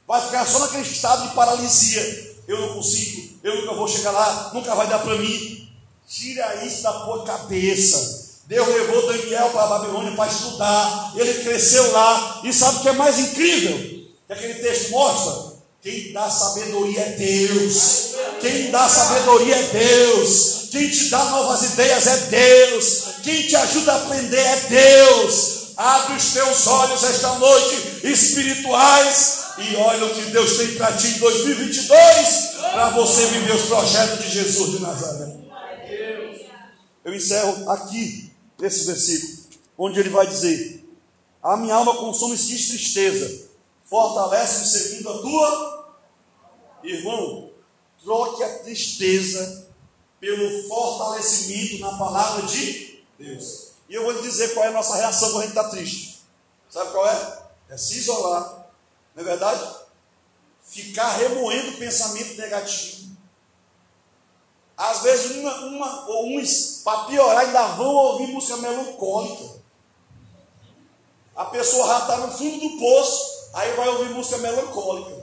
[0.07, 2.37] Vai ficar só naquele estado de paralisia.
[2.47, 5.69] Eu não consigo, eu nunca vou chegar lá, nunca vai dar para mim.
[6.09, 8.27] Tira isso da tua cabeça.
[8.47, 11.13] Deus levou Daniel para a Babilônia para estudar.
[11.17, 12.43] Ele cresceu lá.
[12.45, 14.07] E sabe o que é mais incrível?
[14.27, 15.45] Que aquele texto mostra.
[15.87, 18.17] Quem dá sabedoria é Deus.
[18.41, 20.69] Quem dá sabedoria é Deus.
[20.73, 23.05] Quem te dá novas ideias é Deus.
[23.23, 25.75] Quem te ajuda a aprender é Deus.
[25.77, 31.07] Abre os teus olhos esta noite espirituais e olha o que Deus tem para ti
[31.07, 31.89] em 2022
[32.73, 35.37] para você viver os projetos de Jesus de Nazaré
[37.05, 39.45] eu encerro aqui esse versículo,
[39.79, 40.85] onde ele vai dizer:
[41.41, 43.49] A minha alma consome-se de tristeza,
[43.89, 45.76] fortalece-me segundo a tua.
[46.83, 47.51] Irmão,
[48.03, 49.67] troque a tristeza
[50.21, 53.73] pelo fortalecimento na palavra de Deus.
[53.89, 56.21] E eu vou lhe dizer qual é a nossa reação quando a gente está triste.
[56.69, 57.43] Sabe qual é?
[57.71, 58.69] É se isolar,
[59.15, 59.77] não é verdade?
[60.63, 63.07] Ficar remoendo pensamento negativo
[64.77, 69.57] às vezes, uma, uma, ou uns, para piorar, ainda vão ouvir música melancólica.
[71.35, 75.16] A pessoa já está no fundo do poço, aí vai ouvir música melancólica.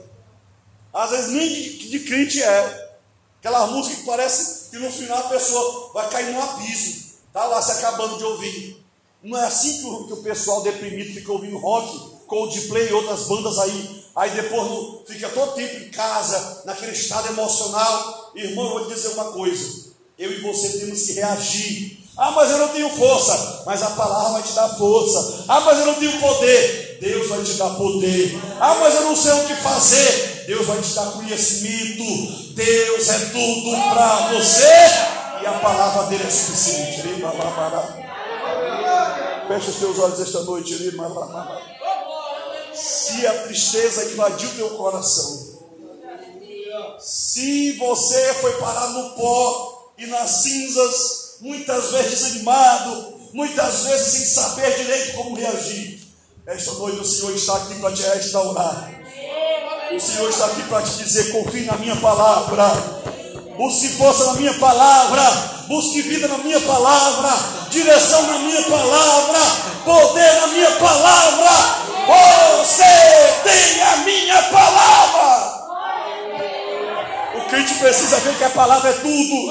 [0.94, 2.94] Às vezes nem de, de crente é.
[3.40, 7.04] Aquela música que parece que no final a pessoa vai cair no abismo.
[7.26, 8.82] Está lá se acabando de ouvir.
[9.22, 13.24] Não é assim que o, que o pessoal deprimido fica ouvindo rock, Coldplay e outras
[13.24, 18.32] bandas aí aí depois fica todo tempo em casa, naquele estado emocional.
[18.34, 19.86] Irmão, eu vou te dizer uma coisa:
[20.18, 22.04] eu e você temos que reagir.
[22.16, 25.44] Ah, mas eu não tenho força, mas a palavra vai te dar força.
[25.48, 28.38] Ah, mas eu não tenho poder, Deus vai te dar poder.
[28.60, 32.04] Ah, mas eu não sei o que fazer, Deus vai te dar conhecimento.
[32.54, 34.64] Deus é tudo para você
[35.42, 37.02] e a palavra dele é suficiente.
[39.48, 40.74] Fecha os teus olhos esta noite.
[42.72, 45.54] Se a tristeza invadiu teu coração,
[46.98, 54.24] se você foi parar no pó e nas cinzas, muitas vezes desanimado, muitas vezes sem
[54.24, 55.93] saber direito como reagir,
[56.46, 58.90] esta noite o Senhor está aqui para te restaurar.
[59.92, 62.64] O Senhor está aqui para te dizer: confie na minha palavra,
[63.56, 65.22] busque força na minha palavra,
[65.68, 67.30] busque vida na minha palavra,
[67.70, 69.40] direção na minha palavra,
[69.84, 71.84] poder na minha palavra.
[72.58, 72.84] Você
[73.42, 75.64] tem a minha palavra.
[77.36, 79.50] O crente precisa ver que a palavra é tudo.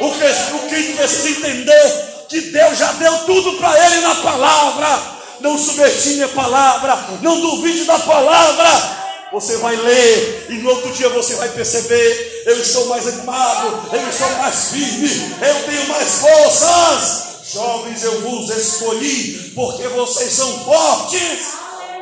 [0.00, 5.13] O crente, o crente precisa entender que Deus já deu tudo para ele na palavra.
[5.44, 8.66] Não subestime a palavra, não duvide da palavra.
[9.30, 14.08] Você vai ler e no outro dia você vai perceber: eu estou mais animado, eu
[14.08, 15.06] estou mais firme,
[15.46, 17.52] eu tenho mais forças.
[17.52, 21.52] Jovens, eu vos escolhi porque vocês são fortes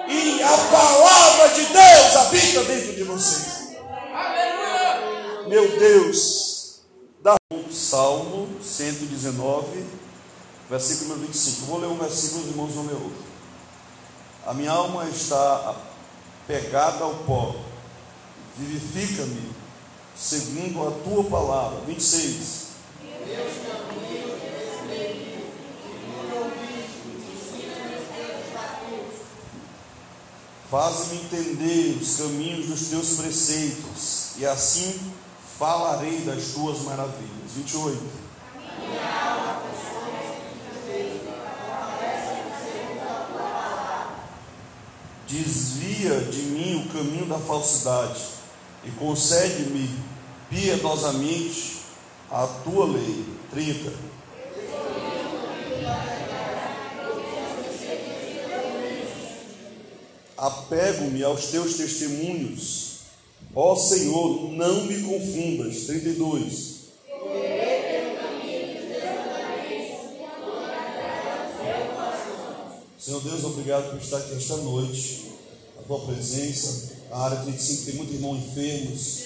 [0.07, 3.73] e a palavra de Deus habita dentro de vocês.
[5.49, 6.83] Meu Deus,
[7.21, 7.35] da
[7.73, 9.85] Salmo 119,
[10.71, 11.67] versículo 25.
[11.67, 13.32] vou ler um versículo, os irmãos vão ler outro.
[14.45, 15.77] A minha alma está
[16.47, 17.55] pegada ao pó.
[18.59, 19.53] Vivifica-me
[20.17, 21.81] segundo a tua palavra.
[21.87, 22.63] 26.
[30.69, 35.13] Faz-me entender os caminhos dos teus preceitos, e assim
[35.59, 37.53] falarei das tuas maravilhas.
[37.55, 38.23] 28.
[45.29, 48.21] Desvia de mim o caminho da falsidade
[48.85, 49.89] e concede-me
[50.51, 51.79] piedosamente
[52.31, 53.25] a tua lei.
[53.51, 53.93] 30.
[60.37, 62.93] Apego-me aos teus testemunhos.
[63.55, 65.85] Ó Senhor, não me confundas.
[65.85, 66.73] 32.
[73.05, 75.33] Senhor Deus, obrigado por estar aqui esta noite,
[75.77, 76.93] a tua presença.
[77.11, 79.25] A área 35 tem muitos irmãos enfermos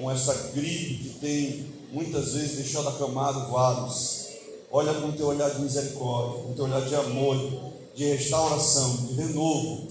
[0.00, 4.28] com esta gripe que tem muitas vezes deixado acamado vários.
[4.72, 7.36] Olha com o teu olhar de misericórdia, com o teu olhar de amor,
[7.94, 9.86] de restauração, de renovo,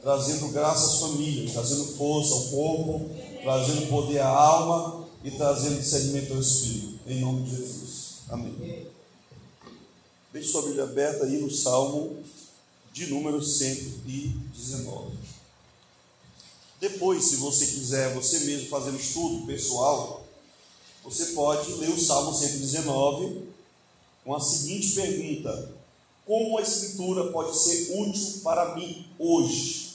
[0.00, 3.10] trazendo graça às famílias, trazendo força ao corpo,
[3.42, 6.98] trazendo poder à alma e trazendo discernimento ao espírito.
[7.06, 8.20] Em nome de Jesus.
[8.30, 8.86] Amém.
[10.32, 12.19] Deixe sua Bíblia aberta aí no Salmo
[12.92, 15.16] de número 119.
[16.80, 20.24] Depois, se você quiser, você mesmo fazer um estudo pessoal,
[21.04, 23.48] você pode ler o Salmo 119
[24.24, 25.72] com a seguinte pergunta:
[26.26, 29.90] Como a Escritura pode ser útil para mim hoje?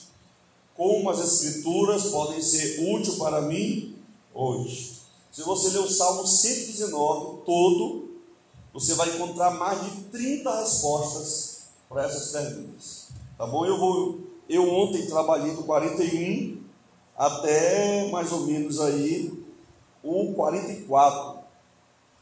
[0.76, 3.96] Como as Escrituras podem ser útil para mim
[4.34, 4.96] hoje?
[5.32, 8.10] Se você ler o Salmo 119 todo,
[8.72, 11.55] você vai encontrar mais de 30 respostas
[11.88, 13.08] para essas perguntas.
[13.36, 13.64] Tá bom?
[13.64, 16.62] Eu vou eu ontem trabalhei do 41
[17.16, 19.32] até mais ou menos aí
[20.02, 21.38] o 44.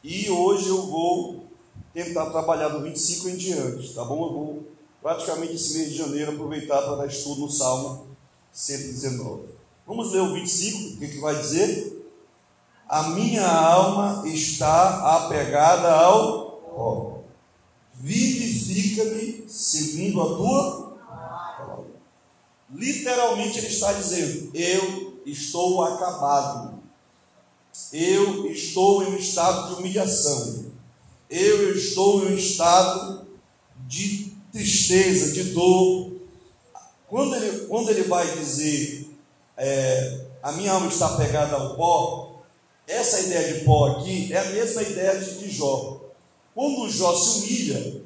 [0.02, 1.44] E hoje eu vou
[1.93, 4.26] tentar trabalhar do 25 em diante, tá bom?
[4.26, 4.62] Eu vou
[5.02, 8.07] praticamente esse mês de janeiro aproveitar para dar estudo no Salmo
[8.52, 9.49] 119.
[9.86, 12.10] Vamos ler o 25, o que, que vai dizer?
[12.89, 17.18] A minha alma está apegada ao ó,
[18.85, 21.85] vivifica-me segundo a tua palavra.
[22.71, 26.75] Literalmente ele está dizendo: Eu estou acabado.
[27.93, 30.67] Eu estou em um estado de humilhação.
[31.29, 33.27] Eu estou em um estado
[33.87, 36.13] de tristeza, de dor.
[37.09, 39.11] Quando ele, quando ele vai dizer,
[39.57, 42.43] é, a minha alma está pegada ao pó,
[42.87, 46.01] essa ideia de pó aqui é a mesma ideia de, de Jó.
[46.55, 48.03] Quando Jó se humilha,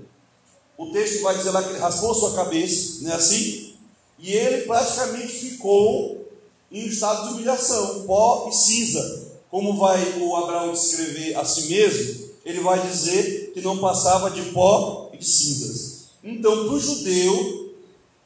[0.79, 3.75] o texto vai dizer lá que ele raspou sua cabeça, não é assim?
[4.17, 6.25] E ele praticamente ficou
[6.71, 9.27] em estado de humilhação, pó e cinza.
[9.51, 14.43] Como vai o Abraão descrever a si mesmo, ele vai dizer que não passava de
[14.53, 16.11] pó e cinzas.
[16.23, 17.75] Então, para o judeu,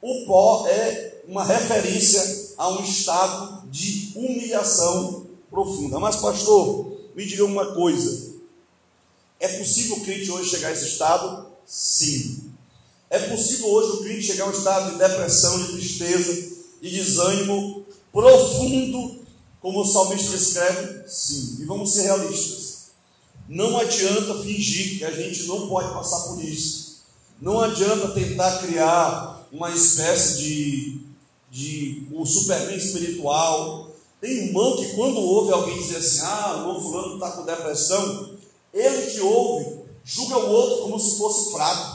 [0.03, 5.99] o pó é uma referência a um estado de humilhação profunda.
[5.99, 8.35] Mas, pastor, me diga uma coisa:
[9.41, 11.47] é possível o crente hoje chegar a esse estado?
[11.65, 12.42] Sim.
[13.13, 17.85] É possível hoje o crente chegar a um estado de depressão, de tristeza, de desânimo
[18.11, 19.17] profundo,
[19.61, 21.07] como o salmista escreve?
[21.07, 21.59] Sim.
[21.61, 22.87] E vamos ser realistas.
[23.47, 27.03] Não adianta fingir que a gente não pode passar por isso.
[27.39, 31.01] Não adianta tentar criar uma espécie de,
[31.51, 33.91] de um superman espiritual.
[34.23, 38.39] Tem irmão que quando ouve alguém dizer assim, ah, o irmão fulano está com depressão,
[38.73, 41.92] ele que ouve, julga o outro como se fosse fraco,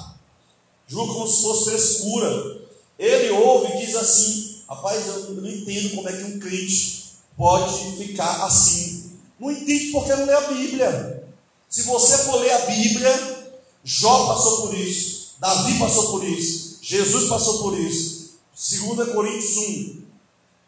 [0.88, 2.62] julga como se fosse frescura.
[2.98, 7.98] Ele ouve e diz assim, rapaz, eu não entendo como é que um crente pode
[7.98, 9.12] ficar assim.
[9.40, 11.24] Não entende porque não lê a Bíblia.
[11.70, 17.30] Se você for ler a Bíblia, Jó passou por isso, Davi passou por isso, Jesus
[17.30, 20.02] passou por isso, 2 Coríntios 1,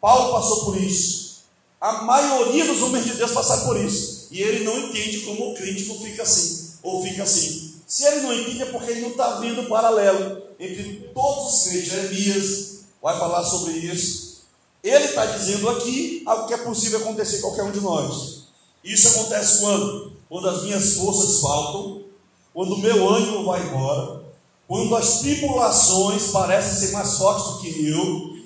[0.00, 1.40] Paulo passou por isso.
[1.80, 4.28] A maioria dos homens de Deus passaram por isso.
[4.30, 7.69] E ele não entende como o crítico fica assim, ou fica assim.
[7.90, 11.62] Se ele não entende, é porque ele não está vendo o paralelo entre todos os
[11.64, 11.88] crentes.
[11.88, 14.44] Jeremias vai falar sobre isso.
[14.80, 18.44] Ele está dizendo aqui algo que é possível acontecer em qualquer um de nós.
[18.84, 20.20] Isso acontece quando?
[20.30, 22.04] quando as minhas forças faltam,
[22.54, 24.22] quando o meu ânimo vai embora,
[24.68, 28.38] quando as tribulações parecem ser mais fortes do que eu,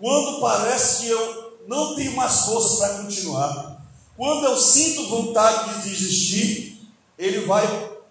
[0.00, 5.90] quando parece que eu não tenho mais forças para continuar, quando eu sinto vontade de
[5.90, 7.66] desistir, ele vai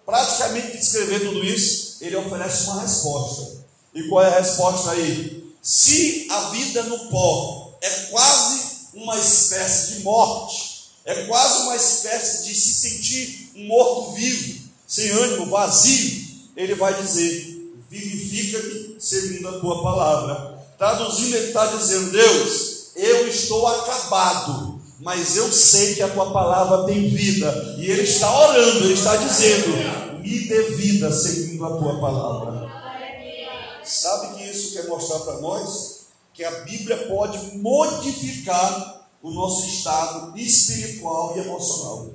[0.06, 3.66] praticamente descrever tudo isso, ele oferece uma resposta.
[3.94, 5.54] E qual é a resposta aí?
[5.62, 10.76] Se a vida no pó é quase uma espécie de morte,
[11.06, 16.26] é quase uma espécie de se sentir um morto-vivo, sem ânimo, vazio.
[16.56, 20.60] Ele vai dizer: vivifica-me segundo a tua palavra.
[20.78, 24.75] Traduzindo, ele está dizendo: Deus, eu estou acabado,
[25.06, 27.76] mas eu sei que a tua palavra tem vida.
[27.78, 32.68] E ele está orando, ele está dizendo: me dê vida segundo a tua palavra.
[33.84, 36.08] Sabe que isso quer mostrar para nós?
[36.34, 42.10] Que a Bíblia pode modificar o nosso estado espiritual e emocional.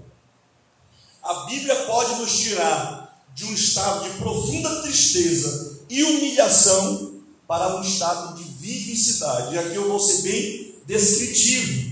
[1.23, 7.83] A Bíblia pode nos tirar de um estado de profunda tristeza e humilhação para um
[7.83, 9.55] estado de vivicidade.
[9.55, 11.90] E aqui eu vou ser bem descritivo.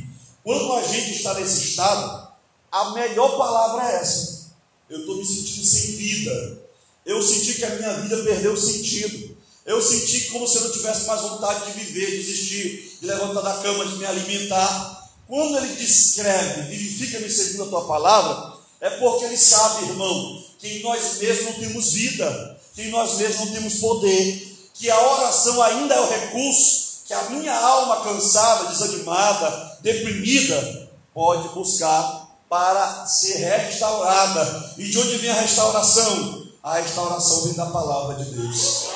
[0.48, 2.26] Quando a gente está nesse estado,
[2.72, 4.46] a melhor palavra é essa.
[4.88, 6.62] Eu estou me sentindo sem vida.
[7.04, 9.36] Eu senti que a minha vida perdeu sentido.
[9.66, 13.42] Eu senti como se eu não tivesse mais vontade de viver, de existir, de levantar
[13.42, 15.10] da cama, de me alimentar.
[15.26, 20.82] Quando ele descreve, vivifica-me segundo a tua palavra, é porque ele sabe, irmão, que em
[20.82, 25.60] nós mesmos não temos vida, que em nós mesmos não temos poder, que a oração
[25.60, 33.38] ainda é o recurso que a minha alma cansada, desanimada, deprimida, pode buscar para ser
[33.38, 34.74] restaurada.
[34.76, 36.46] E de onde vem a restauração?
[36.62, 38.88] A restauração vem da palavra de Deus.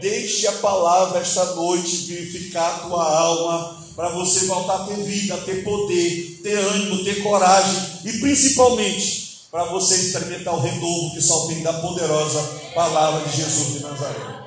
[0.00, 5.36] Deixe a palavra esta noite vivificar a tua alma para você voltar a ter vida,
[5.38, 11.46] ter poder, ter ânimo, ter coragem e principalmente para você experimentar o renovo que só
[11.46, 12.40] vem da poderosa
[12.76, 14.41] palavra de Jesus de Nazaré.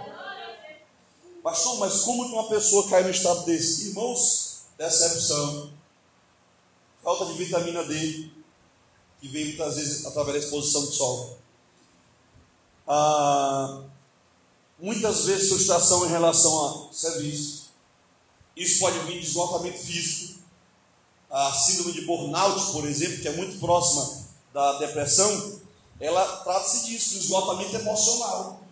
[1.45, 3.89] Pastor, mas como que uma pessoa cai no estado desse?
[3.89, 5.71] Irmãos, decepção,
[7.03, 8.31] falta de vitamina D,
[9.21, 11.37] que vem muitas vezes através da exposição do sol.
[12.87, 13.83] Ah,
[14.79, 17.65] muitas vezes frustração em relação a serviço
[18.55, 20.39] isso pode vir de esgotamento físico.
[21.29, 25.61] A síndrome de burnout, por exemplo, que é muito próxima da depressão,
[25.99, 28.64] ela trata-se disso, do esgotamento emocional.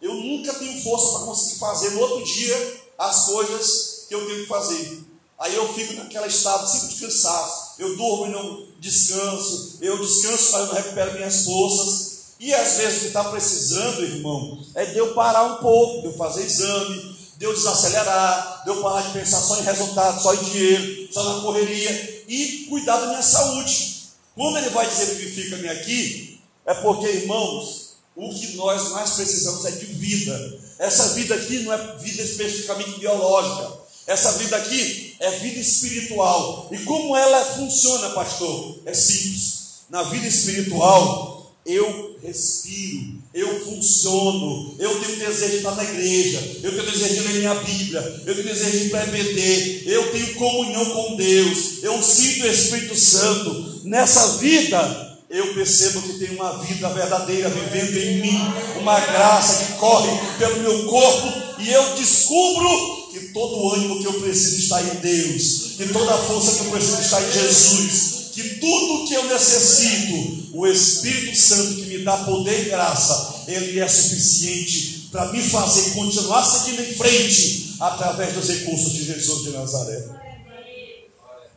[0.00, 4.42] Eu nunca tenho força para conseguir fazer no outro dia as coisas que eu tenho
[4.42, 5.04] que fazer.
[5.38, 7.74] Aí eu fico naquele estado sempre de cansaço.
[7.78, 9.78] Eu durmo e não descanso.
[9.80, 12.08] Eu descanso, mas não recupero minhas forças.
[12.40, 16.06] E às vezes o que está precisando, irmão, é de eu parar um pouco, de
[16.06, 20.34] eu fazer exame, de eu desacelerar, de eu parar de pensar só em resultado, só
[20.34, 23.98] em dinheiro, só na correria e cuidar da minha saúde.
[24.34, 27.87] Quando ele vai dizer vivifica-me aqui, é porque, irmãos,
[28.18, 30.58] o que nós mais precisamos é de vida.
[30.76, 33.78] Essa vida aqui não é vida especificamente biológica.
[34.08, 36.68] Essa vida aqui é vida espiritual.
[36.72, 38.80] E como ela funciona, pastor?
[38.84, 39.58] É simples.
[39.88, 46.72] Na vida espiritual, eu respiro, eu funciono, eu tenho desejo de estar na igreja, eu
[46.72, 51.16] tenho desejo de ler minha Bíblia, eu tenho desejo de premeter, eu tenho comunhão com
[51.16, 53.82] Deus, eu sinto o Espírito Santo.
[53.84, 58.40] Nessa vida, eu percebo que tem uma vida verdadeira vivendo em mim,
[58.80, 64.06] uma graça que corre pelo meu corpo, e eu descubro que todo o ânimo que
[64.06, 68.30] eu preciso está em Deus, que toda a força que eu preciso está em Jesus,
[68.32, 73.78] que tudo que eu necessito, o Espírito Santo que me dá poder e graça, ele
[73.80, 79.50] é suficiente para me fazer continuar seguindo em frente através dos recursos de Jesus de
[79.50, 80.04] Nazaré.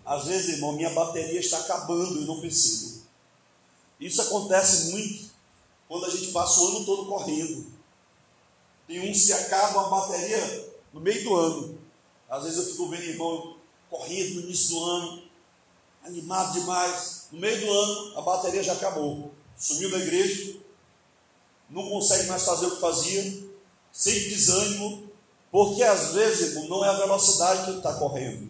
[0.06, 2.91] Às vezes, irmão, minha bateria está acabando e não percebo.
[4.02, 5.30] Isso acontece muito
[5.88, 7.68] quando a gente passa o ano todo correndo.
[8.88, 11.80] Tem uns que acabam a bateria no meio do ano.
[12.28, 13.58] Às vezes eu fico vendo irmão
[13.90, 15.24] correndo no início do ano,
[16.04, 17.28] animado demais.
[17.32, 19.32] No meio do ano, a bateria já acabou.
[19.56, 20.58] Sumiu da igreja,
[21.70, 23.44] não consegue mais fazer o que fazia,
[23.92, 25.12] sem desânimo,
[25.52, 28.50] porque às vezes, irmão, não é a velocidade que ele está correndo,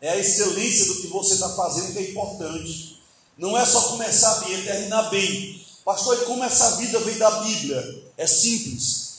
[0.00, 2.91] é a excelência do que você está fazendo que é importante.
[3.36, 5.64] Não é só começar bem, é terminar bem.
[5.84, 8.04] Pastor, e como essa vida vem da Bíblia?
[8.16, 9.12] É simples.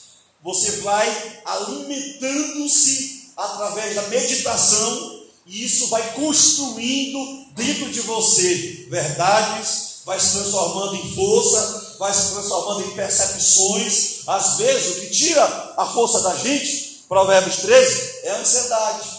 [0.44, 10.20] Você vai alimentando-se através da meditação, e isso vai construindo dentro de você verdades, vai
[10.20, 14.20] se transformando em força, vai se transformando em percepções.
[14.28, 19.10] Às vezes, o que tira a força da gente, Provérbios 13, é a ansiedade.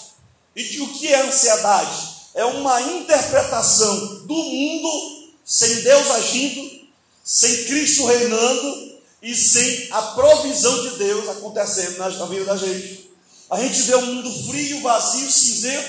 [0.56, 2.13] E o que é ansiedade?
[2.34, 6.80] É uma interpretação do mundo sem Deus agindo,
[7.22, 13.10] sem Cristo reinando, e sem a provisão de Deus acontecendo na vida da gente.
[13.50, 15.88] A gente vê um mundo frio, vazio, cinzento,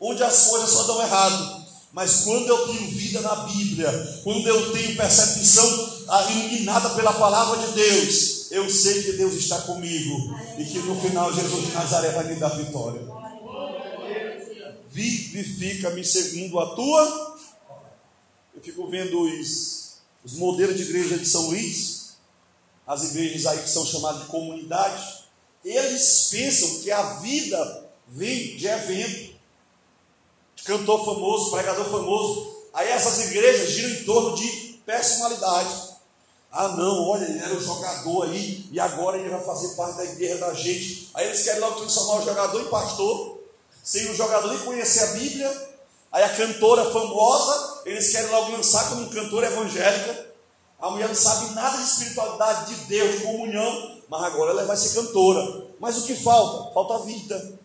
[0.00, 1.66] onde as coisas só dão errado.
[1.92, 5.96] Mas quando eu tenho vida na Bíblia, quando eu tenho percepção
[6.30, 11.32] iluminada pela palavra de Deus, eu sei que Deus está comigo e que no final
[11.34, 13.00] Jesus de Nazaré vai me dar vitória.
[14.96, 17.38] Vivifica-me segundo a tua.
[18.54, 21.96] Eu fico vendo os, os modelos de igreja de São Luís
[22.86, 25.24] as igrejas aí que são chamadas de comunidade,
[25.64, 29.34] eles pensam que a vida vem de evento,
[30.54, 32.54] de cantor famoso, pregador famoso.
[32.72, 35.96] Aí essas igrejas giram em torno de personalidade.
[36.52, 40.04] Ah, não, olha, ele era um jogador aí, e agora ele vai fazer parte da
[40.04, 41.10] igreja da gente.
[41.12, 43.35] Aí eles querem logo transformar o jogador em pastor,
[43.86, 45.68] sem o jogador nem conhecer a Bíblia.
[46.10, 50.26] Aí a cantora famosa, eles querem logo lançar como cantora evangélica.
[50.80, 54.76] A mulher não sabe nada de espiritualidade, de Deus, de comunhão, mas agora ela vai
[54.76, 55.66] ser cantora.
[55.78, 56.74] Mas o que falta?
[56.74, 57.58] Falta vida.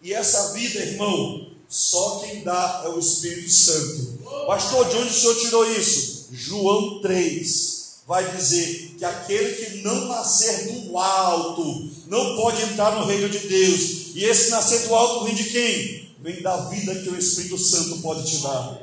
[0.00, 4.46] E essa vida, irmão, só quem dá é o Espírito Santo.
[4.46, 6.28] Pastor, de onde o senhor tirou isso?
[6.32, 7.79] João 3
[8.10, 13.38] vai dizer que aquele que não nascer do alto não pode entrar no reino de
[13.38, 14.16] Deus.
[14.16, 16.16] E esse nascer do alto vem de quem?
[16.18, 18.80] Vem da vida que o Espírito Santo pode te dar.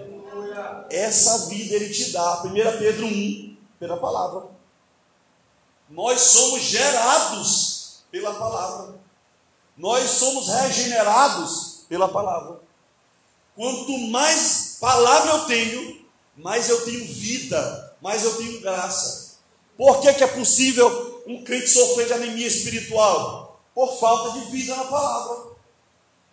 [0.89, 2.41] Essa vida ele te dá.
[2.45, 4.45] 1 Pedro 1, pela palavra.
[5.89, 8.95] Nós somos gerados pela palavra.
[9.75, 12.61] Nós somos regenerados pela palavra.
[13.57, 15.99] Quanto mais palavra eu tenho,
[16.38, 19.38] mais eu tenho vida, mais eu tenho graça.
[19.77, 23.61] Por que, que é possível um crente sofrer de anemia espiritual?
[23.74, 25.48] Por falta de vida na palavra.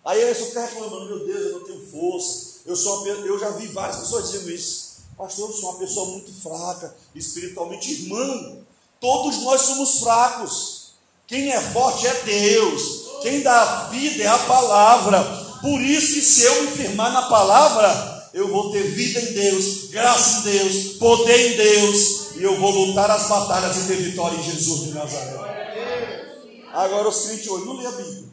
[0.04, 2.54] Aí ele só fica reclamando, meu Deus, eu não tenho força.
[2.66, 4.94] Eu, sou, eu já vi várias pessoas dizendo isso.
[5.16, 8.64] Pastor, eu sou uma pessoa muito fraca, espiritualmente, irmão.
[9.00, 10.94] Todos nós somos fracos.
[11.26, 13.04] Quem é forte é Deus.
[13.22, 15.22] Quem dá vida é a palavra.
[15.62, 20.40] Por isso se eu me firmar na palavra, eu vou ter vida em Deus, graça
[20.40, 24.42] em Deus, poder em Deus, e eu vou lutar as batalhas e ter vitória em
[24.42, 26.66] Jesus de Nazaré.
[26.72, 28.24] Agora os crentes hoje não lê a Bíblia.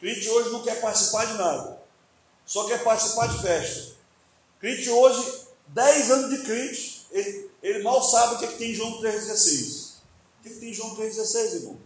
[0.00, 1.82] Crente hoje não quer participar de nada,
[2.46, 3.92] só quer participar de festa.
[4.58, 8.70] Crente hoje 10 anos de crente, ele, ele, mal sabe o que, é que tem
[8.70, 9.96] em João 3,16.
[10.40, 11.78] O que, é que tem em João 3,16, irmão?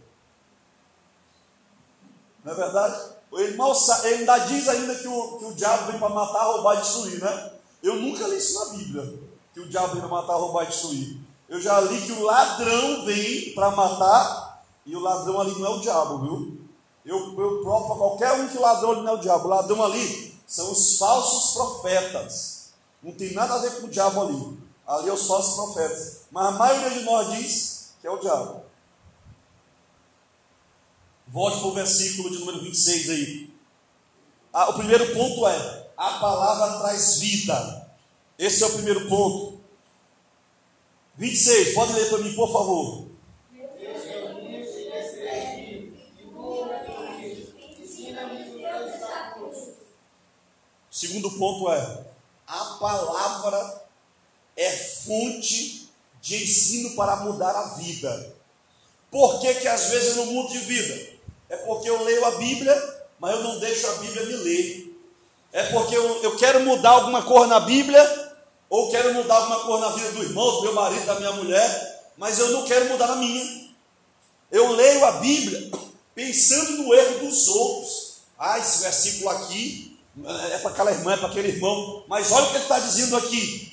[2.45, 3.16] Não é verdade?
[3.55, 6.75] Mal sabe, ele ainda diz ainda que o, que o diabo vem para matar, roubar
[6.75, 7.51] e destruir, né?
[7.83, 9.19] Eu nunca li isso na Bíblia,
[9.53, 11.19] que o diabo vem para matar, roubar e destruir.
[11.47, 15.69] Eu já li que o ladrão vem para matar, e o ladrão ali não é
[15.69, 16.57] o diabo, viu?
[17.05, 19.45] Eu, eu provo para qualquer um que o ladrão ali não é o diabo.
[19.45, 22.57] O ladrão ali são os falsos profetas
[23.01, 24.57] não tem nada a ver com o diabo ali.
[24.85, 26.21] Ali é os falsos profetas.
[26.31, 28.61] Mas a maioria de nós diz que é o diabo.
[31.27, 33.49] Volte para o versículo de número 26 aí.
[34.53, 37.89] Ah, o primeiro ponto é: a palavra traz vida.
[38.39, 39.59] Esse é o primeiro ponto.
[41.17, 43.07] 26, pode ler para mim, por favor.
[50.89, 52.05] Segundo ponto é:
[52.47, 53.83] a palavra
[54.55, 55.89] é fonte
[56.21, 58.35] de ensino para mudar a vida.
[59.11, 61.16] Por que, que às vezes não muda de vida?
[61.49, 64.87] É porque eu leio a Bíblia, mas eu não deixo a Bíblia me ler.
[65.53, 68.27] É porque eu, eu quero mudar alguma coisa na Bíblia,
[68.69, 72.11] ou quero mudar alguma coisa na vida do irmão, do meu marido, da minha mulher,
[72.17, 73.67] mas eu não quero mudar na minha.
[74.51, 75.71] Eu leio a Bíblia
[76.13, 78.17] pensando no erro dos outros.
[78.37, 79.97] Ah, esse versículo aqui
[80.51, 82.03] é para aquela irmã, é para aquele irmão.
[82.07, 83.71] Mas olha o que ele está dizendo aqui.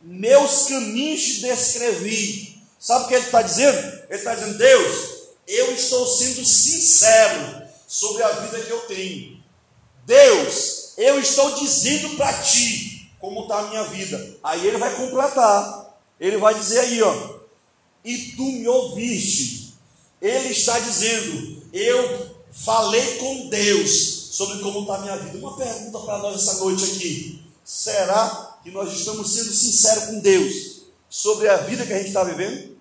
[0.00, 2.62] Meus caminhos te descrevi.
[2.78, 3.78] Sabe o que ele está dizendo?
[4.08, 5.11] Ele está dizendo, Deus,
[5.46, 9.42] eu estou sendo sincero sobre a vida que eu tenho.
[10.06, 14.38] Deus, eu estou dizendo para ti como está a minha vida.
[14.42, 15.96] Aí ele vai completar.
[16.18, 17.38] Ele vai dizer aí, ó.
[18.04, 19.74] E tu me ouviste.
[20.20, 25.38] Ele está dizendo, eu falei com Deus sobre como está a minha vida.
[25.38, 27.42] Uma pergunta para nós essa noite aqui.
[27.64, 32.24] Será que nós estamos sendo sinceros com Deus sobre a vida que a gente está
[32.24, 32.76] vivendo?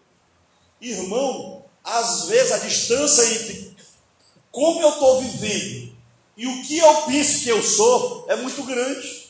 [0.80, 3.76] Irmão, às vezes a distância entre
[4.52, 5.92] como eu estou vivendo
[6.38, 9.30] e o que eu penso que eu sou é muito grande.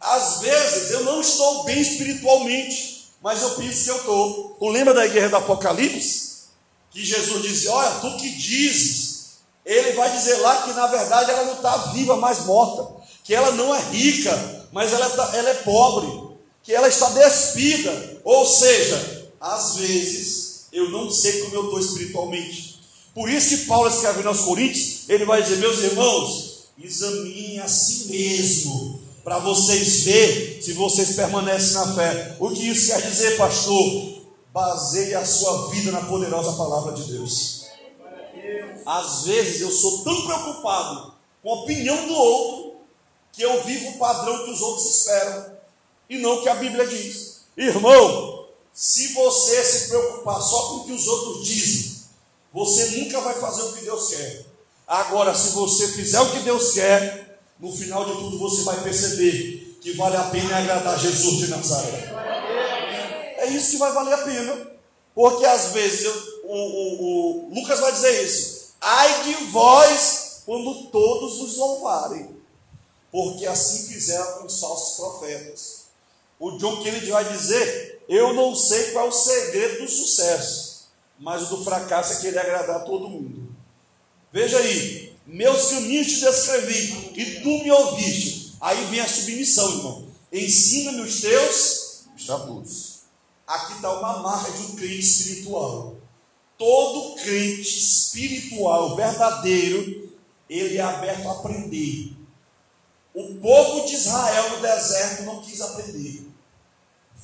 [0.00, 4.56] Às vezes eu não estou bem espiritualmente, mas eu penso que eu estou.
[4.58, 6.44] Tu lembra da igreja do Apocalipse?
[6.90, 9.16] Que Jesus dizia: Olha, tu que dizes.
[9.64, 13.02] Ele vai dizer lá que na verdade ela não está viva, mas morta.
[13.24, 16.36] Que ela não é rica, mas ela, tá, ela é pobre.
[16.62, 18.20] Que ela está despida.
[18.22, 20.45] Ou seja, às vezes
[20.76, 22.80] eu não sei como eu estou espiritualmente.
[23.14, 28.08] Por isso que Paulo escreve aos Coríntios, ele vai dizer, meus irmãos, examinem a si
[28.10, 32.36] mesmo, para vocês verem se vocês permanecem na fé.
[32.38, 34.16] O que isso quer dizer, pastor?
[34.52, 37.64] Baseie a sua vida na poderosa palavra de Deus.
[38.84, 42.76] Às vezes eu sou tão preocupado com a opinião do outro,
[43.32, 45.56] que eu vivo o padrão que os outros esperam,
[46.08, 47.46] e não o que a Bíblia diz.
[47.56, 48.35] Irmão,
[48.76, 51.96] se você se preocupar só com o que os outros dizem,
[52.52, 54.44] você nunca vai fazer o que Deus quer.
[54.86, 59.78] Agora, se você fizer o que Deus quer, no final de tudo você vai perceber
[59.80, 62.12] que vale a pena agradar Jesus de Nazaré.
[63.38, 64.70] É isso que vai valer a pena.
[65.14, 66.14] Porque às vezes eu,
[66.44, 68.74] o, o, o Lucas vai dizer isso.
[68.78, 72.36] Ai de vós quando todos os louvarem.
[73.10, 75.86] Porque assim fizeram com os falsos profetas.
[76.38, 81.42] O John Kennedy vai dizer: Eu não sei qual é o segredo do sucesso, mas
[81.42, 83.48] o do fracasso é querer agradar todo mundo.
[84.32, 88.54] Veja aí, meus caminhos te descrevi e tu me ouviste.
[88.60, 90.06] Aí vem a submissão, irmão.
[90.32, 92.96] Ensina-me os teus estatutos.
[93.46, 95.96] Aqui está uma marca de um crente espiritual.
[96.58, 100.12] Todo crente espiritual verdadeiro,
[100.48, 102.12] ele é aberto a aprender.
[103.14, 106.15] O povo de Israel no deserto não quis aprender.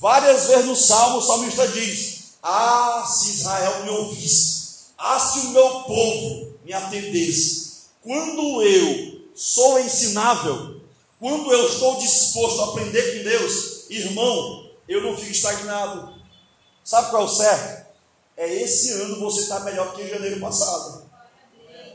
[0.01, 4.63] Várias vezes no Salmo, o salmista diz: Ah, se Israel me ouvisse,
[4.99, 7.63] ah, se o meu povo me atendesse.
[8.03, 10.81] Quando eu sou ensinável,
[11.21, 16.15] quando eu estou disposto a aprender com Deus, irmão, eu não fico estagnado.
[16.85, 17.87] Sabe qual é o certo?
[18.37, 21.05] É esse ano você está melhor que em janeiro passado.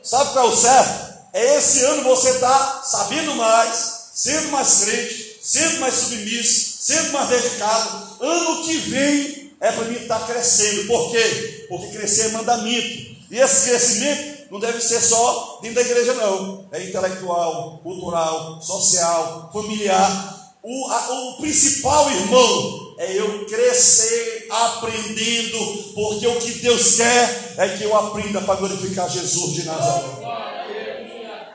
[0.02, 1.18] Sabe qual é o certo?
[1.34, 7.28] É esse ano você está sabendo mais, sendo mais crente, sendo mais submisso, sendo mais
[7.28, 8.16] dedicado.
[8.22, 10.88] Ano que vem é para mim estar tá crescendo.
[10.88, 11.66] Por quê?
[11.68, 13.18] Porque crescer é mandamento.
[13.30, 16.66] E esse crescimento não deve ser só dentro da igreja, não.
[16.72, 20.56] É intelectual, cultural, social, familiar.
[20.64, 27.78] O, a, o principal, irmão, é eu crescer aprendendo, porque o que Deus quer é
[27.78, 30.38] que eu aprenda para glorificar Jesus de Nazaré.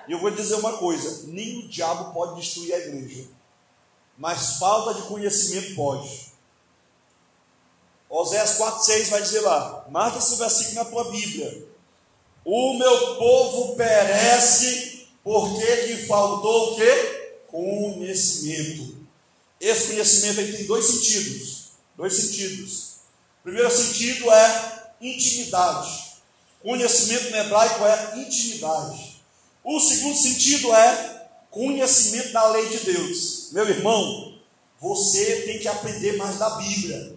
[0.06, 3.24] E eu vou dizer uma coisa: nem o diabo pode destruir a igreja,
[4.16, 6.32] mas falta de conhecimento pode.
[8.08, 11.66] Oséias 4,6 vai dizer lá, marca esse versículo na tua Bíblia.
[12.44, 17.38] O meu povo perece porque lhe faltou o quê?
[17.48, 18.96] Conhecimento.
[19.60, 21.62] Esse conhecimento aí tem dois sentidos.
[21.96, 22.96] Dois sentidos.
[23.40, 26.12] O primeiro sentido é intimidade.
[26.62, 29.22] Conhecimento no hebraico é intimidade.
[29.64, 31.11] O segundo sentido é
[31.52, 33.50] conhecimento da lei de Deus.
[33.52, 34.34] Meu irmão,
[34.80, 37.14] você tem que aprender mais da Bíblia,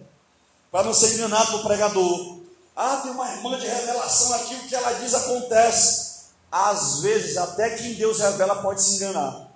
[0.70, 2.38] para não ser enganado pelo pregador.
[2.76, 6.16] Ah, tem uma irmã de revelação aqui, o que ela diz acontece.
[6.52, 9.48] Às vezes, até quem Deus revela pode se enganar.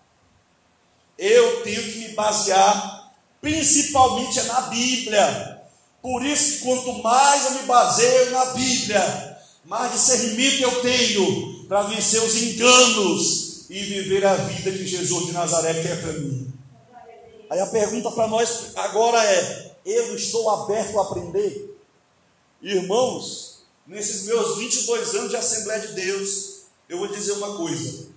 [1.16, 5.62] Eu tenho que me basear principalmente na Bíblia.
[6.00, 12.22] Por isso, quanto mais eu me baseio na Bíblia, mais discernimento eu tenho para vencer
[12.22, 16.52] os enganos e viver a vida que Jesus de Nazaré quer para mim.
[17.48, 21.78] Aí a pergunta para nós agora é: eu estou aberto a aprender?
[22.60, 26.50] Irmãos, nesses meus 22 anos de Assembleia de Deus,
[26.88, 28.08] Eu vou dizer uma coisa: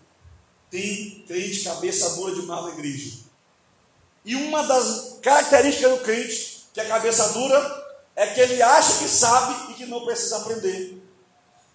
[0.72, 3.19] tem crente cabeça dura demais na igreja.
[4.25, 9.07] E uma das características do crente, que é cabeça dura, é que ele acha que
[9.07, 10.99] sabe e que não precisa aprender.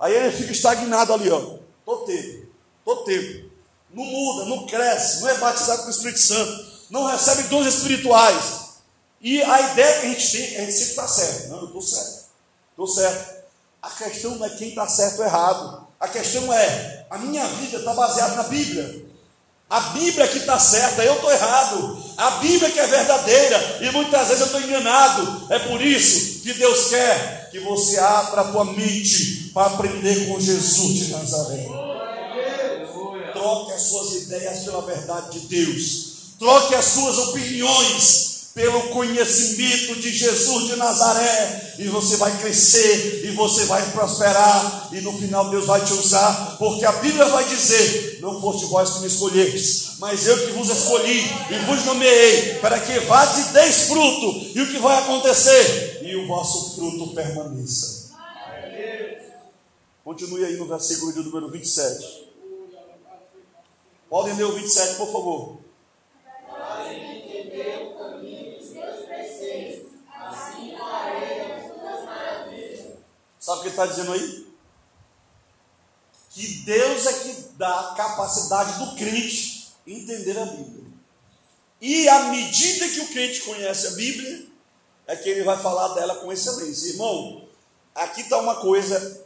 [0.01, 1.59] Aí ele fica estagnado ali, ó.
[1.85, 2.49] Todo tempo,
[2.85, 3.48] todo tempo.
[3.93, 8.69] Não muda, não cresce, não é batizado com o Espírito Santo, não recebe dons espirituais.
[9.21, 11.49] E a ideia que a gente tem é a gente sempre está certo.
[11.49, 12.25] Não, eu estou certo.
[12.71, 13.39] Estou certo.
[13.83, 15.89] A questão não é quem está certo ou errado.
[15.99, 19.07] A questão é, a minha vida está baseada na Bíblia.
[19.71, 22.03] A Bíblia que está certa, eu estou errado.
[22.17, 25.47] A Bíblia que é verdadeira, e muitas vezes eu estou enganado.
[25.53, 30.41] É por isso que Deus quer que você abra a tua mente para aprender com
[30.41, 31.67] Jesus de Nazaré.
[33.39, 36.35] Troque as suas ideias pela verdade de Deus.
[36.41, 43.31] Troque as suas opiniões pelo conhecimento de Jesus de Nazaré, e você vai crescer, e
[43.31, 48.19] você vai prosperar, e no final Deus vai te usar, porque a Bíblia vai dizer:
[48.21, 52.81] Não foste vós que me escolhestes, mas eu que vos escolhi e vos nomeei, para
[52.81, 56.01] que vades e deis fruto, e o que vai acontecer?
[56.03, 58.09] E o vosso fruto permaneça.
[60.05, 62.28] Continue aí no versículo de número 27.
[64.09, 65.59] Podem ler o 27, por favor.
[73.39, 74.47] Sabe o que está dizendo aí?
[76.31, 80.85] Que Deus é que dá a capacidade do crente entender a Bíblia.
[81.81, 84.47] E à medida que o crente conhece a Bíblia,
[85.07, 86.91] é que ele vai falar dela com excelência.
[86.91, 87.49] Irmão,
[87.95, 89.25] aqui está uma coisa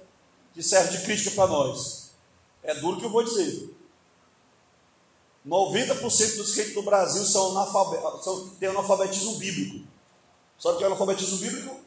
[0.54, 2.10] que serve de crítica para nós.
[2.62, 3.71] É duro que eu vou dizer.
[5.46, 9.86] 90% dos crentes do Brasil são, analfabetos, são têm analfabetismo bíblico.
[10.58, 11.82] Sabe o que é analfabetismo bíblico?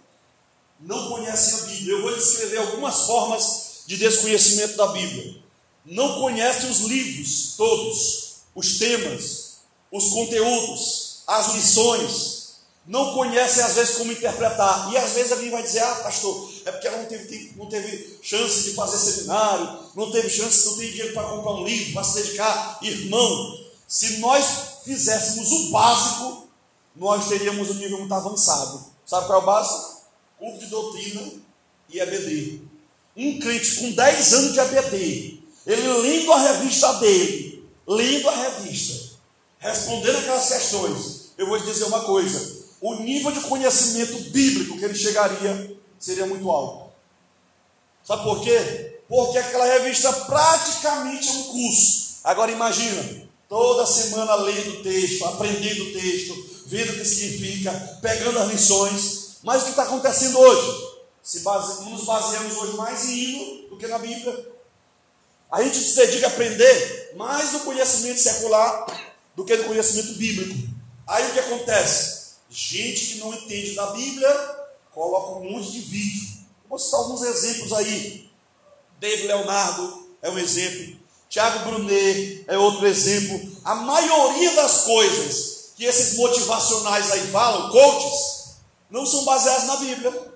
[0.80, 1.94] não conhecem a Bíblia.
[1.94, 5.44] Eu vou descrever algumas formas de desconhecimento da Bíblia.
[5.86, 9.58] Não conhecem os livros todos, os temas,
[9.92, 12.56] os conteúdos, as lições.
[12.86, 14.92] Não conhecem às vezes como interpretar.
[14.92, 18.18] E às vezes alguém vai dizer: Ah, pastor, é porque ela não teve, não teve
[18.22, 22.04] chance de fazer seminário, não teve chance, não tem dinheiro para comprar um livro, para
[22.04, 22.80] se dedicar.
[22.82, 24.46] Irmão, se nós
[24.84, 26.48] fizéssemos o básico,
[26.96, 28.84] nós teríamos um nível muito avançado.
[29.06, 29.96] Sabe qual é o básico?
[30.38, 31.22] curso de doutrina
[31.90, 32.62] e ABD.
[33.16, 39.16] Um crente com 10 anos de ABD, ele lendo a revista dele, lendo a revista,
[39.60, 44.84] respondendo aquelas questões, eu vou te dizer uma coisa: o nível de conhecimento bíblico que
[44.84, 45.76] ele chegaria
[46.06, 46.94] seria muito alto.
[48.04, 49.00] Sabe por quê?
[49.10, 52.20] Porque aquela revista praticamente é um curso.
[52.24, 57.72] Agora imagina, toda semana lendo o texto, aprendendo o texto, vendo o que significa,
[58.04, 60.96] pegando as lições, mas o que está acontecendo hoje?
[61.24, 64.52] Se base, nos baseamos hoje mais em hino do que na Bíblia.
[65.52, 68.86] A gente se dedica a aprender mais no conhecimento secular
[69.36, 70.70] do que no conhecimento bíblico.
[71.08, 72.36] Aí o que acontece?
[72.48, 74.55] Gente que não entende da Bíblia
[74.96, 76.30] coloca um monte de vídeo.
[76.70, 78.30] Vou citar alguns exemplos aí.
[78.98, 80.98] David Leonardo é um exemplo.
[81.30, 83.52] Tiago Brunet é outro exemplo.
[83.66, 88.56] A maioria das coisas que esses motivacionais aí falam, coaches,
[88.90, 90.34] não são baseadas na Bíblia.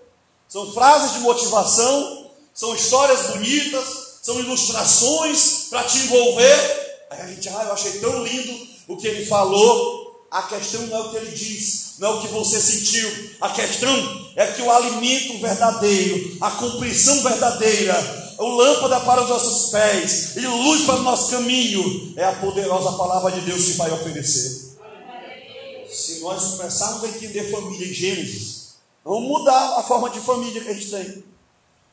[0.50, 7.06] São frases de motivação, são histórias bonitas, são ilustrações para te envolver.
[7.12, 10.26] Aí a gente, ah, eu achei tão lindo o que ele falou.
[10.30, 13.30] A questão não é o que ele diz, não é o que você sentiu.
[13.42, 19.69] A questão é que o alimento verdadeiro, a compreensão verdadeira, o lâmpada para os nossos
[19.69, 23.92] pés e luz para o nosso caminho, é a poderosa palavra de Deus que vai
[23.92, 24.69] oferecer
[25.90, 30.69] se nós começarmos a entender família em Gênesis, vamos mudar a forma de família que
[30.69, 31.24] a gente tem.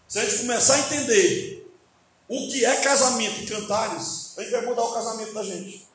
[0.07, 1.67] Se a gente começar a entender
[2.29, 5.86] o que é casamento e cantares, a gente vai mudar o casamento da gente.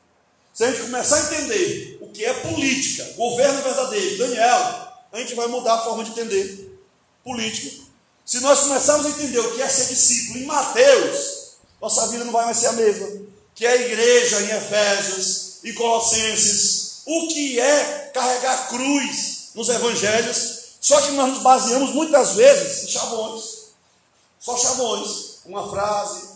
[0.61, 5.33] Se a gente começar a entender o que é política, governo verdadeiro, Daniel, a gente
[5.33, 6.79] vai mudar a forma de entender
[7.23, 7.83] política.
[8.23, 12.31] Se nós começarmos a entender o que é ser discípulo em Mateus, nossa vida não
[12.31, 13.07] vai mais ser a mesma.
[13.55, 20.75] Que é a igreja em Efésios, em Colossenses, o que é carregar cruz nos evangelhos,
[20.79, 23.71] só que nós nos baseamos muitas vezes em chavões,
[24.39, 26.33] só chavões, uma frase,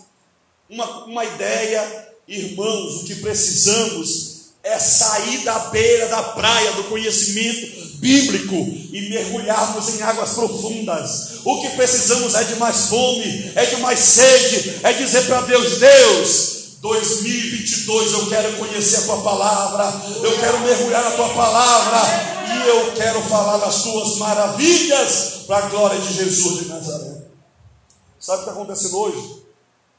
[0.68, 7.86] uma, uma ideia, irmãos, o que precisamos é sair da beira da praia do conhecimento
[7.98, 11.40] bíblico e mergulharmos em águas profundas.
[11.44, 15.78] O que precisamos é de mais fome, é de mais sede, é dizer para Deus:
[15.78, 21.98] Deus, 2022 eu quero conhecer a tua palavra, eu quero mergulhar na tua palavra
[22.54, 27.22] e eu quero falar das tuas maravilhas para a glória de Jesus de Nazaré.
[28.18, 29.42] Sabe o que está acontecendo hoje?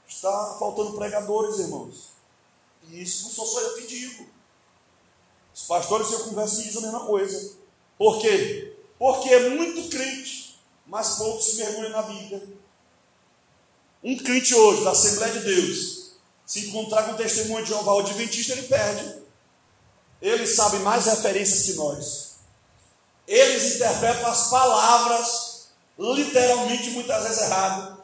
[0.08, 2.17] Está faltando pregadores, irmãos.
[2.90, 4.28] E isso não sou só eu que digo.
[5.54, 7.56] Os pastores eu converso dizem a mesma coisa.
[7.98, 8.76] Por quê?
[9.00, 12.48] Porque é muito crente, mas poucos se mergulham na Bíblia.
[14.04, 16.12] Um crente hoje, da Assembleia de Deus,
[16.46, 19.22] se encontrar com o testemunho de Jeová, o Adventista, ele perde.
[20.22, 22.36] Eles sabem mais referências que nós.
[23.28, 25.68] Eles interpretam as palavras,
[25.98, 28.02] literalmente, muitas vezes errado.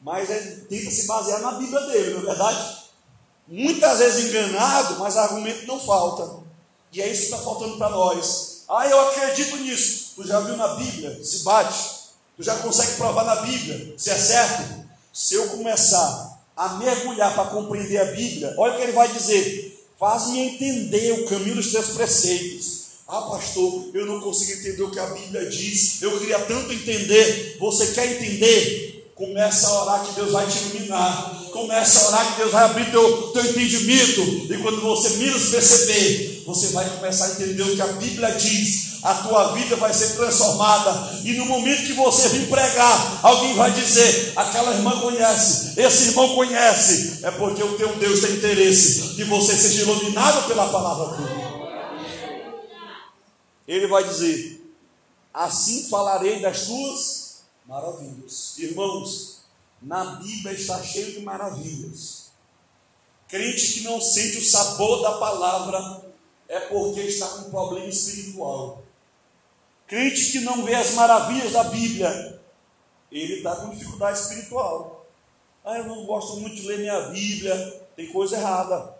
[0.00, 2.83] Mas ele tenta se basear na Bíblia dele, não é verdade?
[3.46, 6.42] Muitas vezes enganado, mas argumento não falta.
[6.92, 8.62] E é isso que está faltando para nós.
[8.68, 10.12] Ah, eu acredito nisso.
[10.16, 11.22] Tu já viu na Bíblia?
[11.22, 12.04] Se bate.
[12.36, 14.84] Tu já consegue provar na Bíblia se é certo?
[15.12, 19.86] Se eu começar a mergulhar para compreender a Bíblia, olha o que ele vai dizer:
[19.98, 22.84] faz-me entender o caminho dos teus preceitos.
[23.06, 26.00] Ah, pastor, eu não consigo entender o que a Bíblia diz.
[26.00, 27.58] Eu queria tanto entender.
[27.60, 29.12] Você quer entender?
[29.14, 31.43] Começa a orar que Deus vai te iluminar.
[31.54, 34.20] Começa a orar que Deus vai abrir teu, teu entendimento.
[34.52, 38.94] E quando você menos perceber, você vai começar a entender o que a Bíblia diz.
[39.04, 41.20] A tua vida vai ser transformada.
[41.22, 46.34] E no momento que você vir pregar, alguém vai dizer: aquela irmã conhece, esse irmão
[46.34, 47.24] conhece.
[47.24, 51.44] É porque o teu Deus tem interesse que você seja iluminado pela palavra dele.
[53.68, 54.60] Ele vai dizer:
[55.32, 58.54] assim falarei das tuas maravilhas.
[58.58, 59.33] Irmãos,
[59.84, 62.30] na Bíblia está cheio de maravilhas.
[63.28, 66.02] Crente que não sente o sabor da palavra
[66.48, 68.82] é porque está com um problema espiritual.
[69.86, 72.40] Crente que não vê as maravilhas da Bíblia,
[73.12, 75.06] ele está com dificuldade espiritual.
[75.62, 78.96] Ah, eu não gosto muito de ler minha Bíblia, tem coisa errada.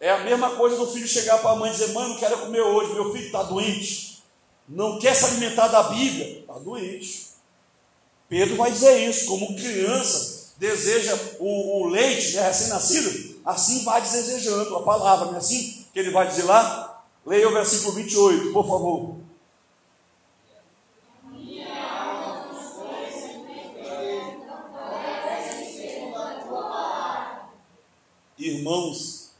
[0.00, 2.38] É a mesma coisa do filho chegar para a mãe e dizer: Mãe, não quero
[2.38, 4.22] comer hoje, meu filho está doente,
[4.68, 7.23] não quer se alimentar da Bíblia, está doente.
[8.28, 14.76] Pedro vai dizer isso, como criança deseja o, o leite, né, recém-nascido, assim vai desejando
[14.76, 17.04] a palavra, não é assim que ele vai dizer lá?
[17.26, 19.16] Leia o versículo 28, por favor.
[28.36, 29.30] Irmãos,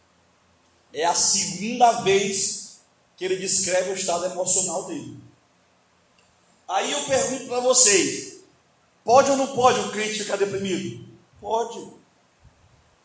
[0.93, 2.79] é a segunda vez
[3.17, 5.19] que ele descreve o estado emocional dele.
[6.67, 8.34] Aí eu pergunto para vocês:
[9.05, 11.05] Pode ou não pode o crente ficar deprimido?
[11.41, 11.79] Pode.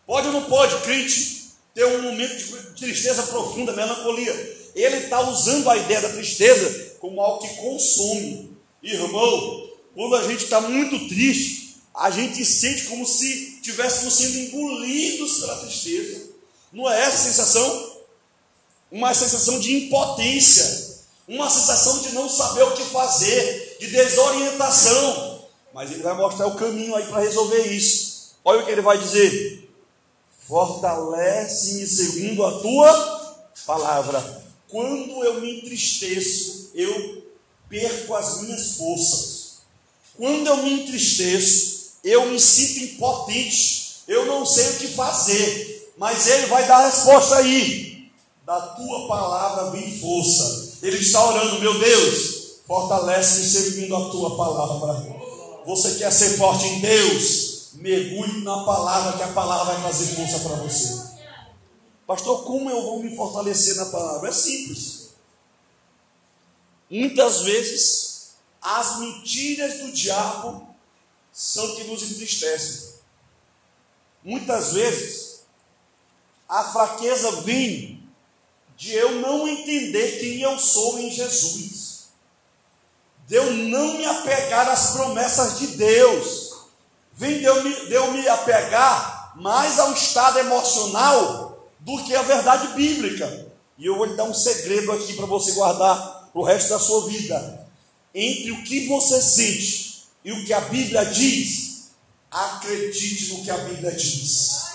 [0.08, 4.34] Pode ou não pode o crente ter um momento de tristeza profunda, melancolia?
[4.74, 8.58] Ele está usando a ideia da tristeza como algo que consome.
[8.82, 15.40] Irmão, quando a gente está muito triste, a gente sente como se estivéssemos sendo engolidos
[15.40, 16.30] pela tristeza.
[16.72, 18.00] Não é essa a sensação?
[18.92, 20.98] Uma sensação de impotência,
[21.28, 25.28] uma sensação de não saber o que fazer, de desorientação.
[25.73, 28.35] Mas ele vai mostrar o caminho aí para resolver isso.
[28.43, 29.69] Olha o que ele vai dizer:
[30.48, 34.43] Fortalece-me segundo a tua palavra.
[34.67, 37.23] Quando eu me entristeço, eu
[37.67, 39.59] perco as minhas forças.
[40.17, 43.99] Quando eu me entristeço, eu me sinto impotente.
[44.07, 45.93] Eu não sei o que fazer.
[45.98, 48.09] Mas ele vai dar a resposta aí.
[48.45, 50.80] Da tua palavra vem força.
[50.81, 55.18] Ele está orando, meu Deus, fortalece-me segundo a tua palavra.
[55.69, 57.73] Você quer ser forte em Deus?
[57.73, 61.19] Mergulhe na palavra, que a palavra vai trazer força para você.
[62.07, 64.30] Pastor, como eu vou me fortalecer na palavra?
[64.30, 65.09] É simples.
[66.89, 70.75] Muitas vezes, as mentiras do diabo
[71.31, 72.95] são que nos entristecem.
[74.23, 75.41] Muitas vezes,
[76.48, 78.03] a fraqueza vem
[78.75, 81.89] de eu não entender quem eu sou em Jesus
[83.30, 86.49] de eu não me apegar às promessas de Deus,
[87.14, 92.24] vem de eu, me, de eu me apegar mais ao estado emocional do que à
[92.24, 93.48] verdade bíblica.
[93.77, 97.08] E eu vou lhe dar um segredo aqui para você guardar o resto da sua
[97.08, 97.67] vida.
[98.16, 101.91] Entre o que você sente e o que a Bíblia diz,
[102.32, 104.69] acredite no que a Bíblia diz.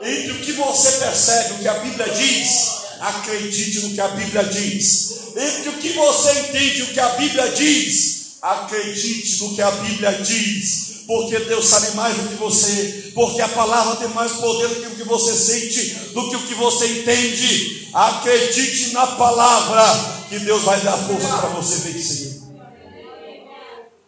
[0.00, 4.44] Entre o que você percebe, o que a Bíblia diz, acredite no que a Bíblia
[4.44, 5.20] diz.
[5.34, 9.70] Entre o que você entende e o que a Bíblia diz, acredite no que a
[9.70, 10.90] Bíblia diz.
[11.06, 14.86] Porque Deus sabe mais do que você, porque a palavra tem mais poder do que
[14.86, 17.88] o que você sente, do que o que você entende.
[17.92, 19.82] Acredite na palavra,
[20.28, 22.42] que Deus vai dar força para você vencer.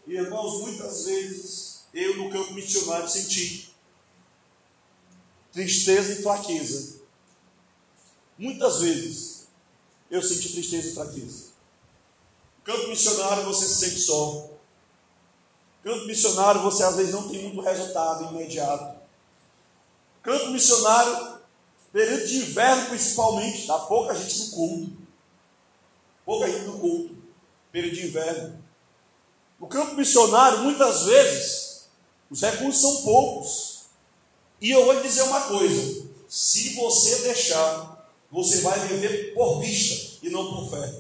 [0.07, 3.69] E irmãos, muitas vezes eu no campo missionário senti
[5.53, 7.02] tristeza e fraqueza
[8.39, 9.47] Muitas vezes
[10.11, 11.53] eu senti tristeza e fraqueza.
[12.65, 14.51] Campo missionário você se sente só.
[15.83, 19.01] Campo missionário você às vezes não tem muito resultado imediato.
[20.23, 21.41] Campo missionário,
[21.93, 25.03] período de inverno principalmente, dá pouca gente no culto.
[26.25, 27.17] Pouca gente no culto,
[27.73, 28.63] período de inverno.
[29.59, 31.89] No campo missionário, muitas vezes,
[32.31, 33.83] os recursos são poucos.
[34.61, 37.92] E eu vou lhe dizer uma coisa: se você deixar,
[38.33, 40.93] você vai viver por vista e não por fé.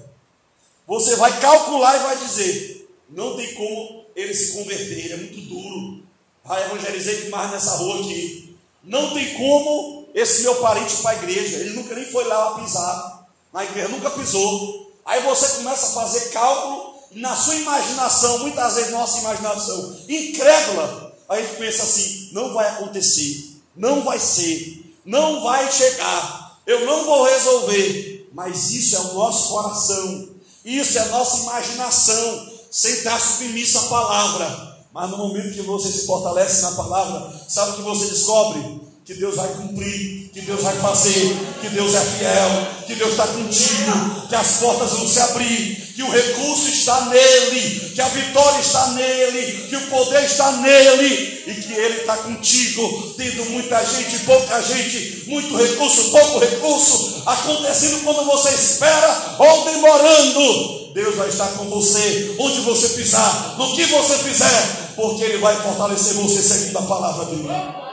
[0.86, 5.40] Você vai calcular e vai dizer: não tem como ele se converter, ele é muito
[5.40, 6.02] duro.
[6.44, 8.54] Ah, evangelizei demais nessa rua aqui.
[8.84, 11.56] Não tem como esse meu parente ir para a igreja.
[11.56, 13.28] Ele nunca nem foi lá pisar.
[13.52, 14.92] Na igreja nunca pisou.
[15.04, 21.40] Aí você começa a fazer cálculo na sua imaginação, muitas vezes nossa imaginação incrédula, a
[21.40, 27.24] gente pensa assim: não vai acontecer, não vai ser, não vai chegar, eu não vou
[27.24, 28.28] resolver.
[28.32, 30.28] Mas isso é o nosso coração,
[30.64, 34.78] isso é a nossa imaginação, sem estar submissa à palavra.
[34.92, 38.80] Mas no momento que você se fortalece na palavra, sabe o que você descobre?
[39.04, 43.26] Que Deus vai cumprir, que Deus vai fazer, que Deus é fiel, que Deus está
[43.26, 48.60] contigo, que as portas vão se abrir, que o recurso está nele, que a vitória
[48.60, 54.20] está nele, que o poder está nele e que ele está contigo, tendo muita gente,
[54.20, 60.92] pouca gente, muito recurso, pouco recurso, acontecendo quando você espera ou demorando.
[60.94, 65.56] Deus vai estar com você, onde você pisar, no que você fizer, porque Ele vai
[65.62, 67.91] fortalecer você seguindo a palavra dele.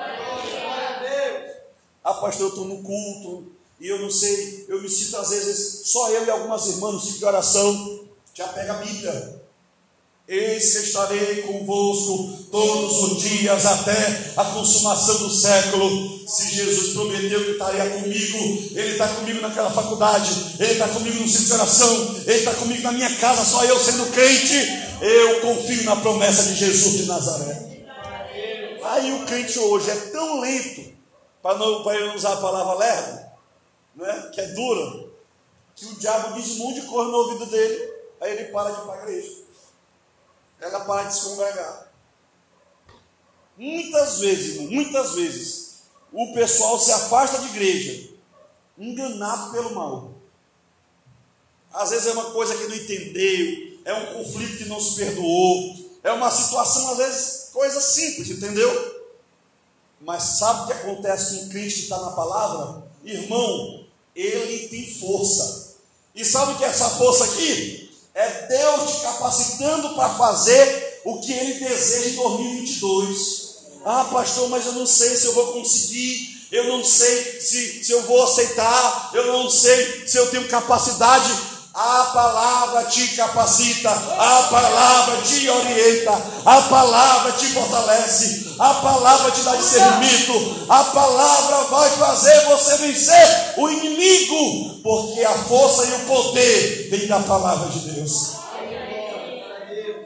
[2.03, 5.81] Ah, pastor, eu estou no culto e eu não sei, eu me sinto às vezes,
[5.85, 7.99] só eu e algumas irmãs no ciclo de oração,
[8.33, 9.39] já pega a Bíblia.
[10.27, 16.19] Eis que estarei convosco todos os dias até a consumação do século.
[16.27, 18.37] Se Jesus prometeu que estaria comigo,
[18.75, 20.29] Ele está comigo naquela faculdade,
[20.59, 23.79] Ele está comigo no centro de oração, Ele está comigo na minha casa, só eu
[23.79, 24.53] sendo crente.
[25.01, 27.69] Eu confio na promessa de Jesus de Nazaré.
[28.83, 30.81] Aí o crente hoje é tão lento,
[31.41, 33.29] para não, não usar a palavra lerdo,
[33.95, 35.09] né, que é dura,
[35.75, 38.81] que o diabo diz um monte de coisa no ouvido dele, aí ele para de
[38.81, 39.49] ir para a igreja
[40.59, 41.91] ela para de se congregar.
[43.57, 45.79] Muitas vezes, muitas vezes,
[46.11, 48.09] o pessoal se afasta de igreja,
[48.77, 50.13] enganado pelo mal.
[51.71, 55.75] Às vezes é uma coisa que não entendeu, é um conflito que não se perdoou,
[56.03, 58.98] é uma situação, às vezes, coisa simples, entendeu?
[60.01, 62.83] Mas sabe o que acontece com Cristo está na palavra?
[63.03, 65.75] Irmão, ele tem força.
[66.15, 67.89] E sabe o que é essa força aqui?
[68.13, 73.49] É Deus te capacitando para fazer o que Ele deseja em 2022.
[73.85, 77.91] Ah, pastor, mas eu não sei se eu vou conseguir, eu não sei se, se
[77.91, 81.31] eu vou aceitar, eu não sei se eu tenho capacidade.
[81.73, 86.11] A palavra te capacita, a palavra te orienta,
[86.43, 93.53] a palavra te fortalece, a palavra te dá discernimento, a palavra vai fazer você vencer
[93.57, 98.33] o inimigo, porque a força e o poder vem da palavra de Deus.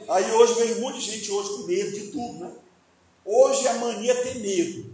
[0.09, 2.51] Aí hoje vem de gente hoje com medo de tudo, né?
[3.25, 4.93] Hoje a mania é ter medo.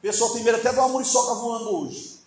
[0.00, 2.18] Pessoal tem medo até de uma muriçoca voando hoje.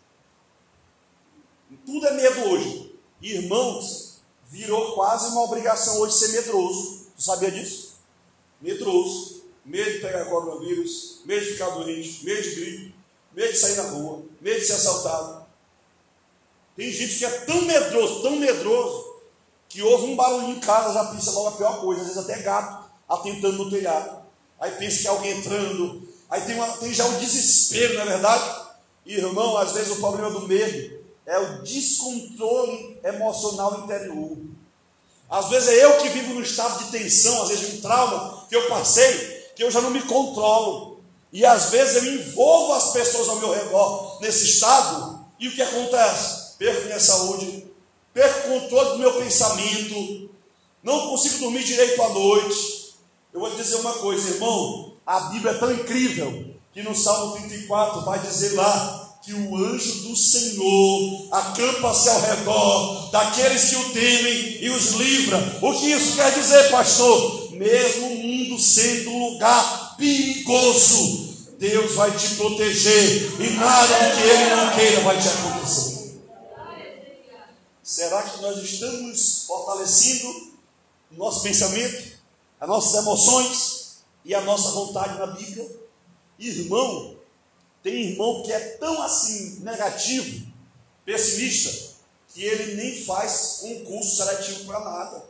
[1.86, 2.91] Tudo é medo hoje.
[3.22, 7.08] Irmãos, virou quase uma obrigação hoje ser medroso.
[7.16, 7.96] Você sabia disso?
[8.60, 9.42] Medroso.
[9.64, 12.96] Medo de pegar coronavírus, medo de ficar doente, medo de gripe,
[13.32, 15.46] medo de sair na rua, medo de ser assaltado.
[16.76, 19.22] Tem gente que é tão medroso, tão medroso,
[19.70, 22.42] que ouve um barulho em casa, já pensa logo a pior coisa, às vezes até
[22.42, 24.24] gato atentando no telhado.
[24.60, 28.06] Aí pensa que é alguém entrando, aí tem, uma, tem já o desespero, não é
[28.06, 28.62] verdade?
[29.06, 34.38] Irmão, às vezes o problema do medo é o descontrole emocional interior.
[35.30, 38.56] Às vezes é eu que vivo no estado de tensão, às vezes um trauma que
[38.56, 41.00] eu passei, que eu já não me controlo.
[41.32, 45.62] E às vezes eu envolvo as pessoas ao meu redor nesse estado, e o que
[45.62, 46.58] acontece?
[46.58, 47.66] Perco minha saúde,
[48.14, 50.30] perco o controle do meu pensamento,
[50.84, 52.96] não consigo dormir direito à noite.
[53.34, 58.02] Eu vou dizer uma coisa, irmão, a Bíblia é tão incrível que no Salmo 34
[58.02, 64.64] vai dizer lá que o anjo do Senhor acampa-se ao redor daqueles que o temem
[64.64, 65.60] e os livra.
[65.62, 67.52] O que isso quer dizer, pastor?
[67.52, 74.56] Mesmo o mundo sendo um lugar perigoso, Deus vai te proteger e nada que Ele
[74.56, 76.20] não queira vai te acontecer.
[77.84, 80.30] Será que nós estamos fortalecendo
[81.12, 82.14] o nosso pensamento,
[82.60, 85.70] as nossas emoções e a nossa vontade na Bíblia?
[86.40, 87.21] Irmão,
[87.84, 90.48] tem irmão que é tão assim negativo,
[91.04, 91.92] pessimista,
[92.34, 95.24] que ele nem faz um curso seletivo para nada.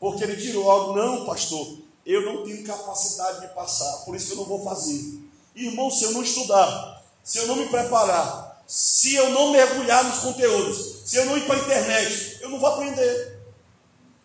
[0.00, 4.36] Porque ele tirou algo, não, pastor, eu não tenho capacidade de passar, por isso eu
[4.36, 5.20] não vou fazer.
[5.54, 10.18] Irmão, se eu não estudar, se eu não me preparar, se eu não mergulhar nos
[10.18, 13.40] conteúdos, se eu não ir para a internet, eu não vou aprender.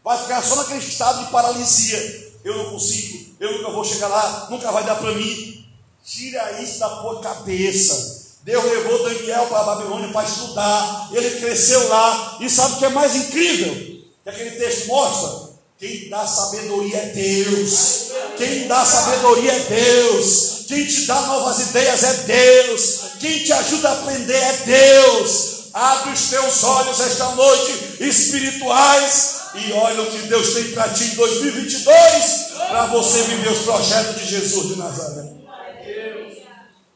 [0.04, 2.32] Vai ficar só naquele estado de paralisia.
[2.44, 5.64] Eu não consigo, eu nunca vou chegar lá, nunca vai dar para mim.
[6.04, 8.22] Tira isso da tua cabeça.
[8.44, 11.10] Deus levou Daniel para a Babilônia para estudar.
[11.14, 12.38] Ele cresceu lá.
[12.42, 14.02] E sabe o que é mais incrível?
[14.24, 15.52] Que aquele texto mostra.
[15.78, 18.12] Quem dá sabedoria é Deus.
[18.38, 20.66] Quem dá sabedoria é Deus.
[20.68, 23.00] Quem te dá novas ideias é Deus.
[23.20, 25.70] Quem te ajuda a aprender é Deus.
[25.74, 31.04] Abre os teus olhos esta noite espirituais e olha o que Deus tem para ti
[31.06, 35.31] em 2022 para você viver os projetos de Jesus de Nazaré.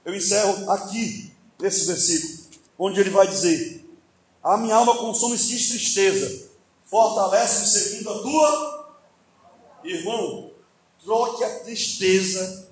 [0.06, 2.46] Eu encerro aqui esse versículo,
[2.78, 3.84] onde ele vai dizer:
[4.44, 6.50] A minha alma consome-se de tristeza,
[6.86, 8.96] fortalece-me seguindo a tua.
[9.84, 10.52] Irmão,
[11.04, 12.70] troque a tristeza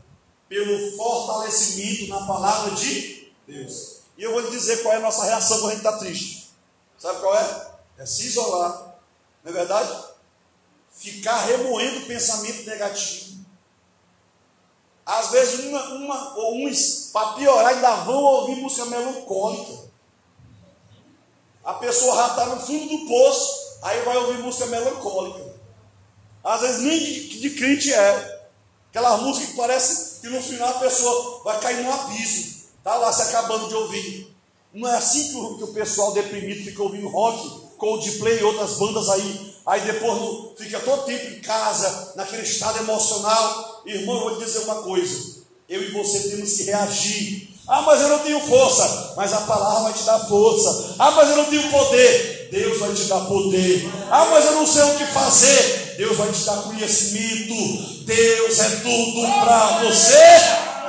[0.48, 4.02] pelo fortalecimento na palavra de Deus.
[4.16, 6.52] E eu vou lhe dizer qual é a nossa reação quando a gente está triste.
[6.98, 7.72] Sabe qual é?
[7.98, 9.00] É se isolar,
[9.44, 10.06] não é verdade?
[10.92, 13.43] Ficar remoendo pensamento negativo.
[15.06, 19.84] Às vezes, uma, uma ou uns, para piorar, ainda vão ouvir música melancólica.
[21.64, 25.54] A pessoa já está no fundo do poço, aí vai ouvir música melancólica.
[26.44, 28.44] Às vezes nem de, de crente é.
[28.90, 32.64] Aquela música que parece que no final a pessoa vai cair no abismo.
[32.78, 34.36] Está lá se acabando de ouvir.
[34.74, 38.78] Não é assim que o, que o pessoal deprimido fica ouvindo rock, Coldplay e outras
[38.78, 39.53] bandas aí.
[39.66, 43.82] Aí depois fica todo tempo em casa, naquele estado emocional.
[43.86, 45.44] Irmão, eu vou te dizer uma coisa.
[45.70, 47.50] Eu e você temos que reagir.
[47.68, 49.14] Ah, mas eu não tenho força.
[49.16, 50.96] Mas a palavra vai te dar força.
[51.00, 52.50] Ah, mas eu não tenho poder.
[52.52, 53.90] Deus vai te dar poder.
[54.12, 55.96] Ah, mas eu não sei o que fazer.
[55.98, 58.04] Deus vai te dar conhecimento.
[58.04, 60.14] Deus é tudo para você.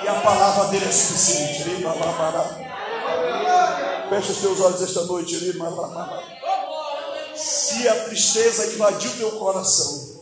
[0.02, 1.62] E a palavra dele é suficiente.
[4.10, 5.36] Fecha os teus olhos esta noite.
[7.36, 10.14] Se a tristeza invadiu teu coração,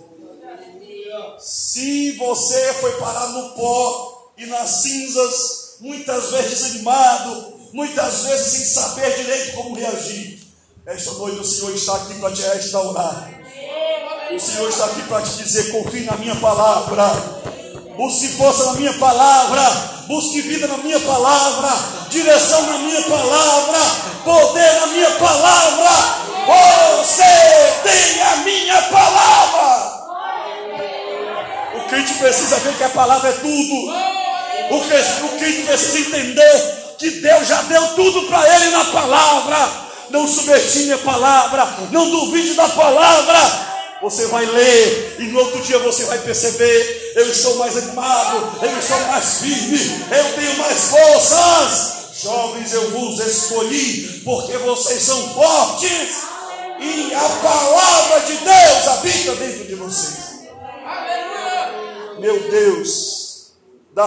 [1.39, 8.65] se você foi parar no pó e nas cinzas, muitas vezes desanimado, muitas vezes sem
[8.65, 10.43] saber direito como reagir,
[10.87, 13.43] esta noite o Senhor está aqui para te restaurar.
[14.35, 17.05] O Senhor está aqui para te dizer: confie na minha palavra,
[17.97, 19.63] busque força na minha palavra,
[20.07, 21.71] busque vida na minha palavra,
[22.09, 23.79] direção na minha palavra,
[24.25, 25.91] poder na minha palavra.
[26.47, 27.23] Você
[27.83, 30.03] tem a minha palavra.
[31.77, 33.93] O crente precisa ver que a palavra é tudo.
[34.71, 39.71] O crente precisa entender que Deus já deu tudo para ele na palavra.
[40.11, 43.39] Não subestime a palavra, não duvide da palavra.
[44.03, 48.79] Você vai ler e no outro dia você vai perceber: eu estou mais animado, eu
[48.79, 52.03] estou mais firme, eu tenho mais forças.
[52.21, 56.33] Jovens, eu vos escolhi porque vocês são fortes
[56.81, 60.33] e a palavra de Deus habita dentro de vocês.
[62.19, 63.32] Meu Deus,